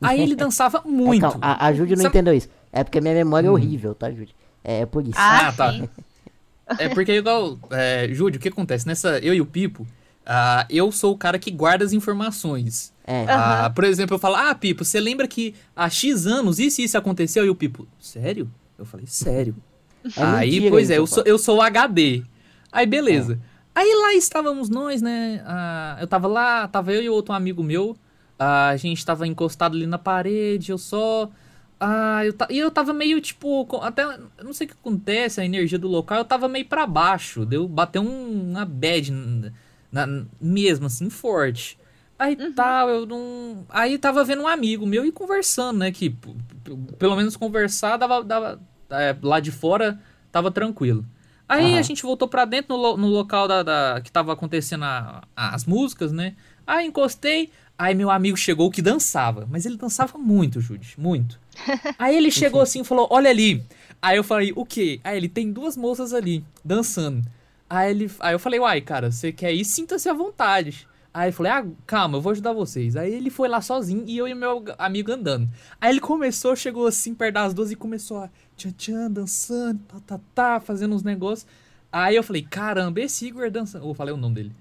Aí 0.00 0.20
ele 0.20 0.34
dançava 0.34 0.82
é, 0.84 0.88
muito. 0.88 1.20
calma, 1.22 1.38
a, 1.40 1.66
a 1.66 1.72
Judy 1.72 1.96
não 1.96 2.02
Sabe- 2.02 2.08
entendeu 2.16 2.34
isso. 2.34 2.48
É 2.72 2.82
porque 2.84 3.00
minha 3.00 3.14
memória 3.14 3.46
é 3.48 3.50
horrível, 3.50 3.94
tá, 3.94 4.10
Judy? 4.10 4.34
É, 4.62 4.80
é 4.80 4.86
por 4.86 5.02
isso. 5.06 5.14
Ah, 5.16 5.48
Ah, 5.48 5.52
tá. 5.52 5.74
É 6.78 6.88
porque 6.88 7.12
igual, 7.12 7.58
é, 7.70 8.08
Júlio, 8.10 8.38
o 8.38 8.40
que 8.40 8.48
acontece? 8.48 8.86
Nessa, 8.86 9.18
eu 9.18 9.34
e 9.34 9.40
o 9.40 9.44
Pipo, 9.44 9.86
ah, 10.24 10.66
eu 10.70 10.90
sou 10.90 11.12
o 11.12 11.18
cara 11.18 11.38
que 11.38 11.50
guarda 11.50 11.84
as 11.84 11.92
informações. 11.92 12.90
É. 13.06 13.26
Ah, 13.28 13.70
por 13.74 13.84
exemplo, 13.84 14.14
eu 14.14 14.18
falo, 14.18 14.36
ah, 14.36 14.54
Pipo, 14.54 14.82
você 14.82 14.98
lembra 14.98 15.28
que 15.28 15.54
há 15.76 15.90
X 15.90 16.26
anos 16.26 16.58
isso 16.58 16.80
e 16.80 16.84
isso 16.84 16.96
aconteceu? 16.96 17.44
E 17.44 17.50
o 17.50 17.54
Pipo, 17.54 17.86
sério? 18.00 18.50
Eu 18.78 18.86
falei, 18.86 19.04
sério. 19.06 19.54
É 20.04 20.10
Aí, 20.22 20.50
mentira 20.52 20.70
pois 20.70 20.88
é, 20.90 20.96
eu 20.96 21.06
sou, 21.06 21.22
eu 21.26 21.38
sou 21.38 21.58
o 21.58 21.62
HD. 21.62 22.22
Aí, 22.72 22.86
beleza. 22.86 23.38
Aí 23.74 23.94
lá 24.00 24.14
estávamos 24.14 24.70
nós, 24.70 25.02
né? 25.02 25.42
ah, 25.46 25.98
eu 26.00 26.06
tava 26.06 26.26
lá, 26.26 26.66
tava 26.66 26.94
eu 26.94 27.02
e 27.02 27.08
outro 27.10 27.34
amigo 27.34 27.62
meu. 27.62 27.94
Ah, 28.38 28.68
a 28.68 28.76
gente 28.76 29.04
tava 29.04 29.26
encostado 29.26 29.76
ali 29.76 29.86
na 29.86 29.98
parede, 29.98 30.70
eu 30.72 30.78
só. 30.78 31.30
Ah, 31.80 32.24
eu 32.24 32.32
ta- 32.32 32.46
e 32.50 32.58
eu 32.58 32.70
tava 32.70 32.92
meio 32.92 33.20
tipo. 33.20 33.66
Até. 33.82 34.04
Não 34.42 34.52
sei 34.52 34.66
o 34.66 34.70
que 34.70 34.76
acontece, 34.80 35.40
a 35.40 35.44
energia 35.44 35.78
do 35.78 35.88
local, 35.88 36.18
eu 36.18 36.24
tava 36.24 36.48
meio 36.48 36.64
pra 36.66 36.86
baixo. 36.86 37.44
Deu, 37.44 37.66
bateu 37.68 38.02
um, 38.02 38.50
uma 38.52 38.64
bad 38.64 39.10
n- 39.12 39.52
na, 39.92 40.06
mesmo, 40.40 40.86
assim, 40.86 41.10
forte. 41.10 41.78
Aí 42.18 42.36
tal, 42.52 42.88
eu 42.88 43.04
não. 43.06 43.66
Aí 43.68 43.98
tava 43.98 44.24
vendo 44.24 44.42
um 44.42 44.48
amigo 44.48 44.86
meu 44.86 45.04
e 45.04 45.10
conversando, 45.12 45.78
né? 45.80 45.90
Que 45.90 46.16
pelo 46.98 47.16
menos 47.16 47.36
conversar 47.36 47.96
dava. 47.96 48.22
dava 48.22 48.60
é, 48.90 49.16
lá 49.22 49.40
de 49.40 49.50
fora 49.50 50.00
tava 50.30 50.50
tranquilo. 50.50 51.04
Aí 51.48 51.72
Aham. 51.72 51.78
a 51.78 51.82
gente 51.82 52.02
voltou 52.02 52.26
pra 52.28 52.44
dentro 52.44 52.76
no, 52.76 52.82
lo- 52.82 52.96
no 52.96 53.08
local 53.08 53.46
da, 53.48 53.62
da- 53.62 54.00
que 54.00 54.10
tava 54.10 54.32
acontecendo 54.32 54.84
a- 54.84 55.22
as 55.36 55.64
músicas, 55.66 56.12
né? 56.12 56.34
Aí 56.66 56.86
encostei, 56.86 57.50
aí 57.78 57.94
meu 57.94 58.10
amigo 58.10 58.36
chegou 58.36 58.70
que 58.70 58.82
dançava, 58.82 59.46
mas 59.50 59.66
ele 59.66 59.76
dançava 59.76 60.18
muito, 60.18 60.60
Judy, 60.60 60.94
muito. 60.98 61.40
Aí 61.98 62.16
ele 62.16 62.32
chegou 62.32 62.60
assim 62.60 62.80
e 62.80 62.84
falou: 62.84 63.06
Olha 63.10 63.30
ali. 63.30 63.64
Aí 64.02 64.16
eu 64.16 64.24
falei: 64.24 64.52
O 64.56 64.64
quê? 64.66 65.00
Aí 65.04 65.16
ele 65.16 65.28
tem 65.28 65.52
duas 65.52 65.76
moças 65.76 66.12
ali 66.12 66.44
dançando. 66.64 67.22
Aí, 67.70 67.90
ele, 67.90 68.10
aí 68.18 68.34
eu 68.34 68.38
falei: 68.40 68.58
Uai, 68.58 68.80
cara, 68.80 69.12
você 69.12 69.30
quer 69.32 69.52
ir? 69.52 69.64
Sinta-se 69.64 70.08
à 70.08 70.12
vontade. 70.12 70.86
Aí 71.14 71.28
eu 71.28 71.32
falei, 71.32 71.52
ah, 71.52 71.64
calma, 71.86 72.18
eu 72.18 72.20
vou 72.20 72.32
ajudar 72.32 72.52
vocês. 72.52 72.96
Aí 72.96 73.14
ele 73.14 73.30
foi 73.30 73.46
lá 73.46 73.60
sozinho 73.60 74.02
e 74.04 74.18
eu 74.18 74.26
e 74.26 74.34
meu 74.34 74.64
amigo 74.76 75.12
andando. 75.12 75.48
Aí 75.80 75.92
ele 75.92 76.00
começou, 76.00 76.56
chegou 76.56 76.88
assim 76.88 77.14
perto 77.14 77.34
das 77.34 77.54
duas 77.54 77.70
e 77.70 77.76
começou 77.76 78.18
a 78.18 78.30
tchan 78.56 78.72
tchan, 78.72 79.10
dançando, 79.12 79.78
tá, 79.86 80.00
tá, 80.04 80.20
tá, 80.34 80.60
fazendo 80.60 80.92
uns 80.92 81.04
negócios. 81.04 81.46
Aí 81.92 82.16
eu 82.16 82.22
falei, 82.24 82.42
caramba, 82.42 83.00
esse 83.00 83.28
Igor 83.28 83.48
dançando. 83.48 83.86
Eu 83.86 83.94
falei 83.94 84.12
o 84.12 84.16
nome 84.16 84.34
dele. 84.34 84.52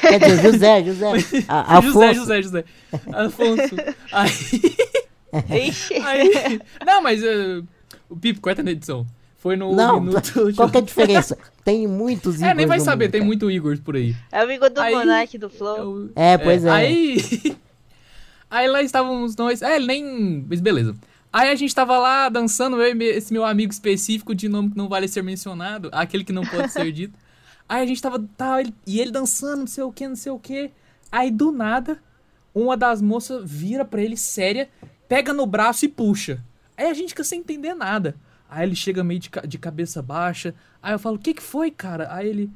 Quer 0.00 0.18
dizer, 0.20 0.42
José, 0.52 0.84
José. 0.84 1.44
A, 1.48 1.78
Afonso. 1.78 2.14
José, 2.14 2.14
José, 2.14 2.42
José. 2.42 2.64
Afonso. 3.12 3.76
Aí. 4.12 5.68
Ixi. 5.68 5.94
aí 5.94 6.60
não, 6.84 7.02
mas 7.02 7.22
uh, 7.22 7.64
o 8.08 8.16
Pipo, 8.16 8.40
corta 8.40 8.62
na 8.62 8.70
edição. 8.72 9.06
Foi 9.38 9.56
no 9.56 9.74
Não, 9.74 10.00
minuto. 10.00 10.32
qual 10.54 10.68
que 10.68 10.76
é 10.76 10.80
a 10.80 10.84
diferença? 10.84 11.38
Tem 11.64 11.86
muitos 11.86 12.42
É, 12.42 12.52
nem 12.52 12.66
vai 12.66 12.78
saber, 12.78 13.06
mundo, 13.06 13.12
tem 13.12 13.20
muito 13.22 13.50
Igor 13.50 13.78
por 13.78 13.96
aí. 13.96 14.14
É 14.30 14.40
o 14.40 14.44
amigo 14.44 14.68
do 14.68 14.80
Aí- 14.80 14.94
Monark 14.94 15.38
do 15.38 15.48
Flow. 15.48 15.76
Eu- 15.76 16.10
É, 16.14 16.36
pois 16.36 16.64
é. 16.64 16.70
Aí. 16.70 17.56
Aí 18.50 18.68
lá 18.68 18.82
estávamos 18.82 19.36
nós. 19.36 19.62
É, 19.62 19.78
nem. 19.78 20.44
Mas 20.48 20.60
beleza. 20.60 20.94
Aí 21.32 21.48
a 21.48 21.54
gente 21.54 21.74
tava 21.74 21.96
lá 21.98 22.28
dançando, 22.28 22.82
eu 22.82 22.94
e 22.96 23.04
esse 23.04 23.32
meu 23.32 23.44
amigo 23.44 23.72
específico 23.72 24.34
de 24.34 24.48
nome 24.48 24.70
que 24.72 24.76
não 24.76 24.88
vale 24.88 25.06
ser 25.06 25.22
mencionado, 25.22 25.88
aquele 25.92 26.24
que 26.24 26.32
não 26.32 26.42
pode 26.44 26.72
ser 26.72 26.90
dito. 26.90 27.16
Aí 27.70 27.84
a 27.84 27.86
gente 27.86 28.02
tava. 28.02 28.18
Tá, 28.36 28.60
ele- 28.60 28.74
e 28.84 29.00
ele 29.00 29.12
dançando, 29.12 29.60
não 29.60 29.66
sei 29.68 29.84
o 29.84 29.92
que, 29.92 30.08
não 30.08 30.16
sei 30.16 30.32
o 30.32 30.40
que. 30.40 30.72
Aí 31.12 31.30
do 31.30 31.52
nada, 31.52 32.02
uma 32.52 32.76
das 32.76 33.00
moças 33.00 33.48
vira 33.48 33.84
pra 33.84 34.02
ele 34.02 34.16
séria, 34.16 34.68
pega 35.08 35.32
no 35.32 35.46
braço 35.46 35.84
e 35.84 35.88
puxa. 35.88 36.42
Aí 36.76 36.86
a 36.86 36.94
gente 36.94 37.10
fica 37.10 37.22
sem 37.22 37.38
entender 37.38 37.72
nada. 37.74 38.16
Aí 38.48 38.66
ele 38.66 38.74
chega 38.74 39.04
meio 39.04 39.20
de, 39.20 39.30
de 39.46 39.56
cabeça 39.56 40.02
baixa. 40.02 40.52
Aí 40.82 40.92
eu 40.92 40.98
falo, 40.98 41.14
o 41.14 41.18
que 41.20 41.32
que 41.32 41.42
foi, 41.42 41.70
cara? 41.70 42.12
Aí 42.12 42.28
ele. 42.28 42.50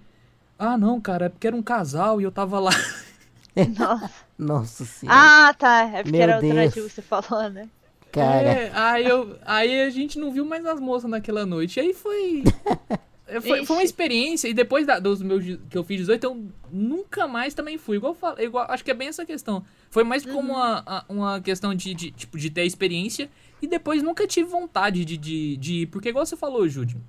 Ah, 0.59 0.77
não, 0.77 1.01
cara, 1.01 1.27
é 1.27 1.29
porque 1.29 1.47
era 1.47 1.55
um 1.55 1.63
casal 1.63 2.21
e 2.21 2.25
eu 2.25 2.33
tava 2.33 2.59
lá. 2.59 2.73
Nossa. 3.79 4.11
Nossa 4.37 4.85
senhora. 4.85 5.19
Ah, 5.49 5.55
tá. 5.55 5.83
É 5.95 6.03
porque 6.03 6.11
Meu 6.11 6.23
era 6.23 6.35
alternativo 6.35 6.89
que 6.89 6.95
você 6.95 7.03
falou, 7.03 7.49
né? 7.51 7.69
cara. 8.11 8.49
É, 8.49 8.73
aí, 8.75 9.07
eu, 9.07 9.39
aí 9.45 9.83
a 9.83 9.91
gente 9.91 10.19
não 10.19 10.33
viu 10.33 10.45
mais 10.45 10.67
as 10.67 10.81
moças 10.81 11.09
naquela 11.09 11.47
noite. 11.47 11.79
Aí 11.79 11.95
foi. 11.95 12.43
é, 13.27 13.41
Foi, 13.41 13.65
foi 13.65 13.77
uma 13.77 13.83
experiência, 13.83 14.49
e 14.49 14.55
depois 14.55 14.87
da- 14.87 14.99
dos 14.99 15.23
meus 15.23 15.45
de- 15.45 15.57
que 15.71 15.77
eu 15.79 15.83
fiz 15.85 15.99
18, 15.99 16.25
eu 16.25 16.45
nunca 16.71 17.27
mais 17.27 17.55
também 17.55 17.79
fui. 17.79 17.97
Igual, 17.97 18.13
eu 18.13 18.19
falo- 18.19 18.41
igual 18.41 18.67
acho 18.71 18.85
que 18.85 18.91
é 18.91 18.95
bem 18.95 19.09
essa 19.09 19.25
questão. 19.25 19.65
Foi 19.91 20.05
mais 20.05 20.25
como 20.25 20.53
uma, 20.53 20.83
a- 20.87 21.05
uma 21.09 21.41
questão 21.41 21.75
de, 21.75 21.95
de, 21.95 22.11
tipo, 22.11 22.37
de 22.39 22.51
ter 22.51 22.63
a 22.63 22.65
experiência 22.65 23.31
e 23.63 23.67
depois 23.67 24.03
nunca 24.03 24.27
tive 24.27 24.49
vontade 24.51 25.05
de, 25.05 25.17
de, 25.17 25.57
de 25.57 25.75
ir. 25.83 25.87
Porque, 25.87 26.09
igual 26.11 26.27
você 26.27 26.37
falou, 26.37 26.69
Júlio, 26.69 27.01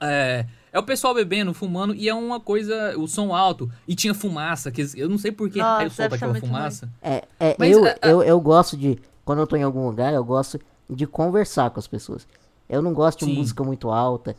é, 0.00 0.46
é 0.72 0.78
o 0.78 0.82
pessoal 0.82 1.14
bebendo, 1.14 1.52
fumando, 1.54 1.94
e 1.94 2.08
é 2.08 2.14
uma 2.14 2.40
coisa, 2.40 2.98
o 2.98 3.06
som 3.06 3.34
alto, 3.34 3.70
e 3.86 3.94
tinha 3.94 4.14
fumaça, 4.14 4.70
que 4.70 4.84
eu 4.96 5.08
não 5.08 5.18
sei 5.18 5.30
por 5.30 5.48
que 5.50 5.58
Nossa, 5.58 5.78
deve 5.82 5.94
ser 5.94 6.02
aquela 6.14 6.34
fumaça. 6.34 6.88
É, 7.02 7.24
é, 7.38 7.56
Mas, 7.58 7.76
eu, 7.76 7.84
a- 7.84 7.96
eu, 8.02 8.22
eu 8.22 8.40
gosto 8.40 8.76
de. 8.76 8.98
Quando 9.24 9.38
eu 9.40 9.46
tô 9.46 9.54
em 9.54 9.62
algum 9.62 9.86
lugar, 9.86 10.12
eu 10.12 10.24
gosto 10.24 10.58
de 10.90 11.06
conversar 11.06 11.70
com 11.70 11.78
as 11.78 11.86
pessoas. 11.86 12.26
Eu 12.68 12.82
não 12.82 12.92
gosto 12.92 13.20
de 13.20 13.26
Sim. 13.26 13.38
música 13.38 13.62
muito 13.62 13.90
alta. 13.90 14.34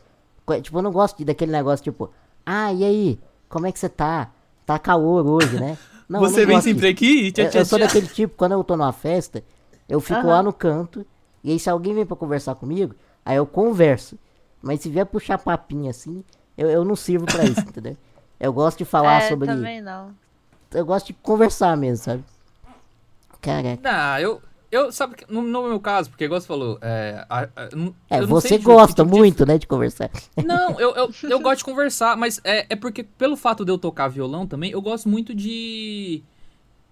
Tipo, 0.62 0.78
eu 0.78 0.82
não 0.82 0.92
gosto 0.92 1.18
de, 1.18 1.24
daquele 1.24 1.52
negócio 1.52 1.82
tipo, 1.82 2.10
ah, 2.44 2.72
e 2.72 2.84
aí? 2.84 3.20
Como 3.48 3.66
é 3.66 3.72
que 3.72 3.78
você 3.78 3.88
tá? 3.88 4.30
Tá 4.66 4.78
calor 4.78 5.26
hoje, 5.26 5.58
né? 5.58 5.78
Não, 6.08 6.20
eu 6.22 6.28
você 6.28 6.40
não 6.42 6.48
vem 6.48 6.60
sempre 6.60 6.92
disso. 6.92 7.06
aqui? 7.06 7.32
Tchá, 7.32 7.42
Eu, 7.42 7.50
tchá, 7.50 7.58
eu 7.60 7.64
sou 7.64 7.78
daquele 7.78 8.06
tipo, 8.06 8.36
quando 8.36 8.52
eu 8.52 8.62
tô 8.62 8.76
numa 8.76 8.92
festa, 8.92 9.42
eu 9.88 10.00
fico 10.00 10.20
Aham. 10.20 10.28
lá 10.28 10.42
no 10.42 10.52
canto, 10.52 11.06
e 11.42 11.50
aí 11.50 11.58
se 11.58 11.70
alguém 11.70 11.94
vem 11.94 12.04
pra 12.04 12.14
conversar 12.14 12.54
comigo, 12.56 12.94
aí 13.24 13.36
eu 13.36 13.46
converso. 13.46 14.18
Mas 14.62 14.80
se 14.80 14.90
vier 14.90 15.06
puxar 15.06 15.38
papinho 15.38 15.88
assim, 15.88 16.22
eu, 16.58 16.68
eu 16.68 16.84
não 16.84 16.94
sirvo 16.94 17.26
pra 17.26 17.46
isso, 17.46 17.62
entendeu? 17.68 17.96
Eu 18.38 18.52
gosto 18.52 18.76
de 18.78 18.84
falar 18.84 19.22
é, 19.22 19.28
sobre. 19.28 19.48
também 19.48 19.80
não. 19.80 20.14
Eu 20.72 20.84
gosto 20.84 21.06
de 21.06 21.14
conversar 21.14 21.74
mesmo, 21.76 22.04
sabe? 22.04 22.24
Caraca. 23.40 23.80
Não, 23.82 24.18
eu. 24.18 24.42
Eu, 24.74 24.90
sabe, 24.92 25.16
no, 25.28 25.40
no 25.42 25.62
meu 25.68 25.78
caso, 25.80 26.10
porque 26.10 26.24
igual 26.24 26.40
você 26.40 26.46
falou, 26.46 26.78
é. 26.82 27.24
a- 27.28 27.42
a- 27.56 27.68
É, 28.10 28.22
você 28.26 28.58
de- 28.58 28.64
gosta 28.64 29.04
de- 29.04 29.10
muito, 29.10 29.46
né, 29.46 29.56
de 29.58 29.66
conversar. 29.66 30.10
Não, 30.44 30.78
eu, 30.80 30.94
eu, 30.96 31.10
eu 31.30 31.40
gosto 31.40 31.58
de 31.58 31.64
conversar, 31.64 32.16
mas 32.16 32.40
é, 32.42 32.66
é 32.70 32.76
porque, 32.76 33.02
pelo 33.04 33.36
fato 33.36 33.64
de 33.64 33.70
eu 33.70 33.78
tocar 33.78 34.08
violão 34.08 34.46
também, 34.46 34.70
eu 34.72 34.82
gosto 34.82 35.08
muito 35.08 35.34
de. 35.34 36.22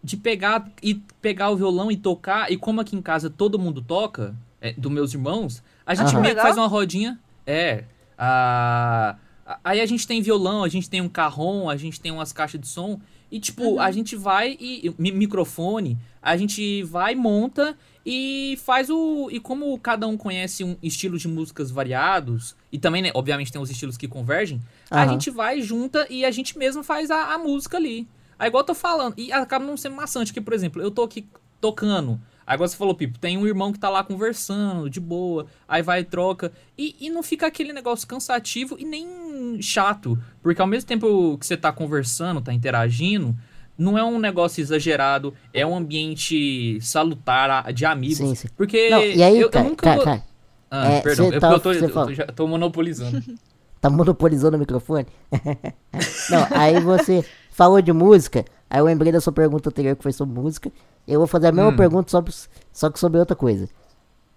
De 0.05 0.16
pegar 0.16 0.68
e 0.83 0.97
pegar 1.20 1.51
o 1.51 1.57
violão 1.57 1.89
e 1.91 1.97
tocar, 1.97 2.51
e 2.51 2.57
como 2.57 2.80
aqui 2.80 2.97
em 2.97 3.01
casa 3.03 3.30
todo 3.30 3.57
mundo 3.59 3.80
toca, 3.80 4.35
é, 4.61 4.72
dos 4.72 4.91
meus 4.91 5.14
irmãos, 5.14 5.62
a 5.87 5.95
gente 5.95 6.12
Aham. 6.12 6.20
meio 6.22 6.35
que 6.35 6.43
faz 6.43 6.57
uma 6.57 6.66
rodinha. 6.66 7.20
É. 7.47 7.85
A, 8.18 9.16
a- 9.47 9.59
aí 9.62 9.80
a 9.80 9.87
gente 9.87 10.07
tem 10.07 10.20
violão, 10.22 10.64
a 10.64 10.68
gente 10.68 10.89
tem 10.91 11.01
um 11.01 11.09
carrom, 11.09 11.68
a 11.70 11.76
gente 11.76 12.01
tem 12.01 12.11
umas 12.12 12.33
caixas 12.33 12.61
de 12.61 12.66
som. 12.66 13.01
E, 13.33 13.41
tipo, 13.41 13.80
a 13.80 13.91
gente 13.91 14.14
vai 14.14 14.59
e. 14.61 14.95
mi- 14.99 15.11
microfone, 15.11 15.97
a 16.20 16.37
gente 16.37 16.83
vai, 16.83 17.14
monta 17.14 17.74
e 18.05 18.59
faz 18.62 18.91
o. 18.91 19.30
E 19.33 19.41
como 19.41 19.78
cada 19.78 20.07
um 20.07 20.18
conhece 20.18 20.62
um 20.62 20.76
estilo 20.83 21.16
de 21.16 21.26
músicas 21.26 21.70
variados, 21.70 22.55
e 22.70 22.78
também, 22.78 23.01
né, 23.01 23.11
obviamente, 23.14 23.51
tem 23.51 23.59
os 23.61 23.70
estilos 23.70 23.97
que 23.97 24.07
convergem, 24.07 24.61
a 24.91 25.01
Aham. 25.03 25.12
gente 25.12 25.30
vai, 25.30 25.62
junta 25.62 26.07
e 26.11 26.26
a 26.26 26.30
gente 26.30 26.59
mesmo 26.59 26.85
faz 26.85 27.11
a, 27.11 27.33
a 27.33 27.39
música 27.39 27.78
ali. 27.78 28.07
Aí, 28.39 28.49
igual 28.49 28.61
eu 28.61 28.66
tô 28.66 28.74
falando, 28.74 29.14
e 29.16 29.33
acaba 29.33 29.64
não 29.64 29.78
sendo 29.78 29.97
maçante, 29.97 30.26
porque, 30.30 30.41
por 30.43 30.53
exemplo, 30.53 30.83
eu 30.83 30.91
tô 30.91 31.03
aqui 31.03 31.26
tocando. 31.59 32.20
Aí, 32.47 32.57
igual 32.57 32.68
você 32.68 32.76
falou, 32.76 32.95
Pipo, 32.95 33.18
tem 33.18 33.39
um 33.39 33.47
irmão 33.47 33.72
que 33.72 33.78
tá 33.78 33.89
lá 33.89 34.03
conversando, 34.05 34.91
de 34.91 34.99
boa, 35.01 35.47
aí 35.66 35.80
vai 35.80 36.01
e 36.01 36.05
troca. 36.05 36.53
E, 36.76 36.97
e 37.01 37.09
não 37.09 37.22
fica 37.22 37.47
aquele 37.47 37.72
negócio 37.72 38.07
cansativo 38.07 38.76
e 38.78 38.85
nem 38.85 39.62
chato. 39.62 40.18
Porque 40.43 40.61
ao 40.61 40.66
mesmo 40.66 40.88
tempo 40.88 41.38
que 41.38 41.47
você 41.47 41.57
tá 41.57 41.72
conversando, 41.72 42.40
tá 42.40 42.53
interagindo, 42.53 43.34
não 43.78 43.97
é 43.97 44.05
um 44.05 44.18
negócio 44.18 44.61
exagerado, 44.61 45.32
é 45.53 45.64
um 45.66 45.74
ambiente 45.76 46.78
salutar 46.80 47.72
de 47.72 47.84
amigos. 47.86 48.16
Sim, 48.18 48.34
sim. 48.34 48.49
Porque 48.57 48.90
Não, 48.90 49.03
e 49.03 49.22
aí, 49.22 49.36
eu, 49.36 49.43
eu 49.43 49.51
cara, 49.51 49.68
nunca. 49.68 49.82
cara, 49.82 49.97
vou- 49.97 50.05
cara, 50.05 50.22
Ah, 50.70 50.88
é, 50.88 51.01
perdão, 51.01 51.26
é 51.32 51.38
tá- 51.40 51.59
porque 51.61 51.78
eu 51.78 51.90
tô, 51.93 52.11
eu 52.11 52.14
já 52.14 52.26
tô 52.26 52.47
monopolizando. 52.47 53.22
tá 53.80 53.90
monopolizando 53.90 54.57
o 54.57 54.61
microfone? 54.61 55.07
Não, 56.30 56.47
aí 56.51 56.80
você 56.80 57.24
falou 57.51 57.80
de 57.82 57.93
música, 57.93 58.45
aí 58.70 58.80
eu 58.80 58.84
lembrei 58.84 59.12
da 59.12 59.20
sua 59.20 59.32
pergunta 59.32 59.68
anterior 59.68 59.97
que 59.97 60.03
foi 60.03 60.12
sobre 60.12 60.34
música. 60.38 60.72
Eu 61.07 61.18
vou 61.20 61.26
fazer 61.26 61.49
a 61.49 61.53
mesma 61.53 61.72
Hum. 61.72 61.76
pergunta, 61.76 62.11
só, 62.11 62.24
só 62.72 62.90
que 62.90 62.99
sobre 62.99 63.18
outra 63.18 63.36
coisa. 63.36 63.68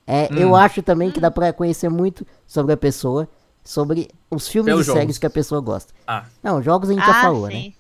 É, 0.08 0.30
Eu 0.36 0.52
Hum. 0.52 0.56
acho 0.56 0.82
também 0.84 1.10
que 1.12 1.20
dá 1.20 1.32
pra 1.32 1.52
conhecer 1.54 1.90
muito 1.90 2.26
sobre 2.46 2.74
a 2.74 2.78
pessoa, 2.78 3.28
sobre 3.66 4.10
os 4.32 4.48
filmes 4.50 4.78
Pelos 4.78 4.80
e 4.80 4.86
séries 4.86 5.18
jogos. 5.18 5.20
que 5.20 5.28
a 5.28 5.32
pessoa 5.32 5.62
gosta. 5.62 5.94
Ah, 6.08 6.30
Não, 6.44 6.62
jogos 6.64 6.90
a 6.90 6.94
gente 6.94 7.06
já 7.06 7.14
ah, 7.14 7.16
falou, 7.16 7.50
né? 7.52 7.66
sim. 7.66 7.76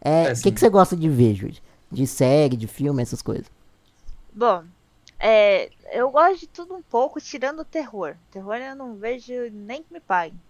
É, 0.00 0.30
É, 0.30 0.34
o 0.34 0.36
sim. 0.36 0.42
que, 0.42 0.52
que 0.52 0.60
você 0.60 0.70
gosta 0.70 0.96
de 0.96 1.08
ver, 1.10 1.34
Júlio? 1.34 1.56
De 1.92 2.06
série, 2.06 2.56
de 2.56 2.68
filme, 2.68 3.02
essas 3.02 3.22
coisas. 3.22 3.46
Bom, 4.32 4.64
é, 5.18 5.70
eu 5.92 6.10
gosto 6.10 6.40
de 6.40 6.48
tudo 6.48 6.74
um 6.74 6.82
pouco, 6.82 7.20
tirando 7.20 7.60
o 7.60 7.64
terror. 7.64 8.16
Terror 8.30 8.56
eu 8.56 8.76
não 8.76 8.96
vejo 8.96 9.32
nem 9.52 9.82
que 9.82 9.92
me 9.92 10.00
paguem. 10.00 10.40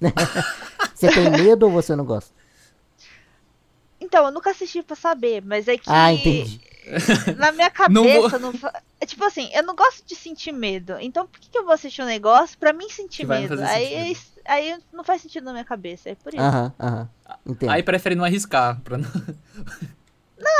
Você 0.94 1.10
tem 1.10 1.30
medo 1.30 1.64
ou 1.66 1.72
você 1.72 1.94
não 1.96 2.04
gosta? 2.04 2.32
Então, 4.00 4.24
eu 4.26 4.32
nunca 4.32 4.50
assisti 4.50 4.82
pra 4.82 4.96
saber, 4.96 5.42
mas 5.44 5.68
é 5.68 5.78
que 5.78 5.86
Ah, 5.86 6.12
entendi. 6.12 6.60
Na 7.36 7.52
minha 7.52 7.70
Não 7.90 8.02
vou- 8.04 8.30
cabeça 8.30 8.38
não 8.38 8.52
é 9.00 9.06
tipo 9.06 9.24
assim, 9.24 9.50
eu 9.54 9.62
não 9.62 9.74
gosto 9.74 10.04
de 10.06 10.14
sentir 10.14 10.52
medo. 10.52 10.96
Então, 11.00 11.26
por 11.26 11.40
que, 11.40 11.48
que 11.50 11.56
eu 11.58 11.64
vou 11.64 11.72
assistir 11.72 12.02
um 12.02 12.06
negócio 12.06 12.58
pra 12.58 12.72
mim 12.72 12.88
sentir 12.90 13.26
medo? 13.26 13.60
Aí, 13.62 14.16
aí 14.44 14.78
não 14.92 15.02
faz 15.02 15.22
sentido 15.22 15.44
na 15.44 15.52
minha 15.52 15.64
cabeça, 15.64 16.10
é 16.10 16.14
por 16.14 16.32
isso. 16.34 16.42
Aham, 16.42 16.72
aham. 16.78 17.08
Entendo. 17.46 17.70
aí 17.70 17.82
prefere 17.82 18.14
não 18.14 18.24
arriscar. 18.24 18.80
Pra 18.80 18.98
não... 18.98 19.08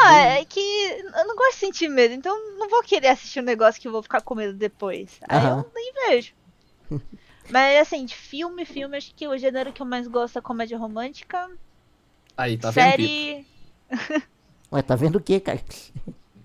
Ah, 0.02 0.14
é 0.38 0.44
que 0.44 0.60
eu 0.60 1.26
não 1.26 1.34
gosto 1.36 1.52
de 1.54 1.58
sentir 1.60 1.88
medo, 1.88 2.12
então 2.12 2.34
não 2.58 2.68
vou 2.68 2.82
querer 2.82 3.08
assistir 3.08 3.40
um 3.40 3.44
negócio 3.44 3.80
que 3.80 3.88
eu 3.88 3.92
vou 3.92 4.02
ficar 4.02 4.20
com 4.20 4.34
medo 4.34 4.52
depois. 4.54 5.18
Aí 5.28 5.38
Aham. 5.38 5.58
eu 5.66 5.72
nem 5.74 5.92
vejo. 6.08 6.32
Mas 7.50 7.80
assim, 7.80 8.04
de 8.04 8.14
filme, 8.14 8.64
filme, 8.64 8.96
acho 8.96 9.14
que 9.14 9.26
o 9.26 9.36
gênero 9.38 9.72
que 9.72 9.80
eu 9.82 9.86
mais 9.86 10.06
gosto 10.06 10.38
é 10.38 10.42
comédia 10.42 10.78
romântica. 10.78 11.50
Aí, 12.36 12.56
tá 12.58 12.70
vendo, 12.70 12.84
série. 12.84 13.46
Ué, 14.72 14.82
tá 14.82 14.94
vendo 14.96 15.16
o 15.16 15.20
que, 15.20 15.40
cara? 15.40 15.60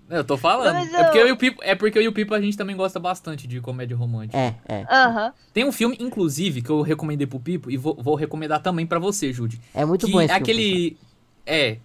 Eu 0.08 0.22
tô 0.24 0.36
falando. 0.36 0.72
Mas 0.74 0.94
É, 0.94 1.02
porque 1.04 1.18
eu- 1.18 1.22
eu 1.22 1.28
e 1.28 1.32
o 1.32 1.36
Pipo, 1.36 1.60
é 1.62 1.74
porque 1.74 1.98
eu 1.98 2.02
e 2.02 2.08
o 2.08 2.12
Pipo 2.12 2.32
a 2.34 2.40
gente 2.40 2.56
também 2.56 2.76
gosta 2.76 3.00
bastante 3.00 3.46
de 3.46 3.60
comédia 3.60 3.96
romântica. 3.96 4.38
É, 4.38 4.54
é. 4.68 4.86
Aham. 4.88 5.32
Tem 5.52 5.64
um 5.64 5.72
filme, 5.72 5.96
inclusive, 6.00 6.62
que 6.62 6.70
eu 6.70 6.80
recomendei 6.82 7.26
pro 7.26 7.40
Pipo 7.40 7.70
e 7.70 7.76
vou, 7.76 7.94
vou 8.00 8.14
recomendar 8.14 8.60
também 8.62 8.86
pra 8.86 8.98
você, 8.98 9.32
Jude. 9.32 9.60
É 9.74 9.84
muito 9.84 10.06
que 10.06 10.12
bom 10.12 10.20
esse 10.20 10.32
é 10.32 10.36
filme, 10.36 10.42
aquele. 10.52 10.96
É. 11.44 11.78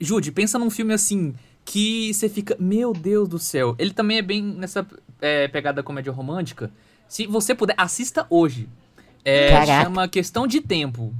Jude, 0.00 0.32
pensa 0.32 0.58
num 0.58 0.70
filme 0.70 0.92
assim. 0.94 1.34
Que 1.64 2.12
você 2.14 2.28
fica. 2.28 2.56
Meu 2.58 2.92
Deus 2.92 3.28
do 3.28 3.38
céu. 3.38 3.74
Ele 3.78 3.92
também 3.92 4.18
é 4.18 4.22
bem 4.22 4.42
nessa 4.42 4.84
é, 5.20 5.46
pegada 5.48 5.82
comédia 5.82 6.10
romântica. 6.12 6.70
Se 7.06 7.26
você 7.26 7.54
puder, 7.54 7.74
assista 7.76 8.26
hoje. 8.30 8.68
É, 9.24 9.64
chama 9.66 10.08
Questão 10.08 10.46
de 10.46 10.60
Tempo. 10.60 11.14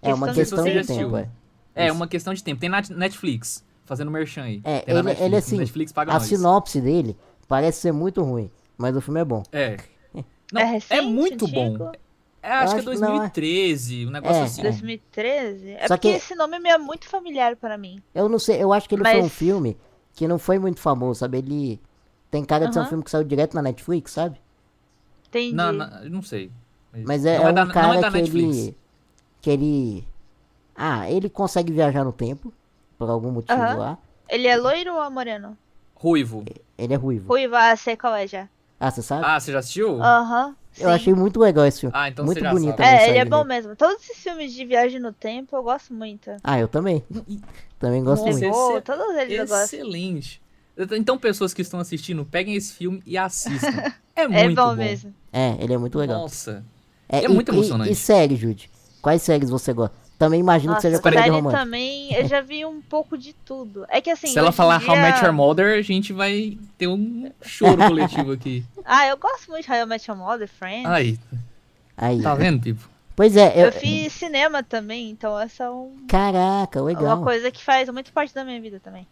É 0.00 0.14
uma 0.14 0.32
Questão 0.32 0.64
de 0.64 0.84
tempo. 0.84 1.16
é. 1.16 1.28
É, 1.74 1.90
uma 1.92 2.06
questão 2.06 2.32
de 2.32 2.42
tempo. 2.44 2.60
Tem 2.60 2.68
na 2.70 2.80
Netflix. 2.90 3.64
Fazendo 3.84 4.10
merchan 4.10 4.42
aí. 4.44 4.60
É, 4.64 4.82
ele, 4.86 5.02
Netflix. 5.02 5.20
ele 5.20 5.36
assim, 5.36 5.58
Netflix 5.58 5.92
paga 5.92 6.12
a 6.12 6.14
nós. 6.14 6.22
sinopse 6.24 6.80
dele 6.80 7.16
parece 7.46 7.80
ser 7.80 7.92
muito 7.92 8.22
ruim, 8.22 8.50
mas 8.78 8.96
o 8.96 9.00
filme 9.00 9.20
é 9.20 9.24
bom. 9.24 9.42
É. 9.52 9.76
Não, 10.52 10.60
É 10.60 10.64
é, 10.64 10.66
recente, 10.66 11.02
muito 11.06 11.46
bom. 11.48 11.92
É, 12.42 12.50
acho 12.50 12.76
Eu 12.76 12.82
que 12.82 12.88
é 12.90 12.92
acho 12.92 13.00
que 13.00 13.00
não, 13.00 13.08
é. 13.08 13.18
2013, 13.18 14.06
um 14.06 14.10
negócio 14.10 14.36
É, 14.36 14.42
assim. 14.44 14.62
2013? 14.62 15.70
É 15.72 15.88
Só 15.88 15.96
porque 15.96 16.10
que- 16.10 16.16
esse 16.16 16.34
nome 16.34 16.58
me 16.58 16.68
é 16.68 16.78
muito 16.78 17.08
familiar 17.08 17.56
pra 17.56 17.76
mim. 17.78 18.00
Eu 18.14 18.28
não 18.28 18.38
sei, 18.38 18.62
eu 18.62 18.72
acho 18.72 18.88
que 18.88 18.94
ele 18.94 19.02
foi 19.04 19.18
um 19.18 19.22
Mas- 19.24 19.32
filme 19.32 19.76
que 20.14 20.28
não 20.28 20.38
foi 20.38 20.58
muito 20.58 20.80
famoso, 20.80 21.20
sabe? 21.20 21.38
Ele 21.38 21.80
tem 22.30 22.44
cara 22.44 22.66
de 22.68 22.74
ser 22.74 22.80
um 22.80 22.86
filme 22.86 23.02
que 23.04 23.10
saiu 23.10 23.24
direto 23.24 23.54
na 23.54 23.62
Netflix, 23.62 24.12
sabe? 24.12 24.38
Entendi. 25.28 25.54
Não, 25.54 25.72
não, 25.72 26.04
não 26.10 26.22
sei. 26.22 26.50
Mas 27.04 27.24
é, 27.24 27.38
não 27.38 27.48
é 27.48 27.52
da- 27.52 27.62
um 27.62 27.66
não 27.66 27.74
cara 27.74 27.96
é 27.96 28.00
da 28.00 28.10
que 28.10 28.16
Netflix. 28.18 28.56
ele. 28.58 28.76
Que 29.40 29.50
ele. 29.50 30.08
Ah, 30.76 31.10
ele 31.10 31.28
consegue 31.28 31.72
viajar 31.72 32.04
no 32.04 32.12
tempo. 32.12 32.52
Por 32.98 33.08
algum 33.10 33.30
motivo 33.30 33.60
Aham. 33.60 33.76
lá. 33.76 33.98
Ele 34.28 34.46
é 34.46 34.56
loiro 34.56 34.94
ou 34.94 35.10
moreno? 35.10 35.56
Ruivo. 35.94 36.44
Ele 36.78 36.92
é 36.94 36.96
ruivo. 36.96 37.28
Ruiva, 37.28 37.58
ah, 37.70 37.76
sei 37.76 37.96
qual 37.96 38.14
é 38.14 38.26
já. 38.26 38.48
Ah, 38.78 38.90
você 38.90 39.02
sabe? 39.02 39.24
Ah, 39.24 39.38
você 39.40 39.52
já 39.52 39.58
assistiu? 39.60 40.02
Aham. 40.02 40.54
eu 40.78 40.90
achei 40.90 41.14
muito 41.14 41.38
legal 41.40 41.64
esse 41.66 41.80
filme. 41.80 41.94
Ah, 41.96 42.08
então 42.08 42.24
muito 42.24 42.38
você 42.38 42.44
já 42.44 42.50
bonito 42.50 42.70
sabe. 42.76 42.82
a 42.82 42.86
É, 42.86 42.90
ele 42.92 42.98
mensagem 43.00 43.20
é 43.20 43.24
bom 43.24 43.36
dele. 43.38 43.48
mesmo. 43.48 43.76
Todos 43.76 44.02
esses 44.02 44.18
filmes 44.22 44.52
de 44.52 44.64
viagem 44.64 45.00
no 45.00 45.12
tempo 45.12 45.56
eu 45.56 45.62
gosto 45.62 45.94
muito. 45.94 46.30
Ah, 46.42 46.58
eu 46.58 46.68
também. 46.68 47.02
Também 47.78 48.02
gosto 48.02 48.24
Nossa, 48.24 48.38
muito. 48.38 48.44
esse- 48.44 48.72
Pô, 48.72 48.80
todos 48.80 49.14
eles 49.16 49.38
eu 49.38 49.46
gosto. 49.46 49.64
Excelente. 49.74 50.42
Então, 50.76 51.16
pessoas 51.18 51.52
que 51.54 51.62
estão 51.62 51.78
assistindo, 51.78 52.24
peguem 52.24 52.54
esse 52.56 52.72
filme 52.72 53.02
e 53.06 53.16
assistam. 53.16 53.68
É 54.16 54.22
É 54.22 54.28
muito 54.28 54.54
bom, 54.56 54.68
bom. 54.68 54.74
mesmo. 54.76 55.12
É, 55.32 55.56
ele 55.60 55.74
é 55.74 55.78
muito 55.78 55.98
legal. 55.98 56.20
Nossa. 56.20 56.64
é 57.08 57.26
muito 57.28 57.50
e- 57.50 57.54
emocionante. 57.54 57.90
E, 57.90 57.92
e 57.92 57.96
série, 57.96 58.36
Jude? 58.36 58.70
Quais 59.02 59.22
séries 59.22 59.50
você 59.50 59.72
gosta? 59.72 59.96
Também 60.18 60.38
imagino 60.40 60.72
Nossa, 60.74 60.86
que 60.88 60.90
seja 60.96 61.02
comédia 61.02 61.32
romântica. 61.32 61.64
também, 61.64 62.14
eu 62.14 62.26
já 62.28 62.40
vi 62.40 62.64
um 62.64 62.80
pouco 62.80 63.18
de 63.18 63.32
tudo. 63.32 63.84
É 63.88 64.00
que 64.00 64.10
assim. 64.10 64.28
Se 64.28 64.38
ela 64.38 64.52
falar 64.52 64.80
How 64.80 64.94
I 64.94 65.00
Met 65.02 65.18
dia- 65.18 65.26
Your 65.26 65.34
Mother, 65.34 65.78
a 65.78 65.82
gente 65.82 66.12
vai 66.12 66.56
ter 66.78 66.86
um 66.86 67.30
choro 67.42 67.76
coletivo 67.86 68.32
aqui. 68.32 68.64
Ah, 68.86 69.06
eu 69.08 69.16
gosto 69.16 69.50
muito 69.50 69.64
de 69.66 69.72
How 69.72 69.86
Met 69.86 70.08
Your 70.10 70.18
Mother, 70.18 70.46
Friends. 70.48 70.86
Aí, 70.90 71.18
Aí. 71.96 72.20
tá 72.22 72.34
vendo, 72.34 72.60
Pipo? 72.62 72.88
Pois 73.16 73.36
é, 73.36 73.52
Eu 73.60 73.66
eu... 73.66 73.72
fiz 73.72 74.12
cinema 74.12 74.62
também, 74.62 75.10
então 75.10 75.38
essa 75.38 75.64
é 75.64 75.70
um- 75.70 76.04
Caraca, 76.08 76.82
legal. 76.82 77.16
uma 77.16 77.24
coisa 77.24 77.50
que 77.50 77.62
faz 77.64 77.88
muito 77.88 78.12
parte 78.12 78.34
da 78.34 78.44
minha 78.44 78.60
vida 78.60 78.78
também. 78.80 79.06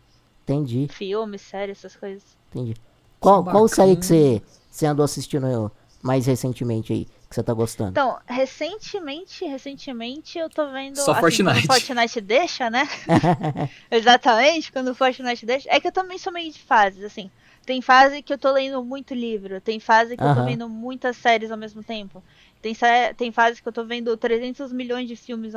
Entendi, 0.45 0.89
Filme, 0.91 1.39
série, 1.39 1.73
essas 1.73 1.95
coisas. 1.97 2.23
entendi. 2.51 2.75
Qual, 3.21 3.45
qual 3.45 3.67
série 3.69 3.97
que 3.97 4.05
você, 4.05 4.43
você 4.71 4.87
andou 4.87 5.05
assistindo 5.05 5.71
mais 6.03 6.27
recentemente 6.27 6.93
aí, 6.93 7.07
que 7.33 7.37
você 7.37 7.43
tá 7.43 7.55
gostando? 7.55 7.91
Então, 7.91 8.19
recentemente, 8.27 9.45
recentemente 9.45 10.39
eu 10.39 10.51
tô 10.51 10.71
vendo. 10.71 10.97
Só 10.97 11.13
assim, 11.13 11.21
Fortnite. 11.21 11.67
Fortnite 11.67 12.21
deixa, 12.21 12.71
né? 12.71 12.87
Exatamente, 13.91 14.71
quando 14.71 14.89
o 14.89 14.95
Fortnite 14.95 15.47
deixa. 15.47 15.69
É 15.71 15.81
que 15.81 15.89
eu 15.89 15.93
também 15.93 16.19
sou 16.19 16.33
meio 16.33 16.53
de 16.53 16.61
fases, 16.61 17.03
assim. 17.03 17.31
Tem 17.65 17.81
fase 17.81 18.23
que 18.23 18.33
eu 18.33 18.39
tô 18.39 18.51
lendo 18.51 18.85
muito 18.85 19.15
livro, 19.15 19.61
tem 19.61 19.79
fase 19.79 20.17
que 20.17 20.23
eu 20.23 20.35
tô 20.35 20.45
vendo 20.45 20.69
muitas 20.69 21.17
séries 21.17 21.51
ao 21.51 21.57
mesmo 21.57 21.83
tempo. 21.83 22.23
Tem, 22.61 22.77
tem 23.17 23.31
fase 23.31 23.63
que 23.63 23.69
eu 23.69 23.73
tô 23.73 23.85
vendo 23.85 24.17
300 24.17 24.73
milhões 24.73 25.07
de 25.07 25.15
filmes 25.15 25.53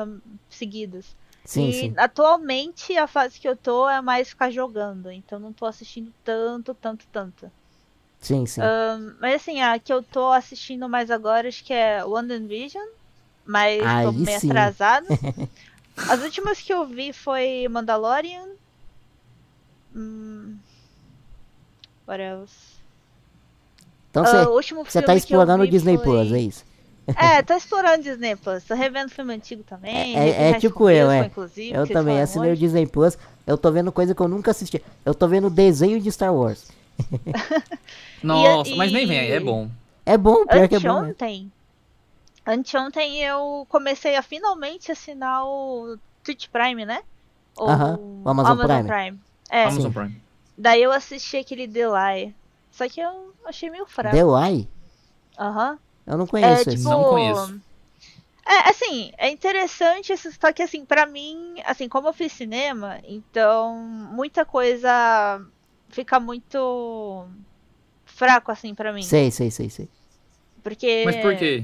seguidos. 0.48 1.16
sim, 1.44 1.68
e 1.68 1.74
sim. 1.74 1.94
atualmente 1.98 2.96
a 2.96 3.08
fase 3.08 3.40
que 3.40 3.48
eu 3.48 3.56
tô 3.56 3.90
é 3.90 4.02
mais 4.02 4.30
ficar 4.30 4.52
jogando, 4.52 5.12
então 5.12 5.40
não 5.40 5.52
tô 5.52 5.66
assistindo 5.66 6.14
tanto, 6.24 6.76
tanto, 6.76 7.08
tanto. 7.12 7.52
Sim, 8.20 8.46
sim. 8.46 8.62
Mas 9.20 9.36
assim, 9.36 9.62
a 9.62 9.78
que 9.78 9.94
eu 9.94 10.02
tô 10.02 10.32
assistindo 10.32 10.90
mais 10.90 11.12
agora 11.12 11.48
acho 11.48 11.64
que 11.64 11.74
é 11.74 12.04
WandaVision, 12.04 12.86
mas 13.46 13.82
tô 13.82 13.88
Aí 13.88 14.12
meio 14.12 14.40
sim. 14.40 14.50
atrasada. 14.50 15.06
As 16.10 16.22
últimas 16.22 16.60
que 16.62 16.74
eu 16.74 16.86
vi 16.86 17.14
foi 17.14 17.68
Mandalorian. 17.70 18.48
Hum, 19.96 20.58
what 22.08 22.22
else? 22.22 22.76
Então 24.12 24.24
você 24.26 24.44
o 24.44 24.62
filme 24.86 25.06
tá 25.08 25.16
explorando 25.16 25.64
o 25.64 25.68
Disney 25.68 25.98
foi- 25.98 26.04
Plus, 26.04 26.32
é 26.32 26.40
isso? 26.40 26.66
É, 27.18 27.42
tô 27.44 27.54
explorando 27.54 28.04
Disney 28.04 28.36
Plus. 28.36 28.64
Tô 28.64 28.74
revendo 28.76 29.10
filme 29.10 29.34
antigo 29.34 29.64
também. 29.64 30.18
É- 30.18 30.30
é 30.30 30.50
School 30.52 30.60
tipo 30.62 30.90
eu, 30.90 31.12
é. 31.12 31.32
Eu 31.72 31.88
também 31.88 32.22
assinei 32.22 32.50
o 32.50 32.54
hoje. 32.54 32.62
Disney 32.62 32.88
Plus. 32.88 33.18
Eu 33.46 33.58
tô 33.58 33.72
vendo 33.72 33.92
coisa 33.92 34.16
que 34.16 34.22
eu 34.22 34.28
nunca 34.28 34.52
assisti. 34.52 34.82
Eu 35.06 35.14
tô 35.14 35.28
vendo 35.28 35.50
desenho 35.50 36.00
de 36.00 36.12
Star 36.12 36.34
Wars. 36.34 36.66
Nossa, 38.22 38.76
mas 38.76 38.92
nem 38.92 39.06
vem, 39.06 39.18
e- 39.18 39.32
é 39.32 39.40
bom. 39.40 39.70
É 40.06 40.18
bom, 40.18 40.46
pior 40.48 40.68
que 40.68 40.76
é 40.76 40.80
bom. 40.80 41.02
mesmo. 41.02 41.16
Anteontem, 41.18 41.54
anteontem 42.46 43.22
eu 43.24 43.66
comecei 43.70 44.16
a 44.16 44.22
finalmente 44.24 44.92
assinar 44.92 45.46
o 45.46 45.98
Twitch 46.24 46.50
Prime, 46.50 46.86
né? 46.86 47.04
O 47.58 47.68
Aham, 47.68 48.00
o 48.24 48.30
Amazon 48.30 48.58
Prime. 48.58 49.22
É, 49.52 49.68
Amazon 49.68 49.92
Prime. 49.92 50.22
daí 50.58 50.84
eu 50.84 50.92
assisti 50.92 51.38
aquele 51.38 51.68
Delay. 51.68 52.36
Só 52.72 52.90
que 52.90 53.00
eu 53.02 53.36
achei 53.46 53.70
meio 53.70 53.88
fraco. 53.88 54.12
The 54.12 54.24
Lie? 54.24 54.70
Aham. 55.40 55.80
Eu 56.08 56.18
não 56.18 56.26
É 56.42 56.64
conheço 56.64 56.66
tipo. 56.66 56.88
esse. 56.90 56.90
Não 56.90 57.06
conheço. 57.06 57.54
É, 58.48 58.70
assim, 58.70 59.12
é 59.18 59.30
interessante, 59.30 60.16
só 60.18 60.54
que 60.54 60.62
assim, 60.64 60.86
pra 60.86 61.06
mim, 61.08 61.56
assim, 61.66 61.90
como 61.90 62.08
eu 62.10 62.14
fiz 62.14 62.32
cinema, 62.32 63.00
então 63.04 63.76
muita 64.14 64.46
coisa 64.46 65.40
fica 65.96 66.20
muito 66.20 67.28
fraco, 68.06 68.52
assim, 68.52 68.76
pra 68.76 68.94
mim. 68.94 69.04
Sei, 69.04 69.32
sei, 69.32 69.52
sei, 69.52 69.70
sei. 69.70 69.88
Porque. 70.64 71.06
Mas 71.06 71.16
por 71.18 71.36
quê? 71.36 71.64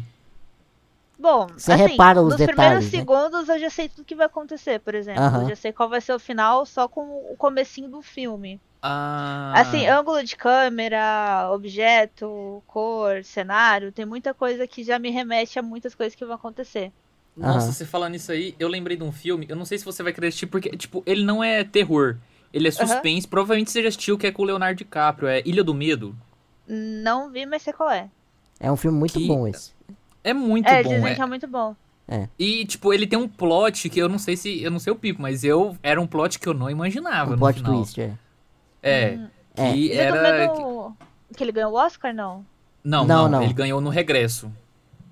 Bom, 1.17 1.47
Você 1.55 1.73
assim, 1.73 1.87
repara 1.89 2.21
os 2.21 2.29
nos 2.29 2.37
detalhes, 2.37 2.51
primeiros 2.51 2.85
né? 2.85 2.89
segundos 2.99 3.47
eu 3.47 3.59
já 3.59 3.69
sei 3.69 3.87
tudo 3.89 4.05
que 4.05 4.15
vai 4.15 4.25
acontecer, 4.25 4.79
por 4.79 4.95
exemplo. 4.95 5.37
Eu 5.37 5.45
já 5.45 5.55
sei 5.55 5.71
qual 5.71 5.87
vai 5.89 6.01
ser 6.01 6.13
o 6.13 6.19
final 6.19 6.65
só 6.65 6.87
com 6.87 7.01
o 7.31 7.35
comecinho 7.37 7.89
do 7.89 8.01
filme. 8.01 8.59
Ah, 8.81 9.51
Assim, 9.51 9.85
ângulo 9.87 10.23
de 10.23 10.35
câmera, 10.37 11.49
objeto, 11.53 12.63
cor, 12.67 13.23
cenário, 13.23 13.91
tem 13.91 14.05
muita 14.05 14.33
coisa 14.33 14.67
que 14.67 14.83
já 14.83 14.99
me 14.99 15.11
remete 15.11 15.59
a 15.59 15.63
muitas 15.63 15.95
coisas 15.95 16.15
que 16.15 16.25
vão 16.25 16.35
acontecer. 16.35 16.91
Nossa, 17.35 17.67
Aham. 17.67 17.71
você 17.71 17.85
falando 17.85 18.15
isso 18.15 18.31
aí, 18.31 18.55
eu 18.59 18.67
lembrei 18.67 18.97
de 18.97 19.03
um 19.03 19.11
filme, 19.11 19.45
eu 19.49 19.55
não 19.55 19.65
sei 19.65 19.77
se 19.77 19.85
você 19.85 20.03
vai 20.03 20.11
querer 20.13 20.27
assistir, 20.27 20.47
porque, 20.47 20.69
tipo, 20.75 21.01
ele 21.05 21.23
não 21.23 21.43
é 21.43 21.63
terror. 21.63 22.17
Ele 22.53 22.67
é 22.67 22.71
suspense, 22.71 23.27
provavelmente 23.27 23.71
você 23.71 23.81
já 23.81 23.87
assistiu, 23.89 24.17
que 24.17 24.27
é 24.27 24.31
com 24.31 24.41
o 24.41 24.45
Leonardo 24.45 24.77
DiCaprio, 24.77 25.27
é 25.27 25.41
Ilha 25.45 25.63
do 25.63 25.73
Medo. 25.73 26.15
Não 26.67 27.29
vi, 27.31 27.45
mas 27.45 27.61
sei 27.61 27.73
qual 27.73 27.89
é. 27.89 28.09
É 28.59 28.71
um 28.71 28.75
filme 28.75 28.97
muito 28.97 29.13
Que- 29.17 29.27
bom 29.27 29.47
esse. 29.47 29.71
É 30.23 30.33
muito 30.33 30.67
é, 30.67 30.83
bom, 30.83 30.89
dizem 30.89 31.11
é. 31.11 31.15
que 31.15 31.21
é 31.21 31.25
muito 31.25 31.47
bom. 31.47 31.75
E, 32.37 32.65
tipo, 32.65 32.93
ele 32.93 33.07
tem 33.07 33.17
um 33.17 33.27
plot 33.27 33.89
que 33.89 33.97
eu 33.97 34.09
não 34.09 34.19
sei 34.19 34.35
se. 34.35 34.61
Eu 34.61 34.69
não 34.69 34.79
sei 34.79 34.91
o 34.91 34.95
pico, 34.97 35.21
mas 35.21 35.43
eu. 35.45 35.77
Era 35.81 35.99
um 36.01 36.05
plot 36.05 36.39
que 36.39 36.47
eu 36.47 36.53
não 36.53 36.69
imaginava. 36.69 37.29
Um 37.29 37.33
no 37.33 37.39
plot 37.39 37.59
final. 37.59 37.73
twist, 37.73 38.01
é. 38.01 38.13
É. 38.83 39.19
É. 39.55 39.71
Que 39.71 39.87
do 39.87 39.93
era. 39.95 40.49
Que 41.35 41.43
ele 41.43 41.51
ganhou 41.53 41.71
o 41.71 41.75
Oscar, 41.75 42.13
não? 42.13 42.45
Não, 42.83 43.05
Não, 43.05 43.23
não, 43.23 43.29
não. 43.29 43.43
Ele 43.43 43.53
ganhou 43.53 43.79
no 43.79 43.89
regresso. 43.89 44.51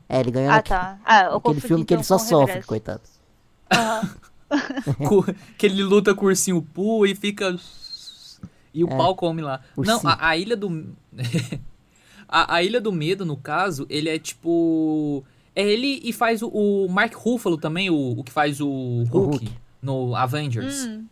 É, 0.10 0.20
ele 0.20 0.32
ganhou 0.32 0.52
Ah, 0.52 0.61
tá. 0.61 0.98
Ah, 1.06 1.24
eu 1.26 1.38
aquele 1.38 1.61
filme 1.61 1.86
que 1.86 1.94
ele 1.94 2.02
então, 2.02 2.18
só 2.18 2.24
sofre, 2.24 2.48
Regresso. 2.56 2.68
coitado. 2.68 3.02
Que 5.58 5.66
ele 5.66 5.84
luta 5.84 6.14
com 6.16 6.26
o 6.26 6.28
ursinho 6.30 6.62
Poo 6.62 7.06
e 7.06 7.14
fica. 7.16 7.56
E 8.74 8.84
o 8.84 8.88
É. 8.88 8.98
pau 8.98 9.16
come 9.16 9.42
lá. 9.42 9.62
Não, 9.78 9.96
Ursinho. 9.96 10.10
a, 10.14 10.30
a 10.30 10.38
ilha 10.38 10.56
do. 10.56 10.86
a, 12.28 12.56
a 12.56 12.64
Ilha 12.64 12.80
do 12.80 12.92
Medo, 12.92 13.26
no 13.26 13.36
caso, 13.38 13.86
ele 13.90 14.10
é 14.10 14.20
tipo. 14.20 15.24
É 15.56 15.64
ele 15.68 16.00
e 16.04 16.14
faz 16.14 16.42
o, 16.42 16.48
o 16.48 16.88
Mark 16.88 17.14
Ruffalo 17.16 17.58
também, 17.58 17.90
o, 17.90 18.20
o 18.20 18.24
que 18.24 18.32
faz 18.32 18.62
o 18.62 18.68
Hulk, 19.10 19.38
Hulk. 19.38 19.52
no 19.82 20.16
Avengers. 20.16 20.86
Hum. 20.86 21.06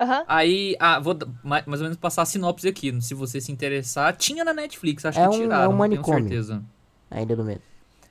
Aham. 0.00 0.24
Aí, 0.26 0.74
ah, 0.80 0.98
vou 0.98 1.14
da- 1.14 1.28
ma- 1.42 1.62
mais 1.66 1.80
ou 1.80 1.84
menos 1.84 1.96
passar 1.96 2.22
a 2.22 2.26
sinopse 2.26 2.66
aqui, 2.66 3.00
se 3.00 3.14
você 3.14 3.40
se 3.40 3.52
interessar. 3.52 4.14
Tinha 4.16 4.44
na 4.44 4.52
Netflix, 4.52 5.04
acho 5.04 5.20
É 5.20 5.22
que 5.22 5.28
um- 5.28 5.32
é 5.32 5.36
um 5.36 5.40
tiraram, 5.42 5.62
não 5.62 5.68
tenho 5.68 5.78
manicômio. 5.78 6.20
certeza. 6.24 6.62
A 7.10 7.22
Ilha 7.22 7.36
do 7.36 7.44
Medo. 7.44 7.62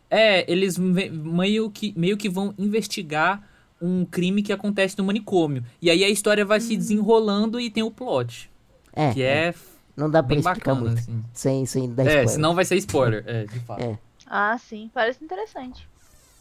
É, 0.10 0.50
eles 0.52 0.78
meio 0.78 1.70
que, 1.70 1.94
meio 1.98 2.16
que 2.16 2.30
vão 2.30 2.54
investigar 2.58 3.44
um 3.86 4.06
crime 4.06 4.42
que 4.42 4.54
acontece 4.54 4.98
no 4.98 5.04
manicômio. 5.04 5.64
E 5.82 5.90
aí 5.90 6.04
a 6.04 6.10
história 6.10 6.46
vai 6.46 6.58
Hum. 6.58 6.62
se 6.62 6.78
desenrolando 6.78 7.60
e 7.60 7.70
tem 7.70 7.84
o 7.84 7.92
plot. 7.92 8.50
É, 8.94 9.14
Que 9.14 9.22
é 9.24 9.54
não 9.98 10.10
dá 10.10 10.24
pra 10.24 10.30
bem 10.30 10.40
explicar 10.40 10.72
bacana, 10.72 10.90
muito. 10.90 11.00
assim. 11.00 11.24
Sem, 11.34 11.66
sem 11.66 11.94
dar 11.94 12.04
É, 12.04 12.08
spoiler. 12.08 12.30
senão 12.30 12.56
vai 12.56 12.66
ser 12.66 12.76
spoiler, 12.78 13.24
é, 13.28 13.44
de 13.46 13.60
fato. 13.60 13.82
É. 13.84 13.98
Ah, 14.26 14.58
sim. 14.58 14.90
Parece 14.94 15.24
interessante. 15.24 15.88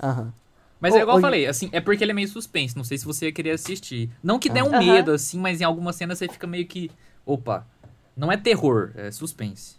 Aham. 0.03 0.33
Mas 0.81 0.95
é 0.95 1.01
igual 1.01 1.17
eu 1.17 1.21
falei, 1.21 1.47
assim, 1.47 1.69
é 1.73 1.81
porque 1.81 2.03
ele 2.03 2.11
é 2.11 2.15
meio 2.15 2.29
suspense. 2.29 2.77
Não 2.77 2.85
sei 2.85 2.99
se 2.99 3.05
você 3.05 3.27
ia 3.27 3.33
querer 3.33 3.51
assistir. 3.53 4.11
Não 4.23 4.39
que 4.39 4.49
dê 4.49 4.63
um 4.63 4.71
Aham. 4.71 4.79
medo, 4.79 5.13
assim, 5.13 5.39
mas 5.39 5.61
em 5.61 5.65
algumas 5.65 5.97
cenas 5.97 6.19
você 6.19 6.29
fica 6.29 6.47
meio 6.47 6.67
que. 6.67 6.91
Opa, 7.25 7.67
não 8.17 8.33
é 8.33 8.37
terror, 8.37 8.93
é 8.97 9.11
suspense. 9.11 9.77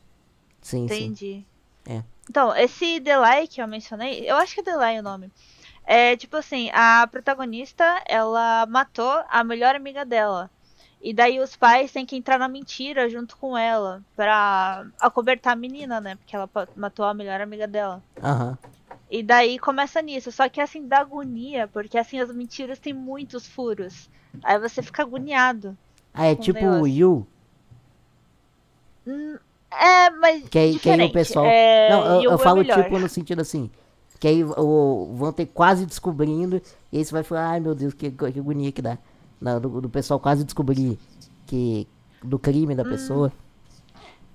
Sim, 0.62 0.88
sim. 0.88 1.06
Entendi. 1.06 1.46
É. 1.86 2.04
Então, 2.30 2.56
esse 2.56 3.02
Delay 3.02 3.48
que 3.48 3.62
eu 3.62 3.68
mencionei, 3.68 4.30
eu 4.30 4.38
acho 4.38 4.54
que 4.56 4.62
é 4.62 4.64
Delay 4.64 5.00
o 5.00 5.04
nome. 5.04 5.30
É 5.86 6.16
tipo 6.16 6.38
assim, 6.38 6.70
a 6.74 7.06
protagonista, 7.08 8.02
ela 8.08 8.66
matou 8.68 9.24
a 9.30 9.44
melhor 9.44 9.76
amiga 9.76 10.06
dela. 10.06 10.50
E 11.02 11.14
daí 11.14 11.40
os 11.40 11.56
pais 11.58 11.92
têm 11.92 12.06
que 12.06 12.16
entrar 12.16 12.40
na 12.40 12.48
mentira 12.48 13.10
junto 13.10 13.36
com 13.36 13.58
ela 13.58 14.02
pra 14.16 14.86
acobertar 15.02 15.52
a 15.52 15.56
menina, 15.56 16.00
né? 16.00 16.16
Porque 16.16 16.34
ela 16.34 16.50
matou 16.78 17.04
a 17.04 17.14
melhor 17.14 17.42
amiga 17.42 17.68
dela. 17.68 18.02
Aham. 18.24 18.58
E 19.12 19.22
daí 19.22 19.60
começa 19.60 20.02
nisso. 20.02 20.32
Só 20.32 20.48
que 20.48 20.62
assim, 20.62 20.88
dá 20.88 21.00
agonia, 21.00 21.68
porque 21.68 21.98
assim, 21.98 22.20
as 22.20 22.32
mentiras 22.34 22.80
têm 22.80 22.94
muitos 22.94 23.46
furos. 23.46 24.10
Aí 24.42 24.58
você 24.58 24.82
fica 24.82 25.04
agoniado. 25.04 25.78
Ah, 26.14 26.28
é 26.28 26.36
tipo 26.36 26.66
o 26.66 26.88
You. 26.88 27.28
Hum, 29.06 29.38
É, 29.70 30.10
mas. 30.12 30.48
Que 30.50 30.60
aí- 30.60 30.80
que 30.80 30.90
aí 30.90 31.02
o 31.02 31.12
pessoal- 31.12 31.46
É, 31.46 31.90
não, 31.90 32.06
eu, 32.22 32.30
eu 32.30 32.34
é 32.34 32.38
falo 32.38 32.62
melhor. 32.62 32.84
tipo 32.84 33.00
no 33.00 33.10
sentido 33.10 33.42
assim. 33.42 33.70
Que 34.24 34.30
aí 34.30 34.42
o, 34.42 35.12
vão 35.16 35.34
ter 35.34 35.48
quase 35.48 35.86
descobrindo. 35.86 36.62
E 36.94 36.98
aí 36.98 37.04
você 37.04 37.12
vai 37.12 37.24
falar, 37.24 37.50
ai 37.50 37.60
meu 37.60 37.76
Deus, 37.76 37.94
que, 37.94 38.10
que 38.10 38.26
agonia 38.40 38.72
que 38.72 38.82
dá. 38.82 38.98
Não, 39.42 39.60
do, 39.60 39.82
do 39.82 39.90
pessoal 39.90 40.18
quase 40.18 40.46
descobrir 40.46 40.98
que. 41.46 41.86
Do 42.24 42.40
crime 42.40 42.74
da 42.74 42.86
pessoa. 42.86 43.34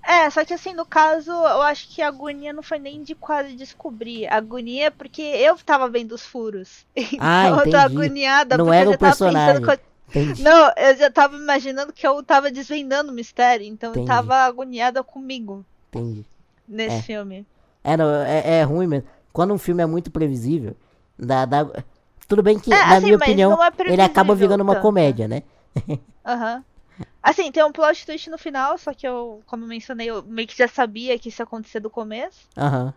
É, 0.07 0.29
só 0.29 0.45
que 0.45 0.53
assim, 0.53 0.75
no 0.75 0.85
caso, 0.85 1.31
eu 1.31 1.63
acho 1.63 1.87
que 1.89 2.03
a 2.03 2.07
agonia 2.07 2.53
não 2.53 2.61
foi 2.61 2.77
nem 2.77 3.01
de 3.01 3.15
quase 3.15 3.55
descobrir. 3.55 4.27
A 4.27 4.35
agonia 4.37 4.85
é 4.85 4.89
porque 4.91 5.23
eu 5.23 5.57
tava 5.57 5.89
vendo 5.89 6.11
os 6.13 6.21
furos. 6.23 6.85
Ah, 7.19 7.47
Então 7.47 7.55
eu 7.55 7.59
entendi. 7.61 7.71
tô 7.71 7.77
agoniada 7.77 8.57
Não 8.59 8.65
porque 8.65 8.77
era 8.77 8.89
eu 8.89 8.91
já 8.91 8.97
tava 8.99 9.09
personagem. 9.11 9.61
pensando 9.61 9.71
eu... 9.71 9.89
Entendi. 10.21 10.43
Não, 10.43 10.71
eu 10.77 10.97
já 10.97 11.09
tava 11.09 11.35
imaginando 11.35 11.91
que 11.93 12.05
eu 12.05 12.21
tava 12.21 12.51
desvendando 12.51 13.11
o 13.11 13.15
mistério, 13.15 13.65
então 13.65 13.89
eu 13.89 13.93
Entendi. 13.93 14.07
tava 14.07 14.35
agoniada 14.35 15.03
comigo 15.03 15.65
Entendi. 15.91 16.23
nesse 16.67 16.97
É. 16.97 17.01
filme. 17.01 17.43
É, 17.83 17.97
não, 17.97 18.07
é, 18.07 18.59
é 18.59 18.63
ruim 18.63 18.85
mesmo. 18.85 19.07
Quando 19.31 19.53
um 19.53 19.57
filme 19.57 19.81
é 19.83 19.85
muito 19.85 20.11
previsível, 20.11 20.75
dá, 21.17 21.45
dá... 21.45 21.65
tudo 22.27 22.41
bem 22.43 22.59
que, 22.59 22.73
É, 22.73 22.77
na 22.77 22.95
assim, 22.95 23.05
minha 23.05 23.17
opinião, 23.17 23.63
é 23.63 23.71
ele 23.91 24.01
acaba 24.01 24.35
virando 24.35 24.61
uma 24.61 24.75
tanto. 24.75 24.83
comédia, 24.83 25.27
né? 25.27 25.43
Aham. 26.25 26.63
Assim, 27.21 27.51
tem 27.51 27.63
um 27.63 27.71
plot 27.71 28.05
twist 28.05 28.29
no 28.29 28.37
final, 28.37 28.77
só 28.77 28.93
que 28.93 29.07
eu, 29.07 29.41
como 29.45 29.63
eu 29.63 29.67
mencionei, 29.67 30.09
eu 30.09 30.23
meio 30.23 30.47
que 30.47 30.57
já 30.57 30.67
sabia 30.67 31.17
que 31.19 31.29
isso 31.29 31.41
ia 31.41 31.43
acontecer 31.43 31.79
do 31.79 31.89
começo. 31.89 32.47
Aham. 32.57 32.93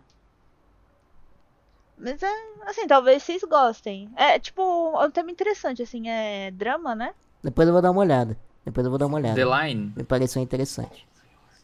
Mas 1.97 2.21
é, 2.21 2.31
assim, 2.65 2.87
talvez 2.87 3.23
vocês 3.23 3.41
gostem. 3.43 4.09
É, 4.15 4.39
tipo, 4.39 4.61
é 4.61 5.05
um 5.05 5.11
tema 5.11 5.31
interessante, 5.31 5.81
assim, 5.81 6.09
é 6.09 6.51
drama, 6.51 6.95
né? 6.95 7.13
Depois 7.41 7.67
eu 7.67 7.73
vou 7.73 7.81
dar 7.81 7.91
uma 7.91 8.01
olhada. 8.01 8.37
Depois 8.65 8.85
eu 8.85 8.89
vou 8.89 8.97
dar 8.97 9.07
uma 9.07 9.17
olhada. 9.17 9.35
The 9.35 9.45
Line. 9.45 9.93
Me 9.95 10.03
pareceu 10.03 10.41
interessante. 10.41 11.07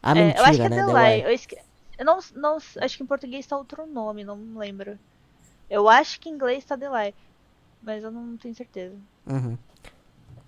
A 0.01 0.11
É, 0.11 0.13
mentira, 0.15 0.39
eu 0.39 0.45
acho 0.45 0.59
que 0.59 0.65
é 0.65 0.69
né? 0.69 0.75
The 0.77 0.85
The 0.85 0.93
Lie. 0.93 1.15
Lie. 1.15 1.25
Eu, 1.25 1.31
esque... 1.31 1.57
eu 1.99 2.05
não, 2.05 2.17
não. 2.33 2.57
Acho 2.81 2.97
que 2.97 3.03
em 3.03 3.05
português 3.05 3.45
tá 3.45 3.55
outro 3.57 3.85
nome, 3.85 4.23
não 4.23 4.57
lembro. 4.57 4.97
Eu 5.69 5.87
acho 5.87 6.19
que 6.19 6.29
em 6.29 6.33
inglês 6.33 6.65
tá 6.65 6.75
Lie. 6.75 7.13
Mas 7.81 8.03
eu 8.03 8.09
não 8.11 8.35
tenho 8.37 8.55
certeza. 8.55 8.95
Uhum. 9.27 9.57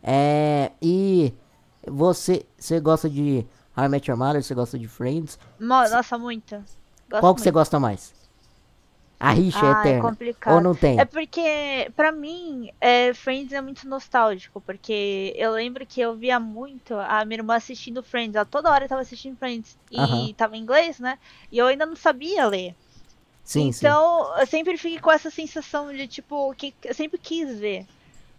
É, 0.01 0.71
e 0.81 1.33
você, 1.87 2.45
você 2.57 2.79
gosta 2.79 3.09
de 3.09 3.45
How 3.77 3.85
I 3.85 3.89
Met 3.89 4.09
Your 4.09 4.17
Mother? 4.17 4.43
Você 4.43 4.55
gosta 4.55 4.79
de 4.79 4.87
Friends? 4.87 5.37
Mo- 5.59 5.87
Nossa, 5.89 6.17
muito. 6.17 6.55
Gosto 7.09 7.21
Qual 7.21 7.35
que 7.35 7.41
você 7.41 7.51
gosta 7.51 7.79
mais? 7.79 8.13
A 9.21 9.31
rixa 9.31 9.65
é 9.65 9.69
Ah, 9.69 9.81
é 9.87 9.89
eterna. 9.89 10.09
complicado. 10.09 10.55
Ou 10.55 10.61
não 10.61 10.73
tem? 10.75 10.97
É 10.99 11.05
porque, 11.05 11.91
pra 11.95 12.11
mim, 12.11 12.69
é, 12.79 13.13
Friends 13.13 13.51
é 13.53 13.61
muito 13.61 13.87
nostálgico, 13.87 14.61
porque 14.61 15.33
eu 15.35 15.51
lembro 15.51 15.85
que 15.85 16.01
eu 16.01 16.17
via 16.17 16.39
muito 16.39 16.93
a 16.95 17.23
minha 17.25 17.39
irmã 17.39 17.55
assistindo 17.55 18.03
Friends, 18.03 18.35
ela 18.35 18.45
toda 18.45 18.69
hora 18.71 18.87
tava 18.87 19.01
assistindo 19.01 19.37
Friends, 19.37 19.77
e 19.91 19.99
Aham. 19.99 20.33
tava 20.37 20.55
em 20.57 20.61
inglês, 20.61 20.99
né? 20.99 21.17
E 21.51 21.57
eu 21.57 21.67
ainda 21.67 21.85
não 21.85 21.95
sabia 21.95 22.47
ler. 22.47 22.75
sim, 23.43 23.71
sim. 23.71 23.87
então, 23.87 24.39
eu 24.39 24.47
sempre 24.47 24.77
fiquei 24.77 24.99
com 24.99 25.11
essa 25.11 25.29
sensação 25.31 25.91
de, 25.93 26.07
tipo, 26.07 26.53
que 26.55 26.75
eu 26.85 26.93
sempre 26.93 27.19
quis 27.19 27.59
ver. 27.59 27.87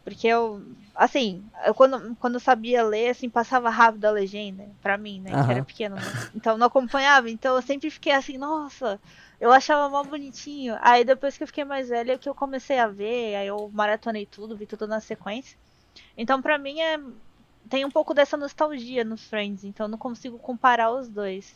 Porque 0.04 0.26
eu, 0.26 0.60
assim, 0.96 1.48
eu 1.64 1.74
quando, 1.74 2.16
quando 2.16 2.34
eu 2.34 2.40
sabia 2.40 2.82
ler, 2.84 3.10
assim, 3.10 3.30
passava 3.30 3.70
rápido 3.70 4.04
a 4.06 4.10
legenda, 4.10 4.64
pra 4.80 4.98
mim, 4.98 5.20
né? 5.20 5.38
Que 5.38 5.50
era 5.50 5.62
pequeno, 5.62 6.00
né? 6.00 6.18
Então 6.34 6.58
não 6.58 6.66
acompanhava. 6.66 7.30
Então 7.30 7.54
eu 7.56 7.62
sempre 7.62 7.88
fiquei 7.90 8.12
assim, 8.12 8.36
nossa, 8.36 9.00
eu 9.42 9.52
achava 9.52 9.88
mó 9.88 10.04
bonitinho. 10.04 10.76
Aí 10.80 11.04
depois 11.04 11.36
que 11.36 11.42
eu 11.42 11.46
fiquei 11.48 11.64
mais 11.64 11.88
velha, 11.88 12.16
que 12.16 12.28
eu 12.28 12.34
comecei 12.34 12.78
a 12.78 12.86
ver, 12.86 13.34
aí 13.34 13.48
eu 13.48 13.68
maratonei 13.72 14.24
tudo, 14.24 14.56
vi 14.56 14.66
tudo 14.66 14.86
na 14.86 15.00
sequência. 15.00 15.58
Então 16.16 16.40
pra 16.40 16.56
mim 16.58 16.80
é. 16.80 16.98
Tem 17.68 17.84
um 17.84 17.90
pouco 17.90 18.12
dessa 18.14 18.36
nostalgia 18.36 19.04
nos 19.04 19.24
Friends, 19.24 19.64
então 19.64 19.86
eu 19.86 19.90
não 19.90 19.98
consigo 19.98 20.38
comparar 20.38 20.90
os 20.92 21.08
dois. 21.08 21.54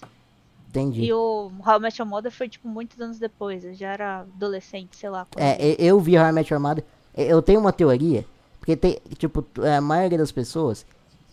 Entendi. 0.69 1.05
E 1.05 1.13
o 1.13 1.51
How 1.65 1.77
I 1.77 1.81
Met 1.81 2.01
Your 2.01 2.09
Mother 2.09 2.31
foi, 2.33 2.49
tipo, 2.49 2.69
muitos 2.69 3.01
anos 3.01 3.19
depois. 3.19 3.65
Eu 3.65 3.75
já 3.75 3.93
era 3.93 4.21
adolescente, 4.21 4.97
sei 4.97 5.09
lá. 5.11 5.27
É, 5.37 5.73
e- 5.73 5.77
eu 5.79 5.99
vi 6.01 6.19
How 6.19 6.27
I 6.29 6.33
Met 6.33 6.53
Your 6.53 6.61
Mother. 6.63 6.85
Eu 7.15 7.41
tenho 7.43 7.61
uma 7.61 7.73
teoria, 7.73 8.25
porque 8.59 8.77
tem, 8.77 9.01
tipo, 9.17 9.43
t- 9.43 9.67
a 9.67 9.81
maioria 9.81 10.19
das 10.19 10.31
pessoas 10.33 10.85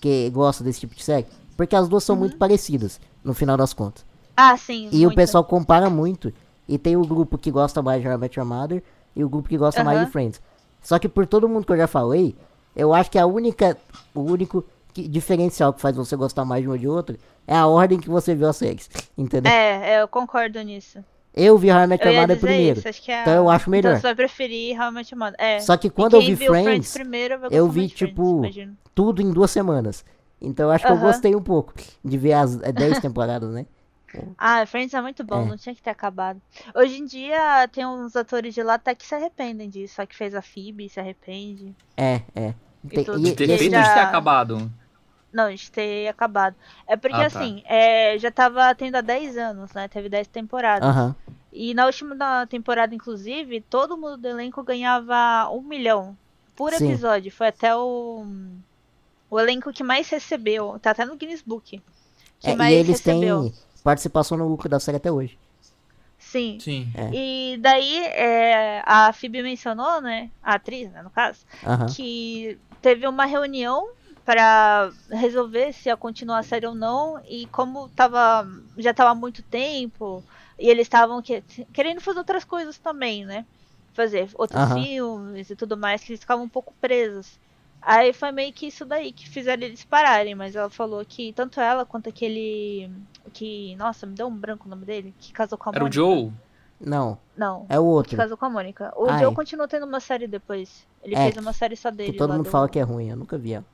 que 0.02 0.30
gostam 0.32 0.66
desse 0.66 0.80
tipo 0.80 0.96
de 0.96 1.04
série, 1.04 1.26
porque 1.58 1.76
as 1.76 1.88
duas 1.90 2.04
são 2.04 2.16
muito 2.16 2.38
parecidas, 2.38 3.00
no 3.24 3.34
final 3.34 3.56
das 3.58 3.74
contas. 3.74 4.06
Ah, 4.36 4.58
sim. 4.58 4.90
E 4.92 5.00
o 5.02 5.10
muito. 5.10 5.16
pessoal 5.16 5.44
compara 5.44 5.90
muito. 5.90 6.34
E 6.74 6.78
tem 6.80 6.96
o 6.98 7.06
grupo 7.06 7.38
que 7.38 7.52
gosta 7.52 7.82
mais 7.84 8.02
de 8.02 8.08
How 8.08 8.16
I 8.16 8.18
Met 8.18 8.40
Your 8.40 8.48
Mother 8.48 8.82
e 9.16 9.24
o 9.24 9.30
grupo 9.30 9.48
que 9.48 9.58
gosta 9.58 9.84
mais 9.84 10.00
de. 10.06 10.12
Friends. 10.12 10.42
Só 10.82 10.98
que 10.98 11.08
por 11.08 11.28
todo 11.28 11.48
mundo 11.48 11.66
que 11.68 11.72
eu 11.72 11.78
já 11.78 11.88
falei, 11.88 12.36
eu 12.76 12.94
acho 12.94 13.12
que 13.12 13.20
a 13.20 13.26
única, 13.28 13.78
o 14.16 14.22
único 14.22 14.66
que- 14.94 15.08
diferencial 15.08 15.72
que 15.72 15.80
faz 15.80 15.96
você 15.96 16.16
gostar 16.16 16.44
mais 16.46 16.64
de 16.64 16.68
um 16.68 16.72
ou 16.72 16.78
de 16.78 16.88
outro 16.88 17.16
é 17.46 17.56
a 17.56 17.68
ordem 17.68 18.00
que 18.00 18.10
você 18.10 18.34
viu 18.34 18.48
as 18.50 18.58
séries. 18.58 18.90
Entendeu? 19.16 19.52
É, 19.52 20.02
eu 20.02 20.08
concordo 20.08 20.60
nisso. 20.64 20.98
Eu 21.36 21.58
vi 21.58 21.72
How 21.72 21.82
I 21.84 21.88
Met 21.88 22.04
Eu 22.06 22.12
Your 22.12 22.22
Mother 22.22 22.40
primeiro. 22.40 22.80
isso, 22.80 22.88
é 23.12 23.22
Então 23.22 23.34
eu 23.34 23.50
acho 23.50 23.64
Então 23.64 23.72
melhor. 23.72 23.96
você 23.96 24.02
vai 24.02 24.16
preferir 24.16 24.80
How 24.80 24.90
I 24.90 24.92
Met 24.94 25.14
Your 25.14 25.20
Mother. 25.20 25.36
É. 25.40 25.60
Só 25.60 25.78
que 25.78 25.90
quando 25.90 26.16
eu 26.16 26.22
vi 26.22 26.34
viu 26.36 26.52
Friends, 26.52 26.94
primeiro 26.94 27.36
eu 27.36 27.40
gostar 27.40 27.64
vi, 27.68 27.72
Friends, 27.90 27.94
tipo, 27.98 28.38
imagino. 28.40 28.78
tudo 28.96 29.22
em 29.22 29.32
duas 29.32 29.52
semanas. 29.52 30.04
Então 30.42 30.66
eu 30.68 30.72
acho 30.72 30.86
que 30.86 30.92
eu 30.92 30.98
gostei 30.98 31.36
um 31.36 31.42
pouco 31.42 31.74
de 32.04 32.18
ver 32.18 32.34
as 32.34 32.56
10 32.56 32.98
temporadas, 33.02 33.50
né? 33.52 33.66
Ah, 34.38 34.66
Friends 34.66 34.94
é 34.94 35.02
muito 35.02 35.24
bom, 35.24 35.44
É. 35.44 35.46
não 35.46 35.58
tinha 35.58 35.74
que 35.76 35.82
ter 35.82 35.90
acabado. 35.90 36.42
Hoje 36.76 36.98
em 37.00 37.06
dia 37.06 37.68
tem 37.72 37.86
uns 37.86 38.16
atores 38.16 38.54
de 38.54 38.62
lá 38.64 38.76
até 38.76 38.94
que 38.96 39.06
se 39.06 39.16
arrependem 39.16 39.70
disso. 39.70 39.96
Só 39.96 40.06
que 40.06 40.16
fez 40.16 40.34
a 40.36 40.42
Phoebe, 40.42 40.90
se 40.90 41.00
arrepende. 41.00 41.76
É, 41.98 42.22
é. 42.36 42.54
Tudo. 43.06 43.20
e- 43.20 43.24
De 43.32 43.36
ter 43.36 43.44
e 43.50 43.58
feito 43.58 43.76
ou 43.76 43.82
de 43.82 43.88
ter 43.90 43.96
já- 43.96 44.04
acabado? 44.10 44.72
Não, 45.32 45.52
de 45.54 45.72
ter 45.72 46.08
acabado. 46.10 46.56
É 46.86 46.96
porque 46.96 47.16
Ah, 47.16 47.30
tá. 47.30 47.40
assim, 47.40 47.64
é, 47.66 48.18
já 48.20 48.30
tava 48.30 48.74
tendo 48.76 48.96
há 48.98 49.02
10 49.02 49.36
anos, 49.38 49.72
né? 49.74 49.88
Teve 49.88 50.08
10 50.10 50.28
temporadas. 50.28 50.88
Aham. 50.88 51.16
E 51.52 51.74
na 51.74 51.86
última 51.86 52.14
da- 52.16 52.46
temporada, 52.46 52.94
inclusive, 52.94 53.62
todo 53.62 53.98
mundo 53.98 54.18
do 54.18 54.28
elenco 54.28 54.62
ganhava 54.64 55.50
um 55.52 55.62
milhão 55.62 56.16
por 56.56 56.72
Sim. 56.74 56.90
episódio. 56.90 57.32
Foi 57.32 57.48
até 57.48 57.76
o, 57.76 58.26
o 59.30 59.40
elenco 59.40 59.72
que 59.74 59.84
mais 59.84 60.08
recebeu. 60.10 60.78
Tá 60.80 60.92
até 60.92 61.06
no 61.06 61.16
Guinness 61.16 61.42
Book. 61.42 61.82
Que 62.40 62.50
É, 62.52 62.56
mais 62.56 62.74
e 62.74 62.78
eles 62.78 62.90
recebeu. 63.00 63.44
têm 63.44 63.54
participação 63.84 64.38
no 64.38 64.48
lucro 64.48 64.70
da 64.70 64.80
série 64.80 64.98
até 64.98 65.12
hoje. 65.12 65.38
Sim. 66.18 66.58
Sim. 66.60 66.92
É. 66.96 67.10
E 67.14 67.58
daí 67.58 67.98
é, 68.06 68.82
a 68.86 69.12
Phoebe 69.14 69.44
mencionou, 69.44 70.02
né? 70.02 70.30
A 70.42 70.56
atriz, 70.56 70.92
né, 70.92 71.02
no 71.04 71.10
caso, 71.10 71.46
Aham. 71.66 71.86
que 71.88 72.58
teve 72.82 73.08
uma 73.08 73.26
reunião 73.26 73.86
pra 74.26 74.90
resolver 75.12 75.74
se 75.74 75.90
ia 75.90 75.98
continuar 75.98 76.40
a 76.40 76.44
série 76.44 76.66
ou 76.66 76.74
não. 76.74 77.22
E 77.28 77.46
como 77.48 77.90
tava, 77.90 78.48
já 78.78 78.94
tava 78.94 79.12
há 79.12 79.16
muito 79.16 79.44
tempo, 79.44 80.24
e 80.58 80.70
eles 80.70 80.84
estavam 80.88 81.22
que- 81.22 81.44
querendo 81.74 82.00
fazer 82.02 82.20
outras 82.20 82.44
coisas 82.46 82.78
também, 82.80 83.26
né? 83.26 83.46
Fazer 83.94 84.30
outros 84.36 84.60
Aham. 84.60 84.82
filmes 84.82 85.50
e 85.50 85.56
tudo 85.56 85.78
mais, 85.78 86.02
que 86.04 86.12
eles 86.14 86.22
ficavam 86.22 86.46
um 86.46 86.50
pouco 86.50 86.74
presos. 86.82 87.38
Aí 87.86 88.14
foi 88.14 88.32
meio 88.32 88.54
que 88.54 88.68
isso 88.68 88.86
daí 88.86 89.12
que 89.12 89.28
fizeram 89.30 89.64
eles 89.64 89.84
pararem, 89.84 90.36
mas 90.36 90.56
ela 90.56 90.70
falou 90.70 91.04
que 91.06 91.34
tanto 91.34 91.60
ela 91.60 91.86
quanto 91.86 92.08
aquele. 92.10 92.90
que. 93.34 93.76
Nossa, 93.76 94.06
me 94.06 94.14
deu 94.16 94.28
um 94.28 94.36
branco 94.36 94.66
o 94.68 94.70
nome 94.70 94.86
dele, 94.86 95.14
que 95.20 95.34
casou 95.34 95.58
com 95.58 95.70
a 95.70 95.74
Era 95.74 95.80
o 95.84 95.88
Mônica. 95.88 95.96
Joe? 95.96 96.32
Não, 96.80 97.18
Não, 97.38 97.66
é 97.70 97.80
o 97.80 97.84
que 97.84 97.88
outro. 97.88 98.18
casou 98.18 98.36
com 98.38 98.46
a 98.46 98.50
Mônica. 98.50 98.92
O 98.96 99.10
Ah, 99.10 99.18
Joe 99.20 99.32
é. 99.32 99.36
continuou 99.36 99.68
tendo 99.68 99.86
uma 99.86 100.00
série 100.00 100.28
depois. 100.28 100.86
Ele 101.04 101.16
É, 101.16 101.24
fez 101.32 101.38
uma 101.38 101.54
série 101.54 101.76
só 101.78 101.90
dele. 101.92 102.12
Que 102.12 102.18
todo 102.18 102.32
mundo 102.34 102.44
do- 102.44 102.50
fala 102.50 102.68
que 102.68 102.78
é 102.80 102.82
ruim, 102.84 103.10
eu 103.10 103.16
nunca 103.18 103.38
vi 103.38 103.54
ela. 103.54 103.66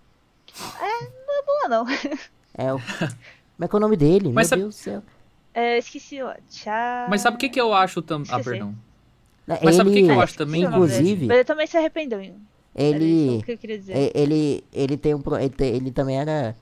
Boa, 1.45 1.68
não. 1.68 1.86
É 2.53 2.73
o. 2.73 2.80
Como 2.80 3.65
é 3.65 3.68
que 3.68 3.76
é 3.76 3.77
o 3.77 3.80
nome 3.80 3.95
dele? 3.98 4.30
Mas 4.34 4.36
Meu 4.36 4.49
sabe- 4.49 4.61
Deus 4.64 4.76
do 4.76 4.77
céu. 4.77 5.03
É, 5.53 5.77
esqueci, 5.77 6.22
ó. 6.22 6.34
Tchau. 6.49 7.07
Mas 7.10 7.22
sabe 7.22 7.36
o 7.36 7.40
que, 7.40 7.49
que 7.49 7.60
eu 7.60 7.73
acho 7.73 8.02
também. 8.02 8.31
Ah, 8.31 8.40
perdão. 8.40 8.76
Mas 9.64 9.76
sabe 9.76 9.90
o 9.90 9.94
que, 9.94 10.02
que 10.03 10.07
eu 10.07 10.14
ele- 10.14 10.22
acho 10.22 10.38
também? 10.38 10.64
Inclusive, 10.64 11.26
Mas 11.26 11.36
ele 11.38 11.44
também 11.45 11.65
se 11.68 11.76
arrependeu. 11.77 12.19
hein? 12.22 12.36
Era 12.76 12.98
isso 12.98 13.04
ele. 13.34 13.44
que 13.44 13.52
eu 13.52 13.58
queria 13.58 13.78
dizer. 13.80 13.94
é- 13.98 14.12
Ele, 14.14 14.64
ele 14.72 14.98
tem 14.98 15.14
um. 15.16 15.22
Ele, 15.40 15.50
te- 15.50 15.64
ele 15.64 15.91
também 15.91 16.20
era. 16.20 16.56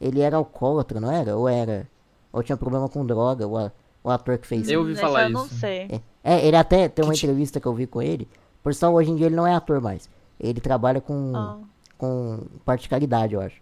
Ele 0.00 0.20
era 0.20 0.36
alcoólatra, 0.36 1.00
não 1.00 1.10
era? 1.10 1.36
Ou 1.36 1.48
era? 1.48 1.88
Ou 2.32 2.42
tinha 2.42 2.56
problema 2.56 2.88
com 2.88 3.04
droga, 3.06 3.46
o, 3.46 3.70
o 4.02 4.10
ator 4.10 4.36
que 4.38 4.46
fez. 4.46 4.68
Eu 4.68 4.80
ouvi 4.80 4.96
falar 4.96 5.24
eu 5.24 5.30
não 5.30 5.46
isso. 5.46 5.54
sei. 5.56 5.88
É, 5.88 6.00
é, 6.34 6.46
ele 6.46 6.56
até 6.56 6.88
tem 6.88 7.04
uma 7.04 7.12
Que 7.14 7.20
ti- 7.20 7.26
entrevista 7.26 7.60
que 7.60 7.66
eu 7.66 7.74
vi 7.74 7.86
com 7.86 8.02
ele. 8.02 8.28
Por 8.62 8.74
sinal, 8.74 8.94
hoje 8.94 9.10
em 9.10 9.16
dia 9.16 9.26
ele 9.26 9.36
não 9.36 9.46
é 9.46 9.54
ator 9.54 9.80
mais. 9.80 10.08
Ele 10.40 10.60
trabalha 10.60 11.00
com, 11.00 11.32
Ah. 11.34 11.58
com 11.96 12.40
parte 12.64 12.82
de 12.82 12.88
caridade, 12.88 13.34
eu 13.34 13.40
acho. 13.40 13.56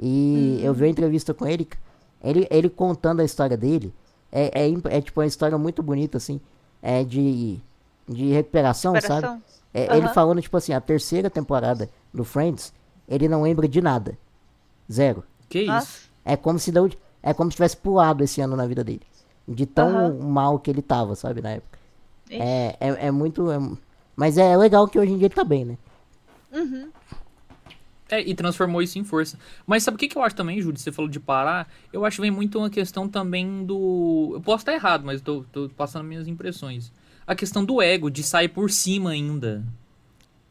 E 0.00 0.58
Hum. 0.60 0.64
eu 0.64 0.74
vi 0.74 0.82
uma 0.84 0.88
entrevista 0.90 1.32
com 1.32 1.46
ele, 1.46 1.68
ele, 2.22 2.46
ele 2.50 2.68
contando 2.68 3.20
a 3.20 3.24
história 3.24 3.56
dele. 3.56 3.92
É, 4.30 4.66
é, 4.66 4.96
é 4.98 5.00
tipo 5.00 5.20
uma 5.20 5.26
história 5.26 5.56
muito 5.56 5.82
bonita, 5.82 6.18
assim. 6.18 6.40
É 6.82 7.02
de, 7.04 7.58
de 8.08 8.30
recuperação, 8.32 8.94
sabe? 9.00 9.40
É, 9.78 9.96
Ele 9.96 10.06
Aham. 10.06 10.14
falando, 10.14 10.42
tipo 10.42 10.56
assim, 10.56 10.72
a 10.72 10.80
terceira 10.80 11.30
temporada 11.30 11.88
do 12.12 12.24
Friends, 12.24 12.72
ele 13.08 13.28
não 13.28 13.42
lembra 13.42 13.68
de 13.68 13.80
nada. 13.80 14.18
Zero. 14.90 15.22
Que 15.48 15.60
isso? 15.60 15.70
Nossa. 15.70 15.98
É 16.24 16.36
como 16.36 16.58
se 16.58 16.72
não, 16.72 16.90
é 17.22 17.32
como 17.32 17.50
se 17.50 17.56
tivesse 17.56 17.76
pulado 17.76 18.24
esse 18.24 18.40
ano 18.40 18.56
na 18.56 18.66
vida 18.66 18.82
dele. 18.82 19.02
De 19.46 19.64
tão 19.66 19.88
Aham. 19.88 20.28
mal 20.28 20.58
que 20.58 20.70
ele 20.70 20.82
tava, 20.82 21.14
sabe, 21.14 21.40
na 21.40 21.50
época. 21.50 21.78
É, 22.30 22.76
é, 22.80 23.06
é 23.06 23.10
muito. 23.10 23.50
é- 23.50 23.58
mas 24.16 24.36
é 24.36 24.56
legal 24.56 24.88
que 24.88 24.98
hoje 24.98 25.12
em 25.12 25.16
dia 25.16 25.26
ele 25.28 25.34
tá 25.34 25.44
bem, 25.44 25.64
né? 25.64 25.78
Uhum. 26.52 26.90
É, 28.10 28.20
e 28.22 28.34
transformou 28.34 28.80
isso 28.82 28.98
em 28.98 29.04
força. 29.04 29.38
Mas 29.66 29.82
sabe 29.82 29.94
o 29.94 29.98
que, 29.98 30.08
que 30.08 30.16
eu 30.16 30.22
acho 30.22 30.34
também, 30.34 30.60
Júlio? 30.60 30.78
Você 30.78 30.90
falou 30.90 31.10
de 31.10 31.20
parar. 31.20 31.68
Eu 31.92 32.04
acho 32.04 32.16
que 32.16 32.22
vem 32.22 32.30
muito 32.30 32.58
uma 32.58 32.70
questão 32.70 33.06
também 33.08 33.64
do. 33.64 34.30
Eu 34.34 34.40
posso 34.40 34.62
estar 34.62 34.72
errado, 34.72 35.04
mas 35.04 35.20
tô 35.20 35.44
passando 35.76 36.04
minhas 36.04 36.26
impressões. 36.26 36.90
A 37.28 37.34
questão 37.34 37.64
do 37.64 37.80
ego, 37.82 38.10
de 38.10 38.22
sair 38.22 38.48
por 38.48 38.70
cima 38.70 39.10
ainda. 39.10 39.62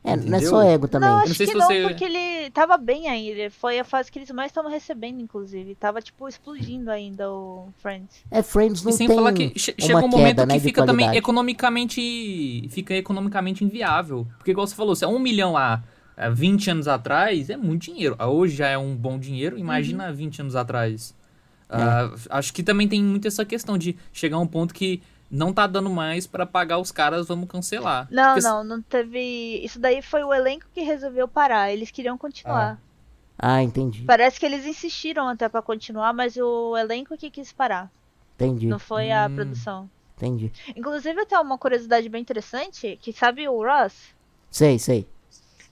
É, 0.04 0.16
não 0.16 0.38
é 0.38 0.42
só 0.42 0.62
ego 0.64 0.88
também. 0.88 1.10
Não, 1.10 1.18
acho 1.18 1.36
sei 1.36 1.48
que 1.48 1.52
se 1.52 1.58
não, 1.58 1.68
você- 1.68 1.82
porque 1.82 2.06
ele 2.06 2.50
tava 2.52 2.78
bem 2.78 3.10
ainda. 3.10 3.52
Foi 3.52 3.78
a 3.78 3.84
fase 3.84 4.10
que 4.10 4.18
eles 4.18 4.32
mais 4.32 4.52
estavam 4.52 4.72
recebendo, 4.72 5.20
inclusive. 5.20 5.76
Tava, 5.76 6.02
tipo, 6.02 6.26
explodindo 6.30 6.90
ainda 6.90 7.30
o 7.30 7.68
Friends. 7.82 8.24
É, 8.32 8.42
Friends 8.42 8.84
não 8.84 8.92
e 8.92 8.94
sem 8.94 9.08
tem 9.08 9.16
falar 9.18 9.34
que 9.34 9.52
che- 9.60 9.76
chega 9.78 9.98
um 9.98 10.08
momento 10.08 10.28
queda, 10.28 10.46
né, 10.46 10.54
que 10.54 10.60
de 10.62 10.66
fica 10.66 10.86
também 10.86 11.08
economicamente. 11.18 12.68
Fica 12.70 12.94
economicamente 12.94 13.64
inviável. 13.66 14.26
Porque, 14.38 14.52
igual 14.52 14.66
você 14.66 14.76
falou, 14.76 14.96
se 14.96 15.04
é 15.04 15.08
um 15.08 15.20
milhão 15.20 15.58
há, 15.58 15.84
há 16.16 16.30
20 16.30 16.70
anos 16.70 16.88
atrás, 16.88 17.50
é 17.50 17.58
muito 17.58 17.84
dinheiro. 17.84 18.16
Ah, 18.18 18.30
Hoje 18.30 18.56
já 18.56 18.68
é 18.68 18.78
um 18.78 18.96
bom 18.96 19.20
dinheiro, 19.20 19.58
imagina 19.58 20.12
20 20.14 20.40
anos 20.42 20.56
atrás. 20.56 21.14
Ah, 21.70 22.12
acho 22.30 22.54
que 22.54 22.64
também 22.64 22.88
tem 22.88 23.04
muito 23.04 23.28
essa 23.28 23.44
questão 23.44 23.78
de 23.78 23.98
chegar 24.14 24.38
a 24.38 24.40
um 24.40 24.48
ponto 24.48 24.74
que 24.74 25.02
não 25.30 25.54
tá 25.54 25.68
dando 25.68 25.90
mais 25.90 26.26
pra 26.28 26.46
pagar 26.46 26.78
os 26.80 26.92
caras, 26.92 27.28
vamos 27.28 27.50
cancelar. 27.50 28.08
Não, 28.12 28.34
Porque- 28.34 28.48
não, 28.48 28.64
não 28.64 28.82
teve. 28.82 29.62
Isso 29.64 29.80
daí 29.80 30.02
foi 30.02 30.24
o 30.24 30.34
elenco 30.34 30.66
que 30.74 30.82
resolveu 30.82 31.28
parar. 31.28 31.72
Eles 31.72 31.92
queriam 31.92 32.18
continuar. 32.18 32.80
Ah, 33.38 33.62
entendi. 33.62 34.04
Parece 34.04 34.40
que 34.40 34.46
eles 34.46 34.66
insistiram 34.66 35.28
até 35.28 35.48
pra 35.48 35.62
continuar, 35.62 36.12
mas 36.14 36.36
o 36.38 36.76
elenco 36.78 37.16
que 37.18 37.30
quis 37.30 37.52
parar. 37.54 37.92
Entendi. 38.36 38.68
Não 38.68 38.80
foi 38.80 39.12
a 39.12 39.28
Hum. 39.28 39.36
produção. 39.36 39.90
Entendi. 40.16 40.52
Inclusive, 40.76 41.22
até 41.22 41.38
uma 41.40 41.58
curiosidade 41.58 42.10
bem 42.10 42.22
interessante, 42.22 42.98
que 43.02 43.14
sabe 43.14 43.48
o 43.48 43.64
Ross? 43.64 43.94
Sei, 44.50 44.80
sei. 44.80 45.08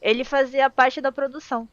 Ele 0.01 0.23
fazia 0.23 0.69
parte 0.69 1.01
da 1.01 1.11
produção. 1.11 1.67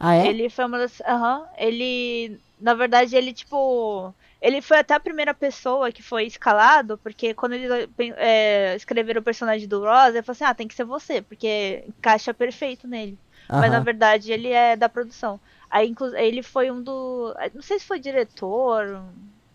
Ah, 0.00 0.16
é? 0.16 0.26
Ele 0.26 0.48
foi 0.50 0.64
uma 0.64 0.78
das. 0.78 1.00
Aham. 1.02 1.46
ele. 1.56 2.40
Na 2.60 2.74
verdade, 2.74 3.14
ele, 3.14 3.32
tipo. 3.32 4.12
Ele 4.42 4.60
foi 4.60 4.78
até 4.80 4.92
a 4.92 4.98
primeira 5.00 5.32
pessoa 5.32 5.92
que 5.92 6.02
foi 6.02 6.24
escalado, 6.26 6.98
porque 6.98 7.32
quando 7.32 7.52
eles 7.52 7.88
é, 8.16 8.74
escreveram 8.74 9.20
o 9.20 9.24
personagem 9.24 9.68
do 9.68 9.78
Ross, 9.80 10.08
ele 10.08 10.22
falou 10.22 10.32
assim: 10.34 10.44
ah, 10.44 10.52
tem 10.54 10.66
que 10.66 10.74
ser 10.74 10.82
você, 10.84 11.22
porque 11.22 11.84
encaixa 11.86 12.34
perfeito 12.34 12.88
nele. 12.88 13.16
Mas 13.48 13.70
na 13.70 13.78
verdade 13.80 14.32
ele 14.32 14.48
é 14.48 14.74
da 14.74 14.88
produção. 14.88 15.38
Aí 15.70 15.88
inclu- 15.88 16.16
ele 16.16 16.42
foi 16.42 16.70
um 16.72 16.82
do. 16.82 17.32
Não 17.54 17.62
sei 17.62 17.78
se 17.78 17.84
foi 17.86 18.00
diretor, 18.00 19.00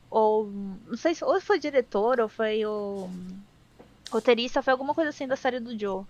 ou. 0.09 0.47
Não 0.87 0.95
sei 0.97 1.13
se 1.15 1.23
ou 1.25 1.39
foi 1.41 1.59
diretor, 1.59 2.19
ou 2.21 2.29
foi 2.29 2.65
o. 2.65 3.09
Roteirista, 4.09 4.61
foi 4.61 4.71
alguma 4.71 4.93
coisa 4.93 5.09
assim 5.09 5.27
da 5.27 5.35
série 5.35 5.59
do 5.59 5.77
Joe. 5.77 6.03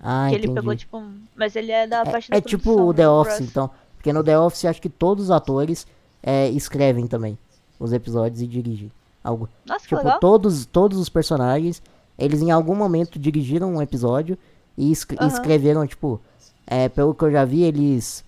Ah, 0.00 0.26
que 0.28 0.36
entendi. 0.36 0.46
ele 0.48 0.54
pegou, 0.54 0.76
tipo. 0.76 0.98
um- 0.98 1.20
Mas 1.34 1.56
ele 1.56 1.72
é 1.72 1.86
da 1.86 2.04
parte 2.04 2.30
da 2.30 2.36
É, 2.36 2.38
é 2.38 2.42
tipo 2.42 2.62
produção, 2.62 2.86
o 2.88 2.94
The 2.94 3.02
né, 3.02 3.08
Office, 3.08 3.40
então. 3.40 3.70
Porque 3.96 4.12
no 4.12 4.22
The 4.22 4.38
Office 4.38 4.64
acho 4.66 4.80
que 4.82 4.88
todos 4.88 5.24
os 5.24 5.30
atores 5.30 5.86
é, 6.22 6.48
escrevem 6.50 7.06
também 7.06 7.36
os 7.78 7.92
episódios 7.92 8.40
e 8.40 8.46
dirigem. 8.46 8.90
Algo. 9.22 9.48
Nossa, 9.66 9.86
Tipo, 9.86 10.18
todos, 10.20 10.66
todos 10.66 10.98
os 10.98 11.08
personagens, 11.08 11.82
eles 12.18 12.42
em 12.42 12.50
algum 12.50 12.74
momento 12.74 13.18
dirigiram 13.18 13.74
um 13.74 13.82
episódio 13.82 14.36
e 14.76 14.92
Aham. 15.18 15.26
escreveram, 15.28 15.86
tipo, 15.86 16.20
é, 16.66 16.88
pelo 16.88 17.14
que 17.14 17.24
eu 17.24 17.30
já 17.32 17.44
vi, 17.44 17.62
eles. 17.62 18.24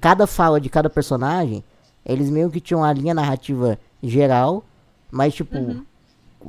Cada 0.00 0.26
fala 0.26 0.60
de 0.60 0.68
cada 0.68 0.88
personagem, 0.88 1.64
eles 2.06 2.30
meio 2.30 2.50
que 2.50 2.60
tinham 2.60 2.84
a 2.84 2.92
linha 2.92 3.12
narrativa 3.14 3.78
geral, 4.02 4.62
mas 5.10 5.34
tipo, 5.34 5.58
Uhum. 5.58 5.84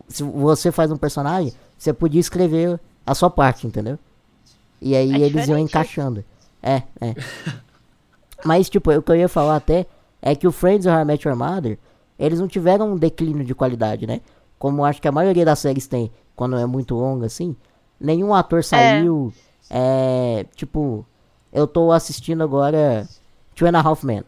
se 0.07 0.21
você 0.21 0.71
faz 0.71 0.91
um 0.91 0.97
personagem, 0.97 1.51
você 1.77 1.91
podia 1.91 2.19
escrever 2.21 2.79
a 3.05 3.15
sua 3.15 3.29
parte, 3.29 3.65
entendeu? 3.65 3.97
E 4.81 4.95
aí 4.95 5.11
É 5.13 5.15
eles 5.25 5.33
iam 5.33 5.41
diferente 5.57 5.69
encaixando. 5.69 6.23
É, 6.61 6.83
é. 7.01 7.15
Mas, 8.45 8.69
tipo, 8.69 8.91
o 8.91 9.01
que 9.01 9.11
eu 9.11 9.15
ia 9.15 9.27
falar 9.29 9.55
até 9.57 9.85
é 10.21 10.35
que 10.35 10.47
o 10.47 10.51
Friends 10.51 10.85
How 10.85 11.01
I 11.01 11.05
Met 11.05 11.27
Your 11.27 11.37
Mother, 11.37 11.77
eles 12.19 12.39
não 12.39 12.47
tiveram 12.47 12.91
um 12.91 12.97
declínio 12.97 13.45
de 13.45 13.55
qualidade, 13.55 14.05
né? 14.05 14.21
Como 14.57 14.83
acho 14.83 15.01
que 15.01 15.07
a 15.07 15.11
maioria 15.11 15.45
das 15.45 15.59
séries 15.59 15.87
tem, 15.87 16.11
quando 16.35 16.57
é 16.57 16.65
muito 16.65 16.93
longa, 16.95 17.25
assim. 17.25 17.55
Nenhum 17.99 18.33
ator 18.33 18.63
saiu. 18.63 19.33
É. 19.69 20.45
tipo, 20.55 21.05
eu 21.53 21.65
tô 21.65 21.91
assistindo 21.91 22.43
agora 22.43 23.07
Two 23.55 23.67
and 23.67 23.77
a 23.77 23.81
Half 23.81 24.03
Men. 24.03 24.23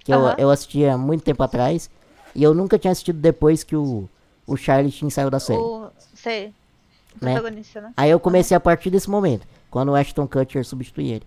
Que 0.00 0.12
eu, 0.12 0.26
Aham. 0.26 0.34
eu 0.38 0.50
assisti 0.50 0.84
há 0.84 0.98
muito 0.98 1.24
tempo 1.24 1.42
atrás. 1.42 1.90
E 2.34 2.42
eu 2.42 2.52
nunca 2.52 2.78
tinha 2.78 2.92
assistido 2.92 3.18
depois 3.18 3.64
que 3.64 3.74
o, 3.74 4.08
o 4.46 4.56
Charlie 4.56 4.92
Sheen 4.92 5.08
saiu 5.08 5.30
da 5.30 5.40
série. 5.40 5.58
O. 5.58 5.88
Sei. 6.14 6.52
Né? 7.20 7.32
protagonista, 7.32 7.80
né? 7.80 7.92
Aí 7.96 8.10
eu 8.10 8.20
comecei 8.20 8.54
a 8.54 8.60
partir 8.60 8.90
desse 8.90 9.08
momento, 9.08 9.46
quando 9.70 9.88
o 9.88 9.94
Ashton 9.94 10.28
Kutcher 10.28 10.64
substitui 10.66 11.12
ele. 11.12 11.22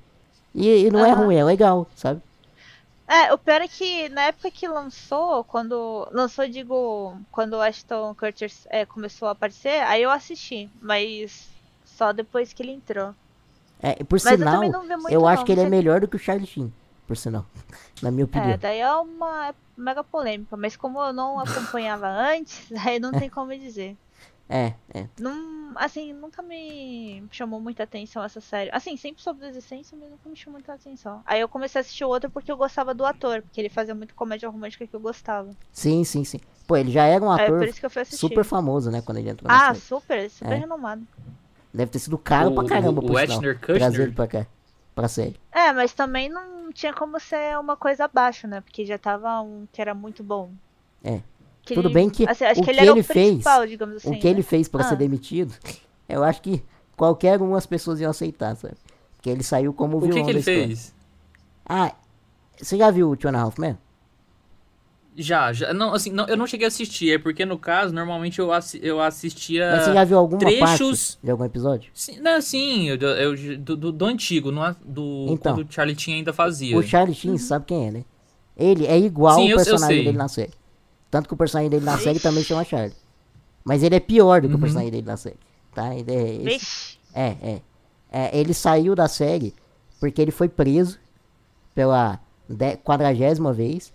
E, 0.54 0.86
e 0.86 0.92
não 0.92 1.04
é 1.04 1.12
Aham. 1.12 1.26
ruim, 1.26 1.36
é 1.36 1.44
legal, 1.44 1.88
sabe? 1.96 2.22
É, 3.10 3.34
o 3.34 3.40
pior 3.40 3.60
é 3.60 3.68
que 3.68 4.08
na 4.10 4.26
época 4.26 4.52
que 4.52 4.68
lançou, 4.68 5.44
quando. 5.44 6.08
Lançou, 6.12 6.48
digo, 6.48 7.18
quando 7.32 7.54
o 7.54 7.62
Ashton 7.62 8.14
Kutcher 8.14 8.52
é, 8.70 8.86
começou 8.86 9.28
a 9.28 9.32
aparecer, 9.32 9.82
aí 9.82 10.04
eu 10.04 10.12
assisti, 10.12 10.70
mas 10.80 11.50
só 11.84 12.14
depois 12.14 12.54
que 12.54 12.62
ele 12.62 12.74
entrou. 12.74 13.16
É, 13.82 13.98
e 14.00 14.04
por 14.04 14.20
Mas 14.24 14.26
eu 14.26 14.38
sinal, 14.38 14.62
vi 14.62 14.70
muito, 14.70 15.10
eu 15.10 15.26
acho 15.26 15.40
não, 15.40 15.46
que 15.46 15.52
ele 15.52 15.62
é 15.62 15.70
melhor 15.70 16.02
do 16.02 16.08
que 16.08 16.18
o 16.18 16.20
Charlie 16.20 16.46
Sheen, 16.46 16.72
por 17.08 17.18
sinal. 17.18 17.48
Na 18.00 18.12
minha 18.12 18.26
opinião. 18.26 18.52
É, 18.52 18.58
daí 18.58 18.80
é 18.80 18.94
uma 18.94 19.56
mega 19.76 20.04
polêmica, 20.04 20.56
mas 20.56 20.78
como 20.78 21.02
eu 21.02 21.12
não 21.12 21.40
acompanhava 21.40 22.08
antes, 22.08 22.72
aí 22.86 23.00
não 23.00 23.12
tem 23.12 23.28
como 23.28 23.58
dizer. 23.58 23.98
É, 24.50 24.74
é. 24.94 25.08
Não, 25.20 25.72
assim, 25.76 26.12
nunca 26.12 26.42
me 26.42 27.24
chamou 27.32 27.62
muita 27.62 27.84
atenção 27.84 28.24
essa 28.24 28.42
série. 28.42 28.72
Assim, 28.74 28.98
sempre 28.98 29.22
soube 29.22 29.40
da 29.42 29.48
existência, 29.48 29.96
mas 30.00 30.10
nunca 30.10 30.28
me 30.28 30.36
chamou 30.36 30.54
muita 30.58 30.74
atenção. 30.74 31.22
Aí 31.26 31.40
eu 31.40 31.48
comecei 31.48 31.80
a 31.80 31.82
assistir 31.82 32.04
o 32.04 32.08
outro 32.10 32.32
porque 32.32 32.52
eu 32.52 32.58
gostava 32.58 32.94
do 32.94 33.06
ator, 33.06 33.44
porque 33.44 33.62
ele 33.62 33.70
fazia 33.70 33.94
muito 33.94 34.16
comédia 34.16 34.50
romântica 34.50 34.88
que 34.88 34.96
eu 34.96 35.00
gostava. 35.00 35.52
Sim, 35.72 36.04
sim, 36.04 36.24
sim. 36.24 36.40
Pô, 36.68 36.76
ele 36.76 36.92
já 36.92 37.06
era 37.06 37.24
um 37.24 37.32
ator 37.32 37.60
por 37.60 37.68
isso 37.68 37.80
que 37.80 37.86
eu 37.86 37.90
fui 37.92 38.02
assistir. 38.02 38.20
super 38.20 38.44
famoso, 38.44 38.90
né? 38.90 39.02
Quando 39.04 39.20
ele 39.20 39.30
entrou 39.30 39.48
na 39.52 39.56
Ah, 39.56 39.68
série. 39.74 39.80
super, 39.86 40.30
super 40.32 40.52
É. 40.54 40.56
renomado. 40.58 41.08
Deve 41.72 41.92
ter 41.92 42.00
sido 42.00 42.18
caro 42.18 42.50
O- 42.50 42.56
pra 42.56 42.66
caramba, 42.68 43.00
o- 43.02 43.04
por 43.06 43.12
o 43.12 43.14
Kutcher? 43.60 44.02
ele 44.02 44.12
pra 44.14 44.28
cá, 44.28 44.48
pra 44.96 45.08
série. 45.08 45.40
É, 45.52 45.72
mas 45.72 45.94
também 45.94 46.28
não 46.28 46.72
tinha 46.72 46.92
como 46.94 47.20
ser 47.20 47.58
uma 47.60 47.76
coisa 47.78 48.06
abaixo, 48.06 48.48
né? 48.48 48.62
Porque 48.62 48.84
já 48.86 48.98
tava 48.98 49.40
um 49.42 49.68
que 49.72 49.80
era 49.80 49.94
muito 49.94 50.24
bom. 50.24 50.52
É. 51.04 51.22
Que 51.70 51.76
Tudo 51.76 51.88
ele- 51.88 51.94
bem 51.94 52.10
que 52.10 52.28
assim, 52.30 52.46
acho 52.46 52.62
o 52.62 52.64
que 52.64 52.70
ele 52.72 52.78
que 52.78 52.84
era 52.84 52.92
ele 52.92 53.00
o 53.00 53.04
fez- 53.04 53.46
assim. 53.46 54.10
o 54.10 54.20
que 54.20 54.28
ele 54.28 54.38
né? 54.38 54.42
fez 54.44 54.68
pra 54.68 54.82
Ah. 54.82 54.90
ser 54.90 54.96
demitido, 54.96 55.54
eu 56.10 56.24
acho 56.24 56.42
que 56.42 56.64
qualquer 56.98 57.42
um 57.42 57.56
as 57.56 57.66
pessoas 57.66 58.00
iam 58.02 58.10
aceitar, 58.12 58.56
sabe? 58.56 58.74
Porque 59.16 59.30
ele 59.30 59.44
saiu 59.44 59.72
como 59.74 59.98
O 59.98 60.02
vilão 60.02 60.16
que, 60.16 60.22
que 60.22 60.26
da 60.26 60.32
ele 60.32 60.42
fez? 60.42 60.94
Ah, 61.68 61.94
você 62.60 62.78
já 62.78 62.90
viu 62.90 63.10
o 63.12 63.16
Two 63.16 63.30
and 63.30 63.38
a 63.38 63.42
Half 63.42 63.58
Men? 63.60 63.78
Já, 65.16 65.52
já. 65.52 65.74
Não, 65.74 65.94
assim, 65.94 66.12
não, 66.12 66.26
eu 66.28 66.38
não 66.38 66.48
cheguei 66.48 66.66
a 66.66 66.70
assistir, 66.70 67.12
é 67.14 67.18
porque 67.18 67.46
no 67.46 67.58
caso, 67.58 67.94
normalmente 67.94 68.40
eu, 68.40 68.54
assi 68.54 68.80
eu 68.82 69.02
assistia. 69.02 69.70
Mas 69.76 69.84
você 69.86 69.94
já 69.94 70.04
viu 70.06 70.18
alguma 70.18 70.40
trechos- 70.40 71.16
parte 71.16 71.26
de 71.26 71.32
algum 71.32 71.44
episódio? 71.44 71.92
Sim, 71.94 72.20
não, 72.22 72.42
sim, 72.42 72.88
eu, 72.88 72.96
eu- 72.98 73.58
do, 73.58 73.76
do, 73.76 73.92
do 73.92 74.06
antigo, 74.06 74.50
não 74.52 74.66
é- 74.66 74.76
do 74.86 75.26
Então. 75.30 75.56
quando 75.56 75.68
o 75.68 75.72
Charlie 75.72 76.00
Chin 76.00 76.14
ainda 76.14 76.32
fazia. 76.32 76.78
O 76.78 76.82
Charlie 76.82 77.14
Sheen, 77.16 77.38
sabe 77.38 77.66
quem 77.66 77.88
é, 77.88 77.92
né? 77.92 78.06
Ele 78.56 78.86
é 78.86 78.98
igual 78.98 79.36
Sim, 79.36 79.42
o 79.42 79.46
eu- 79.46 79.50
eu 79.52 79.56
personagem 79.58 79.96
sei. 79.98 80.06
dele 80.06 80.18
na 80.18 80.28
série. 80.30 80.54
Tanto 81.12 81.28
que 81.28 81.34
o 81.34 81.38
personagem 81.38 81.70
dele 81.70 81.86
na 81.86 81.98
série 81.98 82.20
também 82.20 82.44
chama 82.44 82.64
Charlie. 82.64 82.96
Mas 83.64 83.84
ele 83.84 83.96
é 83.96 84.00
pior 84.00 84.42
do 84.42 84.48
que 84.48 84.54
o 84.54 84.58
Uhum. 84.58 84.62
personagem 84.62 84.92
dele 84.92 85.06
na 85.08 85.18
série. 85.18 85.38
Tá? 85.74 85.94
Ele 85.96 86.12
é, 86.12 86.58
é, 87.14 87.38
é. 87.52 87.62
É, 88.12 88.38
Ele 88.40 88.54
saiu 88.54 88.96
da 88.96 89.08
série 89.08 89.54
porque 90.00 90.22
ele 90.22 90.32
foi 90.32 90.48
preso 90.50 90.98
pela 91.76 92.20
de- 92.48 92.78
quadragésima 92.78 93.54
vez. 93.54 93.94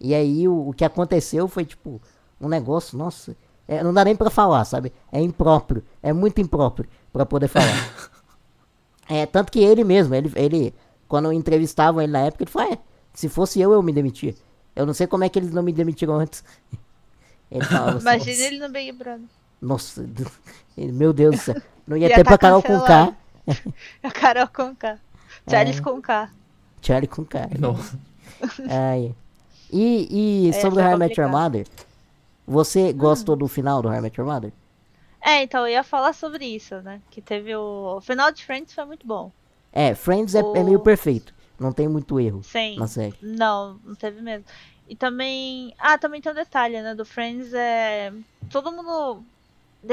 E 0.00 0.14
aí 0.14 0.46
o, 0.46 0.68
o 0.68 0.72
que 0.72 0.84
aconteceu 0.84 1.48
foi 1.48 1.64
tipo 1.64 2.00
um 2.40 2.48
negócio, 2.48 2.96
nossa, 2.98 3.34
é, 3.66 3.82
não 3.82 3.92
dá 3.94 4.04
nem 4.04 4.14
pra 4.14 4.28
falar, 4.30 4.64
sabe? 4.64 4.92
É 5.10 5.20
impróprio, 5.20 5.82
é 6.02 6.12
muito 6.12 6.40
impróprio 6.40 6.88
pra 7.12 7.24
poder 7.26 7.48
falar. 7.48 7.66
é, 9.08 9.24
tanto 9.26 9.50
que 9.50 9.60
ele 9.60 9.82
mesmo, 9.84 10.14
ele, 10.14 10.30
ele 10.36 10.74
quando 11.08 11.32
entrevistavam 11.32 12.02
ele 12.02 12.12
na 12.12 12.20
época, 12.20 12.44
ele 12.44 12.50
falou, 12.50 12.72
é, 12.72 12.78
se 13.14 13.28
fosse 13.28 13.60
eu, 13.60 13.72
eu 13.72 13.82
me 13.82 13.92
demitia. 13.92 14.34
Eu 14.76 14.86
não 14.86 14.94
sei 14.94 15.06
como 15.06 15.24
é 15.24 15.28
que 15.28 15.38
eles 15.38 15.50
não 15.52 15.62
me 15.62 15.72
demitiram 15.72 16.14
antes. 16.16 16.44
ele 17.50 17.64
falava 17.64 17.98
Imagina 17.98 18.42
ele 18.44 18.58
no 18.60 18.68
Big 18.68 18.92
Brother. 18.92 19.26
nossa, 19.60 20.06
meu 20.76 21.12
Deus 21.12 21.36
do 21.36 21.40
céu. 21.42 21.62
Não 21.86 21.96
ia 21.96 22.08
Já 22.08 22.16
ter 22.16 22.24
tá 22.24 22.30
pra 22.30 22.38
Carol 22.38 22.62
com 22.62 22.68
K. 22.68 22.78
cancelado. 22.80 23.16
A 24.02 24.10
Carol 24.10 24.48
com 24.48 24.74
K. 24.76 24.98
É. 25.46 25.50
Charles 25.50 25.80
com 25.80 26.02
K. 26.02 26.30
Charlie 26.82 27.08
com 27.08 27.24
K. 27.24 27.48
Nossa. 27.58 27.98
Ai. 28.68 29.14
E, 29.72 30.46
e 30.46 30.48
É, 30.50 30.52
sobre 30.60 30.80
o 30.80 30.84
How 30.84 30.94
I 30.94 30.96
Met 30.98 31.20
Your. 31.20 31.30
Mother, 31.30 31.66
você 32.46 32.90
Hum. 32.90 32.96
gostou 32.96 33.34
do 33.36 33.48
final 33.48 33.80
do 33.82 33.88
How 33.88 33.94
I 33.94 34.00
Met 34.00 34.20
Your 34.20 34.28
Mother? 34.30 34.52
É, 35.20 35.42
então 35.42 35.62
eu 35.62 35.68
ia 35.72 35.82
falar 35.82 36.12
sobre 36.12 36.44
isso, 36.44 36.76
né? 36.82 37.00
Que 37.10 37.20
teve 37.20 37.54
o. 37.56 37.96
O 37.96 38.00
final 38.00 38.30
de 38.30 38.44
Friends 38.44 38.72
foi 38.74 38.84
muito 38.84 39.06
bom. 39.06 39.32
É, 39.72 39.94
Friends 39.94 40.34
é, 40.34 40.40
é 40.40 40.42
O- 40.42 40.64
meio 40.64 40.80
perfeito. 40.80 41.32
Não 41.58 41.72
tem 41.72 41.88
muito 41.88 42.18
erro 42.20 42.42
Sim. 42.42 42.76
na 42.78 42.86
série. 42.86 43.16
Não, 43.22 43.78
não 43.84 43.94
teve 43.94 44.20
mesmo. 44.20 44.44
E 44.88 44.94
também. 44.94 45.74
Ah, 45.78 45.98
também 45.98 46.20
tem 46.20 46.30
um 46.32 46.34
detalhe, 46.34 46.80
né? 46.82 46.94
Do 46.94 47.04
Friends 47.04 47.52
é. 47.54 48.12
Todo 48.50 48.70
mundo. 48.70 49.24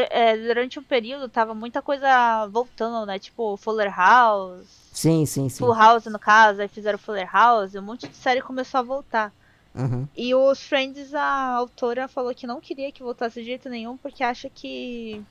é, 0.09 0.37
durante 0.37 0.79
um 0.79 0.83
período 0.83 1.29
tava 1.29 1.53
muita 1.53 1.81
coisa 1.81 2.47
voltando, 2.47 3.05
né? 3.05 3.19
Tipo 3.19 3.57
Fuller 3.57 3.95
House, 3.95 4.67
Sim, 4.91 5.25
sim, 5.25 5.49
sim. 5.49 5.57
Full 5.59 5.73
House 5.73 6.05
no 6.05 6.19
caso, 6.19 6.61
aí 6.61 6.67
fizeram 6.67 6.97
Fuller 6.99 7.29
House, 7.31 7.75
um 7.75 7.81
monte 7.81 8.07
de 8.07 8.15
série 8.15 8.41
começou 8.41 8.79
a 8.79 8.83
voltar. 8.83 9.33
Uhum. 9.75 10.07
E 10.15 10.33
os 10.35 10.61
Friends, 10.61 11.13
a 11.15 11.55
autora 11.55 12.07
falou 12.07 12.33
que 12.35 12.45
não 12.45 12.61
queria 12.61 12.91
que 12.91 13.01
voltasse 13.03 13.39
de 13.39 13.45
jeito 13.47 13.69
nenhum, 13.69 13.97
porque 13.97 14.23
acha 14.23 14.49
que 14.49 15.23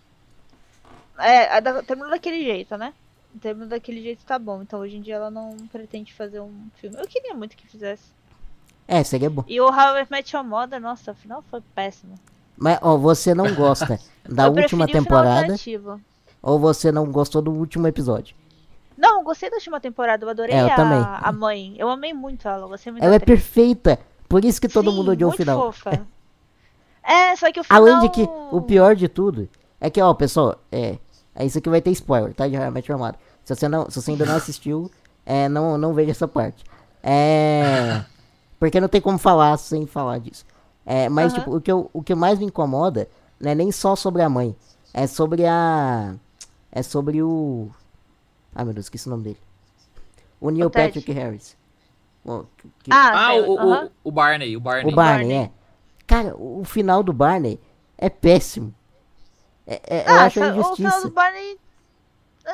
É, 1.19 1.61
da- 1.61 1.83
terminou 1.83 2.11
daquele 2.11 2.43
jeito, 2.43 2.77
né? 2.77 2.93
Terminou 3.41 3.69
daquele 3.69 4.03
jeito 4.03 4.25
tá 4.25 4.39
bom. 4.39 4.63
Então 4.63 4.81
hoje 4.81 4.97
em 4.97 5.01
dia 5.01 5.15
ela 5.17 5.31
não 5.31 5.57
pretende 5.71 6.13
fazer 6.13 6.41
um 6.41 6.69
filme. 6.75 6.97
Eu 6.99 7.07
queria 7.07 7.35
muito 7.35 7.57
que 7.57 7.67
fizesse. 7.67 8.13
É, 8.87 9.03
seria 9.03 9.31
bom. 9.31 9.45
E 9.47 9.61
o 9.61 9.67
How 9.67 9.99
I 9.99 10.07
Met 10.11 10.35
Your 10.35 10.45
Mother, 10.45 10.81
nossa, 10.81 11.13
o 11.13 11.15
final 11.15 11.43
foi 11.51 11.63
péssimo. 11.75 12.15
Mas, 12.57 12.79
ó, 12.83 12.97
você 12.97 13.35
não 13.35 13.55
gosta 13.55 13.99
da 14.29 14.47
eu 14.47 14.53
última 14.53 14.87
temporada 14.87 15.55
ou 16.43 16.59
você 16.59 16.93
não 16.93 17.11
gostou 17.11 17.41
do 17.41 17.53
último 17.53 17.87
episódio? 17.87 18.37
Não, 18.97 19.25
gostei 19.25 19.49
da 19.49 19.57
última 19.57 19.81
temporada, 19.81 20.25
eu 20.25 20.29
adorei 20.29 20.55
É, 20.55 20.63
eu 20.63 20.67
a, 20.67 20.77
também. 20.77 20.99
a 21.01 21.33
mãe. 21.33 21.75
Eu 21.79 21.89
amei 21.89 22.13
muito 22.13 22.47
ela, 22.47 22.67
gostei 22.67 22.93
muito 22.93 23.03
Ela 23.03 23.15
é 23.15 23.19
perfeita. 23.19 23.99
Por 24.29 24.45
isso 24.45 24.61
que 24.61 24.69
todo 24.69 24.91
Sim, 24.91 24.97
mundo 24.97 25.11
odiou 25.13 25.31
o 25.31 25.37
final. 25.37 25.59
Fofa. 25.59 26.07
É, 27.03 27.35
só 27.37 27.51
que 27.51 27.61
o 27.61 27.65
final. 27.65 27.83
Além 27.83 28.01
de 28.01 28.09
que 28.11 28.23
o 28.51 28.61
pior 28.61 28.95
de 28.95 29.09
tudo 29.09 29.49
é 29.81 29.91
que, 29.91 30.01
ó, 30.01 30.13
pessoal, 30.15 30.57
é. 30.71 30.99
É 31.35 31.45
isso 31.47 31.59
aqui 31.59 31.69
vai 31.69 31.81
ter 31.81 31.91
spoiler, 31.93 32.35
tá? 32.35 32.47
De 32.49 32.57
How 32.57 32.65
I 32.67 32.71
Met 32.71 32.91
Your 32.91 32.99
Mother. 33.01 33.19
Se 33.45 33.55
você, 33.55 33.69
não, 33.69 33.89
se 33.91 34.01
você 34.01 34.11
ainda 34.13 34.25
não 34.27 34.37
assistiu, 34.37 34.91
é, 35.27 35.49
não, 35.49 35.77
não 35.79 35.93
veja 35.95 36.11
essa 36.13 36.29
parte. 36.29 36.65
É. 37.03 38.05
Porque 38.59 38.81
não 38.81 38.89
tem 38.89 39.01
como 39.01 39.19
falar 39.19 39.57
sem 39.57 39.87
falar 39.87 40.19
disso. 40.19 40.45
É, 40.87 41.09
mas, 41.09 41.33
Aham. 41.33 41.39
tipo, 41.41 41.57
o 41.57 41.61
que, 41.61 41.71
eu, 41.73 41.91
o 41.93 42.03
que 42.03 42.15
mais 42.15 42.39
me 42.39 42.45
incomoda 42.47 43.09
não 43.41 43.51
é 43.51 43.55
nem 43.55 43.73
só 43.73 43.97
sobre 43.97 44.23
a 44.23 44.29
mãe. 44.29 44.55
É 44.95 45.07
sobre 45.07 45.45
a. 45.47 46.15
É 46.71 46.83
sobre 46.83 47.23
o. 47.23 47.69
Ah, 48.55 48.65
meu 48.65 48.73
Deus, 48.75 48.87
esqueci 48.87 49.07
o 49.09 49.11
nome 49.11 49.25
dele. 49.25 49.39
O 50.41 50.51
Neil 50.51 50.69
Ted. 50.71 50.87
Patrick 50.89 51.13
Harris. 51.13 51.57
O, 52.25 52.45
que- 52.57 52.69
que- 52.85 52.91
Ah, 52.93 53.29
Ah, 53.31 53.35
o, 53.35 53.55
o, 53.55 53.59
aham. 53.59 53.91
o 54.05 54.13
Barney, 54.13 54.57
o 54.57 54.61
Barney. 54.61 54.93
o 54.93 54.95
Barney, 54.97 55.29
Barney. 55.29 55.37
é. 55.47 55.51
Cara, 56.07 56.37
o 56.37 56.61
o 56.61 56.65
final 56.65 57.03
do 57.03 57.13
Barney 57.13 57.59
é 57.99 58.09
péssimo. 58.11 58.73
É, 59.67 59.81
é- 59.87 60.09
eu 60.11 60.15
Ah, 60.15 60.25
acho 60.25 60.41
uma 60.41 60.47
sa- 60.49 60.53
o 60.55 60.59
injustiça. 60.61 61.01
do 61.09 61.11
Barney. 61.15 61.59
é, 62.45 62.53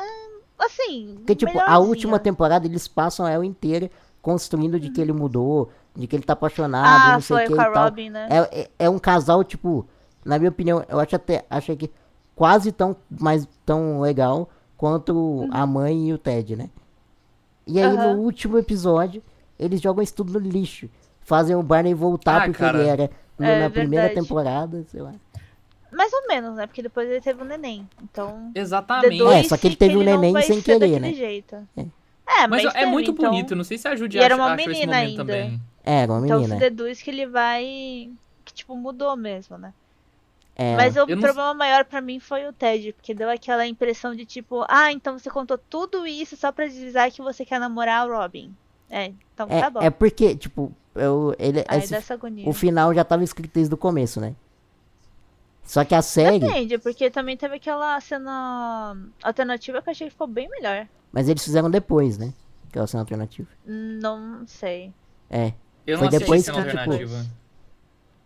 assim. 0.59 1.15
Porque, 1.17 1.35
tipo, 1.35 1.59
a 1.59 1.79
última 1.79 2.19
temporada 2.19 2.65
eles 2.67 2.87
passam 2.87 3.27
ela 3.27 3.45
inteira 3.45 3.89
construindo 4.21 4.79
de 4.79 4.89
que 4.91 5.01
ele 5.01 5.11
mudou, 5.13 5.71
de 5.95 6.05
que 6.05 6.15
ele 6.15 6.23
tá 6.23 6.33
apaixonado, 6.33 7.09
Ah, 7.09 7.13
não 7.13 7.21
sei 7.21 7.35
o 7.35 7.39
foi 7.39 7.47
que 7.47 7.55
com 7.55 7.61
a 7.61 7.69
e 7.69 7.73
tal. 7.73 7.83
Robin, 7.85 8.09
né? 8.09 8.27
É, 8.29 8.61
é, 8.61 8.69
é 8.79 8.89
um 8.89 8.99
casal, 8.99 9.43
tipo, 9.43 9.87
na 10.23 10.37
minha 10.37 10.49
opinião, 10.51 10.83
eu 10.87 10.99
acho 10.99 11.15
até 11.15 11.45
achei 11.49 11.75
que 11.75 11.89
quase 12.35 12.71
tão, 12.71 12.95
mais, 13.09 13.47
tão 13.65 13.99
legal 14.01 14.49
quanto 14.77 15.47
a 15.51 15.65
mãe 15.65 16.09
e 16.09 16.13
o 16.13 16.17
Ted, 16.17 16.55
né? 16.55 16.69
E 17.65 17.81
aí 17.81 17.87
Uhum. 17.95 18.15
No 18.17 18.21
último 18.21 18.57
episódio, 18.57 19.21
eles 19.57 19.81
jogam 19.81 20.03
isso 20.03 20.13
tudo 20.15 20.33
no 20.33 20.39
lixo. 20.39 20.89
Fazem 21.21 21.55
o 21.55 21.61
Barney 21.63 21.93
voltar 21.93 22.43
Ah, 22.43 22.45
porque 22.45 22.59
cara. 22.59 22.77
ele 22.79 22.87
era 22.89 23.09
no- 23.37 23.45
É 23.45 23.59
na 23.63 23.69
primeira 23.69 24.05
verdade. 24.07 24.27
temporada, 24.27 24.83
sei 24.89 25.01
lá. 25.01 25.13
Mais 25.91 26.11
ou 26.13 26.27
menos, 26.27 26.55
né? 26.55 26.67
Porque 26.67 26.81
depois 26.81 27.09
ele 27.09 27.21
teve 27.21 27.41
um 27.41 27.45
neném. 27.45 27.87
Então. 28.03 28.51
Exatamente. 28.55 29.21
É, 29.23 29.43
só 29.43 29.57
que 29.57 29.67
ele 29.67 29.75
teve 29.75 29.95
um 29.95 30.03
não 30.03 30.05
neném 30.05 30.33
vai 30.33 30.43
sem 30.43 30.61
ser 30.61 30.79
querer, 30.79 30.99
né? 30.99 31.13
Jeito. 31.13 31.55
É. 31.77 31.81
É, 31.81 32.47
Mas 32.47 32.63
mas, 32.63 32.65
é 32.75 32.79
teve, 32.79 32.85
muito 32.91 33.11
então- 33.11 33.29
bonito, 33.29 33.55
não 33.55 33.63
sei 33.63 33.77
se 33.77 33.87
a 33.87 33.95
Judy 33.95 34.17
E 34.17 34.21
era 34.21 34.35
uma 34.35 34.55
esse 34.55 34.67
menina 34.67 34.95
ainda. 34.97 35.17
também. 35.25 35.59
É, 35.83 36.03
era 36.03 36.11
uma 36.11 36.25
Então 36.25 36.37
menina. 36.41 36.55
se 36.55 36.59
deduz 36.59 37.01
que 37.01 37.09
ele 37.09 37.25
vai. 37.25 38.09
Que 38.45 38.53
tipo, 38.53 38.75
mudou 38.75 39.15
mesmo, 39.17 39.57
né? 39.57 39.73
É, 40.55 40.75
Mas 40.75 40.95
o 40.95 40.99
Eu 40.99 41.07
não- 41.07 41.19
problema 41.21 41.53
maior 41.53 41.85
pra 41.85 42.01
mim 42.01 42.19
foi 42.19 42.45
o 42.47 42.51
Ted, 42.53 42.93
porque 42.93 43.13
deu 43.13 43.29
aquela 43.29 43.65
impressão 43.65 44.13
de 44.13 44.25
tipo, 44.25 44.63
ah, 44.67 44.91
então 44.91 45.17
você 45.17 45.29
contou 45.29 45.57
tudo 45.57 46.05
isso 46.05 46.35
só 46.35 46.51
pra 46.51 46.67
dizer 46.67 47.11
que 47.11 47.21
você 47.21 47.43
quer 47.45 47.59
namorar 47.59 48.05
o 48.07 48.11
Robin. 48.11 48.53
É, 48.91 49.11
então 49.33 49.47
é, 49.49 49.61
tá 49.61 49.69
bom. 49.69 49.81
é 49.81 49.89
porque, 49.89 50.35
tipo, 50.35 50.71
eu, 50.95 51.33
ele, 51.39 51.63
Aí 51.67 51.79
esse- 51.79 51.95
o 52.45 52.51
final 52.53 52.93
já 52.93 53.03
tava 53.05 53.23
escrito 53.23 53.51
desde 53.53 53.73
o 53.73 53.77
começo, 53.77 54.19
né? 54.19 54.35
Só 55.69 55.85
que 55.85 55.93
a 55.93 56.01
série, 56.01 56.39
Depende, 56.39 56.79
porque 56.79 57.11
também 57.11 57.37
teve 57.37 57.57
aquela 57.57 58.01
cena 58.01 58.97
alternativa 59.21 59.79
que 59.83 59.87
eu 59.89 59.91
achei 59.91 60.07
que 60.07 60.11
ficou 60.13 60.25
bem 60.25 60.49
melhor. 60.49 60.87
mas 61.11 61.29
eles 61.29 61.43
fizeram 61.43 61.69
depois, 61.69 62.17
né? 62.17 62.33
Aquela 62.67 62.87
cena 62.87 63.03
alternativa. 63.03 63.47
Não 63.67 64.47
sei. 64.47 64.91
É. 65.29 65.53
Eu 65.85 65.99
Foi 65.99 66.09
não 66.09 66.17
depois 66.17 66.43
cena 66.43 66.57
que, 66.63 66.69
tipo, 66.69 66.79
alternativa. 66.79 67.23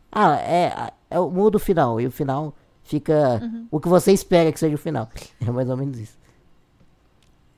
Ah, 0.10 0.38
é, 0.38 0.94
é 1.10 1.20
o 1.20 1.30
muda 1.30 1.58
o 1.58 1.60
final. 1.60 2.00
E 2.00 2.08
o 2.08 2.12
final 2.12 2.56
fica 2.82 3.42
Uhum. 3.44 3.68
o 3.70 3.78
que 3.78 3.90
você 3.90 4.14
espera 4.14 4.50
que 4.50 4.60
seja 4.60 4.76
o 4.76 4.80
final. 4.80 5.10
É 5.46 5.52
mais 5.52 5.70
ou 5.70 5.76
menos 5.76 6.00
isso. 6.00 6.18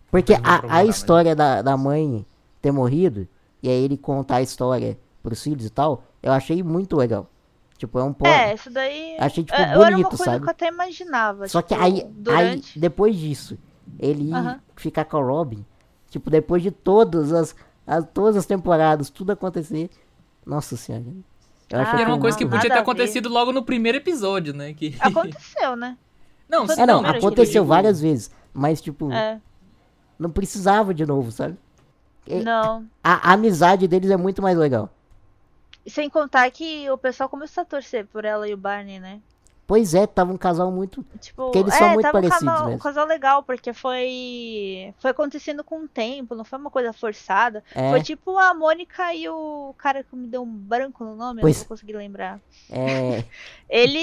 Porque 0.10 0.34
a, 0.34 0.40
a 0.56 0.62
mas- 0.84 0.96
história 0.96 1.36
da, 1.36 1.62
da 1.62 1.78
mãe 1.78 2.26
ter 2.60 2.72
morrido, 2.72 3.28
e 3.62 3.70
aí 3.70 3.84
ele 3.84 3.98
contar 3.98 4.38
a 4.38 4.42
história 4.42 4.98
pros 5.22 5.44
filhos 5.44 5.66
e 5.66 5.70
tal, 5.70 6.04
eu 6.24 6.32
achei 6.32 6.64
muito 6.64 6.96
legal. 6.98 7.30
Tipo, 7.78 8.00
é 8.00 8.04
um 8.04 8.14
ponto. 8.14 8.28
É, 8.30 8.54
isso 8.54 8.70
daí. 8.70 9.18
Achei, 9.20 9.44
tipo, 9.44 9.58
é, 9.60 9.64
era 9.64 9.80
uma 9.80 9.90
bonito, 9.92 10.10
coisa 10.10 10.24
sabe? 10.24 10.40
que 10.40 10.46
eu 10.46 10.52
até 10.52 10.68
imaginava. 10.70 11.48
Só 11.48 11.62
que 11.62 11.74
tipo, 11.74 11.82
aí, 11.84 11.94
aí, 12.02 12.08
durante. 12.10 12.80
depois 12.80 13.16
disso, 13.18 13.58
ele 14.00 14.30
ficar 14.78 15.04
com 15.06 15.18
a 15.18 15.22
Robin, 15.24 15.66
tipo, 16.10 16.30
depois 16.30 16.64
de 16.64 16.72
todas 16.72 17.34
as, 17.34 17.56
as- 17.86 18.08
todas 18.14 18.38
as 18.38 18.46
temporadas, 18.46 19.10
tudo 19.10 19.32
acontecer. 19.32 19.90
Nossa 20.46 20.78
senhora. 20.78 21.04
Eu 21.70 21.80
Ah, 21.80 21.96
E 21.98 22.02
era 22.02 22.10
uma 22.10 22.16
que 22.18 22.22
coisa 22.22 22.38
que 22.38 22.46
podia 22.46 22.70
ter 22.70 22.78
acontecido 22.78 23.28
logo 23.28 23.52
no 23.52 23.64
primeiro 23.64 23.98
episódio, 23.98 24.54
né? 24.54 24.72
Que... 24.74 24.96
Aconteceu, 25.02 25.76
né? 25.76 25.98
Não, 26.48 26.64
É, 26.66 26.86
não, 26.86 27.00
Primeiro, 27.02 27.18
aconteceu 27.18 27.64
digo- 27.64 27.66
várias 27.66 28.00
vezes, 28.00 28.30
mas, 28.54 28.80
tipo, 28.80 29.12
É. 29.12 29.42
não 30.18 30.30
precisava 30.30 30.94
de 30.94 31.06
novo, 31.06 31.32
sabe? 31.32 31.58
Não. 32.44 32.86
A, 33.04 33.32
a 33.32 33.34
amizade 33.34 33.88
deles 33.88 34.10
é 34.12 34.18
muito 34.18 34.42
mais 34.42 34.58
legal. 34.58 34.90
Sem 35.88 36.10
contar 36.10 36.50
que 36.52 36.90
o 36.90 36.98
pessoal 36.98 37.30
começou 37.30 37.62
a 37.62 37.66
torcer 37.66 38.06
por 38.08 38.26
ela 38.26 38.48
e 38.48 38.54
o 38.54 38.58
Barney, 38.58 39.00
né? 39.00 39.22
Pois 39.68 39.96
é, 39.96 40.06
tava 40.06 40.32
um 40.32 40.38
casal 40.38 40.72
muito. 40.72 41.04
Tipo, 41.20 41.46
Porque 41.46 41.58
eles 41.58 41.74
é, 41.74 41.78
são 41.80 41.90
muito 41.94 42.04
tava 42.04 42.20
um 42.20 42.22
parecidos 42.22 42.48
casal, 42.48 42.66
mesmo. 42.66 42.76
um 42.76 42.80
casal 42.84 43.06
legal, 43.08 43.42
porque 43.44 43.74
foi 43.74 44.94
foi 45.00 45.10
acontecendo 45.10 45.64
com 45.64 45.80
o 45.80 45.88
tempo, 45.88 46.36
não 46.36 46.44
foi 46.46 46.60
uma 46.60 46.70
coisa 46.70 46.94
forçada. 46.94 47.64
É, 47.74 47.90
Foi 47.90 48.02
tipo 48.04 48.38
a 48.38 48.54
Mônica 48.54 49.12
e 49.16 49.28
o 49.28 49.74
cara 49.78 50.04
que 50.04 50.16
me 50.16 50.28
deu 50.28 50.44
um 50.44 50.52
branco 50.52 51.04
no 51.04 51.16
nome, 51.16 51.42
Pois- 51.42 51.56
eu 51.56 51.60
não 51.62 51.68
vou 51.68 51.78
conseguir 51.78 51.94
lembrar. 51.94 52.40
é, 52.70 53.24
Ele, 53.68 54.00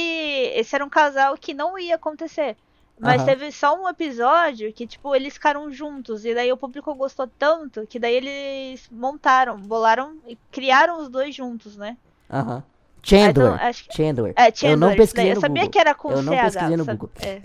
esse 0.59 0.75
era 0.75 0.85
um 0.85 0.91
casal 0.91 1.37
que 1.37 1.55
não 1.55 1.79
ia 1.79 1.95
acontecer. 1.95 2.57
Mas 3.03 3.16
Aham. 3.20 3.24
teve 3.27 3.51
só 3.51 3.74
um 3.74 3.89
episódio 3.89 4.73
que, 4.73 4.87
tipo, 4.87 5.12
eles 5.16 5.35
ficaram 5.35 5.73
juntos. 5.73 6.24
E 6.24 6.33
daí 6.33 6.53
o 6.53 6.57
público 6.57 6.95
gostou 6.95 7.27
tanto 7.37 7.85
que 7.85 7.99
daí 7.99 8.15
eles 8.15 8.89
montaram, 8.93 9.59
bolaram 9.59 10.16
e 10.24 10.39
criaram 10.53 11.01
os 11.01 11.09
dois 11.09 11.35
juntos, 11.35 11.77
né? 11.77 11.97
aham. 12.31 12.62
Ah, 12.65 12.73
Chandler. 13.03 13.31
então, 13.31 13.55
acho 13.69 13.85
que- 13.89 13.97
Chandler. 13.97 14.33
É, 14.37 14.45
Chandler. 14.55 14.70
Eu 14.70 14.77
não 14.77 14.87
isso 14.89 14.97
daí. 14.97 14.97
pesquisei 14.97 15.31
Eu 15.33 15.35
no 15.35 15.41
sabia 15.41 15.62
Google. 15.62 15.70
que 15.73 15.79
era 15.81 15.95
com 15.97 16.11
Eu 16.12 16.23
não 16.23 16.33
CH. 16.33 16.43
pesquisei 16.45 16.77
no 16.77 16.85
sabe? 16.85 16.99
Google. 16.99 17.15
É, 17.20 17.41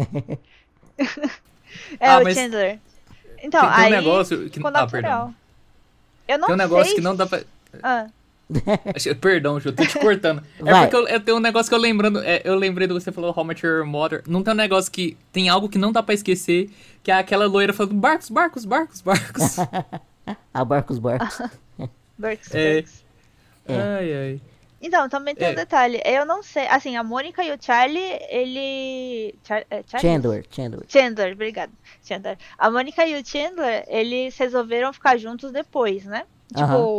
é 1.99 2.09
Ah, 2.11 2.19
o 2.19 2.23
mas 2.23 2.35
Chandler. 2.37 2.79
Então, 3.41 3.61
tem, 3.61 3.69
tem 3.71 3.79
aí 3.85 3.87
um 3.87 3.95
negócio 3.95 4.37
que... 4.43 4.49
ficou 4.51 4.67
Ah, 4.69 4.71
natural. 4.71 4.89
perdão. 5.01 5.35
Eu 6.27 6.37
não 6.37 6.45
Tem 6.47 6.55
um 6.55 6.57
negócio 6.59 6.85
sei 6.85 6.95
que 6.95 7.01
não 7.01 7.15
dá 7.15 7.25
pra... 7.25 7.41
Ah, 7.81 8.07
Perdão, 9.19 9.59
Ju, 9.59 9.69
eu 9.69 9.75
tô 9.75 9.85
te 9.85 9.97
cortando. 9.99 10.41
É 10.59 10.63
Vai. 10.63 10.87
porque 10.89 10.95
eu, 10.95 11.07
eu 11.07 11.19
tenho 11.19 11.37
um 11.37 11.41
negócio 11.41 11.69
que 11.69 11.75
eu 11.75 11.79
lembrando. 11.79 12.19
é, 12.19 12.41
eu 12.43 12.55
lembrei 12.55 12.87
do 12.87 12.95
que 12.95 13.01
você 13.01 13.11
falou, 13.11 13.33
How 13.35 13.43
Much 13.43 13.61
Your 13.63 13.85
Mother. 13.85 14.23
Não 14.27 14.41
tem 14.43 14.53
um 14.53 14.57
negócio 14.57 14.91
que. 14.91 15.17
Tem 15.31 15.49
algo 15.49 15.67
que 15.69 15.77
não 15.77 15.91
dá 15.91 16.01
pra 16.01 16.13
esquecer, 16.13 16.69
que 17.03 17.11
é 17.11 17.15
aquela 17.15 17.45
loira 17.45 17.73
falando 17.73 17.93
barcos, 17.95 18.29
barcos, 18.29 18.63
barcos, 18.65 19.01
barcos. 19.01 19.57
A 20.53 20.63
Barcos 20.65 20.99
Barcos. 20.99 21.41
Burks, 22.17 22.53
É. 22.55 22.75
Burks. 22.75 23.03
É. 23.67 23.75
Ai, 23.75 24.13
ai. 24.13 24.41
Então, 24.81 25.09
também 25.09 25.35
tem 25.35 25.47
É. 25.49 25.51
um 25.51 25.55
detalhe. 25.55 25.99
Eu 26.05 26.25
não 26.25 26.41
sei. 26.41 26.67
Assim, 26.67 26.95
a 26.95 27.03
Mônica 27.03 27.43
e 27.43 27.51
o 27.51 27.57
Charlie, 27.59 28.17
ele. 28.29 29.35
Char... 29.43 29.65
é, 29.69 29.83
Charlie? 29.87 30.01
Chandler, 30.13 30.45
Chandler. 30.49 30.85
Chandler, 30.87 31.33
obrigado. 31.33 31.71
Chandler. 32.03 32.37
A 32.57 32.69
Mônica 32.71 33.05
e 33.05 33.19
o 33.19 33.25
Chandler, 33.25 33.83
eles 33.87 34.37
resolveram 34.37 34.93
ficar 34.93 35.17
juntos 35.17 35.51
depois, 35.51 36.05
né? 36.05 36.25
Tipo, 36.55 36.59
Aham. 36.63 36.89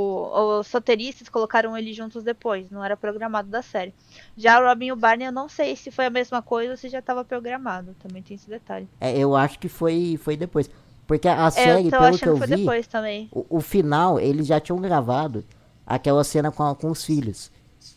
os 0.60 0.70
roteiristas 0.70 1.28
colocaram 1.28 1.76
eles 1.76 1.96
juntos 1.96 2.22
depois, 2.22 2.70
não 2.70 2.84
era 2.84 2.96
programado 2.96 3.48
da 3.48 3.62
série. 3.62 3.94
Já 4.36 4.60
o 4.60 4.64
Robin 4.66 4.86
e 4.86 4.92
o 4.92 4.96
Barney, 4.96 5.26
eu 5.26 5.32
não 5.32 5.48
sei 5.48 5.74
se 5.74 5.90
foi 5.90 6.06
a 6.06 6.10
mesma 6.10 6.42
coisa 6.42 6.72
ou 6.72 6.76
se 6.76 6.88
já 6.88 6.98
estava 6.98 7.24
programado. 7.24 7.94
Também 7.94 8.22
tem 8.22 8.34
esse 8.36 8.48
detalhe. 8.48 8.88
É, 9.00 9.16
eu 9.16 9.34
acho 9.36 9.58
que 9.58 9.68
foi, 9.68 10.18
foi 10.22 10.36
depois. 10.36 10.68
Porque 11.06 11.28
a 11.28 11.50
É, 11.50 11.50
série, 11.50 11.90
pelo 11.90 12.18
que 12.18 12.28
eu 12.28 12.36
vi, 12.36 12.56
depois 12.56 12.86
também. 12.86 13.30
o, 13.32 13.46
o 13.58 13.60
final, 13.60 14.20
eles 14.20 14.46
já 14.46 14.60
tinham 14.60 14.80
gravado 14.80 15.44
aquela 15.86 16.22
cena 16.24 16.50
com, 16.50 16.74
com 16.74 16.90
os 16.90 17.04
filhos. 17.04 17.50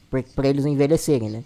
Pra, 0.10 0.24
pra 0.24 0.48
eles 0.48 0.64
não 0.66 0.72
envelhecerem, 0.72 1.30
né? 1.30 1.44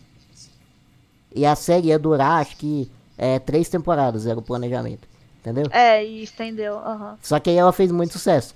E 1.34 1.45
a 1.45 1.56
série 1.56 1.88
ia 1.90 1.99
durar, 1.99 2.41
acho 2.41 2.56
que, 2.57 2.90
é, 3.18 3.40
três 3.40 3.69
temporadas, 3.69 4.26
era 4.26 4.40
o 4.40 4.41
planejamento. 4.41 5.07
Entendeu? 5.41 5.72
É, 5.72 6.03
e 6.03 6.23
estendeu. 6.23 6.77
aham. 6.80 7.18
Só 7.22 7.40
que 7.40 7.49
aí 7.49 7.57
ela 7.57 7.73
fez 7.73 7.91
muito 7.91 8.14
sucesso. 8.14 8.56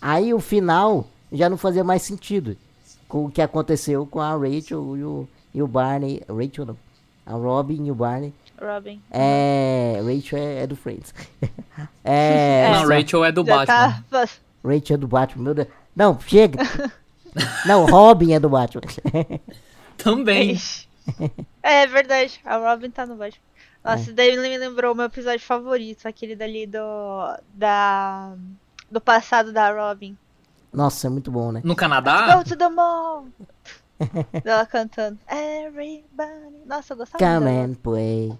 Aí 0.00 0.32
o 0.32 0.40
final 0.40 1.06
já 1.32 1.48
não 1.48 1.56
fazia 1.56 1.82
mais 1.84 2.02
sentido 2.02 2.56
com 3.08 3.26
o 3.26 3.30
que 3.30 3.40
aconteceu 3.42 4.06
com 4.06 4.20
a 4.20 4.32
Rachel 4.32 4.96
e 4.96 5.04
o, 5.04 5.28
e 5.54 5.62
o 5.62 5.66
Barney. 5.66 6.22
Rachel 6.28 6.66
não. 6.66 6.76
A 7.24 7.32
Robin 7.32 7.84
e 7.86 7.90
o 7.90 7.94
Barney. 7.94 8.32
Robin. 8.60 9.00
É. 9.10 10.00
Rachel 10.02 10.38
é, 10.38 10.62
é 10.62 10.66
do 10.66 10.76
Friends. 10.76 11.12
é. 12.04 12.70
não, 12.72 12.80
só- 12.82 12.88
Rachel 12.88 13.24
é 13.24 13.32
do 13.32 13.44
Já 13.44 13.56
Batman. 13.56 14.04
tá. 14.10 14.28
Rachel 14.64 14.94
é 14.94 14.96
do 14.96 15.08
Batman, 15.08 15.44
meu 15.44 15.54
Deus. 15.54 15.68
Não, 15.94 16.18
chega. 16.20 16.58
não, 17.66 17.86
Robin 17.86 18.32
é 18.32 18.40
do 18.40 18.48
Batman. 18.48 18.82
Também. 19.98 20.52
Ixi. 20.52 20.86
É 21.62 21.86
verdade, 21.86 22.40
a 22.44 22.56
Robin 22.56 22.90
tá 22.90 23.06
no 23.06 23.16
Batman. 23.16 23.40
Nossa, 23.84 24.12
daí 24.12 24.36
me 24.36 24.58
lembrou 24.58 24.92
o 24.92 24.96
meu 24.96 25.06
episódio 25.06 25.40
favorito, 25.46 26.06
aquele 26.08 26.34
dali 26.34 26.66
do. 26.66 26.78
da. 27.54 28.34
Do 28.90 29.00
passado 29.00 29.52
da 29.52 29.70
Robin. 29.70 30.16
Nossa, 30.72 31.06
é 31.06 31.10
muito 31.10 31.30
bom, 31.30 31.52
né? 31.52 31.60
No 31.64 31.74
Canadá? 31.76 32.36
Go 32.36 32.44
to 32.44 32.56
the 32.56 32.68
mall! 32.68 33.26
Ela 34.44 34.66
cantando. 34.66 35.18
Everybody. 35.28 36.56
Nossa, 36.66 36.92
eu 36.92 36.96
gostava 36.98 37.18
Come 37.24 37.46
dela. 37.46 37.64
and 37.64 37.74
play. 37.74 38.38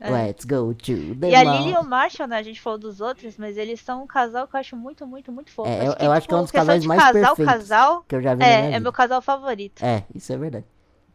É. 0.00 0.10
Let's 0.10 0.44
go 0.44 0.74
to 0.74 1.14
the 1.16 1.30
E 1.30 1.34
a 1.34 1.44
mall. 1.44 1.56
Lily 1.58 1.72
e 1.72 1.76
o 1.78 1.82
Marshall, 1.84 2.28
né? 2.28 2.36
A 2.38 2.42
gente 2.42 2.60
falou 2.60 2.78
dos 2.78 3.00
outros, 3.00 3.36
mas 3.38 3.56
eles 3.56 3.80
são 3.80 4.02
um 4.02 4.06
casal 4.06 4.46
que 4.46 4.54
eu 4.54 4.60
acho 4.60 4.76
muito, 4.76 5.06
muito, 5.06 5.32
muito 5.32 5.50
fofo. 5.50 5.68
É, 5.68 5.88
eu- 5.88 5.96
que, 5.96 6.04
eu 6.04 6.12
acho 6.12 6.28
que 6.28 6.34
é 6.34 6.36
um 6.36 6.40
tipo, 6.40 6.44
dos 6.44 6.50
casais 6.52 6.84
mais 6.86 7.00
casal, 7.00 7.36
perfeitos. 7.36 7.54
casal, 7.68 8.04
Que 8.06 8.16
eu 8.16 8.22
já 8.22 8.34
vi 8.34 8.40
na 8.40 8.46
minha 8.46 8.58
é, 8.58 8.60
é 8.62 8.66
vida. 8.68 8.80
meu 8.80 8.92
casal 8.92 9.22
favorito. 9.22 9.82
É, 9.84 10.04
isso 10.14 10.32
é 10.32 10.36
verdade. 10.36 10.64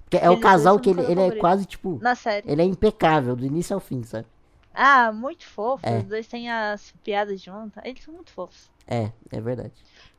Porque 0.03 0.17
é 0.17 0.27
o 0.29 0.33
Eles 0.33 0.41
dois 0.41 0.53
casal 0.53 0.79
que 0.79 0.89
ele, 0.89 1.01
ele 1.03 1.21
é 1.21 1.31
quase, 1.35 1.65
tipo... 1.65 1.99
Na 2.01 2.15
série. 2.15 2.49
Ele 2.51 2.61
é 2.61 2.65
impecável, 2.65 3.35
do 3.35 3.45
início 3.45 3.75
ao 3.75 3.79
fim, 3.79 4.01
sabe? 4.03 4.25
Ah, 4.73 5.11
muito 5.11 5.45
fofo. 5.45 5.85
É. 5.85 5.97
Os 5.97 6.03
dois 6.05 6.27
têm 6.27 6.49
as 6.49 6.93
piadas 7.03 7.41
juntas. 7.41 7.83
Eles 7.85 8.03
são 8.03 8.13
muito 8.13 8.31
fofos. 8.31 8.69
É, 8.87 9.11
é 9.31 9.41
verdade. 9.41 9.73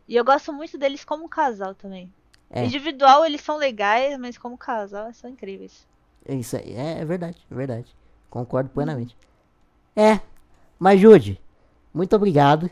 E 0.06 0.16
eu 0.16 0.24
gosto 0.24 0.52
muito 0.52 0.76
deles 0.76 1.04
como 1.04 1.28
casal 1.28 1.74
também. 1.74 2.12
É. 2.50 2.64
Individual 2.64 3.24
eles 3.24 3.40
são 3.40 3.56
legais, 3.56 4.18
mas 4.18 4.36
como 4.36 4.58
casal 4.58 5.04
eles 5.06 5.16
são 5.16 5.30
incríveis. 5.30 5.86
Isso 6.28 6.56
aí, 6.56 6.74
é, 6.74 7.00
é 7.00 7.04
verdade, 7.04 7.38
é 7.50 7.54
verdade. 7.54 7.96
Concordo 8.28 8.70
plenamente. 8.70 9.16
É, 9.96 10.20
mas 10.78 11.00
Jude, 11.00 11.40
muito 11.92 12.14
obrigado. 12.14 12.70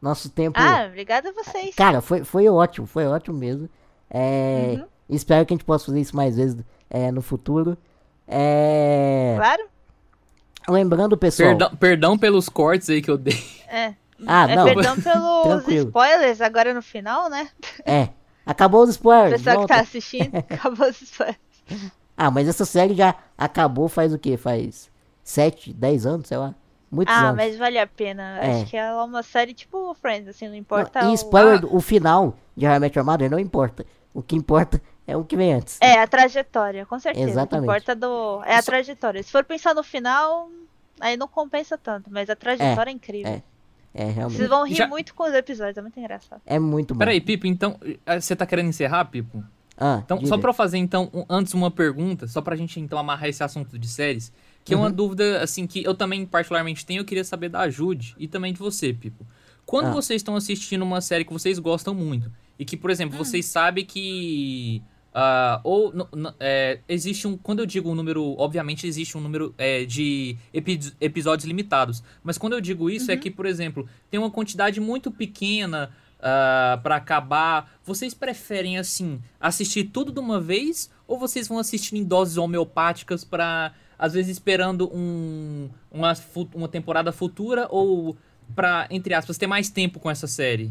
Nosso 0.00 0.30
tempo... 0.30 0.58
Ah, 0.60 0.86
obrigada 0.86 1.30
a 1.30 1.32
vocês. 1.32 1.74
Cara, 1.74 2.00
foi, 2.00 2.24
foi 2.24 2.48
ótimo, 2.48 2.86
foi 2.86 3.06
ótimo 3.06 3.36
mesmo. 3.36 3.68
É, 4.10 4.76
Uhum. 4.76 4.86
Espero 5.08 5.46
que 5.46 5.54
a 5.54 5.56
gente 5.56 5.64
possa 5.64 5.86
fazer 5.86 6.00
isso 6.00 6.14
mais 6.14 6.36
vezes 6.36 6.62
é, 6.90 7.10
no 7.10 7.22
futuro. 7.22 7.78
É, 8.26 9.34
Claro? 9.38 9.68
Lembrando, 10.68 11.16
pessoal... 11.16 11.48
Perdão, 11.50 11.76
perdão 11.76 12.18
pelos 12.18 12.48
cortes 12.48 12.88
aí 12.90 13.00
que 13.02 13.10
eu 13.10 13.16
dei. 13.18 13.42
É. 13.68 13.94
Ah, 14.26 14.50
é 14.50 14.56
não, 14.56 14.64
perdão 14.64 14.96
pelos 15.00 15.42
Tranquilo. 15.42 15.86
spoilers 15.88 16.40
agora 16.40 16.74
no 16.74 16.82
final, 16.82 17.28
né? 17.30 17.48
é. 17.84 18.08
Acabou 18.44 18.82
os 18.82 18.88
O 18.88 18.92
spoilers. 18.92 19.42
pessoal 19.42 19.54
que 19.56 19.58
volta. 19.60 19.74
tá 19.74 19.80
assistindo, 19.80 20.34
acabou 20.50 20.88
os 20.88 21.02
spoilers. 21.02 21.38
Ah, 22.16 22.30
mas 22.30 22.48
essa 22.48 22.64
série 22.64 22.94
já 22.94 23.14
acabou 23.36 23.88
faz 23.88 24.12
o 24.12 24.18
quê? 24.18 24.36
Faz 24.36 24.90
7, 25.22 25.72
10 25.72 26.06
anos, 26.06 26.28
sei 26.28 26.38
lá. 26.38 26.54
Muitos 26.90 27.14
Ah, 27.14 27.26
anos. 27.28 27.36
mas 27.36 27.58
vale 27.58 27.78
a 27.78 27.86
pena. 27.86 28.38
É. 28.40 28.62
Acho 28.62 28.70
que 28.70 28.76
ela 28.76 29.02
é 29.02 29.04
uma 29.04 29.22
série 29.22 29.52
tipo 29.52 29.94
Friends, 30.00 30.26
assim, 30.28 30.46
não 30.46 30.52
Não, 30.52 30.58
importa 30.58 31.00
e 31.04 31.08
o... 31.08 31.14
spoiler, 31.14 31.60
do- 31.60 31.76
o 31.76 31.80
final 31.80 32.34
de 32.56 32.64
Your 32.64 33.04
Mother 33.04 33.30
não 33.30 33.38
importa. 33.38 33.84
O 34.14 34.22
que 34.22 34.34
importa 34.34 34.80
é 35.08 35.16
o 35.16 35.24
que 35.24 35.36
vem 35.36 35.54
antes. 35.54 35.78
É, 35.80 35.98
a 36.00 36.06
trajetória, 36.06 36.86
com 36.86 36.98
certeza. 37.00 37.28
Exatamente. 37.30 37.64
Importa 37.64 37.94
do... 37.96 38.42
é 38.44 38.54
a 38.56 38.62
Só- 38.62 38.70
trajetória. 38.70 39.22
Se 39.22 39.32
for 39.32 39.42
pensar 39.44 39.74
no 39.74 39.82
final, 39.82 40.48
aí 41.00 41.16
não 41.16 41.26
compensa 41.26 41.76
tanto, 41.76 42.10
mas 42.12 42.30
a 42.30 42.36
trajetória 42.36 42.90
é, 42.90 42.94
incrível. 42.94 43.32
é. 43.32 43.42
É, 43.94 44.04
realmente. 44.04 44.36
Vocês 44.36 44.48
vão 44.48 44.64
rir 44.64 44.74
Já- 44.74 44.86
muito 44.86 45.14
com 45.14 45.24
os 45.24 45.32
episódios, 45.34 45.76
é 45.76 45.80
muito 45.82 45.98
engraçado. 45.98 46.40
É 46.46 46.58
muito 46.58 46.94
bom. 46.94 46.98
Peraí, 46.98 47.20
Pipo, 47.20 47.46
então. 47.46 47.80
eh, 48.06 48.20
Você 48.20 48.36
tá 48.36 48.46
querendo 48.46 48.68
encerrar, 48.68 49.06
Pipo? 49.06 49.42
Ah, 49.76 50.00
Então, 50.04 50.18
diga. 50.18 50.28
só 50.28 50.36
pra 50.38 50.50
eu 50.50 50.54
fazer, 50.54 50.76
então, 50.78 51.08
um- 51.12 51.24
antes 51.28 51.54
uma 51.54 51.70
pergunta, 51.70 52.26
só 52.28 52.40
pra 52.42 52.54
gente, 52.54 52.78
então, 52.78 52.98
amarrar 52.98 53.28
esse 53.28 53.42
assunto 53.42 53.78
de 53.78 53.88
séries, 53.88 54.30
que 54.64 54.74
é 54.74 54.76
uma 54.76 54.86
Uhum. 54.88 54.92
dúvida, 54.92 55.40
assim, 55.42 55.66
que 55.66 55.82
eu 55.82 55.94
também 55.94 56.26
particularmente 56.26 56.84
tenho, 56.84 57.00
eu 57.00 57.04
queria 57.04 57.24
saber 57.24 57.48
da 57.48 57.60
Ajude 57.60 58.14
e 58.18 58.28
também 58.28 58.52
de 58.52 58.58
você, 58.58 58.92
Pipo. 58.92 59.26
Quando 59.64 59.86
Ah. 59.86 59.92
vocês 59.92 60.20
estão 60.20 60.36
assistindo 60.36 60.82
uma 60.82 61.00
série 61.00 61.24
que 61.24 61.32
vocês 61.32 61.58
gostam 61.58 61.94
muito, 61.94 62.30
e 62.58 62.64
que, 62.64 62.76
por 62.76 62.90
exemplo, 62.90 63.16
vocês 63.16 63.46
sabem 63.46 63.84
que... 63.84 64.82
ah, 65.20 65.60
ou 65.64 65.92
é, 66.38 66.78
existe 66.88 67.26
um. 67.26 67.36
Quando 67.36 67.58
eu 67.58 67.66
digo 67.66 67.90
um 67.90 67.94
número. 67.96 68.36
Obviamente 68.38 68.86
existe 68.86 69.18
um 69.18 69.20
número 69.20 69.52
é, 69.58 69.84
de 69.84 70.36
epi- 70.54 70.92
episódios 71.00 71.44
limitados. 71.44 72.04
Mas 72.22 72.38
quando 72.38 72.52
eu 72.52 72.60
digo 72.60 72.88
isso 72.88 73.10
é 73.10 73.16
que, 73.16 73.28
por 73.28 73.44
exemplo, 73.44 73.88
tem 74.08 74.20
uma 74.20 74.30
quantidade 74.30 74.80
muito 74.80 75.10
pequena 75.10 75.90
ah, 76.20 76.78
pra 76.84 76.94
acabar. 76.94 77.80
Vocês 77.84 78.14
preferem, 78.14 78.78
assim, 78.78 79.20
assistir 79.40 79.90
tudo 79.92 80.12
de 80.12 80.20
uma 80.20 80.40
vez? 80.40 80.88
Ou 81.08 81.18
vocês 81.18 81.48
vão 81.48 81.58
assistir 81.58 81.96
em 81.96 82.04
doses 82.04 82.36
homeopáticas 82.36 83.24
pra, 83.24 83.74
às 83.98 84.12
vezes, 84.12 84.30
esperando 84.30 84.88
um, 84.94 85.68
uma, 85.90 86.12
uma 86.54 86.68
temporada 86.68 87.10
futura? 87.10 87.66
Ou 87.72 88.16
pra, 88.54 88.86
entre 88.88 89.14
aspas, 89.14 89.36
ter 89.36 89.48
mais 89.48 89.68
tempo 89.68 89.98
com 89.98 90.08
essa 90.08 90.28
série? 90.28 90.70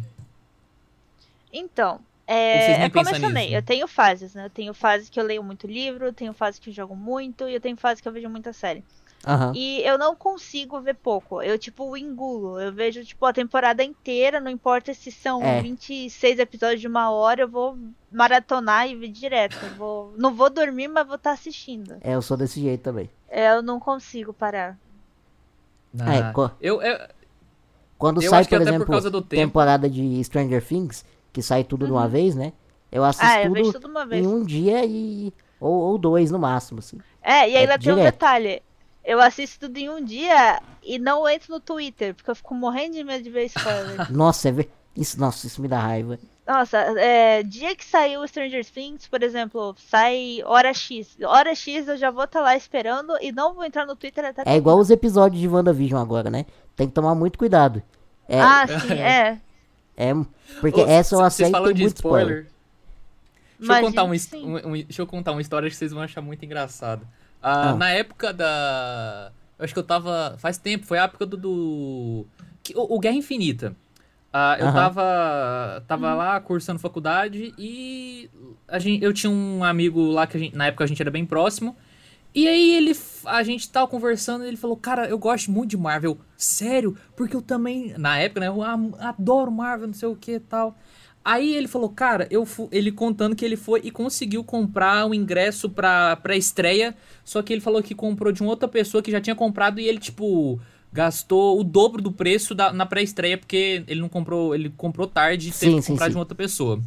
Então, 1.52 2.00
é, 2.28 2.84
é 2.84 2.90
como 2.90 3.08
eu 3.10 3.16
falei, 3.16 3.44
nisso? 3.46 3.56
eu 3.56 3.64
tenho 3.64 3.88
fases, 3.88 4.34
né? 4.36 4.46
Eu 4.46 4.50
tenho 4.50 4.74
fases 4.74 5.10
que 5.10 5.20
eu 5.20 5.24
leio 5.24 5.42
muito 5.44 5.66
livro, 5.66 6.06
eu 6.08 6.14
tenho 6.14 6.34
fases 6.34 6.60
que 6.60 6.70
eu 6.70 6.74
jogo 6.74 6.96
muito, 6.96 7.48
e 7.48 7.54
eu 7.54 7.62
tenho 7.62 7.78
fases 7.78 8.02
que 8.02 8.08
eu 8.08 8.12
vejo 8.12 8.30
muita 8.30 8.52
série. 8.52 8.84
Aham. 9.26 9.52
E 9.56 9.82
eu 9.82 9.98
não 9.98 10.16
consigo 10.16 10.80
ver 10.80 10.94
pouco. 10.96 11.42
Eu, 11.42 11.58
tipo, 11.58 11.98
engulo. 11.98 12.60
Eu 12.60 12.72
vejo, 12.72 13.04
tipo, 13.04 13.26
a 13.26 13.34
temporada 13.34 13.84
inteira, 13.84 14.40
não 14.40 14.52
importa 14.52 14.94
se 14.94 15.12
são 15.12 15.42
É. 15.42 15.62
26 15.62 16.38
episódios 16.40 16.80
de 16.82 16.88
uma 16.88 17.10
hora, 17.10 17.42
eu 17.42 17.48
vou 17.48 17.78
maratonar 18.12 18.88
e 18.88 18.96
ver 18.96 19.08
direto. 19.10 19.58
Eu 19.64 19.70
vou... 19.76 20.14
Não 20.18 20.34
vou 20.36 20.50
dormir, 20.50 20.88
mas 20.88 21.06
vou 21.08 21.16
estar 21.16 21.32
assistindo. 21.32 21.98
É, 22.02 22.14
eu 22.14 22.22
sou 22.22 22.38
desse 22.38 22.62
jeito 22.62 22.84
também. 22.84 23.10
É, 23.28 23.50
Eu 23.52 23.62
não 23.62 23.80
consigo 23.80 24.32
parar. 24.34 24.78
Ah, 26.00 26.14
é, 26.16 26.20
Ah, 26.22 26.32
co- 26.34 26.52
eu, 26.62 26.82
eu, 26.82 26.98
Quando 27.98 28.22
Eu 28.22 28.30
sai, 28.30 28.44
por 28.44 28.50
por 28.50 28.62
exemplo, 28.62 28.86
causa 28.88 29.10
do 29.10 29.22
tempo. 29.22 29.42
temporada 29.42 29.90
de 29.90 30.24
Stranger 30.24 30.64
Things, 30.64 31.04
que 31.38 31.44
sai 31.44 31.64
tudo 31.64 31.86
de 31.86 31.92
uma 31.92 32.08
vez, 32.08 32.36
né? 32.36 32.52
Eu 32.92 33.04
assisto 33.04 33.26
Ah, 33.28 33.44
eu 33.44 33.54
tudo 33.54 33.74
tudo 33.74 33.88
uma 33.90 34.08
vez. 34.08 34.26
em 34.26 34.28
um 34.28 34.44
dia 34.44 34.84
e. 34.84 35.32
Ou, 35.60 35.72
ou 35.72 35.98
dois 36.00 36.32
no 36.32 36.40
máximo, 36.40 36.80
assim. 36.80 36.98
É, 37.22 37.48
e 37.48 37.56
É 37.56 37.60
ainda 37.60 37.78
tem 37.78 37.94
um 37.94 37.96
direto. 37.96 38.14
detalhe. 38.14 38.64
Eu 39.06 39.22
assisto 39.22 39.68
tudo 39.68 39.78
em 39.78 39.88
um 39.88 40.04
dia 40.04 40.60
e 40.84 40.98
não 40.98 41.30
entro 41.30 41.54
no 41.54 41.60
Twitter, 41.60 42.16
porque 42.16 42.32
eu 42.32 42.36
fico 42.36 42.56
morrendo 42.56 42.94
de 42.96 43.04
medo 43.04 43.24
de 43.24 43.30
ver 43.30 43.46
spoiler. 43.46 44.10
Nossa, 44.12 44.50
é 44.50 44.52
ver... 44.52 44.70
isso, 44.96 45.20
nossa, 45.20 45.46
isso 45.46 45.62
me 45.62 45.68
dá 45.68 45.80
raiva. 45.80 46.18
Nossa, 46.48 46.78
é, 46.78 47.44
dia 47.44 47.76
que 47.76 47.86
saiu 47.86 48.26
Stranger 48.28 48.66
Things, 48.66 49.08
por 49.08 49.22
exemplo, 49.22 49.76
sai 49.78 50.42
hora 50.46 50.74
X. 50.74 51.18
Hora 51.24 51.54
X 51.54 51.88
eu 51.88 51.98
já 51.98 52.10
vou 52.10 52.24
estar 52.24 52.42
lá 52.42 52.56
esperando 52.58 53.14
e 53.22 53.32
não 53.32 53.54
vou 53.54 53.64
entrar 53.64 53.86
no 53.86 53.96
Twitter 53.96 54.26
até 54.26 54.42
É 54.46 54.56
igual 54.56 54.80
os 54.80 54.90
episódios 54.90 55.40
de 55.40 55.48
WandaVision 55.48 56.02
agora, 56.02 56.30
né? 56.32 56.46
Tem 56.76 56.88
que 56.88 56.94
tomar 56.94 57.14
muito 57.16 57.38
cuidado. 57.38 57.84
É, 58.28 58.42
Ah, 58.42 58.66
sim, 58.68 58.94
é. 59.00 59.40
É 59.98 60.14
porque 60.62 60.80
Ô, 60.82 60.88
essa 60.88 61.26
é 61.26 61.30
série 61.30 61.52
que 61.52 61.58
tem 61.64 61.74
muito 61.82 61.96
spoiler. 61.98 62.46
Deixa 62.46 62.54
eu, 63.60 63.66
Imagino 63.66 63.88
contar 63.88 64.04
um, 64.04 64.12
um- 64.48 64.68
um- 64.70 64.74
deixa 64.84 65.02
eu 65.02 65.08
contar 65.08 65.32
uma 65.32 65.42
história 65.42 65.68
que 65.70 65.76
vocês 65.76 65.92
vão 65.92 66.02
achar 66.04 66.22
muito 66.22 66.46
engraçada. 66.46 67.02
Ah, 67.42 67.72
Ah. 67.72 67.76
Na 67.76 67.90
época 67.90 68.32
da. 68.32 69.32
Eu 69.58 69.66
acho 69.66 69.74
que 69.74 69.80
eu 69.80 69.84
tava. 69.84 70.36
Faz 70.38 70.58
tempo, 70.58 70.86
foi 70.86 71.00
a 71.00 71.04
época 71.06 71.26
do. 71.26 71.36
do- 71.38 72.26
que- 72.64 72.78
o, 72.78 72.96
o 72.96 73.00
Guerra 73.00 73.16
Infinita. 73.16 73.76
Ah, 74.32 74.56
eu 74.60 74.72
tava. 74.72 75.84
Tava 75.88 76.14
lá 76.14 76.40
cursando 76.40 76.80
faculdade 76.80 77.54
e. 77.58 78.30
A 78.68 78.78
gente, 78.78 79.04
eu 79.04 79.12
tinha 79.14 79.32
um 79.32 79.64
amigo 79.64 80.12
lá 80.12 80.28
que 80.28 80.38
a 80.38 80.40
gente, 80.40 80.56
na 80.56 80.68
época 80.68 80.84
a 80.84 80.88
gente 80.88 81.02
era 81.02 81.10
bem 81.10 81.26
próximo. 81.26 81.76
E 82.38 82.48
aí 82.48 82.74
ele. 82.76 82.96
A 83.26 83.42
gente 83.44 83.70
tava 83.70 83.88
conversando 83.88 84.44
e 84.46 84.48
ele 84.48 84.58
falou, 84.58 84.78
cara, 84.78 85.08
eu 85.08 85.18
gosto 85.18 85.50
muito 85.52 85.72
de 85.72 85.78
Marvel. 85.78 86.18
Sério? 86.38 86.96
Porque 87.16 87.36
eu 87.36 87.42
também. 87.42 87.94
Na 87.98 88.18
época, 88.20 88.42
né? 88.42 88.48
Eu 88.48 88.62
adoro 88.64 89.52
Marvel, 89.52 89.88
não 89.88 89.94
sei 89.94 90.08
o 90.08 90.16
que 90.16 90.34
e 90.34 90.40
tal. 90.40 90.78
Aí 91.26 91.54
ele 91.56 91.68
falou, 91.68 91.90
cara, 91.90 92.26
eu 92.32 92.46
fu- 92.46 92.70
ele 92.72 92.90
contando 92.92 93.36
que 93.36 93.44
ele 93.44 93.58
foi 93.58 93.82
e 93.84 93.92
conseguiu 93.92 94.44
comprar 94.46 95.06
o 95.10 95.14
ingresso 95.14 95.70
pra, 95.70 96.16
pra 96.16 96.38
estreia, 96.38 96.96
só 97.26 97.42
que 97.42 97.52
ele 97.52 97.60
falou 97.60 97.84
que 97.84 97.94
comprou 97.94 98.32
de 98.32 98.42
uma 98.42 98.52
outra 98.52 98.68
pessoa 98.68 99.02
que 99.04 99.12
já 99.12 99.20
tinha 99.20 99.36
comprado 99.36 99.78
e 99.82 99.86
ele, 99.90 99.98
tipo, 100.00 100.58
gastou 100.94 101.60
o 101.60 101.66
dobro 101.66 102.02
do 102.02 102.14
preço 102.14 102.56
da- 102.56 102.72
na 102.72 102.86
pré-estreia, 102.86 103.38
porque 103.38 103.84
ele 103.90 104.00
não 104.00 104.08
comprou, 104.08 104.56
ele 104.56 104.70
comprou 104.70 105.06
tarde 105.06 105.50
e 105.50 105.52
teve 105.52 105.72
Sim, 105.72 105.78
que 105.80 105.82
sim, 105.82 105.92
comprar 105.94 106.06
sim. 106.06 106.12
de 106.12 106.16
uma 106.16 106.22
outra 106.22 106.36
pessoa. 106.36 106.80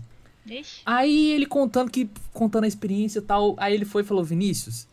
Ixi. 0.46 0.80
Aí 0.86 1.32
ele 1.32 1.44
contando 1.44 1.90
que 1.90 2.08
contando 2.32 2.64
a 2.64 2.68
experiência 2.68 3.18
e 3.18 3.22
tal, 3.22 3.54
aí 3.58 3.74
ele 3.74 3.84
foi 3.84 4.00
e 4.00 4.04
falou: 4.06 4.24
"Vinícius, 4.24 4.86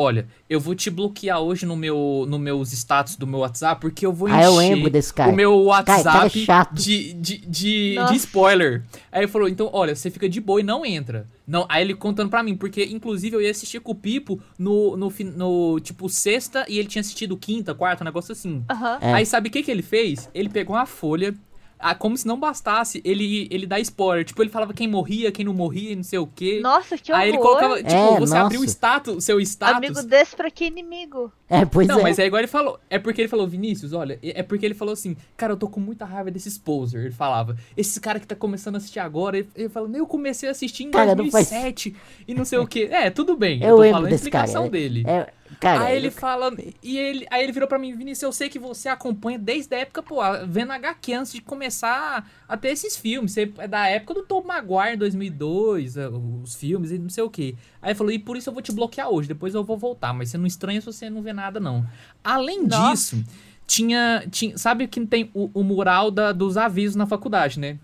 olha, 0.00 0.28
eu 0.48 0.60
vou 0.60 0.74
te 0.74 0.88
bloquear 0.90 1.40
hoje 1.40 1.66
no 1.66 1.74
meu 1.76 2.24
no 2.28 2.38
meus 2.38 2.72
status 2.72 3.16
do 3.16 3.26
meu 3.26 3.40
WhatsApp 3.40 3.80
porque 3.80 4.06
eu 4.06 4.12
vou 4.12 4.28
Ah, 4.28 4.38
encher 4.38 4.46
eu 4.46 4.54
lembro 4.56 4.90
desse 4.90 5.12
cara. 5.12 5.32
o 5.32 5.34
meu 5.34 5.66
Cara, 5.84 5.84
cara 5.84 6.18
WhatsApp 6.24 6.44
chato. 6.44 6.74
de, 6.74 7.12
de, 7.14 7.38
de, 7.38 7.94
de 8.06 8.14
spoiler". 8.16 8.84
Aí 9.10 9.20
ele 9.22 9.28
falou: 9.28 9.48
"Então, 9.48 9.68
olha, 9.72 9.94
você 9.96 10.10
fica 10.10 10.28
de 10.28 10.40
boa 10.40 10.60
e 10.60 10.64
não 10.64 10.86
entra". 10.86 11.26
Não, 11.46 11.66
aí 11.68 11.82
ele 11.82 11.94
contando 11.94 12.30
pra 12.30 12.42
mim, 12.42 12.54
porque 12.56 12.84
inclusive 12.84 13.34
eu 13.34 13.40
ia 13.42 13.50
assistir 13.50 13.80
com 13.80 13.92
o 13.92 13.94
Pipo 13.94 14.40
no 14.58 14.96
no, 14.96 15.12
no 15.36 15.80
tipo 15.80 16.08
sexta 16.08 16.64
e 16.68 16.78
ele 16.78 16.88
tinha 16.88 17.00
assistido 17.00 17.36
quinta, 17.36 17.74
quarta, 17.74 18.04
um 18.04 18.06
negócio 18.06 18.32
assim. 18.32 18.62
Aham. 18.70 18.98
É. 19.00 19.12
Aí 19.14 19.26
sabe 19.26 19.48
o 19.48 19.52
que, 19.52 19.62
que 19.62 19.70
ele 19.70 19.82
fez? 19.82 20.28
Ele 20.34 20.48
pegou 20.48 20.76
uma 20.76 20.86
folha, 20.86 21.34
ah, 21.78 21.94
como 21.94 22.16
se 22.16 22.26
não 22.26 22.38
bastasse, 22.38 23.00
ele, 23.04 23.48
ele 23.50 23.66
dá 23.66 23.78
spoiler. 23.80 24.24
Tipo, 24.24 24.42
ele 24.42 24.50
falava 24.50 24.72
quem 24.74 24.88
morria, 24.88 25.30
quem 25.32 25.44
não 25.44 25.54
morria, 25.54 25.92
e 25.92 25.96
não 25.96 26.02
sei 26.02 26.18
o 26.18 26.26
quê. 26.26 26.60
Nossa, 26.62 26.98
que 26.98 27.12
horror. 27.12 27.22
Aí 27.22 27.28
ele 27.30 27.38
colocava, 27.38 27.76
tipo, 27.76 27.90
É, 27.90 28.20
você 28.20 28.36
abriu 28.36 28.60
o 28.60 28.62
nossa. 28.64 28.72
status, 28.74 29.24
seu 29.24 29.40
status. 29.40 29.76
Amigo 29.76 30.02
desse 30.02 30.34
pra 30.36 30.50
que 30.50 30.64
inimigo? 30.64 31.32
É, 31.58 31.64
pois 31.64 31.88
Não, 31.88 32.00
é. 32.00 32.02
mas 32.02 32.18
é 32.18 32.26
igual 32.26 32.40
ele 32.40 32.46
falou. 32.46 32.78
É 32.90 32.98
porque 32.98 33.22
ele 33.22 33.28
falou, 33.28 33.48
Vinícius, 33.48 33.94
olha, 33.94 34.18
é 34.22 34.42
porque 34.42 34.66
ele 34.66 34.74
falou 34.74 34.92
assim, 34.92 35.16
cara, 35.34 35.54
eu 35.54 35.56
tô 35.56 35.66
com 35.66 35.80
muita 35.80 36.04
raiva 36.04 36.30
desses 36.30 36.58
poser. 36.58 37.00
Ele 37.06 37.10
falava, 37.10 37.56
esse 37.74 37.98
cara 38.00 38.20
que 38.20 38.26
tá 38.26 38.34
começando 38.36 38.74
a 38.74 38.78
assistir 38.78 38.98
agora, 39.00 39.38
ele, 39.38 39.48
ele 39.56 39.68
falou, 39.70 39.90
eu 39.94 40.06
comecei 40.06 40.46
a 40.48 40.52
assistir 40.52 40.84
em 40.84 40.90
Cara, 40.90 41.14
não 41.14 41.30
faz- 41.30 41.48
2007 41.48 41.96
e 42.28 42.34
não 42.34 42.44
sei 42.44 42.58
o 42.58 42.66
quê. 42.66 42.88
É, 42.92 43.08
tudo 43.08 43.34
bem. 43.34 43.62
Eu 43.62 43.68
Eu, 43.70 43.76
tô 43.76 43.80
lembro 43.80 43.94
falando 43.96 44.06
a 44.08 44.10
desse 44.10 44.30
cara, 44.30 44.44
explicação 44.44 44.66
é- 44.66 44.70
dele. 44.70 45.04
É, 45.06 45.32
cara, 45.58 45.84
aí 45.84 45.96
ele 45.96 46.10
fala, 46.10 46.54
e 46.82 46.98
ele, 46.98 47.26
aí 47.30 47.42
ele 47.44 47.52
virou 47.52 47.66
pra 47.66 47.78
mim, 47.78 47.94
Vinícius, 47.96 48.22
eu 48.24 48.32
sei 48.32 48.50
que 48.50 48.58
você 48.58 48.90
acompanha 48.90 49.38
desde 49.38 49.74
a 49.74 49.78
época, 49.78 50.02
pô, 50.02 50.16
vendo 50.46 50.72
HQ 50.72 51.14
antes 51.14 51.32
de 51.32 51.40
começar 51.40 52.30
a 52.46 52.56
ter 52.58 52.68
esses 52.68 52.94
filmes. 52.94 53.32
Você 53.32 53.50
é 53.56 53.66
da 53.66 53.88
época 53.88 54.12
do 54.12 54.22
Tom 54.22 54.42
Maguire 54.44 54.96
2002, 54.98 55.96
eh, 55.96 56.08
os 56.42 56.54
filmes 56.54 56.90
e 56.90 56.98
não 56.98 57.08
sei 57.08 57.24
o 57.24 57.30
quê. 57.30 57.54
Aí 57.80 57.90
ele 57.90 57.94
falou, 57.96 58.12
e 58.12 58.18
por 58.18 58.36
isso 58.36 58.50
eu 58.50 58.52
vou 58.52 58.60
te 58.62 58.72
bloquear 58.72 59.08
hoje, 59.08 59.28
depois 59.28 59.54
eu 59.54 59.64
vou 59.64 59.78
voltar, 59.78 60.12
mas 60.12 60.28
você 60.30 60.36
não 60.38 60.46
estranha 60.46 60.80
se 60.80 60.86
você 60.86 61.08
não 61.08 61.22
vê 61.22 61.32
nada, 61.38 61.60
não. 61.60 61.86
Além 62.22 62.66
Nossa. 62.66 63.16
disso, 63.16 63.24
tinha, 63.66 64.24
tinha. 64.30 64.58
Sabe 64.58 64.86
que 64.88 65.04
tem 65.06 65.30
o, 65.34 65.50
o 65.54 65.62
mural 65.62 66.10
da- 66.10 66.32
dos 66.32 66.56
avisos 66.56 66.96
na 66.96 67.06
faculdade, 67.06 67.58
né? 67.60 67.78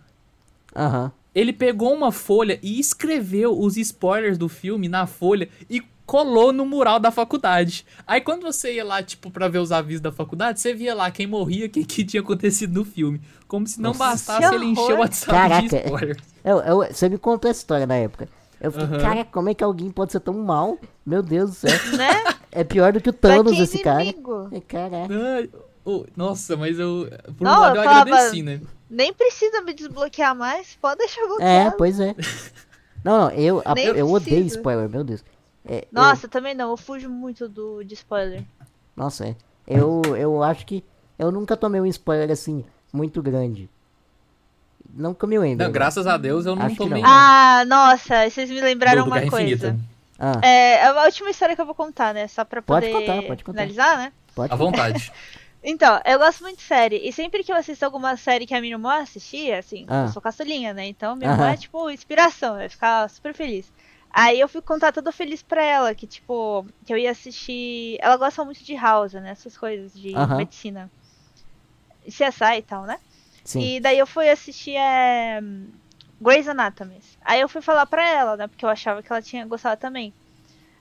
Aham. 0.74 1.12
Ele 1.35 1.52
pegou 1.52 1.93
uma 1.93 2.12
folha 2.12 2.59
e 2.62 2.78
escreveu 2.78 3.59
os 3.59 3.76
spoilers 3.76 4.39
do 4.39 4.48
filme 4.48 4.89
na 4.89 5.05
folha 5.06 5.48
e 5.68 5.82
colou 6.06 6.52
no 6.52 6.64
mural 6.66 7.01
da 7.01 7.10
faculdade. 7.10 7.85
Aí 8.06 8.20
quando 8.20 8.43
você 8.43 8.74
ia 8.74 8.85
lá, 8.85 9.02
tipo, 9.02 9.31
pra 9.31 9.48
ver 9.48 9.59
os 9.59 9.72
avisos 9.72 10.01
da 10.01 10.12
faculdade, 10.12 10.60
você 10.60 10.72
via 10.74 10.94
lá 10.94 11.10
quem 11.10 11.26
morria, 11.26 11.66
o 11.66 11.68
que, 11.68 11.85
que 11.85 12.05
tinha 12.05 12.20
acontecido 12.20 12.74
no 12.74 12.85
filme. 12.85 13.20
Como 13.48 13.66
se 13.66 13.81
não 13.81 13.90
Nossa. 13.90 13.98
bastasse 14.32 14.55
ele 14.55 14.66
encher 14.66 14.94
o. 14.94 14.98
WhatsApp 15.01 15.32
de 15.62 15.68
Caraca. 15.70 15.76
spoilers. 15.86 16.18
Eu- 16.44 16.59
eu- 16.60 16.76
você 16.93 17.09
me 17.09 17.18
contou 17.18 17.51
essa 17.51 17.60
história 17.60 17.86
na 17.86 17.97
época. 17.97 18.28
Eu 18.60 18.70
fiquei, 18.72 18.86
Aham. 18.86 18.98
cara, 19.01 19.24
como 19.26 19.48
é 19.48 19.55
que 19.55 19.62
alguém 19.64 19.90
pode 19.90 20.12
ser 20.12 20.20
tão 20.20 20.35
mal? 20.35 20.78
Meu 21.05 21.22
Deus 21.22 21.51
do 21.51 21.56
céu. 21.56 21.72
Né? 21.97 22.12
É 22.51 22.62
pior 22.64 22.93
do 22.93 23.01
que 23.01 23.10
o 23.10 23.12
Thanos, 23.12 23.52
esse 23.59 23.78
cara. 23.82 24.02
inimigo? 24.02 24.48
É, 24.52 24.60
Caraca. 24.60 25.12
Ai, 25.36 25.51
oh, 25.85 26.05
nossa, 26.16 26.56
mas 26.56 26.78
eu. 26.78 27.09
Por 27.36 27.47
um 27.47 27.51
Não, 27.51 27.60
lado 27.60 27.76
eu 27.76 27.82
eu 27.82 27.89
agradeci, 27.90 28.43
né? 28.43 28.60
Nem 28.89 29.12
precisa 29.12 29.60
me 29.62 29.74
desbloquear 29.74 30.35
mais, 30.36 30.76
pode 30.81 30.98
deixar 30.98 31.22
É, 31.22 31.26
bloqueado. 31.28 31.76
pois 31.76 31.98
é. 32.01 32.14
Não, 33.02 33.18
não, 33.22 33.31
eu, 33.32 33.60
a- 33.64 33.74
eu 33.81 34.10
odeio 34.10 34.47
spoiler, 34.47 34.89
meu 34.89 35.02
Deus. 35.05 35.24
É, 35.64 35.78
eu- 35.78 35.89
Nossa, 35.93 36.28
também 36.28 36.55
não, 36.55 36.70
eu 36.70 36.76
fujo 36.76 37.09
muito 37.10 37.48
do, 37.48 37.82
de 37.82 37.94
spoiler. 37.94 38.44
nossa, 38.97 39.26
é. 39.26 39.36
Eu, 39.66 40.02
eu 40.16 40.43
acho 40.43 40.64
que 40.66 40.85
eu 41.18 41.32
nunca 41.32 41.56
tomei 41.56 41.81
um 41.81 41.86
spoiler 41.86 42.31
assim, 42.31 42.64
muito 42.93 43.20
grande. 43.22 43.68
Não 44.97 45.12
que 45.15 45.25
eu 45.25 45.29
me 45.29 45.39
lembre. 45.39 45.57
Não, 45.57 45.66
agora. 45.66 45.73
graças 45.73 46.07
a 46.07 46.16
Deus 46.16 46.47
eu 46.47 46.55
não 46.57 46.66
Acho 46.66 46.77
tomei. 46.77 47.03
não. 47.03 47.09
Ah, 47.11 47.65
nossa, 47.66 48.29
vocês 48.31 48.49
me 48.51 48.61
lembraram 48.61 49.03
do, 49.03 49.05
do 49.05 49.11
uma 49.11 49.19
Guerra 49.21 49.31
coisa. 49.31 49.77
Ah, 50.19 50.41
É, 50.43 50.75
é 50.77 50.87
a 50.87 51.05
última 51.05 51.31
história 51.31 51.55
que 51.57 51.61
eu 51.61 51.66
vou 51.66 51.75
contar, 51.75 52.15
né? 52.15 52.29
Só 52.29 52.45
pra 52.45 52.62
Pode 52.62 52.87
poder 52.87 53.01
contar, 53.07 53.23
pode 53.27 53.45
contar. 53.45 53.59
finalizar, 53.62 53.99
né? 53.99 54.12
pode. 54.35 54.53
À 54.53 54.57
vontade. 54.57 55.12
Então, 55.66 55.99
eu 56.05 56.19
gosto 56.19 56.43
muito 56.43 56.59
de 56.59 56.62
série. 56.62 56.97
E 57.09 57.11
sempre 57.11 57.43
que 57.43 57.51
eu 57.51 57.57
assisto 57.57 57.83
alguma 57.87 58.19
série 58.19 58.45
que 58.47 58.53
a 58.55 58.61
minha 58.61 58.75
irmã 58.75 59.01
assistia, 59.01 59.61
assim, 59.61 59.87
Ah. 59.89 60.03
eu 60.03 60.09
sou 60.09 60.21
caçulinha, 60.21 60.75
né? 60.75 60.87
Então 60.87 61.16
minha 61.16 61.31
irmã 61.33 61.53
é, 61.53 61.57
tipo, 61.57 61.89
inspiração, 61.89 62.57
vai 62.57 62.69
ficar 62.69 63.09
super 63.09 63.33
feliz. 63.33 63.73
Aí 64.12 64.39
eu 64.39 64.47
fui 64.47 64.61
contar 64.61 64.93
toda 64.93 65.11
feliz 65.11 65.43
pra 65.43 65.65
ela, 65.65 65.95
que, 65.95 66.07
tipo, 66.07 66.66
que 66.85 66.93
eu 66.93 66.99
ia 66.99 67.11
assistir. 67.12 67.97
Ela 67.99 68.19
gosta 68.19 68.45
muito 68.45 68.62
de 68.62 68.75
House, 68.77 69.15
né? 69.15 69.31
Essas 69.31 69.57
coisas 69.57 69.95
de 69.95 70.12
medicina. 70.37 70.91
CSI 72.07 72.59
e 72.59 72.62
tal, 72.62 72.83
né? 72.85 72.99
Sim. 73.45 73.61
E 73.77 73.81
daí 73.81 73.99
eu 73.99 74.07
fui 74.07 74.29
assistir 74.31 74.75
é, 74.77 75.41
Grey's 76.21 76.49
Anatomy. 76.49 77.01
Aí 77.25 77.41
eu 77.41 77.49
fui 77.49 77.61
falar 77.61 77.87
pra 77.87 78.09
ela, 78.09 78.37
né? 78.37 78.47
Porque 78.49 78.65
eu 78.65 78.69
achava 78.71 79.03
que 79.03 79.12
ela 79.12 79.21
tinha 79.23 79.45
gostado 79.47 79.81
também. 79.81 80.12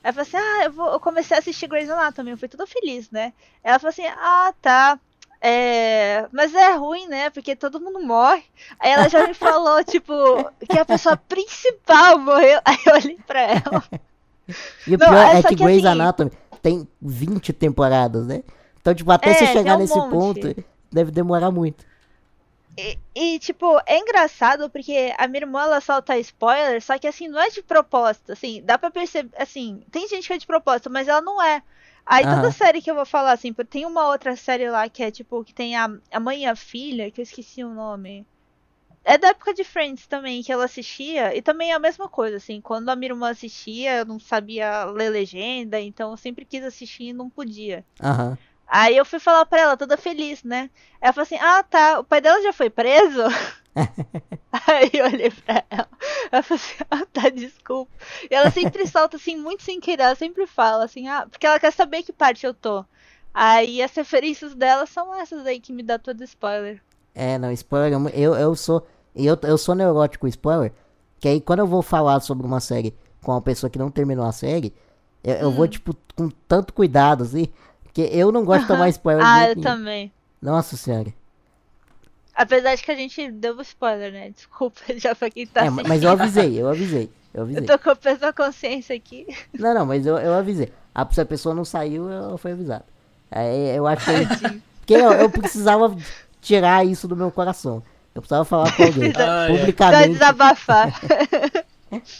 Aí 0.04 0.10
eu 0.10 0.14
falei 0.14 0.28
assim, 0.28 0.38
ah, 0.38 0.64
eu, 0.66 0.72
vou, 0.72 0.88
eu 0.94 1.00
comecei 1.00 1.36
a 1.36 1.40
assistir 1.40 1.68
Grey's 1.68 1.90
Anatomy, 1.90 2.32
eu 2.32 2.38
fui 2.38 2.48
toda 2.48 2.66
feliz, 2.68 3.10
né? 3.12 3.34
Ela 3.64 3.80
falou 3.80 3.90
assim, 3.92 4.06
ah, 4.08 4.54
tá. 4.62 5.00
É, 5.46 6.26
mas 6.32 6.54
é 6.56 6.74
ruim, 6.76 7.06
né? 7.08 7.30
Porque 7.30 7.54
todo 7.54 7.80
mundo 7.82 8.02
morre. 8.02 8.44
Aí 8.80 8.92
ela 8.92 9.10
já 9.10 9.28
me 9.28 9.34
falou, 9.34 9.84
tipo, 9.86 10.14
que 10.70 10.80
a 10.80 10.86
pessoa 10.86 11.18
principal 11.18 12.18
morreu. 12.18 12.62
Aí 12.64 12.78
eu 12.86 12.94
olhei 12.94 13.18
pra 13.28 13.42
ela. 13.42 13.84
E 14.88 14.96
o 14.96 14.98
Não, 14.98 15.08
pior 15.10 15.18
é 15.18 15.40
é 15.40 15.42
que 15.44 15.50
que 15.50 15.56
Grey's 15.64 15.84
assim- 15.86 16.00
Anatomy 16.00 16.32
tem 16.62 16.88
20 17.02 17.52
temporadas, 17.52 18.26
né? 18.26 18.42
Então, 18.82 18.94
tipo, 18.96 19.12
até 19.12 19.32
É, 19.32 19.34
você 19.34 19.48
chegar 19.48 19.76
um 19.76 19.80
nesse 19.80 19.96
monte. 19.98 20.12
ponto, 20.12 20.66
deve 20.92 21.12
demorar 21.12 21.52
muito. 21.52 21.86
E, 22.78 23.00
e, 23.16 23.40
tipo, 23.40 23.66
é 23.86 24.00
engraçado 24.00 24.70
porque 24.70 25.14
a 25.18 25.28
minha 25.28 25.42
irmã 25.44 25.62
ela 25.64 25.80
solta 25.82 26.18
spoiler, 26.18 26.82
só 26.82 26.98
que 26.98 27.08
assim, 27.08 27.28
não 27.28 27.40
é 27.40 27.50
de 27.50 27.62
propósito, 27.62 28.32
assim, 28.32 28.64
dá 28.66 28.78
pra 28.80 28.90
perceber, 28.90 29.32
assim, 29.38 29.86
tem 29.92 30.08
gente 30.08 30.26
que 30.28 30.34
é 30.34 30.38
de 30.40 30.48
propósito, 30.48 30.90
mas 30.90 31.08
ela 31.08 31.22
não 31.22 31.42
é. 31.42 31.62
Aí 32.06 32.26
toda 32.28 32.48
Aham. 32.48 32.52
série 32.52 32.82
que 32.82 32.90
eu 32.90 32.96
vou 32.96 33.06
falar, 33.06 33.32
assim, 33.34 33.54
porque 33.54 33.70
tem 33.70 33.86
uma 33.86 34.08
outra 34.10 34.36
série 34.36 34.70
lá 34.70 34.90
que 34.90 35.04
é 35.04 35.12
tipo, 35.12 35.44
que 35.44 35.54
tem 35.54 35.76
a, 35.76 35.88
a 36.12 36.20
mãe 36.20 36.44
e 36.44 36.46
a 36.48 36.56
filha, 36.56 37.12
que 37.12 37.22
eu 37.22 37.24
esqueci 37.24 37.64
o 37.64 37.74
nome. 37.74 38.28
É 39.06 39.18
da 39.18 39.30
época 39.30 39.54
de 39.54 39.64
Friends 39.64 40.08
também, 40.08 40.44
que 40.44 40.52
ela 40.52 40.66
assistia, 40.66 41.36
e 41.36 41.42
também 41.42 41.72
é 41.72 41.76
a 41.76 41.80
mesma 41.80 42.10
coisa, 42.10 42.38
assim, 42.38 42.62
quando 42.62 42.90
a 42.90 42.96
minha 42.96 43.12
irmã 43.12 43.30
assistia, 43.32 43.98
eu 44.00 44.06
não 44.06 44.20
sabia 44.20 44.86
ler 44.86 45.10
legenda, 45.10 45.80
então 45.82 46.12
eu 46.12 46.18
sempre 46.18 46.46
quis 46.46 46.64
assistir 46.64 47.06
e 47.06 47.14
não 47.14 47.30
podia. 47.30 47.86
Aham. 48.00 48.38
Aí 48.76 48.98
eu 48.98 49.06
fui 49.06 49.20
falar 49.20 49.46
pra 49.46 49.60
ela, 49.62 49.78
toda 49.78 49.96
feliz, 49.98 50.44
né? 50.44 50.70
Ela 51.00 51.14
falou 51.14 51.24
assim: 51.26 51.38
Ah, 51.40 51.62
tá, 51.64 52.00
o 52.00 52.04
pai 52.04 52.20
dela 52.22 52.42
já 52.42 52.52
foi 52.52 52.70
preso? 52.72 53.22
Aí 54.68 54.90
eu 54.94 55.06
olhei 55.06 55.30
pra 55.32 55.64
ela. 55.70 55.90
Ela 56.32 56.44
falou 56.44 56.56
assim: 56.62 56.76
Ah, 56.90 57.06
tá, 57.12 57.30
desculpa. 57.30 57.92
E 58.30 58.34
ela 58.34 58.50
sempre 58.50 58.88
solta 58.88 59.18
assim, 59.18 59.36
muito 59.36 59.64
sem 59.64 59.80
querer. 59.80 60.04
Ela 60.04 60.16
sempre 60.16 60.48
fala 60.48 60.86
assim: 60.86 61.08
Ah, 61.08 61.28
porque 61.30 61.46
ela 61.46 61.60
quer 61.60 61.72
saber 61.72 62.04
que 62.04 62.14
parte 62.14 62.46
eu 62.46 62.54
tô. 62.54 62.84
Aí 63.34 63.82
as 63.82 63.94
referências 63.96 64.56
dela 64.56 64.86
são 64.86 65.14
essas 65.16 65.46
aí 65.46 65.60
que 65.60 65.74
me 65.74 65.84
dá 65.84 66.00
todo 66.00 66.24
spoiler. 66.24 66.82
É, 67.14 67.38
não, 67.38 67.52
spoiler, 67.52 67.94
eu, 68.16 68.36
eu 68.36 68.56
sou. 68.56 68.86
Eu, 69.16 69.38
eu 69.44 69.58
sou 69.58 69.76
neurótico 69.76 70.28
spoiler. 70.28 70.74
Que 71.20 71.28
aí 71.28 71.42
quando 71.42 71.60
eu 71.60 71.68
vou 71.68 71.82
falar 71.82 72.20
sobre 72.22 72.46
uma 72.46 72.60
série 72.60 72.96
com 73.22 73.32
uma 73.32 73.42
pessoa 73.42 73.70
que 73.70 73.80
não 73.80 73.90
terminou 73.92 74.26
a 74.26 74.32
série, 74.32 74.74
eu, 75.24 75.36
eu 75.36 75.50
Hum. 75.50 75.52
vou, 75.52 75.68
tipo, 75.68 75.96
com 76.16 76.30
tanto 76.48 76.74
cuidado, 76.74 77.24
assim. 77.24 77.48
Porque 77.94 78.10
eu 78.12 78.32
não 78.32 78.44
gosto 78.44 78.62
de 78.62 78.68
tomar 78.68 78.90
spoiler 78.90 79.24
de 79.24 79.30
Ah, 79.30 79.42
eu 79.50 79.56
nenhum. 79.56 79.62
também. 79.62 80.12
Nossa 80.42 80.76
senhora. 80.76 81.14
Apesar 82.36 82.74
de 82.76 82.82
que 82.84 82.92
a 82.92 82.96
gente 82.96 83.30
deu 83.32 83.62
spoiler, 83.62 84.12
né? 84.12 84.30
Desculpa 84.32 84.80
já 84.98 85.14
pra 85.14 85.30
quem 85.30 85.46
tá 85.46 85.62
É, 85.62 85.68
assistindo. 85.68 85.88
mas 85.88 86.02
eu 86.04 86.10
avisei, 86.10 86.60
eu 86.62 86.68
avisei. 86.70 87.10
Eu 87.34 87.44
avisei. 87.44 87.64
Eu 87.64 87.68
tô 87.68 87.80
com 87.80 87.90
a 87.92 87.96
pessoa 87.96 88.34
consciência 88.34 88.96
aqui. 88.96 89.28
Não, 89.58 89.74
não, 89.74 89.86
mas 89.86 90.06
eu, 90.06 90.18
eu 90.18 90.34
avisei. 90.34 90.72
Ah, 90.94 91.08
se 91.12 91.22
a 91.22 91.26
pessoa 91.26 91.54
não 91.56 91.64
saiu, 91.66 92.10
eu 92.10 92.38
fui 92.38 92.52
avisado. 92.52 92.84
Aí 93.32 93.76
eu 93.76 93.86
acho 93.88 94.06
que. 94.06 94.62
Porque 94.80 94.94
eu, 94.94 95.12
eu 95.14 95.30
precisava 95.30 95.96
tirar 96.42 96.86
isso 96.86 97.08
do 97.08 97.16
meu 97.16 97.32
coração. 97.32 97.82
Eu 98.14 98.22
precisava 98.22 98.46
falar 98.46 98.76
com 98.76 98.84
alguém. 98.84 99.12
Ah, 99.16 99.46
é. 99.46 99.48
Só 99.54 99.58
publicamente. 99.60 100.10
desabafar, 100.10 101.00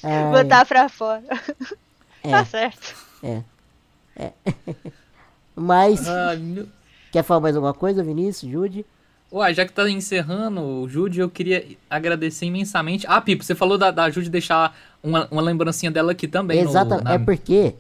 Ai, 0.04 0.32
botar 0.32 0.66
pra 0.66 0.90
fora. 0.90 1.24
É. 2.24 2.32
Tá 2.32 2.46
certo. 2.46 2.96
Mas, 5.56 6.08
Ah, 6.08 6.36
meu- 6.36 6.68
quer 7.12 7.24
falar 7.24 7.40
mais 7.40 7.56
alguma 7.56 7.74
coisa, 7.74 8.04
Vinícius, 8.04 8.52
Jude? 8.52 8.86
Uai, 9.32 9.54
já 9.54 9.66
que 9.66 9.74
tá 9.74 9.90
encerrando, 9.90 10.88
Jude, 10.88 11.20
eu 11.20 11.30
queria 11.30 11.66
agradecer 11.90 12.46
imensamente. 12.46 13.06
Ah, 13.08 13.20
Pipo, 13.20 13.44
você 13.44 13.56
falou 13.56 13.78
da, 13.78 13.90
da 13.90 14.10
Jude 14.10 14.30
deixar 14.30 14.78
uma, 15.02 15.28
uma 15.32 15.42
lembrancinha 15.42 15.92
dela 15.92 16.12
aqui 16.12 16.28
também. 16.28 16.64
no- 16.64 16.70
Exatamente. 16.70 17.04
na- 17.06 17.14
É 17.14 17.18
porque, 17.20 17.76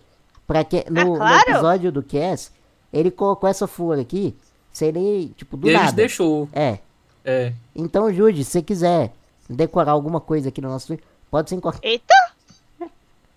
pra 0.47 0.63
que, 0.63 0.83
no, 0.89 1.03
no 1.05 1.15
Ah, 1.15 1.17
claro. 1.17 1.49
episódio 1.51 1.91
do 1.91 2.01
Cass, 2.01 2.51
ele 2.91 3.11
colocou 3.11 3.47
essa 3.49 3.67
folha 3.67 4.01
aqui, 4.01 4.35
seria, 4.71 5.27
tipo, 5.37 5.55
do 5.55 5.69
E 5.69 5.73
nada. 5.73 5.85
gente 5.85 5.95
deixou. 5.95 6.49
É. 6.53 6.79
É. 7.23 7.53
Então, 7.75 8.11
Jude, 8.11 8.43
se 8.43 8.51
você 8.51 8.61
quiser 8.63 9.13
decorar 9.49 9.91
alguma 9.91 10.19
coisa 10.19 10.49
aqui 10.49 10.59
no 10.59 10.69
nosso 10.69 10.97
pode 11.29 11.49
ser 11.49 11.55
em 11.55 11.59
qualquer. 11.59 11.87
Eita! 11.87 12.13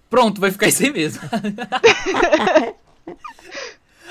Pronto, 0.08 0.40
vai 0.40 0.50
ficar 0.50 0.68
isso 0.68 0.82
aí 0.84 0.90
mesmo. 0.92 1.20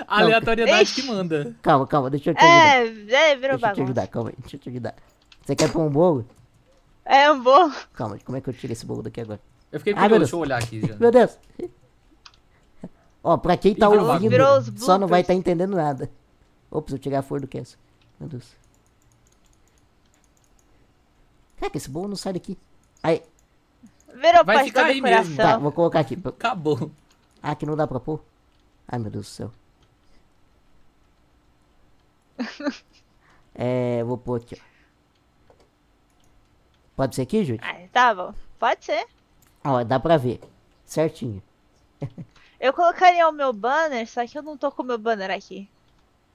A 0.08 0.20
Aleatoriedade 0.22 0.84
Ixi. 0.84 1.02
que 1.02 1.08
manda. 1.08 1.56
Calma, 1.62 1.88
calma, 1.88 2.10
deixa 2.10 2.32
eu 2.32 2.36
te 2.36 2.44
ajudar. 2.44 2.78
É, 2.78 3.32
é, 3.32 3.36
virou 3.36 3.58
Deixa 3.58 3.68
eu 3.72 3.74
te 3.76 3.82
ajudar, 3.82 4.08
calma 4.08 4.30
aí, 4.30 4.36
deixa 4.40 4.56
eu 4.56 4.60
te 4.60 4.70
ajudar. 4.70 4.96
Você 5.44 5.56
quer 5.56 5.72
pôr 5.72 5.82
um 5.82 5.90
bolo? 5.90 6.28
É 7.06 7.32
um 7.32 7.42
bom. 7.42 7.72
Calma, 7.94 8.18
como 8.26 8.38
é 8.38 8.42
que 8.42 8.50
eu 8.50 8.54
tiro 8.54 8.74
esse 8.74 8.86
bolo 8.86 9.04
daqui 9.04 9.22
agora? 9.22 9.40
Eu 9.72 9.80
fiquei 9.80 9.94
curioso, 9.94 10.10
meu 10.10 10.20
deixa 10.20 10.36
eu 10.36 10.40
olhar 10.40 10.58
aqui 10.62 10.82
já. 10.86 10.96
Meu 10.96 11.12
Deus! 11.12 11.38
Ó, 13.24 13.38
pra 13.38 13.58
quem 13.58 13.74
tá 13.76 13.90
virou 13.90 14.08
ouvindo, 14.08 14.30
Virou 14.30 14.62
só 14.78 14.98
não 14.98 15.08
vai 15.08 15.22
estar 15.22 15.34
entendendo 15.34 15.76
nada. 15.76 16.10
Ops, 16.70 16.94
eu 16.94 17.00
tirar 17.00 17.20
a 17.20 17.22
flor 17.22 17.42
do 17.42 17.48
Cass. 17.48 17.78
Meu 18.20 18.30
Deus. 18.30 18.56
Caraca, 21.58 21.78
esse 21.78 21.90
bolo 21.90 22.10
não 22.10 22.16
sai 22.16 22.34
daqui. 22.34 22.58
Aí, 23.02 23.22
Virou 24.16 24.46
Vai 24.46 24.56
parte 24.56 24.68
ficar 24.68 24.84
da 24.84 24.88
aí 24.88 25.02
mesmo. 25.02 25.36
tá, 25.36 25.58
vou 25.58 25.72
colocar 25.72 26.00
aqui. 26.00 26.18
Acabou. 26.24 26.92
Ah, 27.44 27.52
aqui 27.52 27.66
não 27.66 27.76
dá 27.76 27.86
pra 27.86 28.00
pôr? 28.00 28.24
Ai, 28.88 28.98
meu 28.98 29.12
Deus 29.12 29.26
do 29.26 29.30
céu. 29.30 29.52
É, 33.58 34.04
vou 34.04 34.18
pôr 34.18 34.42
aqui, 34.42 34.56
ó. 34.60 35.56
Pode 36.96 37.16
ser 37.16 37.22
aqui, 37.22 37.44
Júlio? 37.44 37.62
Ah, 37.64 37.88
tá 37.92 38.14
bom. 38.14 38.34
Pode 38.60 38.84
ser. 38.84 39.06
Ó, 39.64 39.84
dá 39.84 40.00
pra 40.00 40.18
ver. 40.18 40.42
Certinho. 40.86 41.42
Eu 42.60 42.74
colocaria 42.74 43.28
o 43.28 43.32
meu 43.32 43.52
banner, 43.54 44.08
só 44.10 44.26
que 44.26 44.38
eu 44.38 44.42
não 44.42 44.58
tô 44.58 44.72
com 44.72 44.82
o 44.82 44.86
meu 44.86 44.98
banner 44.98 45.30
aqui. 45.30 45.70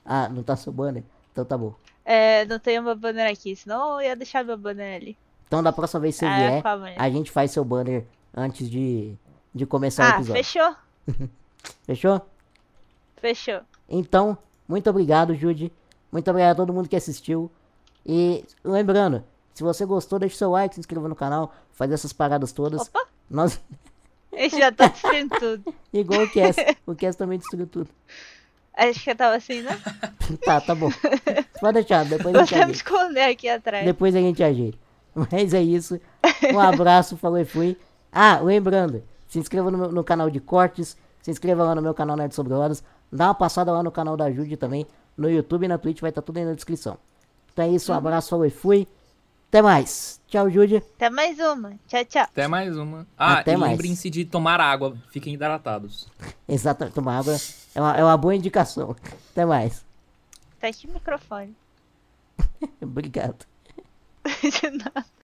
Ah, 0.05 0.29
não 0.29 0.43
tá 0.43 0.55
seu 0.55 0.71
banner? 0.73 1.03
Então 1.33 1.45
tá 1.45 1.57
bom. 1.57 1.75
É, 2.05 2.45
não 2.45 2.59
tenho 2.59 2.83
meu 2.83 2.95
banner 2.95 3.31
aqui, 3.31 3.57
senão 3.57 3.95
eu 4.01 4.09
ia 4.09 4.15
deixar 4.17 4.45
meu 4.45 4.57
banner 4.57 4.97
ali. 5.01 5.17
Então 5.47 5.63
da 5.63 5.73
próxima 5.73 6.01
vez 6.01 6.15
que 6.15 6.21
você 6.21 6.27
Ah, 6.27 6.37
vier, 6.37 6.63
banner? 6.63 6.95
a 7.03 7.11
gente 7.11 7.31
faz 7.31 7.51
seu 7.51 7.65
banner 7.65 8.07
antes 8.37 8.71
de, 8.71 9.15
de 9.55 9.65
começar 9.67 10.05
o 10.05 10.07
Ah, 10.07 10.17
episódio. 10.17 10.45
fechou? 10.45 10.77
Fechou? 11.85 12.21
Fechou. 13.17 13.61
Então, 13.89 14.37
muito 14.69 14.89
obrigado, 14.91 15.35
Jude. 15.35 15.73
Muito 16.11 16.29
obrigado 16.31 16.53
a 16.53 16.55
todo 16.57 16.73
mundo 16.73 16.89
que 16.89 16.97
assistiu. 16.97 17.51
E 18.05 18.45
lembrando, 18.65 19.23
se 19.55 19.63
você 19.63 19.85
gostou, 19.85 20.19
deixa 20.19 20.37
seu 20.37 20.51
like, 20.51 20.75
se 20.75 20.81
inscreva 20.81 21.09
no 21.09 21.15
canal, 21.15 21.53
faz 21.73 21.91
essas 21.93 22.13
paradas 22.13 22.53
todas. 22.53 22.83
Opa, 22.83 23.05
Nós, 23.29 23.61
esse 24.33 24.59
já 24.59 24.73
tá 24.73 24.89
destruindo 24.89 25.39
tudo. 25.39 25.75
igual 25.93 26.23
o 26.23 26.31
Cass, 26.33 26.57
o 26.87 26.95
Cass 26.95 27.17
também 27.17 27.39
destruiu 27.39 27.67
tudo. 27.67 27.89
Acho 28.75 29.05
que 29.05 29.11
eu 29.11 29.17
tava 29.17 29.37
assim, 29.37 29.61
né? 29.61 29.79
Tá, 30.45 30.61
tá 30.61 30.75
bom. 30.75 30.91
Pode 31.61 31.75
deixar, 31.75 32.05
depois 32.07 32.35
a 32.35 32.39
Vou 32.39 32.47
gente 32.47 32.55
até 32.55 32.57
me 32.67 32.73
ajeita. 32.73 32.73
esconder 32.73 33.23
aqui 33.25 33.49
atrás. 33.49 33.85
Depois 33.85 34.15
a 34.17 34.21
gente 34.21 34.43
ajeita. 34.43 34.79
Mas 35.15 35.53
é 35.53 35.61
isso. 35.63 36.01
Um 36.55 36.59
abraço, 36.59 37.17
falou 37.17 37.39
e 37.39 37.45
fui. 37.45 37.77
Ah, 38.11 38.39
lembrando, 38.41 39.03
se 39.29 39.39
inscreva 39.39 39.71
no, 39.71 39.77
meu- 39.77 39.93
no 39.93 40.03
canal 40.05 40.31
de 40.31 40.41
cortes, 40.41 40.97
se 41.21 41.31
inscreva 41.31 41.63
lá 41.65 41.75
no 41.75 41.83
meu 41.83 41.93
canal 41.93 42.17
Nerd 42.17 42.35
Sobre 42.35 42.55
Horas, 42.55 42.83
dá 43.13 43.27
uma 43.27 43.35
passada 43.35 43.71
lá 43.71 43.83
no 43.83 43.91
canal 43.91 44.17
da 44.17 44.31
Jude 44.31 44.57
também, 44.57 44.87
no 45.17 45.31
YouTube 45.31 45.65
e 45.65 45.69
na 45.69 45.79
Twitch, 45.79 46.01
vai 46.01 46.11
estar 46.11 46.23
tudo 46.23 46.39
aí 46.39 46.45
na 46.45 46.55
descrição. 46.55 46.99
Então 47.53 47.65
é 47.65 47.69
isso, 47.69 47.93
um 47.93 47.95
abraço, 47.95 48.31
falou 48.31 48.47
e 48.47 48.51
fui. 48.51 48.87
Até 49.49 49.63
mais. 49.63 50.21
Tchau, 50.29 50.49
Jude. 50.49 50.77
Até 50.77 51.11
mais 51.11 51.39
uma. 51.41 51.73
Tchau, 51.89 52.05
tchau. 52.05 52.23
Até 52.23 52.47
mais 52.47 52.77
uma. 52.77 53.05
Ah, 53.19 53.39
Até 53.39 53.55
e 53.55 53.57
lembrem-se 53.57 54.09
de 54.09 54.25
tomar 54.25 54.61
água. 54.61 54.97
Fiquem 55.11 55.35
hidratados. 55.35 56.07
Exatamente, 56.49 56.95
tomar 56.95 57.19
água 57.19 57.37
é 57.75 57.81
uma, 57.81 57.97
é 57.97 58.05
uma 58.05 58.17
boa 58.17 58.35
indicação. 58.35 58.95
Até 59.33 59.45
mais. 59.45 59.85
Tá 60.61 60.69
aqui 60.69 60.87
o 60.87 60.93
microfone. 60.93 61.57
Obrigado. 62.81 63.45
De 64.43 64.71
nada. 64.71 65.05